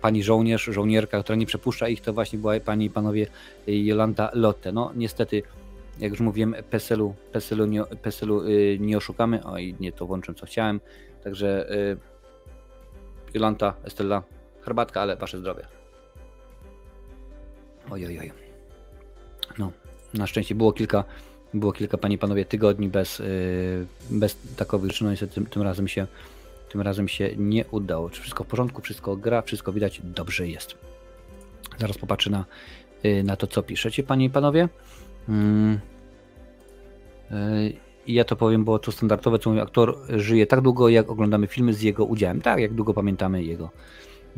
pani 0.01 0.23
żołnierz, 0.23 0.65
żołnierka, 0.65 1.23
która 1.23 1.37
nie 1.37 1.47
przepuszcza 1.47 1.89
ich, 1.89 2.01
to 2.01 2.13
właśnie 2.13 2.39
była 2.39 2.61
pani 2.61 2.85
i 2.85 2.91
panowie 2.91 3.27
Jolanta 3.67 4.31
Lotte. 4.35 4.73
No 4.73 4.93
niestety, 4.97 5.43
jak 5.99 6.11
już 6.11 6.21
mówiłem, 6.21 6.55
PESEL-u, 6.71 7.15
PESEL-u, 7.33 7.67
nie, 7.67 7.85
PESEL-u 7.85 8.43
nie 8.79 8.97
oszukamy, 8.97 9.45
oj 9.45 9.75
nie 9.81 9.93
to 9.93 10.07
włączę 10.07 10.35
co 10.35 10.47
chciałem, 10.47 10.81
także 11.25 11.69
Jolanta, 13.35 13.75
Estella, 13.85 14.23
herbatka, 14.61 15.01
ale 15.01 15.17
wasze 15.17 15.39
zdrowie. 15.39 15.67
Oj, 17.91 18.07
oj, 18.07 18.19
oj. 18.19 18.33
No, 19.59 19.73
na 20.15 20.27
szczęście 20.27 20.55
było 20.55 20.73
kilka 20.73 21.05
było 21.55 21.73
kilka 21.73 21.99
panie 21.99 22.19
panowie 22.19 22.45
tygodni 22.45 22.89
bez, 22.89 23.21
y, 23.21 23.87
bez 24.11 24.39
takowych 24.57 24.91
rzeczy, 24.91 25.05
no 25.05 25.11
niestety 25.11 25.35
tym, 25.35 25.47
tym, 25.47 25.63
razem 25.63 25.89
się, 25.89 26.07
tym 26.69 26.81
razem 26.81 27.09
się 27.09 27.31
nie 27.37 27.65
udało. 27.71 28.11
Czy 28.11 28.21
wszystko 28.21 28.45
w 28.45 28.47
porządku, 28.47 28.83
wszystko 28.83 29.17
gra, 29.17 29.43
wszystko 29.43 29.73
widać, 29.73 30.01
dobrze 30.05 30.49
jest. 30.49 30.75
Zaraz 31.79 31.99
popatrzę 31.99 32.31
na, 32.31 32.45
y, 33.05 33.23
na 33.23 33.37
to, 33.37 33.47
co 33.47 33.63
piszecie, 33.63 34.03
panie 34.03 34.25
i 34.25 34.31
panowie. 34.31 34.69
Mm. 35.29 35.79
Y, 37.31 37.73
I 38.07 38.15
ja 38.15 38.25
to 38.25 38.37
powiem, 38.37 38.65
bo 38.65 38.79
to 38.79 38.93
standardowe, 38.93 39.39
co 39.39 39.51
mówi 39.51 39.63
aktor, 39.63 39.99
żyje 40.09 40.47
tak 40.47 40.61
długo, 40.61 40.89
jak 40.89 41.11
oglądamy 41.11 41.47
filmy 41.47 41.75
z 41.75 41.83
jego 41.83 42.05
udziałem. 42.05 42.41
Tak, 42.41 42.61
jak 42.61 42.75
długo 42.75 42.95
pamiętamy 42.95 43.45
jego. 43.45 43.71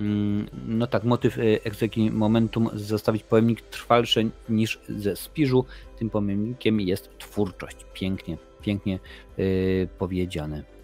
Mm, 0.01 0.49
no 0.67 0.87
tak, 0.87 1.05
motyw 1.05 1.39
egzeki 1.65 2.11
momentum 2.11 2.69
zostawić 2.75 3.23
pojemnik 3.23 3.61
trwalszy 3.61 4.31
niż 4.49 4.81
ze 4.89 5.17
spiżu, 5.17 5.65
tym 5.99 6.11
pojemnikiem 6.11 6.81
jest 6.81 7.19
twórczość. 7.19 7.77
Pięknie, 7.93 8.39
pięknie 8.63 8.99
yy, 9.39 9.89
powiedziane. 9.99 10.80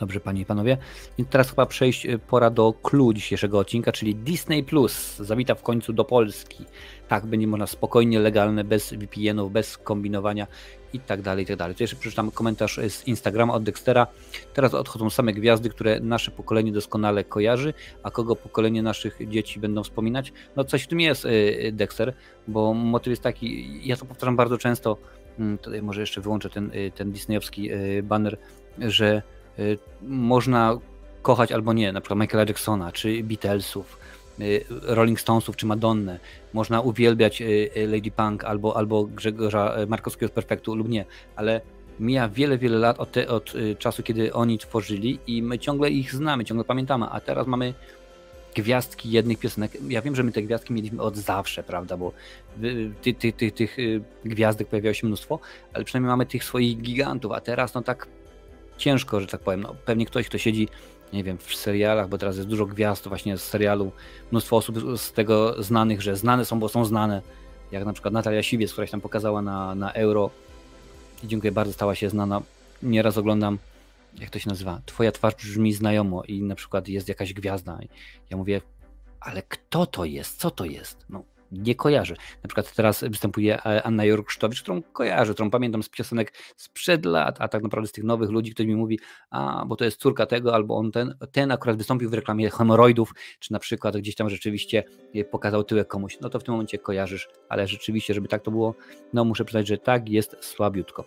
Dobrze, 0.00 0.20
panie 0.20 0.42
i 0.42 0.44
panowie. 0.44 0.76
I 1.18 1.24
teraz 1.24 1.50
chyba 1.50 1.66
przejść 1.66 2.06
y, 2.06 2.18
pora 2.18 2.50
do 2.50 2.74
clue 2.82 3.12
dzisiejszego 3.12 3.58
odcinka, 3.58 3.92
czyli 3.92 4.14
Disney 4.14 4.64
Plus. 4.64 5.16
Zawita 5.16 5.54
w 5.54 5.62
końcu 5.62 5.92
do 5.92 6.04
Polski. 6.04 6.64
Tak, 7.08 7.26
będzie 7.26 7.46
można 7.46 7.66
spokojnie, 7.66 8.18
legalne, 8.18 8.64
bez 8.64 8.92
VPN-ów, 8.92 9.52
bez 9.52 9.78
kombinowania 9.78 10.46
i 10.92 11.00
tak 11.00 11.22
dalej, 11.22 11.44
i 11.44 11.46
tak 11.46 11.56
dalej. 11.56 11.76
To 11.76 11.82
jeszcze 11.82 11.96
przeczytam 11.96 12.30
komentarz 12.30 12.80
z 12.88 13.08
Instagrama 13.08 13.54
od 13.54 13.62
Dextera. 13.62 14.06
Teraz 14.54 14.74
odchodzą 14.74 15.10
same 15.10 15.32
gwiazdy, 15.32 15.70
które 15.70 16.00
nasze 16.00 16.30
pokolenie 16.30 16.72
doskonale 16.72 17.24
kojarzy, 17.24 17.74
a 18.02 18.10
kogo 18.10 18.36
pokolenie 18.36 18.82
naszych 18.82 19.18
dzieci 19.28 19.60
będą 19.60 19.82
wspominać. 19.82 20.32
No 20.56 20.64
coś 20.64 20.82
w 20.82 20.86
tym 20.86 21.00
jest, 21.00 21.24
y, 21.24 21.70
Dexter, 21.72 22.14
bo 22.48 22.74
motyw 22.74 23.10
jest 23.10 23.22
taki, 23.22 23.80
ja 23.88 23.96
to 23.96 24.04
powtarzam 24.04 24.36
bardzo 24.36 24.58
często, 24.58 24.96
mm, 25.38 25.58
tutaj 25.58 25.82
może 25.82 26.00
jeszcze 26.00 26.20
wyłączę 26.20 26.50
ten, 26.50 26.70
y, 26.74 26.92
ten 26.94 27.12
disneyowski 27.12 27.70
banner, 28.02 28.38
że 28.78 29.22
można 30.02 30.78
kochać 31.24 31.52
albo 31.52 31.72
nie, 31.72 31.92
na 31.92 32.00
przykład 32.00 32.20
Michaela 32.20 32.44
Jacksona, 32.48 32.92
czy 32.92 33.22
Beatlesów, 33.24 33.98
y, 34.40 34.64
Rolling 34.68 35.20
Stonesów, 35.20 35.56
czy 35.56 35.66
Madonnę. 35.66 36.18
Można 36.52 36.80
uwielbiać 36.80 37.42
y, 37.42 37.44
y, 37.76 37.86
Lady 37.86 38.10
Punk 38.10 38.44
albo, 38.44 38.76
albo 38.76 39.04
Grzegorza 39.04 39.76
Markowskiego 39.88 40.28
z 40.28 40.34
Perfektu 40.34 40.74
lub 40.74 40.88
nie, 40.88 41.04
ale 41.36 41.60
mija 42.00 42.28
wiele, 42.28 42.58
wiele 42.58 42.78
lat 42.78 43.00
od, 43.00 43.12
te, 43.12 43.28
od 43.28 43.52
czasu, 43.78 44.02
kiedy 44.02 44.32
oni 44.32 44.58
tworzyli 44.58 45.18
i 45.26 45.42
my 45.42 45.58
ciągle 45.58 45.90
ich 45.90 46.12
znamy, 46.12 46.44
ciągle 46.44 46.64
pamiętamy, 46.64 47.06
a 47.10 47.20
teraz 47.20 47.46
mamy 47.46 47.74
gwiazdki 48.54 49.10
jednych 49.10 49.38
piosenek. 49.38 49.72
Ja 49.88 50.02
wiem, 50.02 50.16
że 50.16 50.22
my 50.22 50.32
te 50.32 50.42
gwiazdki 50.42 50.72
mieliśmy 50.72 51.02
od 51.02 51.16
zawsze, 51.16 51.62
prawda, 51.62 51.96
bo 51.96 52.12
ty, 53.02 53.14
ty, 53.14 53.32
ty, 53.32 53.50
tych 53.50 53.76
gwiazdek 54.24 54.68
pojawiało 54.68 54.94
się 54.94 55.06
mnóstwo, 55.06 55.38
ale 55.72 55.84
przynajmniej 55.84 56.08
mamy 56.08 56.26
tych 56.26 56.44
swoich 56.44 56.78
gigantów, 56.78 57.32
a 57.32 57.40
teraz 57.40 57.74
no 57.74 57.82
tak 57.82 58.06
ciężko, 58.78 59.20
że 59.20 59.26
tak 59.26 59.40
powiem. 59.40 59.62
No, 59.62 59.74
pewnie 59.84 60.06
ktoś, 60.06 60.28
kto 60.28 60.38
siedzi, 60.38 60.68
nie 61.12 61.24
wiem, 61.24 61.38
w 61.38 61.54
serialach, 61.54 62.08
bo 62.08 62.18
teraz 62.18 62.36
jest 62.36 62.48
dużo 62.48 62.66
gwiazd 62.66 63.08
właśnie 63.08 63.38
z 63.38 63.42
serialu, 63.42 63.92
mnóstwo 64.30 64.56
osób 64.56 64.78
z 64.96 65.12
tego 65.12 65.62
znanych, 65.62 66.02
że 66.02 66.16
znane 66.16 66.44
są, 66.44 66.60
bo 66.60 66.68
są 66.68 66.84
znane, 66.84 67.22
jak 67.72 67.84
na 67.84 67.92
przykład 67.92 68.14
Natalia 68.14 68.42
Siwiec, 68.42 68.72
która 68.72 68.86
się 68.86 68.90
tam 68.90 69.00
pokazała 69.00 69.42
na, 69.42 69.74
na 69.74 69.92
Euro 69.92 70.30
i 71.22 71.28
dziękuję 71.28 71.52
bardzo, 71.52 71.72
stała 71.72 71.94
się 71.94 72.10
znana. 72.10 72.42
Nieraz 72.82 73.18
oglądam, 73.18 73.58
jak 74.18 74.30
to 74.30 74.38
się 74.38 74.48
nazywa, 74.48 74.80
twoja 74.86 75.12
twarz 75.12 75.34
brzmi 75.34 75.72
znajomo 75.72 76.22
i 76.24 76.42
na 76.42 76.54
przykład 76.54 76.88
jest 76.88 77.08
jakaś 77.08 77.32
gwiazda. 77.32 77.78
Ja 78.30 78.36
mówię, 78.36 78.60
ale 79.20 79.42
kto 79.42 79.86
to 79.86 80.04
jest? 80.04 80.38
Co 80.38 80.50
to 80.50 80.64
jest? 80.64 81.04
No, 81.10 81.22
nie 81.58 81.74
kojarzę. 81.74 82.14
Na 82.42 82.48
przykład 82.48 82.74
teraz 82.74 83.04
występuje 83.04 83.66
e, 83.66 83.82
Anna 83.82 84.04
Jorksztowicz, 84.04 84.62
którą 84.62 84.82
kojarzę, 84.82 85.34
którą 85.34 85.50
pamiętam 85.50 85.82
z 85.82 85.88
piosenek 85.88 86.32
sprzed 86.56 87.04
lat, 87.04 87.36
a 87.38 87.48
tak 87.48 87.62
naprawdę 87.62 87.88
z 87.88 87.92
tych 87.92 88.04
nowych 88.04 88.30
ludzi, 88.30 88.54
ktoś 88.54 88.66
mi 88.66 88.76
mówi, 88.76 88.98
a 89.30 89.64
bo 89.66 89.76
to 89.76 89.84
jest 89.84 90.00
córka 90.00 90.26
tego, 90.26 90.54
albo 90.54 90.76
on 90.76 90.92
ten, 90.92 91.14
ten 91.32 91.52
akurat 91.52 91.76
wystąpił 91.76 92.10
w 92.10 92.14
reklamie 92.14 92.50
hemoroidów, 92.50 93.14
czy 93.40 93.52
na 93.52 93.58
przykład 93.58 93.96
gdzieś 93.96 94.14
tam 94.14 94.30
rzeczywiście 94.30 94.84
e, 95.14 95.24
pokazał 95.24 95.64
tyłek 95.64 95.88
komuś, 95.88 96.18
no 96.20 96.30
to 96.30 96.40
w 96.40 96.44
tym 96.44 96.54
momencie 96.54 96.78
kojarzysz, 96.78 97.28
ale 97.48 97.66
rzeczywiście, 97.66 98.14
żeby 98.14 98.28
tak 98.28 98.42
to 98.42 98.50
było, 98.50 98.74
no 99.12 99.24
muszę 99.24 99.44
przyznać, 99.44 99.66
że 99.66 99.78
tak 99.78 100.08
jest 100.08 100.36
słabiutko. 100.40 101.04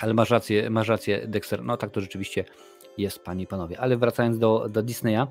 Ale 0.00 0.14
masz 0.14 0.30
rację, 0.30 0.70
masz 0.70 0.88
rację, 0.88 1.26
Dexter, 1.28 1.64
no 1.64 1.76
tak 1.76 1.90
to 1.90 2.00
rzeczywiście 2.00 2.44
jest, 3.00 3.18
panie 3.18 3.44
i 3.44 3.46
panowie. 3.46 3.80
Ale 3.80 3.96
wracając 3.96 4.38
do, 4.38 4.68
do 4.68 4.82
Disneya, 4.82 5.26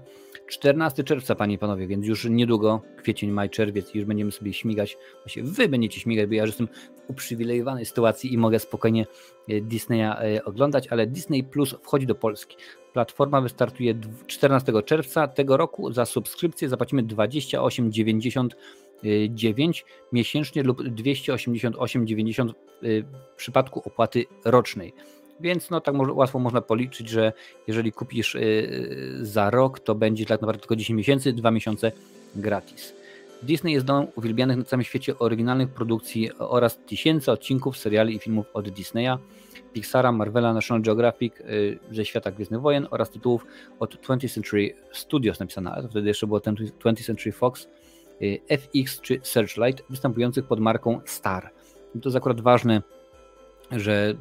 14 0.47 1.03
czerwca, 1.03 1.35
panie 1.35 1.55
i 1.55 1.57
panowie, 1.57 1.87
więc 1.87 2.05
już 2.05 2.25
niedługo, 2.25 2.81
kwiecień, 2.97 3.31
maj, 3.31 3.49
czerwiec, 3.49 3.93
już 3.93 4.05
będziemy 4.05 4.31
sobie 4.31 4.53
śmigać. 4.53 4.97
Właśnie 5.23 5.43
wy 5.43 5.69
będziecie 5.69 5.99
śmigać, 5.99 6.27
bo 6.27 6.33
ja 6.33 6.41
już 6.41 6.49
jestem 6.49 6.67
w 6.67 7.09
uprzywilejowanej 7.09 7.85
sytuacji 7.85 8.33
i 8.33 8.37
mogę 8.37 8.59
spokojnie 8.59 9.05
e, 9.47 9.61
Disneya 9.61 10.03
e, 10.03 10.45
oglądać, 10.45 10.87
ale 10.87 11.07
Disney 11.07 11.43
Plus 11.43 11.75
wchodzi 11.83 12.07
do 12.07 12.15
Polski. 12.15 12.57
Platforma 12.93 13.41
wystartuje 13.41 13.95
14 14.27 14.73
czerwca 14.85 15.27
tego 15.27 15.57
roku. 15.57 15.93
Za 15.93 16.05
subskrypcję 16.05 16.69
zapłacimy 16.69 17.03
28,99 17.03 19.83
miesięcznie 20.11 20.63
lub 20.63 20.81
288,90 20.81 22.53
w 22.81 23.35
przypadku 23.37 23.81
opłaty 23.85 24.25
rocznej. 24.45 24.93
Więc 25.39 25.69
no 25.69 25.81
tak 25.81 25.95
łatwo 26.15 26.39
można 26.39 26.61
policzyć, 26.61 27.09
że 27.09 27.33
jeżeli 27.67 27.91
kupisz 27.91 28.35
yy, 28.35 29.25
za 29.25 29.49
rok, 29.49 29.79
to 29.79 29.95
będzie 29.95 30.25
tak 30.25 30.41
naprawdę 30.41 30.59
tylko 30.59 30.75
10 30.75 30.97
miesięcy, 30.97 31.33
2 31.33 31.51
miesiące 31.51 31.91
gratis. 32.35 32.93
Disney 33.43 33.73
jest 33.73 33.85
domem 33.85 34.07
uwielbianych 34.15 34.57
na 34.57 34.63
całym 34.63 34.83
świecie 34.83 35.19
oryginalnych 35.19 35.69
produkcji 35.69 36.31
oraz 36.37 36.77
tysięcy 36.77 37.31
odcinków 37.31 37.77
seriali 37.77 38.15
i 38.15 38.19
filmów 38.19 38.45
od 38.53 38.69
Disneya, 38.69 39.17
Pixara, 39.73 40.11
Marvela, 40.11 40.53
National 40.53 40.81
Geographic, 40.81 41.33
yy, 41.39 41.79
ze 41.91 42.05
świata 42.05 42.31
Gwiezdnych 42.31 42.61
Wojen 42.61 42.87
oraz 42.91 43.09
tytułów 43.09 43.45
od 43.79 43.95
20th 43.95 44.33
Century 44.33 44.75
Studios 44.91 45.39
napisane, 45.39 45.71
ale 45.71 45.83
to 45.83 45.89
wtedy 45.89 46.07
jeszcze 46.07 46.27
było 46.27 46.39
20th 46.39 47.05
Century 47.05 47.31
Fox, 47.31 47.67
yy, 48.19 48.39
FX 48.47 49.01
czy 49.01 49.19
Searchlight 49.23 49.83
występujących 49.89 50.45
pod 50.45 50.59
marką 50.59 51.01
Star. 51.05 51.51
I 51.95 51.99
to 51.99 52.09
jest 52.09 52.17
akurat 52.17 52.41
ważne, 52.41 52.81
że 53.71 54.15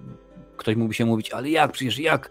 ktoś 0.59 0.77
mógłby 0.77 0.95
się 0.95 1.07
mówić, 1.07 1.31
ale 1.31 1.51
jak, 1.51 1.73
przecież 1.73 1.99
jak 1.99 2.31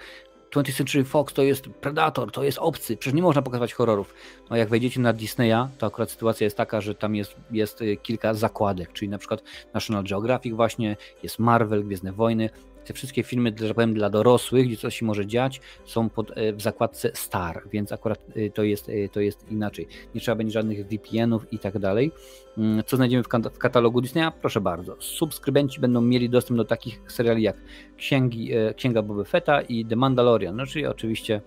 20th 0.51 0.77
Century 0.77 1.03
Fox 1.03 1.33
to 1.33 1.43
jest 1.43 1.63
Predator, 1.69 2.31
to 2.31 2.43
jest 2.43 2.57
obcy, 2.57 2.97
przecież 2.97 3.15
nie 3.15 3.21
można 3.21 3.41
pokazywać 3.41 3.73
horrorów. 3.73 4.13
No 4.49 4.55
jak 4.55 4.69
wejdziecie 4.69 4.99
na 4.99 5.13
Disneya, 5.13 5.67
to 5.77 5.87
akurat 5.87 6.11
sytuacja 6.11 6.45
jest 6.45 6.57
taka, 6.57 6.81
że 6.81 6.95
tam 6.95 7.15
jest, 7.15 7.35
jest 7.51 7.81
y, 7.81 7.97
kilka 7.97 8.33
zakładek, 8.33 8.93
czyli 8.93 9.09
na 9.09 9.17
przykład 9.17 9.43
National 9.73 10.03
Geographic 10.03 10.55
właśnie, 10.55 10.97
jest 11.23 11.39
Marvel, 11.39 11.83
Gwiezdne 11.83 12.11
Wojny, 12.11 12.49
te 12.87 12.93
wszystkie 12.93 13.23
filmy, 13.23 13.53
że 13.59 13.67
tak 13.67 13.75
powiem, 13.75 13.93
dla 13.93 14.09
dorosłych, 14.09 14.67
gdzie 14.67 14.77
coś 14.77 14.99
się 14.99 15.05
może 15.05 15.25
dziać, 15.25 15.61
są 15.85 16.09
pod, 16.09 16.31
e, 16.37 16.53
w 16.53 16.61
zakładce 16.61 17.11
Star, 17.13 17.63
więc 17.71 17.91
akurat 17.91 18.19
e, 18.35 18.49
to 18.49 18.63
jest, 18.63 18.89
e, 18.89 19.09
to 19.09 19.19
jest 19.19 19.51
inaczej. 19.51 19.87
Nie 20.15 20.21
trzeba 20.21 20.35
będzie 20.35 20.53
żadnych 20.53 20.87
VPN-ów 20.87 21.53
i 21.53 21.59
tak 21.59 21.79
dalej. 21.79 22.11
Mm, 22.57 22.83
co 22.85 22.95
znajdziemy 22.95 23.23
w, 23.23 23.27
katalogu 23.57 24.01
Disneya? 24.01 24.31
Proszę 24.41 24.61
bardzo. 24.61 24.95
Subskrybenci 24.99 25.79
będą 25.79 26.01
mieli 26.01 26.29
dostęp 26.29 26.57
do 26.57 26.65
takich 26.65 27.01
seriali 27.07 27.43
jak 27.43 27.57
Księgi, 27.97 28.51
Księga 28.75 29.01
Boba 29.01 29.23
Fetta 29.23 29.61
i 29.61 29.85
The 29.85 29.95
Mandalorian, 29.95 30.55
no 30.55 30.65
czyli 30.65 30.85
oczywiście 30.85 31.41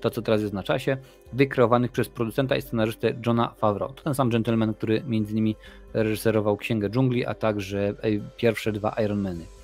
to, 0.00 0.10
co 0.10 0.22
teraz 0.22 0.40
jest 0.40 0.54
na 0.54 0.62
czasie, 0.62 0.96
wykreowanych 1.32 1.90
przez 1.90 2.08
producenta 2.08 2.56
i 2.56 2.62
scenarzystę 2.62 3.14
Johna 3.26 3.54
Favreau. 3.56 3.92
To 3.92 4.02
ten 4.02 4.14
sam 4.14 4.30
gentleman, 4.30 4.74
który 4.74 5.02
między 5.06 5.32
innymi 5.32 5.56
reżyserował 5.94 6.56
Księgę 6.56 6.90
Dżungli, 6.90 7.26
a 7.26 7.34
także 7.34 7.94
pierwsze 8.36 8.72
dwa 8.72 8.96
Ironmany. 9.04 9.59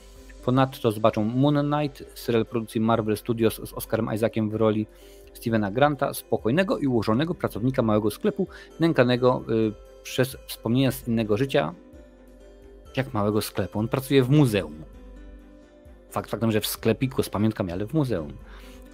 Ponadto 0.47 0.91
zobaczą 0.91 1.25
Moon 1.25 1.73
Knight, 1.73 2.05
serial 2.15 2.47
produkcji 2.47 2.81
Marvel 2.81 3.17
Studios 3.17 3.55
z 3.55 3.73
Oscarem 3.73 4.09
Isaaciem 4.15 4.51
w 4.51 4.55
roli 4.55 4.87
Stevena 5.33 5.71
Granta, 5.71 6.15
spokojnego 6.15 6.79
i 6.79 6.87
ułożonego 6.87 7.35
pracownika 7.35 7.83
małego 7.83 8.11
sklepu, 8.11 8.49
nękanego 8.81 9.45
y, 9.49 9.73
przez 10.03 10.37
wspomnienia 10.47 10.93
z 10.93 11.09
innego 11.09 11.37
życia, 11.37 11.75
jak 12.97 13.15
małego 13.15 13.41
sklepu. 13.41 13.79
On 13.79 13.89
pracuje 13.89 14.23
w 14.23 14.31
muzeum. 14.31 14.85
Fakt 16.11 16.31
faktem, 16.31 16.53
że 16.53 16.61
w 16.61 16.67
sklepiku 16.67 17.23
z 17.23 17.29
pamiątkami, 17.29 17.73
ale 17.73 17.87
w 17.87 17.95
muzeum. 17.95 18.33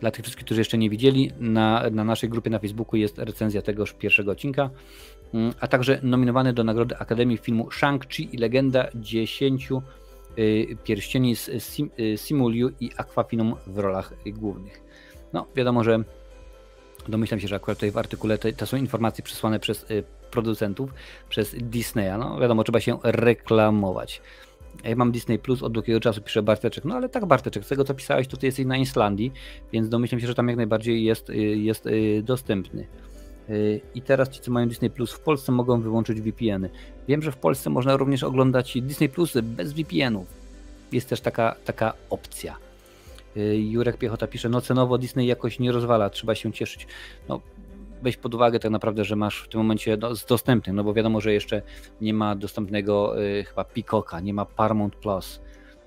Dla 0.00 0.10
tych 0.10 0.24
wszystkich, 0.24 0.44
którzy 0.44 0.60
jeszcze 0.60 0.78
nie 0.78 0.90
widzieli, 0.90 1.30
na, 1.40 1.82
na 1.90 2.04
naszej 2.04 2.28
grupie 2.30 2.50
na 2.50 2.58
Facebooku 2.58 2.96
jest 2.96 3.18
recenzja 3.18 3.62
tegoż 3.62 3.92
pierwszego 3.92 4.32
odcinka, 4.32 4.70
mm, 5.34 5.52
a 5.60 5.68
także 5.68 6.00
nominowany 6.02 6.52
do 6.52 6.64
Nagrody 6.64 6.96
Akademii 6.96 7.38
filmu 7.38 7.68
Shang-Chi 7.70 8.28
i 8.34 8.38
Legenda 8.38 8.88
10 8.94 9.70
Y, 9.70 10.01
pierścieni 10.84 11.36
z 11.36 11.50
Sim, 11.59 11.90
y, 11.98 12.18
Simuliu 12.18 12.70
i 12.80 12.90
Aquafinum 12.96 13.54
w 13.66 13.78
rolach 13.78 14.14
głównych. 14.26 14.82
No, 15.32 15.46
wiadomo, 15.56 15.84
że 15.84 16.04
domyślam 17.09 17.40
się, 17.40 17.48
że 17.48 17.56
akurat 17.56 17.78
tutaj 17.78 17.90
w 17.90 17.98
artykule 17.98 18.38
to 18.38 18.66
są 18.66 18.76
informacje 18.76 19.24
przesłane 19.24 19.60
przez 19.60 19.90
y, 19.90 20.04
producentów, 20.30 20.94
przez 21.28 21.54
Disneya. 21.59 22.18
No, 22.18 22.38
wiadomo, 22.40 22.64
trzeba 22.64 22.80
się 22.80 22.98
reklamować. 23.02 24.22
Ja 24.84 24.96
mam 24.96 25.12
Disney 25.12 25.38
Plus, 25.38 25.62
od 25.62 25.72
długiego 25.72 26.00
czasu 26.00 26.22
pisze 26.22 26.42
Barteczek. 26.42 26.84
No 26.84 26.94
ale 26.94 27.09
tak, 27.09 27.26
Barteczek, 27.26 27.64
z 27.64 27.68
tego 27.68 27.84
co 27.84 27.94
pisałeś, 27.94 28.28
to 28.28 28.36
ty 28.36 28.46
jesteś 28.46 28.66
na 28.66 28.76
Islandii, 28.76 29.32
więc 29.72 29.88
domyślam 29.88 30.20
się, 30.20 30.26
że 30.26 30.34
tam 30.34 30.48
jak 30.48 30.56
najbardziej 30.56 31.04
jest, 31.04 31.28
jest 31.54 31.88
dostępny. 32.22 32.86
I 33.94 34.02
teraz 34.02 34.28
ci, 34.28 34.40
co 34.40 34.51
mają 34.51 34.69
Disney 34.69 34.90
Plus 34.90 35.12
w 35.12 35.20
Polsce, 35.20 35.52
mogą 35.52 35.81
wyłączyć 35.81 36.20
VPN-y. 36.20 36.70
Wiem, 37.09 37.23
że 37.23 37.32
w 37.32 37.36
Polsce 37.36 37.70
można 37.70 37.97
również 37.97 38.23
oglądać 38.23 38.78
Disney 38.82 39.09
Plus 39.09 39.32
bez 39.43 39.73
VPN-ów. 39.73 40.27
Jest 40.93 41.09
też 41.09 41.20
taka, 41.20 41.56
taka 41.64 41.93
opcja. 42.10 42.56
Jurek 43.70 43.97
Piechota 43.97 44.27
pisze, 44.27 44.48
no 44.48 44.60
cenowo 44.60 44.98
Disney 44.98 45.27
jakoś 45.27 45.59
nie 45.59 45.73
rozwala, 45.73 46.10
trzeba 46.10 46.35
się 46.35 46.52
cieszyć. 46.52 46.86
No, 47.28 47.40
weź 48.02 48.16
pod 48.16 48.35
uwagę 48.35 48.59
tak 48.59 48.70
naprawdę, 48.70 49.05
że 49.05 49.16
masz 49.16 49.43
w 49.43 49.48
tym 49.48 49.60
momencie 49.60 49.97
no, 50.01 50.10
dostępny, 50.28 50.73
no 50.73 50.85
bo 50.85 50.94
wiadomo, 50.94 51.20
że 51.20 51.32
jeszcze 51.32 51.62
nie 52.01 52.14
ma 52.14 52.35
dostępnego 52.35 53.23
y, 53.23 53.44
chyba 53.44 53.64
Peacocka, 53.64 54.20
nie 54.20 54.35
ma 54.35 54.44
Paramount 54.44 54.97
Plus, 54.97 55.40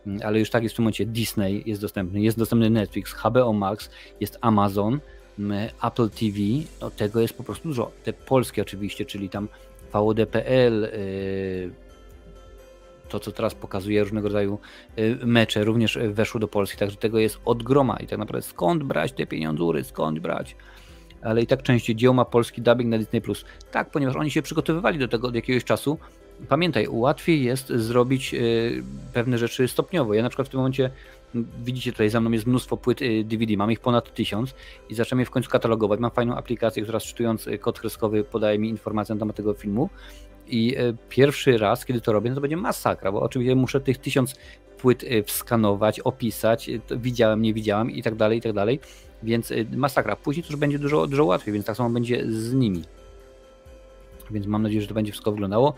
y, 0.08 0.26
ale 0.26 0.40
już 0.40 0.50
tak 0.50 0.64
jest 0.64 0.76
w 0.76 0.76
tym 0.76 0.84
momencie 0.84 1.06
Disney 1.06 1.64
jest 1.66 1.82
dostępny, 1.82 2.22
jest 2.22 2.38
dostępny 2.38 2.70
Netflix, 2.70 3.14
HBO 3.14 3.54
Max, 3.54 3.90
jest 4.20 4.38
Amazon, 4.42 5.00
Apple 5.84 6.10
TV, 6.10 6.38
no 6.82 6.90
tego 6.90 7.22
jest 7.22 7.38
po 7.38 7.44
prostu 7.44 7.68
dużo. 7.68 7.92
Te 8.04 8.14
polskie 8.14 8.62
oczywiście, 8.62 9.06
czyli 9.06 9.30
tam 9.30 9.48
VOD.pl, 9.94 10.84
y, 10.84 11.72
to 13.10 13.20
co 13.20 13.32
teraz 13.32 13.56
pokazuje 13.56 14.04
różnego 14.04 14.28
rodzaju 14.28 14.60
y, 15.00 15.18
mecze, 15.26 15.64
również 15.64 16.00
weszło 16.10 16.40
do 16.40 16.48
Polski, 16.48 16.78
także 16.78 16.98
tego 16.98 17.20
jest 17.20 17.40
od 17.46 17.64
groma 17.64 17.98
i 17.98 18.08
tak 18.08 18.20
naprawdę 18.20 18.48
skąd 18.48 18.84
brać 18.84 19.12
te 19.12 19.26
pieniądze, 19.26 19.84
skąd 19.84 20.20
brać? 20.20 20.56
Ale 21.22 21.42
i 21.42 21.48
tak 21.48 21.64
częściej 21.64 21.96
dzieło 21.96 22.14
ma 22.14 22.26
polski 22.26 22.62
dubbing 22.62 22.90
na 22.90 22.98
Disney+. 22.98 23.22
Tak, 23.72 23.92
ponieważ 23.92 24.16
oni 24.16 24.32
się 24.32 24.42
przygotowywali 24.42 25.00
do 25.00 25.08
tego 25.08 25.28
od 25.28 25.36
jakiegoś 25.36 25.64
czasu. 25.64 25.98
Pamiętaj, 26.50 26.88
łatwiej 26.90 27.44
jest 27.44 27.68
zrobić 27.68 28.34
y, 28.34 28.84
pewne 29.14 29.38
rzeczy 29.38 29.68
stopniowo. 29.68 30.14
Ja 30.14 30.24
na 30.24 30.30
przykład 30.30 30.48
w 30.48 30.52
tym 30.52 30.58
momencie 30.58 30.90
Widzicie 31.64 31.92
tutaj 31.92 32.10
za 32.10 32.22
mną 32.22 32.32
jest 32.32 32.46
mnóstwo 32.46 32.78
płyt 32.78 33.00
DVD, 33.24 33.54
y, 33.54 33.58
mam 33.58 33.72
ich 33.72 33.80
ponad 33.80 34.14
tysiąc 34.14 34.56
i 34.90 34.96
zacząłem 34.96 35.20
je 35.20 35.26
w 35.26 35.30
końcu 35.30 35.50
katalogować. 35.50 36.00
Mam 36.00 36.12
fajną 36.12 36.36
aplikację, 36.36 36.84
która 36.84 37.00
czytując 37.00 37.48
y, 37.48 37.58
kod 37.58 37.80
kreskowy 37.80 38.24
podaje 38.24 38.60
mi 38.60 38.70
informacje 38.70 39.16
na 39.16 39.20
temat 39.20 39.36
tego 39.36 39.54
filmu. 39.54 39.90
I 40.48 40.78
y, 40.78 40.98
pierwszy 41.10 41.58
raz, 41.58 41.86
kiedy 41.86 42.02
to 42.02 42.14
robię, 42.14 42.30
no 42.30 42.36
to 42.36 42.42
będzie 42.42 42.58
masakra, 42.58 43.12
bo 43.12 43.22
oczywiście 43.22 43.56
muszę 43.56 43.82
tych 43.82 43.98
tysiąc 43.98 44.36
płyt 44.78 45.06
wskanować, 45.26 46.00
opisać, 46.00 46.70
widziałem, 46.98 47.42
nie 47.42 47.54
widziałem 47.54 47.92
i 47.92 48.04
tak 48.04 48.16
dalej, 48.16 48.38
i 48.38 48.42
tak 48.42 48.54
dalej. 48.54 48.80
Więc 49.24 49.54
masakra. 49.76 50.16
Później 50.16 50.44
to 50.44 50.50
już 50.50 50.60
będzie 50.60 50.80
dużo, 50.80 51.08
dużo 51.08 51.26
łatwiej, 51.26 51.54
więc 51.54 51.66
tak 51.66 51.78
samo 51.78 51.90
będzie 51.90 52.32
z 52.32 52.54
nimi. 52.54 52.84
Więc 54.32 54.48
mam 54.48 54.64
nadzieję, 54.64 54.82
że 54.82 54.88
to 54.88 54.94
będzie 54.94 55.12
wszystko 55.12 55.32
wyglądało. 55.32 55.74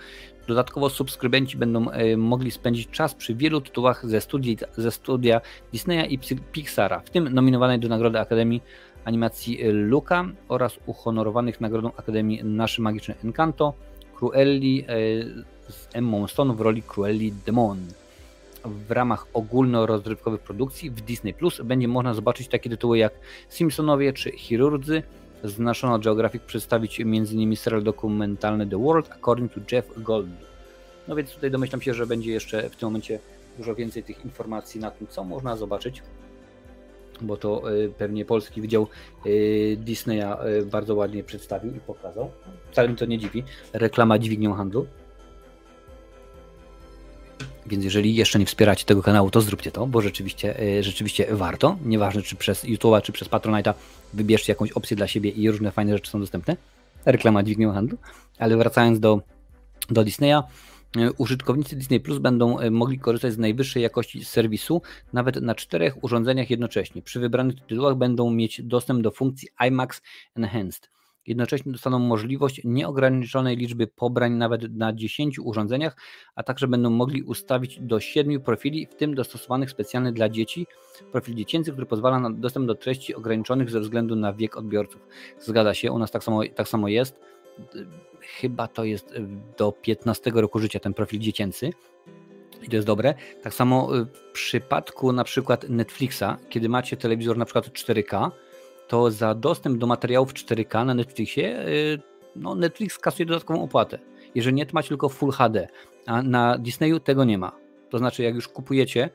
Dodatkowo 0.47 0.89
subskrybenci 0.89 1.57
będą 1.57 1.91
e, 1.91 2.17
mogli 2.17 2.51
spędzić 2.51 2.89
czas 2.89 3.15
przy 3.15 3.35
wielu 3.35 3.61
tytułach 3.61 4.07
ze, 4.07 4.21
studii, 4.21 4.57
ze 4.77 4.91
studia 4.91 5.41
Disneya 5.71 6.13
i 6.13 6.19
Pixara, 6.51 6.99
w 6.99 7.09
tym 7.09 7.33
nominowanej 7.33 7.79
do 7.79 7.87
Nagrody 7.87 8.19
Akademii 8.19 8.61
Animacji 9.05 9.59
Luca 9.71 10.25
oraz 10.47 10.79
uhonorowanych 10.85 11.61
Nagrodą 11.61 11.91
Akademii 11.97 12.43
Nasze 12.43 12.81
Magiczne 12.81 13.15
Encanto, 13.23 13.73
Cruelli 14.15 14.85
e, 14.87 14.93
z 15.71 15.87
Emma 15.93 16.27
Stone 16.27 16.53
w 16.53 16.61
roli 16.61 16.83
Cruelli 16.83 17.33
Demon. 17.45 17.77
W 18.65 18.91
ramach 18.91 19.27
ogólnorozrywkowych 19.33 20.41
produkcji 20.41 20.89
w 20.89 21.01
Disney 21.01 21.33
Plus 21.33 21.61
będzie 21.61 21.87
można 21.87 22.13
zobaczyć 22.13 22.47
takie 22.47 22.69
tytuły 22.69 22.97
jak 22.97 23.13
Simpsonowie 23.49 24.13
czy 24.13 24.31
Chirurdzy, 24.31 25.03
z 25.43 25.59
National 25.59 25.99
Geographic 25.99 26.43
przedstawić 26.43 27.01
m.in. 27.01 27.55
serial 27.55 27.83
dokumentalny 27.83 28.67
The 28.67 28.77
World 28.83 29.11
According 29.11 29.53
to 29.53 29.59
Jeff 29.71 30.03
Goldblum. 30.03 30.37
No 31.07 31.15
więc 31.15 31.31
tutaj 31.31 31.51
domyślam 31.51 31.81
się, 31.81 31.93
że 31.93 32.07
będzie 32.07 32.31
jeszcze 32.31 32.69
w 32.69 32.75
tym 32.75 32.87
momencie 32.87 33.19
dużo 33.57 33.75
więcej 33.75 34.03
tych 34.03 34.25
informacji 34.25 34.81
na 34.81 34.91
tym, 34.91 35.07
co 35.07 35.23
można 35.23 35.55
zobaczyć, 35.55 36.03
bo 37.21 37.37
to 37.37 37.73
y, 37.75 37.93
pewnie 37.97 38.25
polski 38.25 38.61
wydział 38.61 38.87
y, 39.25 39.77
Disneya 39.79 40.37
y, 40.61 40.65
bardzo 40.65 40.95
ładnie 40.95 41.23
przedstawił 41.23 41.75
i 41.75 41.79
pokazał. 41.79 42.31
Wcale 42.71 42.89
mi 42.89 42.95
to 42.95 43.05
nie 43.05 43.17
dziwi. 43.17 43.43
Reklama 43.73 44.19
dźwignią 44.19 44.53
handlu. 44.53 44.87
Więc 47.67 47.83
jeżeli 47.83 48.15
jeszcze 48.15 48.39
nie 48.39 48.45
wspieracie 48.45 48.85
tego 48.85 49.01
kanału, 49.03 49.29
to 49.29 49.41
zróbcie 49.41 49.71
to, 49.71 49.87
bo 49.87 50.01
rzeczywiście, 50.01 50.59
e, 50.59 50.83
rzeczywiście 50.83 51.27
warto. 51.31 51.77
Nieważne 51.85 52.21
czy 52.21 52.35
przez 52.35 52.65
YouTube'a, 52.65 53.01
czy 53.01 53.11
przez 53.11 53.29
Patronite'a, 53.29 53.73
wybierzcie 54.13 54.51
jakąś 54.51 54.71
opcję 54.71 54.97
dla 54.97 55.07
siebie 55.07 55.29
i 55.29 55.51
różne 55.51 55.71
fajne 55.71 55.93
rzeczy 55.93 56.11
są 56.11 56.19
dostępne. 56.19 56.57
Reklama 57.05 57.43
dźwignią 57.43 57.73
handlu. 57.73 57.97
Ale 58.39 58.57
wracając 58.57 58.99
do, 58.99 59.21
do 59.89 60.03
Disneya, 60.03 60.43
e, 60.97 61.11
użytkownicy 61.17 61.75
Disney 61.75 61.99
Plus 61.99 62.19
będą 62.19 62.59
e, 62.59 62.71
mogli 62.71 62.99
korzystać 62.99 63.33
z 63.33 63.37
najwyższej 63.37 63.83
jakości 63.83 64.25
serwisu 64.25 64.81
nawet 65.13 65.41
na 65.41 65.55
czterech 65.55 66.03
urządzeniach 66.03 66.49
jednocześnie. 66.49 67.01
Przy 67.01 67.19
wybranych 67.19 67.55
tytułach 67.55 67.95
będą 67.95 68.31
mieć 68.31 68.61
dostęp 68.61 69.01
do 69.01 69.11
funkcji 69.11 69.49
IMAX 69.67 70.01
Enhanced. 70.35 70.96
Jednocześnie 71.27 71.71
dostaną 71.71 71.99
możliwość 71.99 72.61
nieograniczonej 72.63 73.57
liczby 73.57 73.87
pobrań 73.87 74.33
nawet 74.33 74.75
na 74.75 74.93
10 74.93 75.39
urządzeniach, 75.39 75.95
a 76.35 76.43
także 76.43 76.67
będą 76.67 76.89
mogli 76.89 77.23
ustawić 77.23 77.79
do 77.81 77.99
7 77.99 78.41
profili, 78.41 78.85
w 78.85 78.95
tym 78.95 79.15
dostosowanych 79.15 79.69
specjalnie 79.71 80.11
dla 80.11 80.29
dzieci, 80.29 80.67
profil 81.11 81.35
dziecięcy, 81.35 81.71
który 81.71 81.87
pozwala 81.87 82.19
na 82.19 82.29
dostęp 82.29 82.67
do 82.67 82.75
treści 82.75 83.15
ograniczonych 83.15 83.69
ze 83.69 83.79
względu 83.79 84.15
na 84.15 84.33
wiek 84.33 84.57
odbiorców. 84.57 85.07
Zgadza 85.39 85.73
się, 85.73 85.91
u 85.91 85.99
nas 85.99 86.11
tak 86.11 86.23
samo, 86.23 86.41
tak 86.55 86.67
samo 86.67 86.87
jest. 86.87 87.19
Chyba 88.21 88.67
to 88.67 88.83
jest 88.83 89.13
do 89.57 89.71
15 89.71 90.31
roku 90.33 90.59
życia 90.59 90.79
ten 90.79 90.93
profil 90.93 91.19
dziecięcy. 91.19 91.69
I 92.63 92.69
to 92.69 92.75
jest 92.75 92.87
dobre. 92.87 93.13
Tak 93.43 93.53
samo 93.53 93.89
w 94.13 94.31
przypadku 94.33 95.11
na 95.11 95.23
przykład 95.23 95.69
Netflixa, 95.69 96.23
kiedy 96.49 96.69
macie 96.69 96.97
telewizor 96.97 97.37
na 97.37 97.45
przykład 97.45 97.67
4K, 97.67 98.31
to 98.87 99.11
za 99.11 99.35
dostęp 99.35 99.77
do 99.77 99.87
materiałów 99.87 100.33
4K 100.33 100.85
na 100.85 100.93
Netflixie 100.93 101.67
y, 101.67 101.99
no 102.35 102.55
Netflix 102.55 102.99
kasuje 102.99 103.25
dodatkową 103.25 103.63
opłatę. 103.63 103.99
Jeżeli 104.35 104.55
nie, 104.55 104.65
to 104.65 104.71
macie 104.73 104.89
tylko 104.89 105.09
Full 105.09 105.31
HD, 105.31 105.67
a 106.05 106.21
na 106.21 106.57
Disneyu 106.57 106.99
tego 106.99 107.23
nie 107.23 107.37
ma. 107.37 107.51
To 107.89 107.97
znaczy, 107.97 108.23
jak 108.23 108.35
już 108.35 108.47
kupujecie, 108.47 109.09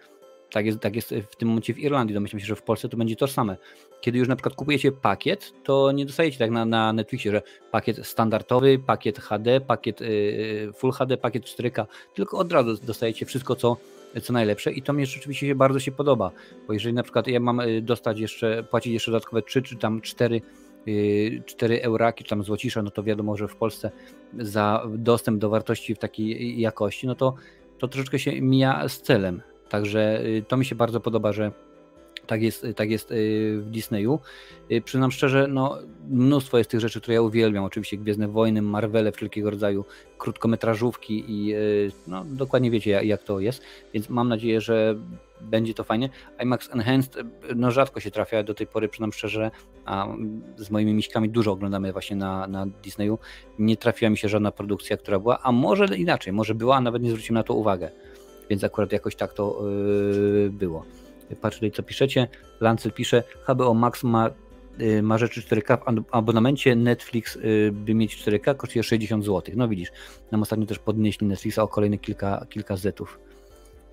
Tak 0.52 0.66
jest, 0.66 0.80
tak 0.80 0.96
jest 0.96 1.14
w 1.30 1.36
tym 1.36 1.48
momencie 1.48 1.74
w 1.74 1.78
Irlandii. 1.78 2.14
Domyślam 2.14 2.40
się, 2.40 2.46
że 2.46 2.56
w 2.56 2.62
Polsce 2.62 2.88
to 2.88 2.96
będzie 2.96 3.16
tożsame. 3.16 3.56
Kiedy 4.00 4.18
już 4.18 4.28
na 4.28 4.36
przykład 4.36 4.54
kupujecie 4.54 4.92
pakiet, 4.92 5.52
to 5.64 5.92
nie 5.92 6.06
dostajecie 6.06 6.38
tak 6.38 6.50
na, 6.50 6.64
na 6.64 6.92
Netflixie, 6.92 7.32
że 7.32 7.42
pakiet 7.70 8.06
standardowy, 8.06 8.78
pakiet 8.78 9.18
HD, 9.18 9.60
pakiet 9.60 10.00
yy, 10.00 10.72
Full 10.72 10.92
HD, 10.92 11.16
pakiet 11.16 11.44
4K, 11.44 11.86
tylko 12.14 12.38
od 12.38 12.52
razu 12.52 12.76
dostajecie 12.76 13.26
wszystko, 13.26 13.56
co, 13.56 13.76
co 14.20 14.32
najlepsze 14.32 14.72
i 14.72 14.82
to 14.82 14.92
mnie 14.92 15.06
rzeczywiście 15.06 15.46
się 15.46 15.54
bardzo 15.54 15.80
się 15.80 15.92
podoba, 15.92 16.30
bo 16.66 16.72
jeżeli 16.72 16.94
na 16.94 17.02
przykład 17.02 17.26
ja 17.26 17.40
mam 17.40 17.60
y, 17.60 17.82
dostać 17.82 18.20
jeszcze, 18.20 18.64
płacić 18.64 18.92
jeszcze 18.92 19.10
dodatkowe 19.10 19.42
3 19.42 19.62
czy 19.62 19.76
tam 19.76 20.00
4 20.00 20.40
4 21.46 21.74
y, 21.74 21.82
euraki, 21.82 22.24
czy 22.24 22.30
tam 22.30 22.42
złocisza, 22.42 22.82
no 22.82 22.90
to 22.90 23.02
wiadomo, 23.02 23.36
że 23.36 23.48
w 23.48 23.56
Polsce 23.56 23.90
za 24.38 24.86
dostęp 24.88 25.38
do 25.38 25.50
wartości 25.50 25.94
w 25.94 25.98
takiej 25.98 26.60
jakości, 26.60 27.06
no 27.06 27.14
to, 27.14 27.34
to 27.78 27.88
troszeczkę 27.88 28.18
się 28.18 28.42
mija 28.42 28.88
z 28.88 29.00
celem. 29.00 29.42
Także 29.68 30.24
y, 30.24 30.44
to 30.48 30.56
mi 30.56 30.64
się 30.64 30.74
bardzo 30.74 31.00
podoba, 31.00 31.32
że 31.32 31.52
tak 32.26 32.42
jest, 32.42 32.66
tak 32.76 32.90
jest 32.90 33.10
y, 33.10 33.14
w 33.60 33.70
Disneyu. 33.70 34.20
Przyznam 34.84 35.10
szczerze, 35.10 35.46
no, 35.48 35.78
mnóstwo 36.08 36.58
jest 36.58 36.70
tych 36.70 36.80
rzeczy, 36.80 37.00
które 37.00 37.14
ja 37.14 37.22
uwielbiam. 37.22 37.64
Oczywiście 37.64 37.96
Gwiezdne 37.96 38.28
Wojny, 38.28 38.62
Marvele, 38.62 39.12
wszelkiego 39.12 39.50
rodzaju 39.50 39.84
krótkometrażówki 40.18 41.24
i 41.28 41.54
no, 42.06 42.24
dokładnie 42.24 42.70
wiecie 42.70 42.90
jak, 42.90 43.04
jak 43.04 43.22
to 43.22 43.40
jest, 43.40 43.62
więc 43.94 44.08
mam 44.08 44.28
nadzieję, 44.28 44.60
że 44.60 44.96
będzie 45.42 45.74
to 45.74 45.84
fajnie. 45.84 46.08
IMAX 46.42 46.70
Enhanced 46.70 47.16
no 47.56 47.70
rzadko 47.70 48.00
się 48.00 48.10
trafia 48.10 48.42
do 48.42 48.54
tej 48.54 48.66
pory, 48.66 48.88
przynajmniej 48.88 49.18
szczerze, 49.18 49.50
a 49.84 50.08
z 50.56 50.70
moimi 50.70 50.94
miśkami 50.94 51.28
dużo 51.28 51.52
oglądamy 51.52 51.92
właśnie 51.92 52.16
na, 52.16 52.46
na 52.46 52.66
Disneyu. 52.66 53.18
Nie 53.58 53.76
trafiła 53.76 54.10
mi 54.10 54.18
się 54.18 54.28
żadna 54.28 54.52
produkcja, 54.52 54.96
która 54.96 55.18
była, 55.18 55.38
a 55.42 55.52
może 55.52 55.96
inaczej, 55.96 56.32
może 56.32 56.54
była, 56.54 56.76
a 56.76 56.80
nawet 56.80 57.02
nie 57.02 57.10
zwróciłem 57.10 57.34
na 57.34 57.42
to 57.42 57.54
uwagę. 57.54 57.90
Więc 58.50 58.64
akurat 58.64 58.92
jakoś 58.92 59.16
tak 59.16 59.32
to 59.32 59.62
yy, 60.42 60.50
było. 60.50 60.84
Tutaj, 61.28 61.70
co 61.70 61.82
piszecie. 61.82 62.28
Lancel 62.60 62.92
pisze, 62.92 63.22
HBO 63.48 63.74
Max 63.74 64.04
ma, 64.04 64.30
yy, 64.78 65.02
ma 65.02 65.18
rzeczy 65.18 65.40
4K 65.40 66.02
w 66.02 66.14
abonamencie, 66.14 66.76
Netflix 66.76 67.34
yy, 67.34 67.72
by 67.72 67.94
mieć 67.94 68.16
4K 68.16 68.56
kosztuje 68.56 68.82
60 68.82 69.24
zł. 69.24 69.54
No 69.56 69.68
widzisz, 69.68 69.88
nam 70.30 70.42
ostatnio 70.42 70.66
też 70.66 70.78
podnieśli 70.78 71.26
Netflixa 71.26 71.58
o 71.58 71.68
kolejne 71.68 71.98
kilka, 71.98 72.46
kilka 72.50 72.76
zetów. 72.76 73.18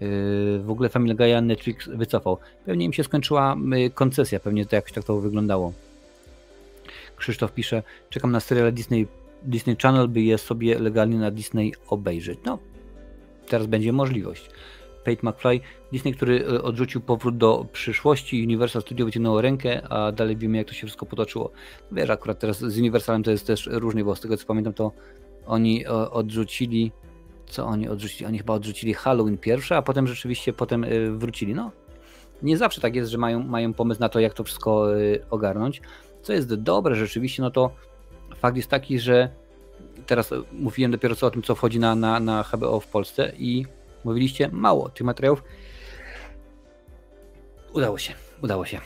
Yy, 0.02 0.60
w 0.60 0.70
ogóle 0.70 0.90
Family 0.90 1.16
Guy'a 1.16 1.44
Netflix 1.44 1.88
wycofał. 1.88 2.38
Pewnie 2.66 2.86
im 2.86 2.94
się 2.94 3.04
skończyła 3.04 3.58
koncesja, 3.94 4.40
pewnie 4.40 4.66
to 4.66 4.76
jakoś 4.76 4.92
tak 4.92 5.04
to 5.04 5.20
wyglądało. 5.20 5.74
Krzysztof 7.16 7.54
pisze, 7.54 7.84
czekam 8.10 8.32
na 8.32 8.40
serial 8.40 8.74
Disney, 8.74 9.08
Disney 9.44 9.76
Channel, 9.82 10.08
by 10.08 10.22
je 10.22 10.38
sobie 10.38 10.80
legalnie 10.80 11.18
na 11.18 11.32
Disney 11.32 11.74
obejrzeć. 11.88 12.40
No, 12.46 12.60
teraz 13.48 13.68
będzie 13.68 13.94
możliwość. 13.94 14.50
Pate 15.10 15.30
McFly, 15.30 15.60
Disney, 15.92 16.14
który 16.14 16.36
yy, 16.36 16.62
odrzucił 16.62 17.02
powrót 17.02 17.38
do 17.38 17.66
przyszłości, 17.72 18.44
Universal 18.44 18.82
Studio 18.82 19.06
wyciągnęło 19.06 19.42
rękę, 19.42 19.82
a 19.90 20.12
dalej 20.12 20.38
wiemy 20.38 20.58
jak 20.58 20.68
to 20.68 20.74
się 20.74 20.88
wszystko 20.88 21.06
potoczyło. 21.06 21.52
Wiesz, 21.92 22.10
akurat 22.10 22.40
teraz 22.40 22.60
z 22.60 22.78
Universalem 22.78 23.24
to 23.24 23.32
jest 23.32 23.48
też 23.48 23.70
różnie, 23.72 24.04
bo 24.04 24.16
z 24.16 24.22
tego 24.22 24.38
co 24.38 24.46
pamiętam 24.46 24.74
to 24.74 24.92
oni 25.46 25.88
odrzucili 25.88 26.92
co 27.50 27.66
oni 27.66 27.90
odrzucili? 27.90 28.26
Oni 28.26 28.38
chyba 28.38 28.54
odrzucili 28.54 28.94
Halloween 28.94 29.38
pierwsze, 29.38 29.78
a 29.78 29.82
potem 29.82 30.08
rzeczywiście 30.08 30.54
potem 30.54 30.84
y, 30.84 31.12
wrócili. 31.12 31.56
No, 31.56 31.72
nie 32.42 32.58
zawsze 32.58 32.82
tak 32.82 32.96
jest, 32.96 33.12
że 33.12 33.18
mają, 33.18 33.44
mają 33.44 33.74
pomysł 33.74 34.00
na 34.00 34.10
to, 34.10 34.20
jak 34.20 34.34
to 34.34 34.44
wszystko 34.44 34.88
ogarnąć. 35.30 35.82
Co 36.22 36.34
jest 36.34 36.54
dobre 36.54 36.96
rzeczywiście, 36.96 37.42
no 37.42 37.52
to 37.52 37.72
fakt 38.36 38.58
jest 38.58 38.70
taki, 38.70 39.00
że 39.00 39.30
teraz 40.06 40.34
mówiłem 40.52 40.92
dopiero 40.92 41.16
co 41.16 41.28
o 41.28 41.32
tym, 41.32 41.42
co 41.42 41.56
wchodzi 41.56 41.80
na, 41.80 41.96
na, 41.96 42.20
na 42.20 42.44
HBO 42.44 42.80
w 42.80 42.88
Polsce 42.88 43.32
i 43.38 43.66
mówiliście 44.04 44.50
mało 44.52 44.90
tych 44.90 45.06
materiałów. 45.06 45.44
Udało 47.74 47.98
się, 47.98 48.14
udało 48.44 48.66
się. 48.66 48.82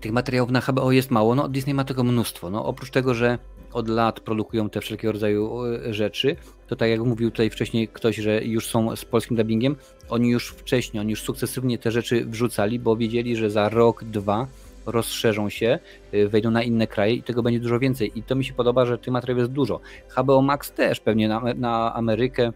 Tych 0.00 0.12
materiałów 0.12 0.50
na 0.50 0.60
HBO 0.60 0.92
jest 0.92 1.10
mało, 1.10 1.34
no 1.34 1.48
Disney 1.48 1.74
ma 1.74 1.84
tego 1.84 2.04
mnóstwo. 2.04 2.50
No 2.50 2.64
oprócz 2.64 2.90
tego, 2.90 3.14
że 3.14 3.38
od 3.72 3.88
lat 3.88 4.20
produkują 4.20 4.70
te 4.70 4.80
wszelkiego 4.80 5.12
rodzaju 5.12 5.64
e, 5.64 5.94
rzeczy, 5.94 6.36
to 6.66 6.76
tak 6.76 6.90
jak 6.90 7.00
mówił 7.00 7.30
tutaj 7.30 7.50
wcześniej 7.50 7.88
ktoś, 7.88 8.16
że 8.16 8.44
już 8.44 8.66
są 8.66 8.96
z 8.96 9.04
polskim 9.04 9.36
dubbingiem, 9.36 9.76
oni 10.08 10.28
już 10.28 10.48
wcześniej, 10.48 11.00
oni 11.00 11.10
już 11.10 11.22
sukcesywnie 11.22 11.78
te 11.78 11.90
rzeczy 11.90 12.24
wrzucali, 12.24 12.78
bo 12.78 12.96
wiedzieli, 12.96 13.36
że 13.36 13.50
za 13.50 13.68
rok, 13.68 14.04
dwa 14.04 14.46
rozszerzą 14.86 15.48
się, 15.48 15.78
e, 16.12 16.28
wejdą 16.28 16.50
na 16.50 16.62
inne 16.62 16.86
kraje 16.86 17.14
i 17.14 17.22
tego 17.22 17.42
będzie 17.42 17.60
dużo 17.60 17.78
więcej. 17.78 18.18
I 18.18 18.22
to 18.22 18.34
mi 18.34 18.44
się 18.44 18.54
podoba, 18.54 18.86
że 18.86 18.98
tych 18.98 19.12
materiałów 19.12 19.38
jest 19.38 19.52
dużo. 19.52 19.80
HBO 20.16 20.42
Max 20.42 20.72
też 20.72 21.00
pewnie 21.00 21.28
na, 21.28 21.40
na 21.54 21.94
Amerykę 21.94 22.52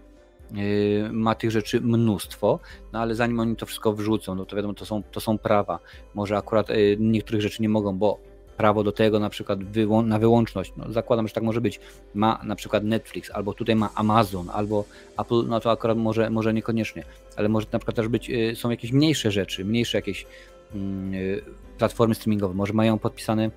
ma 1.13 1.35
tych 1.35 1.51
rzeczy 1.51 1.81
mnóstwo, 1.81 2.59
no 2.93 2.99
ale 2.99 3.15
zanim 3.15 3.41
oni 3.41 3.57
to 3.57 3.67
wszystko 3.67 3.93
wrzucą, 3.93 4.35
no 4.35 4.45
to 4.45 4.57
wiadomo, 4.57 4.75
to 4.75 4.87
są, 4.87 5.03
to 5.03 5.21
są 5.21 5.39
prawa. 5.39 5.79
Może 6.15 6.37
akurat 6.37 6.69
niektórych 6.99 7.43
rzeczy 7.43 7.63
nie 7.63 7.69
mogą, 7.69 7.99
bo 7.99 8.19
prawo 8.57 8.85
do 8.85 8.93
tego 8.93 9.19
na 9.19 9.31
przykład 9.31 9.65
wyłą 9.65 10.03
na 10.03 10.19
wyłączność, 10.19 10.73
no 10.77 10.93
zakładam, 10.93 11.29
że 11.29 11.35
tak 11.35 11.45
może 11.45 11.61
być, 11.61 11.81
ma 12.15 12.41
na 12.45 12.57
przykład 12.57 12.85
Netflix, 12.85 13.31
albo 13.31 13.55
tutaj 13.55 13.77
ma 13.77 13.91
Amazon, 13.95 14.51
albo 14.53 14.85
Apple, 15.19 15.45
no 15.49 15.61
to 15.61 15.71
akurat 15.71 15.99
może, 15.99 16.31
może 16.31 16.55
niekoniecznie, 16.55 17.05
ale 17.37 17.49
może 17.49 17.67
na 17.73 17.79
przykład 17.79 17.97
też 17.97 18.09
być, 18.09 18.31
y, 18.31 18.57
są 18.57 18.71
jakieś 18.71 18.93
mniejsze 18.93 19.31
rzeczy, 19.31 19.65
mniejsze 19.65 19.99
jakieś 19.99 20.27
yy, 20.75 21.43
platformy 21.79 22.15
streamingowe, 22.15 22.55
może 22.55 22.73
mają 22.73 22.99
podpisane 22.99 23.51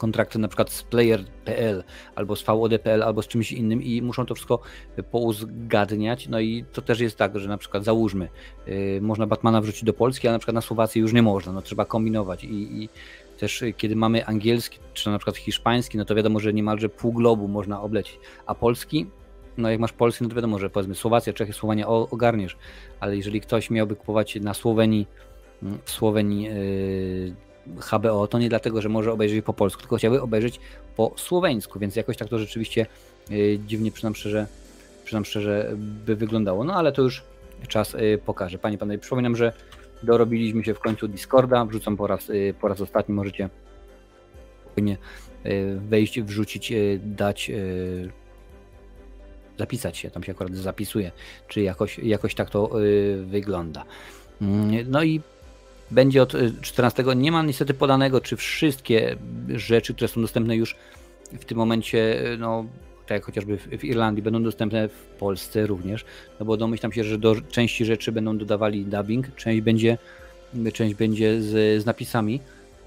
kontrakty 0.00 0.38
na 0.38 0.48
przykład 0.48 0.70
z 0.70 0.82
player.pl 0.82 1.84
albo 2.14 2.36
z 2.36 2.42
VOD.pl 2.42 3.02
albo 3.02 3.22
z 3.22 3.28
czymś 3.28 3.52
innym 3.52 3.82
i 3.82 4.02
muszą 4.02 4.26
to 4.26 4.34
wszystko 4.34 4.60
pouzgadniać. 5.10 6.28
No 6.28 6.40
i 6.40 6.64
to 6.72 6.82
też 6.82 7.00
jest 7.00 7.16
tak, 7.16 7.38
że 7.38 7.48
na 7.48 7.58
przykład 7.58 7.84
załóżmy, 7.84 8.28
yy, 8.66 9.00
można 9.00 9.26
Batmana 9.26 9.60
wrzucić 9.60 9.84
do 9.84 9.92
Polski, 9.92 10.28
a 10.28 10.32
na 10.32 10.38
przykład 10.38 10.54
na 10.54 10.60
Słowacji 10.60 11.00
już 11.00 11.12
nie 11.12 11.22
można, 11.22 11.52
no 11.52 11.62
trzeba 11.62 11.84
kombinować. 11.84 12.44
I, 12.44 12.82
i 12.82 12.88
też 13.38 13.62
y, 13.62 13.72
kiedy 13.72 13.96
mamy 13.96 14.26
angielski, 14.26 14.78
czy 14.94 15.10
na 15.10 15.18
przykład 15.18 15.36
hiszpański, 15.36 15.98
no 15.98 16.04
to 16.04 16.14
wiadomo, 16.14 16.40
że 16.40 16.52
niemalże 16.52 16.88
pół 16.88 17.12
globu 17.12 17.48
można 17.48 17.82
oblecić, 17.82 18.18
a 18.46 18.54
polski, 18.54 19.06
no 19.56 19.70
jak 19.70 19.80
masz 19.80 19.92
polski, 19.92 20.24
no 20.24 20.30
to 20.30 20.36
wiadomo, 20.36 20.58
że 20.58 20.70
powiedzmy 20.70 20.94
Słowacja, 20.94 21.32
Czechy, 21.32 21.52
Słowenia 21.52 21.88
ogarniesz, 21.88 22.56
ale 23.00 23.16
jeżeli 23.16 23.40
ktoś 23.40 23.70
miałby 23.70 23.96
kupować 23.96 24.36
na 24.40 24.54
Słowenii, 24.54 25.06
mm, 25.62 25.78
w 25.84 25.90
Słowenii 25.90 26.44
yy, 26.44 27.49
HBO, 27.66 28.26
to 28.26 28.38
nie 28.38 28.48
dlatego, 28.48 28.82
że 28.82 28.88
może 28.88 29.12
obejrzeć 29.12 29.44
po 29.44 29.52
polsku, 29.52 29.80
tylko 29.80 29.96
chciałby 29.96 30.22
obejrzeć 30.22 30.60
po 30.96 31.12
słoweńsku, 31.16 31.78
więc 31.78 31.96
jakoś 31.96 32.16
tak 32.16 32.28
to 32.28 32.38
rzeczywiście 32.38 32.86
yy, 33.30 33.58
dziwnie, 33.66 33.90
przynam 33.90 34.14
szczerze, 34.14 34.46
przynam 35.04 35.24
szczerze, 35.24 35.72
by 35.76 36.16
wyglądało. 36.16 36.64
No 36.64 36.74
ale 36.74 36.92
to 36.92 37.02
już 37.02 37.22
czas 37.68 37.92
yy, 37.92 38.18
pokaże. 38.18 38.58
Panie, 38.58 38.78
panowie, 38.78 38.98
przypominam, 38.98 39.36
że 39.36 39.52
Dorobiliśmy 40.02 40.64
się 40.64 40.74
w 40.74 40.80
końcu 40.80 41.08
Discorda, 41.08 41.64
wrzucam 41.64 41.96
po 41.96 42.06
raz, 42.06 42.30
y, 42.30 42.54
po 42.60 42.68
raz 42.68 42.80
ostatni, 42.80 43.14
możecie 43.14 43.48
wejść, 45.76 46.20
wrzucić, 46.20 46.72
dać, 46.98 47.50
zapisać 49.58 49.98
się, 49.98 50.10
tam 50.10 50.22
się 50.22 50.32
akurat 50.32 50.54
zapisuje, 50.54 51.12
czy 51.48 51.60
jakoś, 51.60 51.98
jakoś 51.98 52.34
tak 52.34 52.50
to 52.50 52.70
wygląda. 53.24 53.84
Mm, 54.42 54.90
no 54.90 55.02
i 55.02 55.20
będzie 55.90 56.22
od 56.22 56.34
14. 56.60 57.04
Nie 57.16 57.32
mam 57.32 57.46
niestety 57.46 57.74
podanego, 57.74 58.20
czy 58.20 58.36
wszystkie 58.36 59.16
rzeczy, 59.48 59.94
które 59.94 60.08
są 60.08 60.20
dostępne 60.20 60.56
już 60.56 60.76
w 61.32 61.44
tym 61.44 61.58
momencie, 61.58 62.22
no 62.38 62.64
tak 63.06 63.16
jak 63.16 63.24
chociażby 63.24 63.58
w, 63.58 63.66
w, 63.66 63.84
Irlandii, 63.84 64.22
będą 64.22 64.42
dostępne 64.42 64.88
w 64.88 65.06
Polsce 65.18 65.66
również, 65.66 66.04
no 66.40 66.46
bo 66.46 66.56
domyślam 66.56 66.92
się, 66.92 67.04
że 67.04 67.18
do 67.18 67.36
części 67.40 67.84
rzeczy 67.84 68.12
będą 68.12 68.38
dodawali 68.38 68.84
dubbing, 68.84 69.34
część 69.36 69.60
będzie, 69.60 69.98
część 70.72 70.94
będzie 70.94 71.42
z, 71.42 71.82
z 71.82 71.86
napisami. 71.86 72.40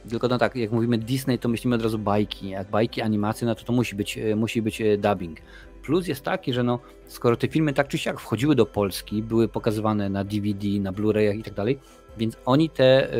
Tylko 0.09 0.27
no 0.27 0.37
tak, 0.37 0.55
jak 0.55 0.71
mówimy 0.71 0.97
Disney, 0.97 1.39
to 1.39 1.49
myślimy 1.49 1.75
od 1.75 1.81
razu 1.81 1.99
bajki. 1.99 2.49
Jak 2.49 2.69
bajki, 2.69 3.01
animacje, 3.01 3.47
no 3.47 3.55
to 3.55 3.63
to 3.63 3.73
musi 3.73 3.95
być, 3.95 4.17
e, 4.17 4.35
musi 4.35 4.61
być 4.61 4.81
dubbing. 4.97 5.39
Plus 5.83 6.07
jest 6.07 6.23
taki, 6.23 6.53
że 6.53 6.63
no, 6.63 6.79
skoro 7.07 7.37
te 7.37 7.47
filmy 7.47 7.73
tak 7.73 7.87
czy 7.87 7.97
siak 7.97 8.19
wchodziły 8.19 8.55
do 8.55 8.65
Polski, 8.65 9.23
były 9.23 9.47
pokazywane 9.47 10.09
na 10.09 10.23
DVD, 10.23 10.67
na 10.67 10.91
Blu-rayach 10.91 11.39
i 11.39 11.43
tak 11.43 11.53
dalej, 11.53 11.79
więc 12.17 12.37
oni 12.45 12.69
te 12.69 13.13
e, 13.13 13.17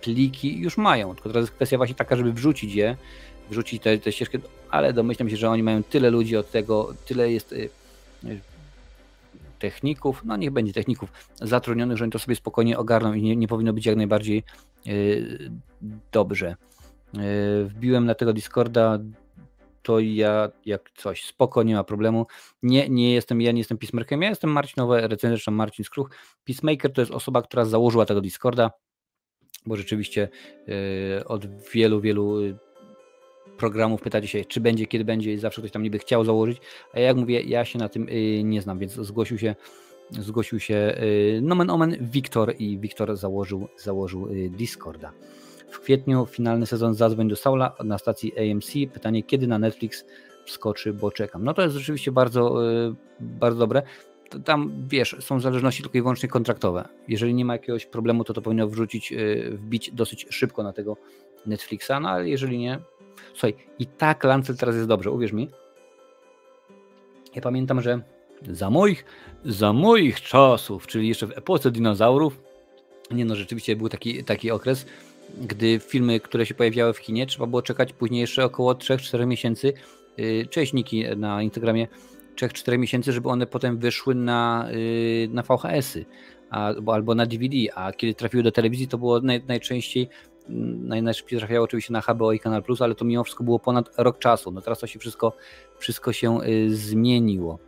pliki 0.00 0.58
już 0.58 0.76
mają. 0.76 1.14
Tylko 1.14 1.28
teraz 1.28 1.42
jest 1.42 1.52
kwestia 1.52 1.76
właśnie 1.76 1.94
taka, 1.94 2.16
żeby 2.16 2.32
wrzucić 2.32 2.74
je 2.74 2.96
wrzucić 3.50 3.82
tę, 3.82 3.98
tę 3.98 4.12
ścieżkę, 4.12 4.38
ale 4.70 4.92
domyślam 4.92 5.30
się, 5.30 5.36
że 5.36 5.50
oni 5.50 5.62
mają 5.62 5.82
tyle 5.82 6.10
ludzi 6.10 6.36
od 6.36 6.50
tego, 6.50 6.94
tyle 7.06 7.32
jest 7.32 7.52
y, 7.52 7.70
y, 8.24 8.40
techników, 9.58 10.22
no 10.24 10.36
niech 10.36 10.50
będzie 10.50 10.72
techników 10.72 11.12
zatrudnionych, 11.42 11.96
że 11.96 12.04
oni 12.04 12.12
to 12.12 12.18
sobie 12.18 12.36
spokojnie 12.36 12.78
ogarną 12.78 13.12
i 13.12 13.22
nie, 13.22 13.36
nie 13.36 13.48
powinno 13.48 13.72
być 13.72 13.86
jak 13.86 13.96
najbardziej 13.96 14.42
y, 14.86 15.50
dobrze. 16.12 16.56
Wbiłem 17.64 18.04
na 18.04 18.14
tego 18.14 18.32
Discorda, 18.32 18.98
to 19.88 20.00
ja 20.00 20.50
jak 20.66 20.90
coś, 20.96 21.24
spoko, 21.24 21.62
nie 21.62 21.74
ma 21.74 21.84
problemu. 21.84 22.26
Nie, 22.62 22.88
nie 22.88 23.14
jestem, 23.14 23.40
ja 23.40 23.52
nie 23.52 23.60
jestem 23.60 23.78
Peacemakerem, 23.78 24.22
ja 24.22 24.28
jestem 24.28 24.50
Marcinowy, 24.50 25.08
recenzent 25.08 25.56
Marcin 25.56 25.84
Skruch. 25.84 26.10
Peacemaker 26.44 26.92
to 26.92 27.00
jest 27.00 27.12
osoba, 27.12 27.42
która 27.42 27.64
założyła 27.64 28.06
tego 28.06 28.20
Discorda, 28.20 28.70
bo 29.66 29.76
rzeczywiście 29.76 30.28
od 31.26 31.70
wielu, 31.72 32.00
wielu 32.00 32.36
programów 33.58 34.02
pytacie 34.02 34.28
się, 34.28 34.44
czy 34.44 34.60
będzie, 34.60 34.86
kiedy 34.86 35.04
będzie 35.04 35.32
i 35.32 35.38
zawsze 35.38 35.60
ktoś 35.60 35.70
tam 35.70 35.82
niby 35.82 35.98
chciał 35.98 36.24
założyć, 36.24 36.58
a 36.92 37.00
jak 37.00 37.16
mówię, 37.16 37.40
ja 37.40 37.64
się 37.64 37.78
na 37.78 37.88
tym 37.88 38.08
y, 38.08 38.42
nie 38.44 38.62
znam, 38.62 38.78
więc 38.78 38.92
zgłosił 38.92 39.38
się 39.38 39.54
zgłosił 40.10 40.60
się 40.60 41.00
nomen 41.42 41.70
omen 41.70 41.96
Wiktor 42.00 42.54
i 42.58 42.78
Wiktor 42.78 43.16
założył, 43.16 43.68
założył 43.76 44.28
Discorda. 44.50 45.12
W 45.70 45.80
kwietniu 45.80 46.26
finalny 46.26 46.66
sezon 46.66 46.94
Zadzwoń 46.94 47.28
do 47.28 47.36
Saula 47.36 47.74
na 47.84 47.98
stacji 47.98 48.32
AMC. 48.38 48.72
Pytanie, 48.92 49.22
kiedy 49.22 49.46
na 49.46 49.58
Netflix 49.58 50.04
wskoczy, 50.46 50.92
bo 50.92 51.10
czekam. 51.10 51.44
No 51.44 51.54
to 51.54 51.62
jest 51.62 51.74
rzeczywiście 51.76 52.12
bardzo, 52.12 52.60
bardzo 53.20 53.58
dobre 53.58 53.82
tam 54.44 54.72
wiesz, 54.88 55.16
są 55.20 55.40
zależności 55.40 55.82
tylko 55.82 55.98
i 55.98 56.00
wyłącznie 56.00 56.28
kontraktowe. 56.28 56.88
Jeżeli 57.08 57.34
nie 57.34 57.44
ma 57.44 57.52
jakiegoś 57.52 57.86
problemu, 57.86 58.24
to 58.24 58.34
to 58.34 58.42
powinno 58.42 58.68
wrzucić, 58.68 59.12
y, 59.12 59.50
wbić 59.52 59.90
dosyć 59.90 60.26
szybko 60.30 60.62
na 60.62 60.72
tego 60.72 60.96
Netflixa, 61.46 61.90
no 62.00 62.08
ale 62.08 62.28
jeżeli 62.28 62.58
nie, 62.58 62.78
słuchaj, 63.32 63.54
i 63.78 63.86
tak 63.86 64.24
Lancel 64.24 64.56
teraz 64.56 64.74
jest 64.74 64.88
dobrze, 64.88 65.10
uwierz 65.10 65.32
mi. 65.32 65.48
Ja 67.34 67.42
pamiętam, 67.42 67.80
że 67.80 68.00
za 68.42 68.70
moich, 68.70 69.04
za 69.44 69.72
moich 69.72 70.20
czasów, 70.20 70.86
czyli 70.86 71.08
jeszcze 71.08 71.26
w 71.26 71.38
epoce 71.38 71.70
dinozaurów, 71.70 72.40
nie 73.10 73.24
no, 73.24 73.36
rzeczywiście 73.36 73.76
był 73.76 73.88
taki, 73.88 74.24
taki 74.24 74.50
okres, 74.50 74.86
gdy 75.40 75.78
filmy, 75.78 76.20
które 76.20 76.46
się 76.46 76.54
pojawiały 76.54 76.92
w 76.92 77.00
kinie, 77.00 77.26
trzeba 77.26 77.46
było 77.46 77.62
czekać 77.62 77.92
później 77.92 78.20
jeszcze 78.20 78.44
około 78.44 78.72
3-4 78.72 79.26
miesięcy. 79.26 79.72
Y, 80.18 80.46
cześć 80.50 80.72
Niki 80.72 81.04
na 81.16 81.42
Instagramie 81.42 81.88
3-4 82.36 82.78
miesięcy, 82.78 83.12
żeby 83.12 83.28
one 83.28 83.46
potem 83.46 83.78
wyszły 83.78 84.14
na, 84.14 84.68
y, 84.72 85.28
na 85.32 85.42
VHS-y 85.42 86.04
albo, 86.50 86.94
albo 86.94 87.14
na 87.14 87.26
DVD, 87.26 87.56
a 87.74 87.92
kiedy 87.92 88.14
trafiły 88.14 88.42
do 88.42 88.52
telewizji, 88.52 88.88
to 88.88 88.98
było 88.98 89.20
naj, 89.20 89.42
najczęściej 89.48 90.08
mm, 90.48 90.88
naj, 90.88 91.02
najszybciej 91.02 91.38
trafiało 91.38 91.64
oczywiście 91.64 91.92
na 91.92 92.00
HBO 92.00 92.32
i 92.32 92.40
Kanal 92.40 92.62
Plus, 92.62 92.82
ale 92.82 92.94
to 92.94 93.04
mimo 93.04 93.24
wszystko 93.24 93.44
było 93.44 93.58
ponad 93.58 93.90
rok 93.98 94.18
czasu. 94.18 94.50
No 94.50 94.60
teraz 94.60 94.78
to 94.78 94.86
się 94.86 94.98
wszystko, 94.98 95.32
wszystko 95.78 96.12
się 96.12 96.42
y, 96.42 96.76
zmieniło. 96.76 97.67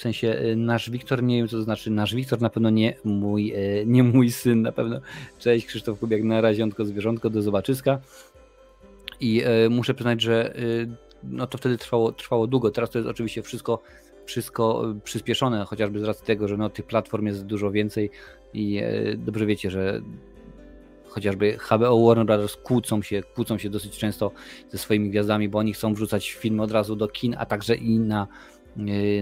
W 0.00 0.02
sensie 0.02 0.38
y, 0.42 0.56
nasz 0.56 0.90
Wiktor, 0.90 1.22
nie 1.22 1.36
wiem 1.36 1.48
co 1.48 1.56
to 1.56 1.62
znaczy, 1.62 1.90
nasz 1.90 2.14
Wiktor 2.14 2.40
na 2.40 2.50
pewno 2.50 2.70
nie 2.70 2.94
mój, 3.04 3.54
nie 3.86 4.02
mój 4.02 4.30
syn, 4.30 4.62
na 4.62 4.72
pewno. 4.72 5.00
Cześć 5.38 5.66
Krzysztof 5.66 5.98
Kubiak, 5.98 6.22
na 6.22 6.40
raziątko, 6.40 6.84
zwierzątko, 6.84 7.30
do 7.30 7.42
zobaczyska. 7.42 8.00
I 9.20 9.42
muszę 9.70 9.94
przyznać, 9.94 10.22
że 10.22 10.54
no 11.22 11.46
to 11.46 11.58
wtedy 11.58 11.78
trwało, 11.78 12.12
trwało 12.12 12.46
długo. 12.46 12.70
Teraz 12.70 12.90
to 12.90 12.98
jest 12.98 13.08
oczywiście 13.08 13.42
wszystko, 13.42 13.82
wszystko 14.24 14.94
przyspieszone, 15.04 15.64
chociażby 15.64 16.00
z 16.00 16.04
racji 16.04 16.26
tego, 16.26 16.48
że 16.48 16.56
no, 16.56 16.70
tych 16.70 16.86
platform 16.86 17.26
jest 17.26 17.46
dużo 17.46 17.70
więcej 17.70 18.10
i 18.54 18.82
dobrze 19.16 19.46
wiecie, 19.46 19.70
że 19.70 20.02
chociażby 21.08 21.58
HBO 21.70 22.06
Warner 22.06 22.26
Brothers 22.26 22.56
kłócą 22.56 23.02
się, 23.02 23.22
kłócą 23.22 23.58
się 23.58 23.70
dosyć 23.70 23.98
często 23.98 24.32
ze 24.70 24.78
swoimi 24.78 25.10
gwiazdami, 25.10 25.48
bo 25.48 25.58
oni 25.58 25.72
chcą 25.72 25.94
wrzucać 25.94 26.30
filmy 26.30 26.62
od 26.62 26.72
razu 26.72 26.96
do 26.96 27.08
kin, 27.08 27.34
a 27.38 27.46
także 27.46 27.74
i 27.74 27.98
na 27.98 28.26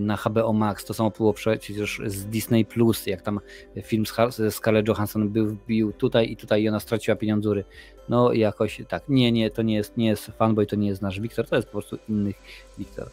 na 0.01 0.17
HBO 0.17 0.53
Max. 0.53 0.85
To 0.85 0.95
samo 0.95 1.11
było 1.11 1.33
przecież 1.33 2.01
z 2.07 2.27
Disney 2.27 2.65
Plus, 2.65 3.07
jak 3.07 3.23
tam 3.23 3.41
film 3.83 4.05
z 4.07 4.55
Scarlett 4.55 4.89
Johansson 4.89 5.29
był 5.29 5.47
wbił 5.47 5.93
tutaj 5.93 6.31
i 6.31 6.37
tutaj 6.37 6.63
i 6.63 6.69
ona 6.69 6.81
straciła 6.81 7.17
pieniądzury 7.17 7.65
no 8.09 8.33
jakoś 8.33 8.83
tak, 8.89 9.03
nie, 9.09 9.33
nie, 9.33 9.51
to 9.51 9.63
nie 9.63 9.75
jest, 9.75 9.97
nie 9.97 10.07
jest 10.07 10.27
fanboy, 10.27 10.67
to 10.67 10.77
nie 10.77 10.89
jest 10.89 11.03
nasz 11.03 11.21
Wiktor, 11.21 11.49
to 11.49 11.57
jest 11.57 11.69
po 11.69 11.73
prostu 11.73 11.99
innych 12.09 12.37
Wiktor. 12.79 13.11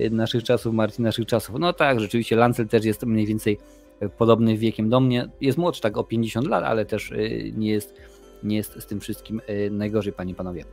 Y, 0.00 0.10
naszych 0.10 0.44
czasów, 0.44 0.74
Marcin, 0.74 1.04
naszych 1.04 1.26
czasów. 1.26 1.56
No 1.58 1.72
tak, 1.72 2.00
rzeczywiście 2.00 2.36
Lancel 2.36 2.68
też 2.68 2.84
jest 2.84 3.02
mniej 3.02 3.26
więcej 3.26 3.58
y, 4.02 4.08
podobny 4.08 4.56
wiekiem 4.56 4.88
do 4.88 5.00
mnie. 5.00 5.28
Jest 5.40 5.58
młodszy 5.58 5.82
tak 5.82 5.96
o 5.96 6.04
50 6.04 6.46
lat, 6.46 6.64
ale 6.64 6.84
też 6.84 7.10
y, 7.10 7.52
nie 7.56 7.70
jest, 7.70 7.94
nie 8.42 8.56
jest 8.56 8.82
z 8.82 8.86
tym 8.86 9.00
wszystkim 9.00 9.40
najgorzej, 9.70 10.12
panie 10.12 10.34
panowie. 10.34 10.64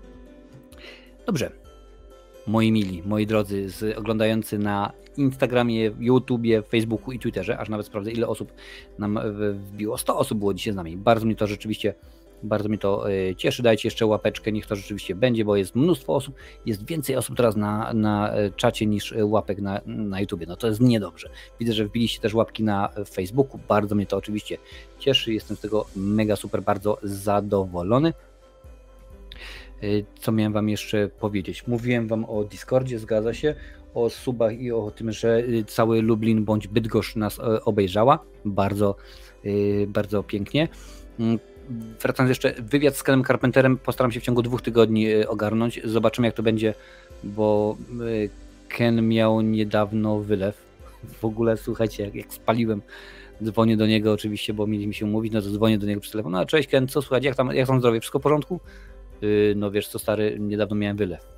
Dobrze. 1.25 1.64
Moi 2.47 2.71
mili, 2.71 3.03
moi 3.05 3.27
drodzy, 3.27 3.69
z, 3.69 3.97
oglądający 3.97 4.57
na 4.57 4.91
Instagramie, 5.17 5.91
YouTubie, 5.99 6.61
Facebooku 6.61 7.11
i 7.11 7.19
Twitterze, 7.19 7.57
aż 7.57 7.69
nawet 7.69 7.85
sprawdzę, 7.85 8.11
ile 8.11 8.27
osób 8.27 8.51
nam 8.99 9.19
wbiło. 9.53 9.97
100 9.97 10.17
osób 10.17 10.39
było 10.39 10.53
dzisiaj 10.53 10.73
z 10.73 10.75
nami. 10.75 10.97
Bardzo 10.97 11.25
mnie 11.25 11.35
to 11.35 11.47
rzeczywiście 11.47 11.93
bardzo 12.43 12.69
mnie 12.69 12.77
to 12.77 13.11
e, 13.11 13.35
cieszy. 13.35 13.63
Dajcie 13.63 13.87
jeszcze 13.87 14.05
łapeczkę, 14.05 14.51
niech 14.51 14.65
to 14.65 14.75
rzeczywiście 14.75 15.15
będzie, 15.15 15.45
bo 15.45 15.55
jest 15.55 15.75
mnóstwo 15.75 16.15
osób, 16.15 16.35
jest 16.65 16.85
więcej 16.85 17.15
osób 17.15 17.37
teraz 17.37 17.55
na, 17.55 17.93
na 17.93 18.33
e, 18.33 18.51
czacie 18.51 18.85
niż 18.85 19.11
e, 19.11 19.25
łapek 19.25 19.61
na, 19.61 19.81
na 19.85 20.21
YouTubie. 20.21 20.45
No 20.45 20.55
to 20.55 20.67
jest 20.67 20.81
niedobrze. 20.81 21.29
Widzę, 21.59 21.73
że 21.73 21.85
wbiliście 21.85 22.21
też 22.21 22.33
łapki 22.33 22.63
na 22.63 22.89
Facebooku. 23.09 23.59
Bardzo 23.67 23.95
mnie 23.95 24.05
to 24.05 24.17
oczywiście 24.17 24.57
cieszy. 24.99 25.33
Jestem 25.33 25.57
z 25.57 25.59
tego 25.59 25.85
mega 25.95 26.35
super, 26.35 26.63
bardzo 26.63 26.97
zadowolony. 27.03 28.13
Co 30.19 30.31
miałem 30.31 30.53
Wam 30.53 30.69
jeszcze 30.69 31.09
powiedzieć? 31.19 31.67
Mówiłem 31.67 32.07
Wam 32.07 32.25
o 32.25 32.43
Discordzie, 32.43 32.99
zgadza 32.99 33.33
się, 33.33 33.55
o 33.93 34.09
subach 34.09 34.59
i 34.59 34.71
o 34.71 34.91
tym, 34.91 35.11
że 35.11 35.43
cały 35.67 36.01
Lublin 36.01 36.45
bądź 36.45 36.67
Bydgoszcz 36.67 37.15
nas 37.15 37.39
obejrzała. 37.65 38.19
Bardzo, 38.45 38.95
bardzo 39.87 40.23
pięknie. 40.23 40.67
Mm, 41.19 41.39
wracając 42.01 42.29
jeszcze, 42.29 42.53
wywiad 42.59 42.97
z 42.97 43.03
Kenem 43.03 43.23
Carpenterem 43.23 43.77
postaram 43.77 44.11
się 44.11 44.19
w 44.19 44.23
ciągu 44.23 44.41
dwóch 44.41 44.61
tygodni 44.61 45.25
ogarnąć. 45.25 45.81
Zobaczymy 45.83 46.27
jak 46.27 46.35
to 46.35 46.43
będzie, 46.43 46.73
bo 47.23 47.77
Ken 48.69 49.07
miał 49.07 49.41
niedawno 49.41 50.19
wylew. 50.19 50.65
W 51.03 51.25
ogóle 51.25 51.57
słuchajcie, 51.57 52.11
jak, 52.13 52.33
spaliłem, 52.33 52.81
dzwonię 53.43 53.77
do 53.77 53.87
niego 53.87 54.13
oczywiście, 54.13 54.53
bo 54.53 54.67
mieliśmy 54.67 54.93
się 54.93 55.05
umówić, 55.05 55.33
no 55.33 55.41
to 55.41 55.49
dzwonię 55.49 55.77
do 55.77 55.87
niego 55.87 56.01
przez 56.01 56.11
telefon. 56.11 56.31
No 56.31 56.45
cześć 56.45 56.69
Ken, 56.69 56.87
co 56.87 57.01
słuchać, 57.01 57.23
jak 57.23 57.35
tam, 57.35 57.55
jak 57.55 57.67
tam 57.67 57.79
zdrowie, 57.79 57.99
wszystko 57.99 58.19
w 58.19 58.21
porządku? 58.21 58.59
Yy, 59.21 59.53
no 59.55 59.71
wiesz 59.71 59.87
co 59.87 59.99
stary, 59.99 60.37
niedawno 60.39 60.75
miałem 60.75 60.97
wylew. 60.97 61.35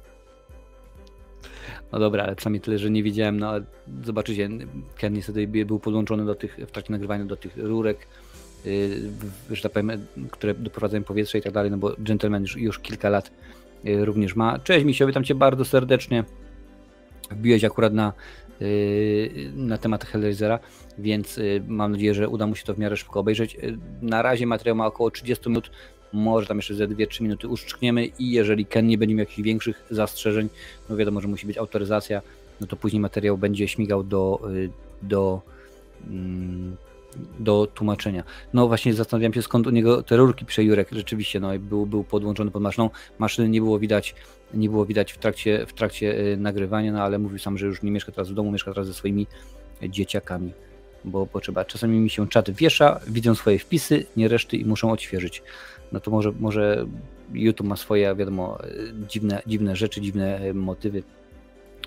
No 1.91 1.99
dobra, 1.99 2.23
ale 2.23 2.35
przynajmniej 2.35 2.61
tyle, 2.61 2.77
że 2.77 2.89
nie 2.89 3.03
widziałem, 3.03 3.39
no 3.39 3.51
zobaczycie, 4.03 4.49
Ken 4.97 5.13
niestety 5.13 5.47
był 5.47 5.79
podłączony 5.79 6.25
do 6.25 6.35
tych, 6.35 6.57
w 6.67 6.71
trakcie 6.71 6.91
nagrywania 6.91 7.25
do 7.25 7.35
tych 7.35 7.57
rurek, 7.57 8.07
Y, 8.65 9.11
że 9.51 9.63
tak 9.63 9.71
powiem, 9.71 10.05
które 10.31 10.53
doprowadzają 10.53 11.03
powietrze 11.03 11.37
i 11.37 11.41
tak 11.41 11.53
dalej, 11.53 11.71
no 11.71 11.77
bo 11.77 11.95
Gentleman 11.97 12.41
już, 12.41 12.57
już 12.57 12.79
kilka 12.79 13.09
lat 13.09 13.31
y, 13.85 14.05
również 14.05 14.35
ma. 14.35 14.59
Cześć 14.59 14.85
Misio, 14.85 15.07
witam 15.07 15.23
Cię 15.23 15.35
bardzo 15.35 15.65
serdecznie. 15.65 16.23
Wbiłeś 17.31 17.63
akurat 17.63 17.93
na, 17.93 18.13
y, 18.61 19.51
na 19.55 19.77
temat 19.77 20.05
Hellraisera, 20.05 20.59
więc 20.97 21.39
mam 21.67 21.91
nadzieję, 21.91 22.13
że 22.13 22.29
uda 22.29 22.47
mu 22.47 22.55
się 22.55 22.63
to 22.63 22.73
w 22.73 22.79
miarę 22.79 22.97
szybko 22.97 23.19
obejrzeć. 23.19 23.57
Na 24.01 24.21
razie 24.21 24.47
materiał 24.47 24.75
ma 24.75 24.85
około 24.85 25.11
30 25.11 25.49
minut, 25.49 25.71
może 26.13 26.47
tam 26.47 26.57
jeszcze 26.57 26.75
ze 26.75 26.87
2-3 26.87 27.21
minuty 27.21 27.47
uszczkniemy 27.47 28.05
i 28.05 28.31
jeżeli 28.31 28.65
Ken 28.65 28.87
nie 28.87 28.97
będzie 28.97 29.15
miał 29.15 29.19
jakichś 29.19 29.41
większych 29.41 29.83
zastrzeżeń, 29.89 30.49
no 30.89 30.97
wiadomo, 30.97 31.21
że 31.21 31.27
musi 31.27 31.47
być 31.47 31.57
autoryzacja, 31.57 32.21
no 32.61 32.67
to 32.67 32.75
później 32.75 32.99
materiał 32.99 33.37
będzie 33.37 33.67
śmigał 33.67 34.03
do, 34.03 34.41
do 35.01 35.41
mm, 36.09 36.77
do 37.39 37.67
tłumaczenia. 37.73 38.23
No 38.53 38.67
właśnie 38.67 38.93
zastanawiam 38.93 39.33
się 39.33 39.41
skąd 39.41 39.67
u 39.67 39.69
niego 39.69 40.03
te 40.03 40.17
rurki 40.17 40.45
przejurek 40.45 40.87
rzeczywiście 40.91 41.39
no, 41.39 41.59
był, 41.59 41.85
był 41.85 42.03
podłączony 42.03 42.51
pod 42.51 42.61
maszyną. 42.61 42.89
Maszyny 43.19 43.49
nie 43.49 43.61
było 43.61 43.79
widać, 43.79 44.15
nie 44.53 44.69
było 44.69 44.85
widać 44.85 45.11
w 45.11 45.17
trakcie, 45.17 45.65
w 45.65 45.73
trakcie 45.73 46.19
y, 46.19 46.37
nagrywania, 46.37 46.91
no 46.91 47.03
ale 47.03 47.19
mówił 47.19 47.39
sam, 47.39 47.57
że 47.57 47.65
już 47.65 47.83
nie 47.83 47.91
mieszka 47.91 48.11
teraz 48.11 48.29
w 48.29 48.33
domu, 48.33 48.51
mieszka 48.51 48.71
teraz 48.71 48.87
ze 48.87 48.93
swoimi 48.93 49.27
dzieciakami, 49.89 50.51
bo 51.05 51.27
potrzeba. 51.27 51.65
Czasami 51.65 51.99
mi 51.99 52.09
się 52.09 52.27
czat 52.27 52.51
wiesza, 52.51 52.99
widzą 53.07 53.35
swoje 53.35 53.59
wpisy, 53.59 54.05
nie 54.17 54.27
reszty 54.27 54.57
i 54.57 54.65
muszą 54.65 54.91
odświeżyć. 54.91 55.43
No 55.91 55.99
to 55.99 56.11
może, 56.11 56.31
może 56.39 56.85
YouTube 57.33 57.67
ma 57.67 57.75
swoje, 57.75 58.15
wiadomo, 58.15 58.57
dziwne, 59.09 59.41
dziwne 59.47 59.75
rzeczy, 59.75 60.01
dziwne 60.01 60.45
y, 60.45 60.53
motywy. 60.53 61.03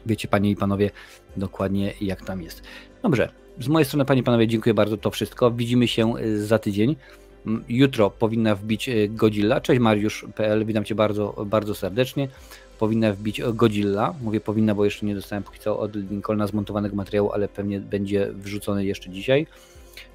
Wiecie, 0.06 0.28
panie 0.28 0.50
i 0.50 0.56
panowie, 0.56 0.90
dokładnie 1.36 1.94
jak 2.00 2.24
tam 2.24 2.42
jest. 2.42 2.62
Dobrze, 3.02 3.28
z 3.60 3.68
mojej 3.68 3.86
strony, 3.86 4.04
panie 4.04 4.20
i 4.20 4.24
panowie, 4.24 4.48
dziękuję 4.48 4.74
bardzo. 4.74 4.96
To 4.96 5.10
wszystko. 5.10 5.50
Widzimy 5.50 5.88
się 5.88 6.18
y, 6.18 6.46
za 6.46 6.58
tydzień. 6.58 6.96
Jutro 7.68 8.10
powinna 8.10 8.54
wbić 8.54 8.88
y, 8.88 9.08
Godzilla. 9.08 9.60
Cześć 9.60 9.80
Mariusz.pl, 9.80 10.64
witam 10.64 10.84
cię 10.84 10.94
bardzo, 10.94 11.44
bardzo 11.46 11.74
serdecznie. 11.74 12.28
Powinna 12.78 13.12
wbić 13.12 13.42
Godzilla. 13.54 14.14
Mówię 14.22 14.40
powinna, 14.40 14.74
bo 14.74 14.84
jeszcze 14.84 15.06
nie 15.06 15.14
dostałem 15.14 15.44
póki 15.44 15.58
co 15.58 15.78
od 15.78 15.96
Lincolna 15.96 16.46
zmontowanego 16.46 16.96
materiału, 16.96 17.32
ale 17.32 17.48
pewnie 17.48 17.80
będzie 17.80 18.32
wrzucony 18.32 18.84
jeszcze 18.84 19.10
dzisiaj. 19.10 19.46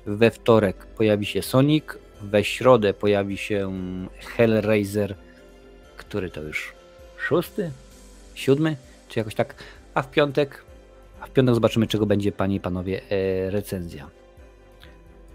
We 0.06 0.32
wtorek 0.32 0.86
pojawi 0.86 1.26
się 1.26 1.42
Sonic. 1.42 1.86
We 2.26 2.44
środę 2.44 2.94
pojawi 2.94 3.38
się 3.38 3.72
Hellraiser, 4.20 5.16
który 5.98 6.30
to 6.30 6.42
już 6.42 6.74
szósty, 7.18 7.72
siódmy, 8.36 8.76
czy 9.08 9.20
jakoś 9.20 9.36
tak. 9.36 9.56
A 9.94 10.02
w 10.02 10.12
piątek 10.12 10.66
a 11.26 11.28
w 11.28 11.32
piątek 11.32 11.56
zobaczymy, 11.56 11.88
czego 11.88 12.06
będzie, 12.06 12.32
panie 12.32 12.56
i 12.56 12.60
panowie, 12.60 13.02
e, 13.10 13.50
recenzja. 13.50 14.10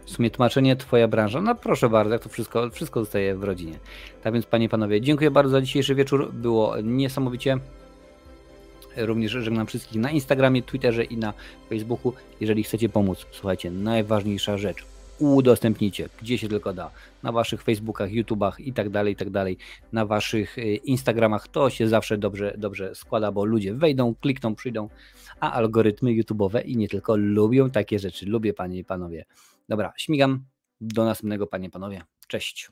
W 0.05 0.11
sumie 0.11 0.31
tłumaczenie, 0.31 0.77
twoja 0.77 1.09
branża. 1.09 1.41
No 1.41 1.55
proszę 1.55 1.89
bardzo, 1.89 2.13
jak 2.13 2.23
to 2.23 2.29
wszystko, 2.29 2.71
wszystko 2.71 3.01
zostaje 3.01 3.37
w 3.37 3.45
rodzinie. 3.45 3.79
Tak 4.23 4.33
więc, 4.33 4.47
panie 4.47 4.65
i 4.65 4.69
panowie, 4.69 5.01
dziękuję 5.01 5.31
bardzo 5.31 5.51
za 5.51 5.61
dzisiejszy 5.61 5.95
wieczór. 5.95 6.33
Było 6.33 6.81
niesamowicie. 6.81 7.59
Również 8.97 9.33
żegnam 9.33 9.67
wszystkich 9.67 10.01
na 10.01 10.11
Instagramie, 10.11 10.63
Twitterze 10.63 11.05
i 11.05 11.17
na 11.17 11.33
Facebooku. 11.69 12.13
Jeżeli 12.41 12.63
chcecie 12.63 12.89
pomóc, 12.89 13.27
słuchajcie, 13.31 13.71
najważniejsza 13.71 14.59
rzecz. 14.59 14.85
Udostępnijcie, 15.21 16.09
gdzie 16.23 16.39
się 16.39 16.49
tylko 16.49 16.73
da. 16.73 16.91
Na 17.23 17.33
waszych 17.33 17.63
Facebookach, 17.63 18.13
YouTubach 18.13 18.61
i 18.61 18.73
tak 18.73 18.91
dalej, 18.91 19.13
i 19.13 19.17
tak 19.17 19.31
dalej. 19.31 19.57
Na 19.93 20.07
waszych 20.07 20.59
y, 20.59 20.63
Instagramach 20.63 21.49
to 21.49 21.71
się 21.71 21.89
zawsze 21.89 22.19
dobrze, 22.19 22.55
dobrze 22.59 22.95
składa, 22.95 23.33
bo 23.33 23.45
ludzie 23.45 23.75
wejdą, 23.75 24.15
klikną, 24.15 24.55
przyjdą, 24.55 24.89
a 25.41 25.53
algorytmy 25.53 26.11
YouTube'owe 26.11 26.63
i 26.65 26.77
nie 26.77 26.89
tylko 26.89 27.17
lubią 27.17 27.71
takie 27.71 27.99
rzeczy. 27.99 28.27
Lubię 28.27 28.55
panie 28.55 28.79
i 28.79 28.85
panowie. 28.85 29.25
Dobra, 29.69 29.93
śmigam. 29.97 30.45
Do 30.81 31.05
następnego 31.05 31.47
panie 31.47 31.69
i 31.69 31.71
panowie. 31.71 32.03
Cześć. 32.29 32.71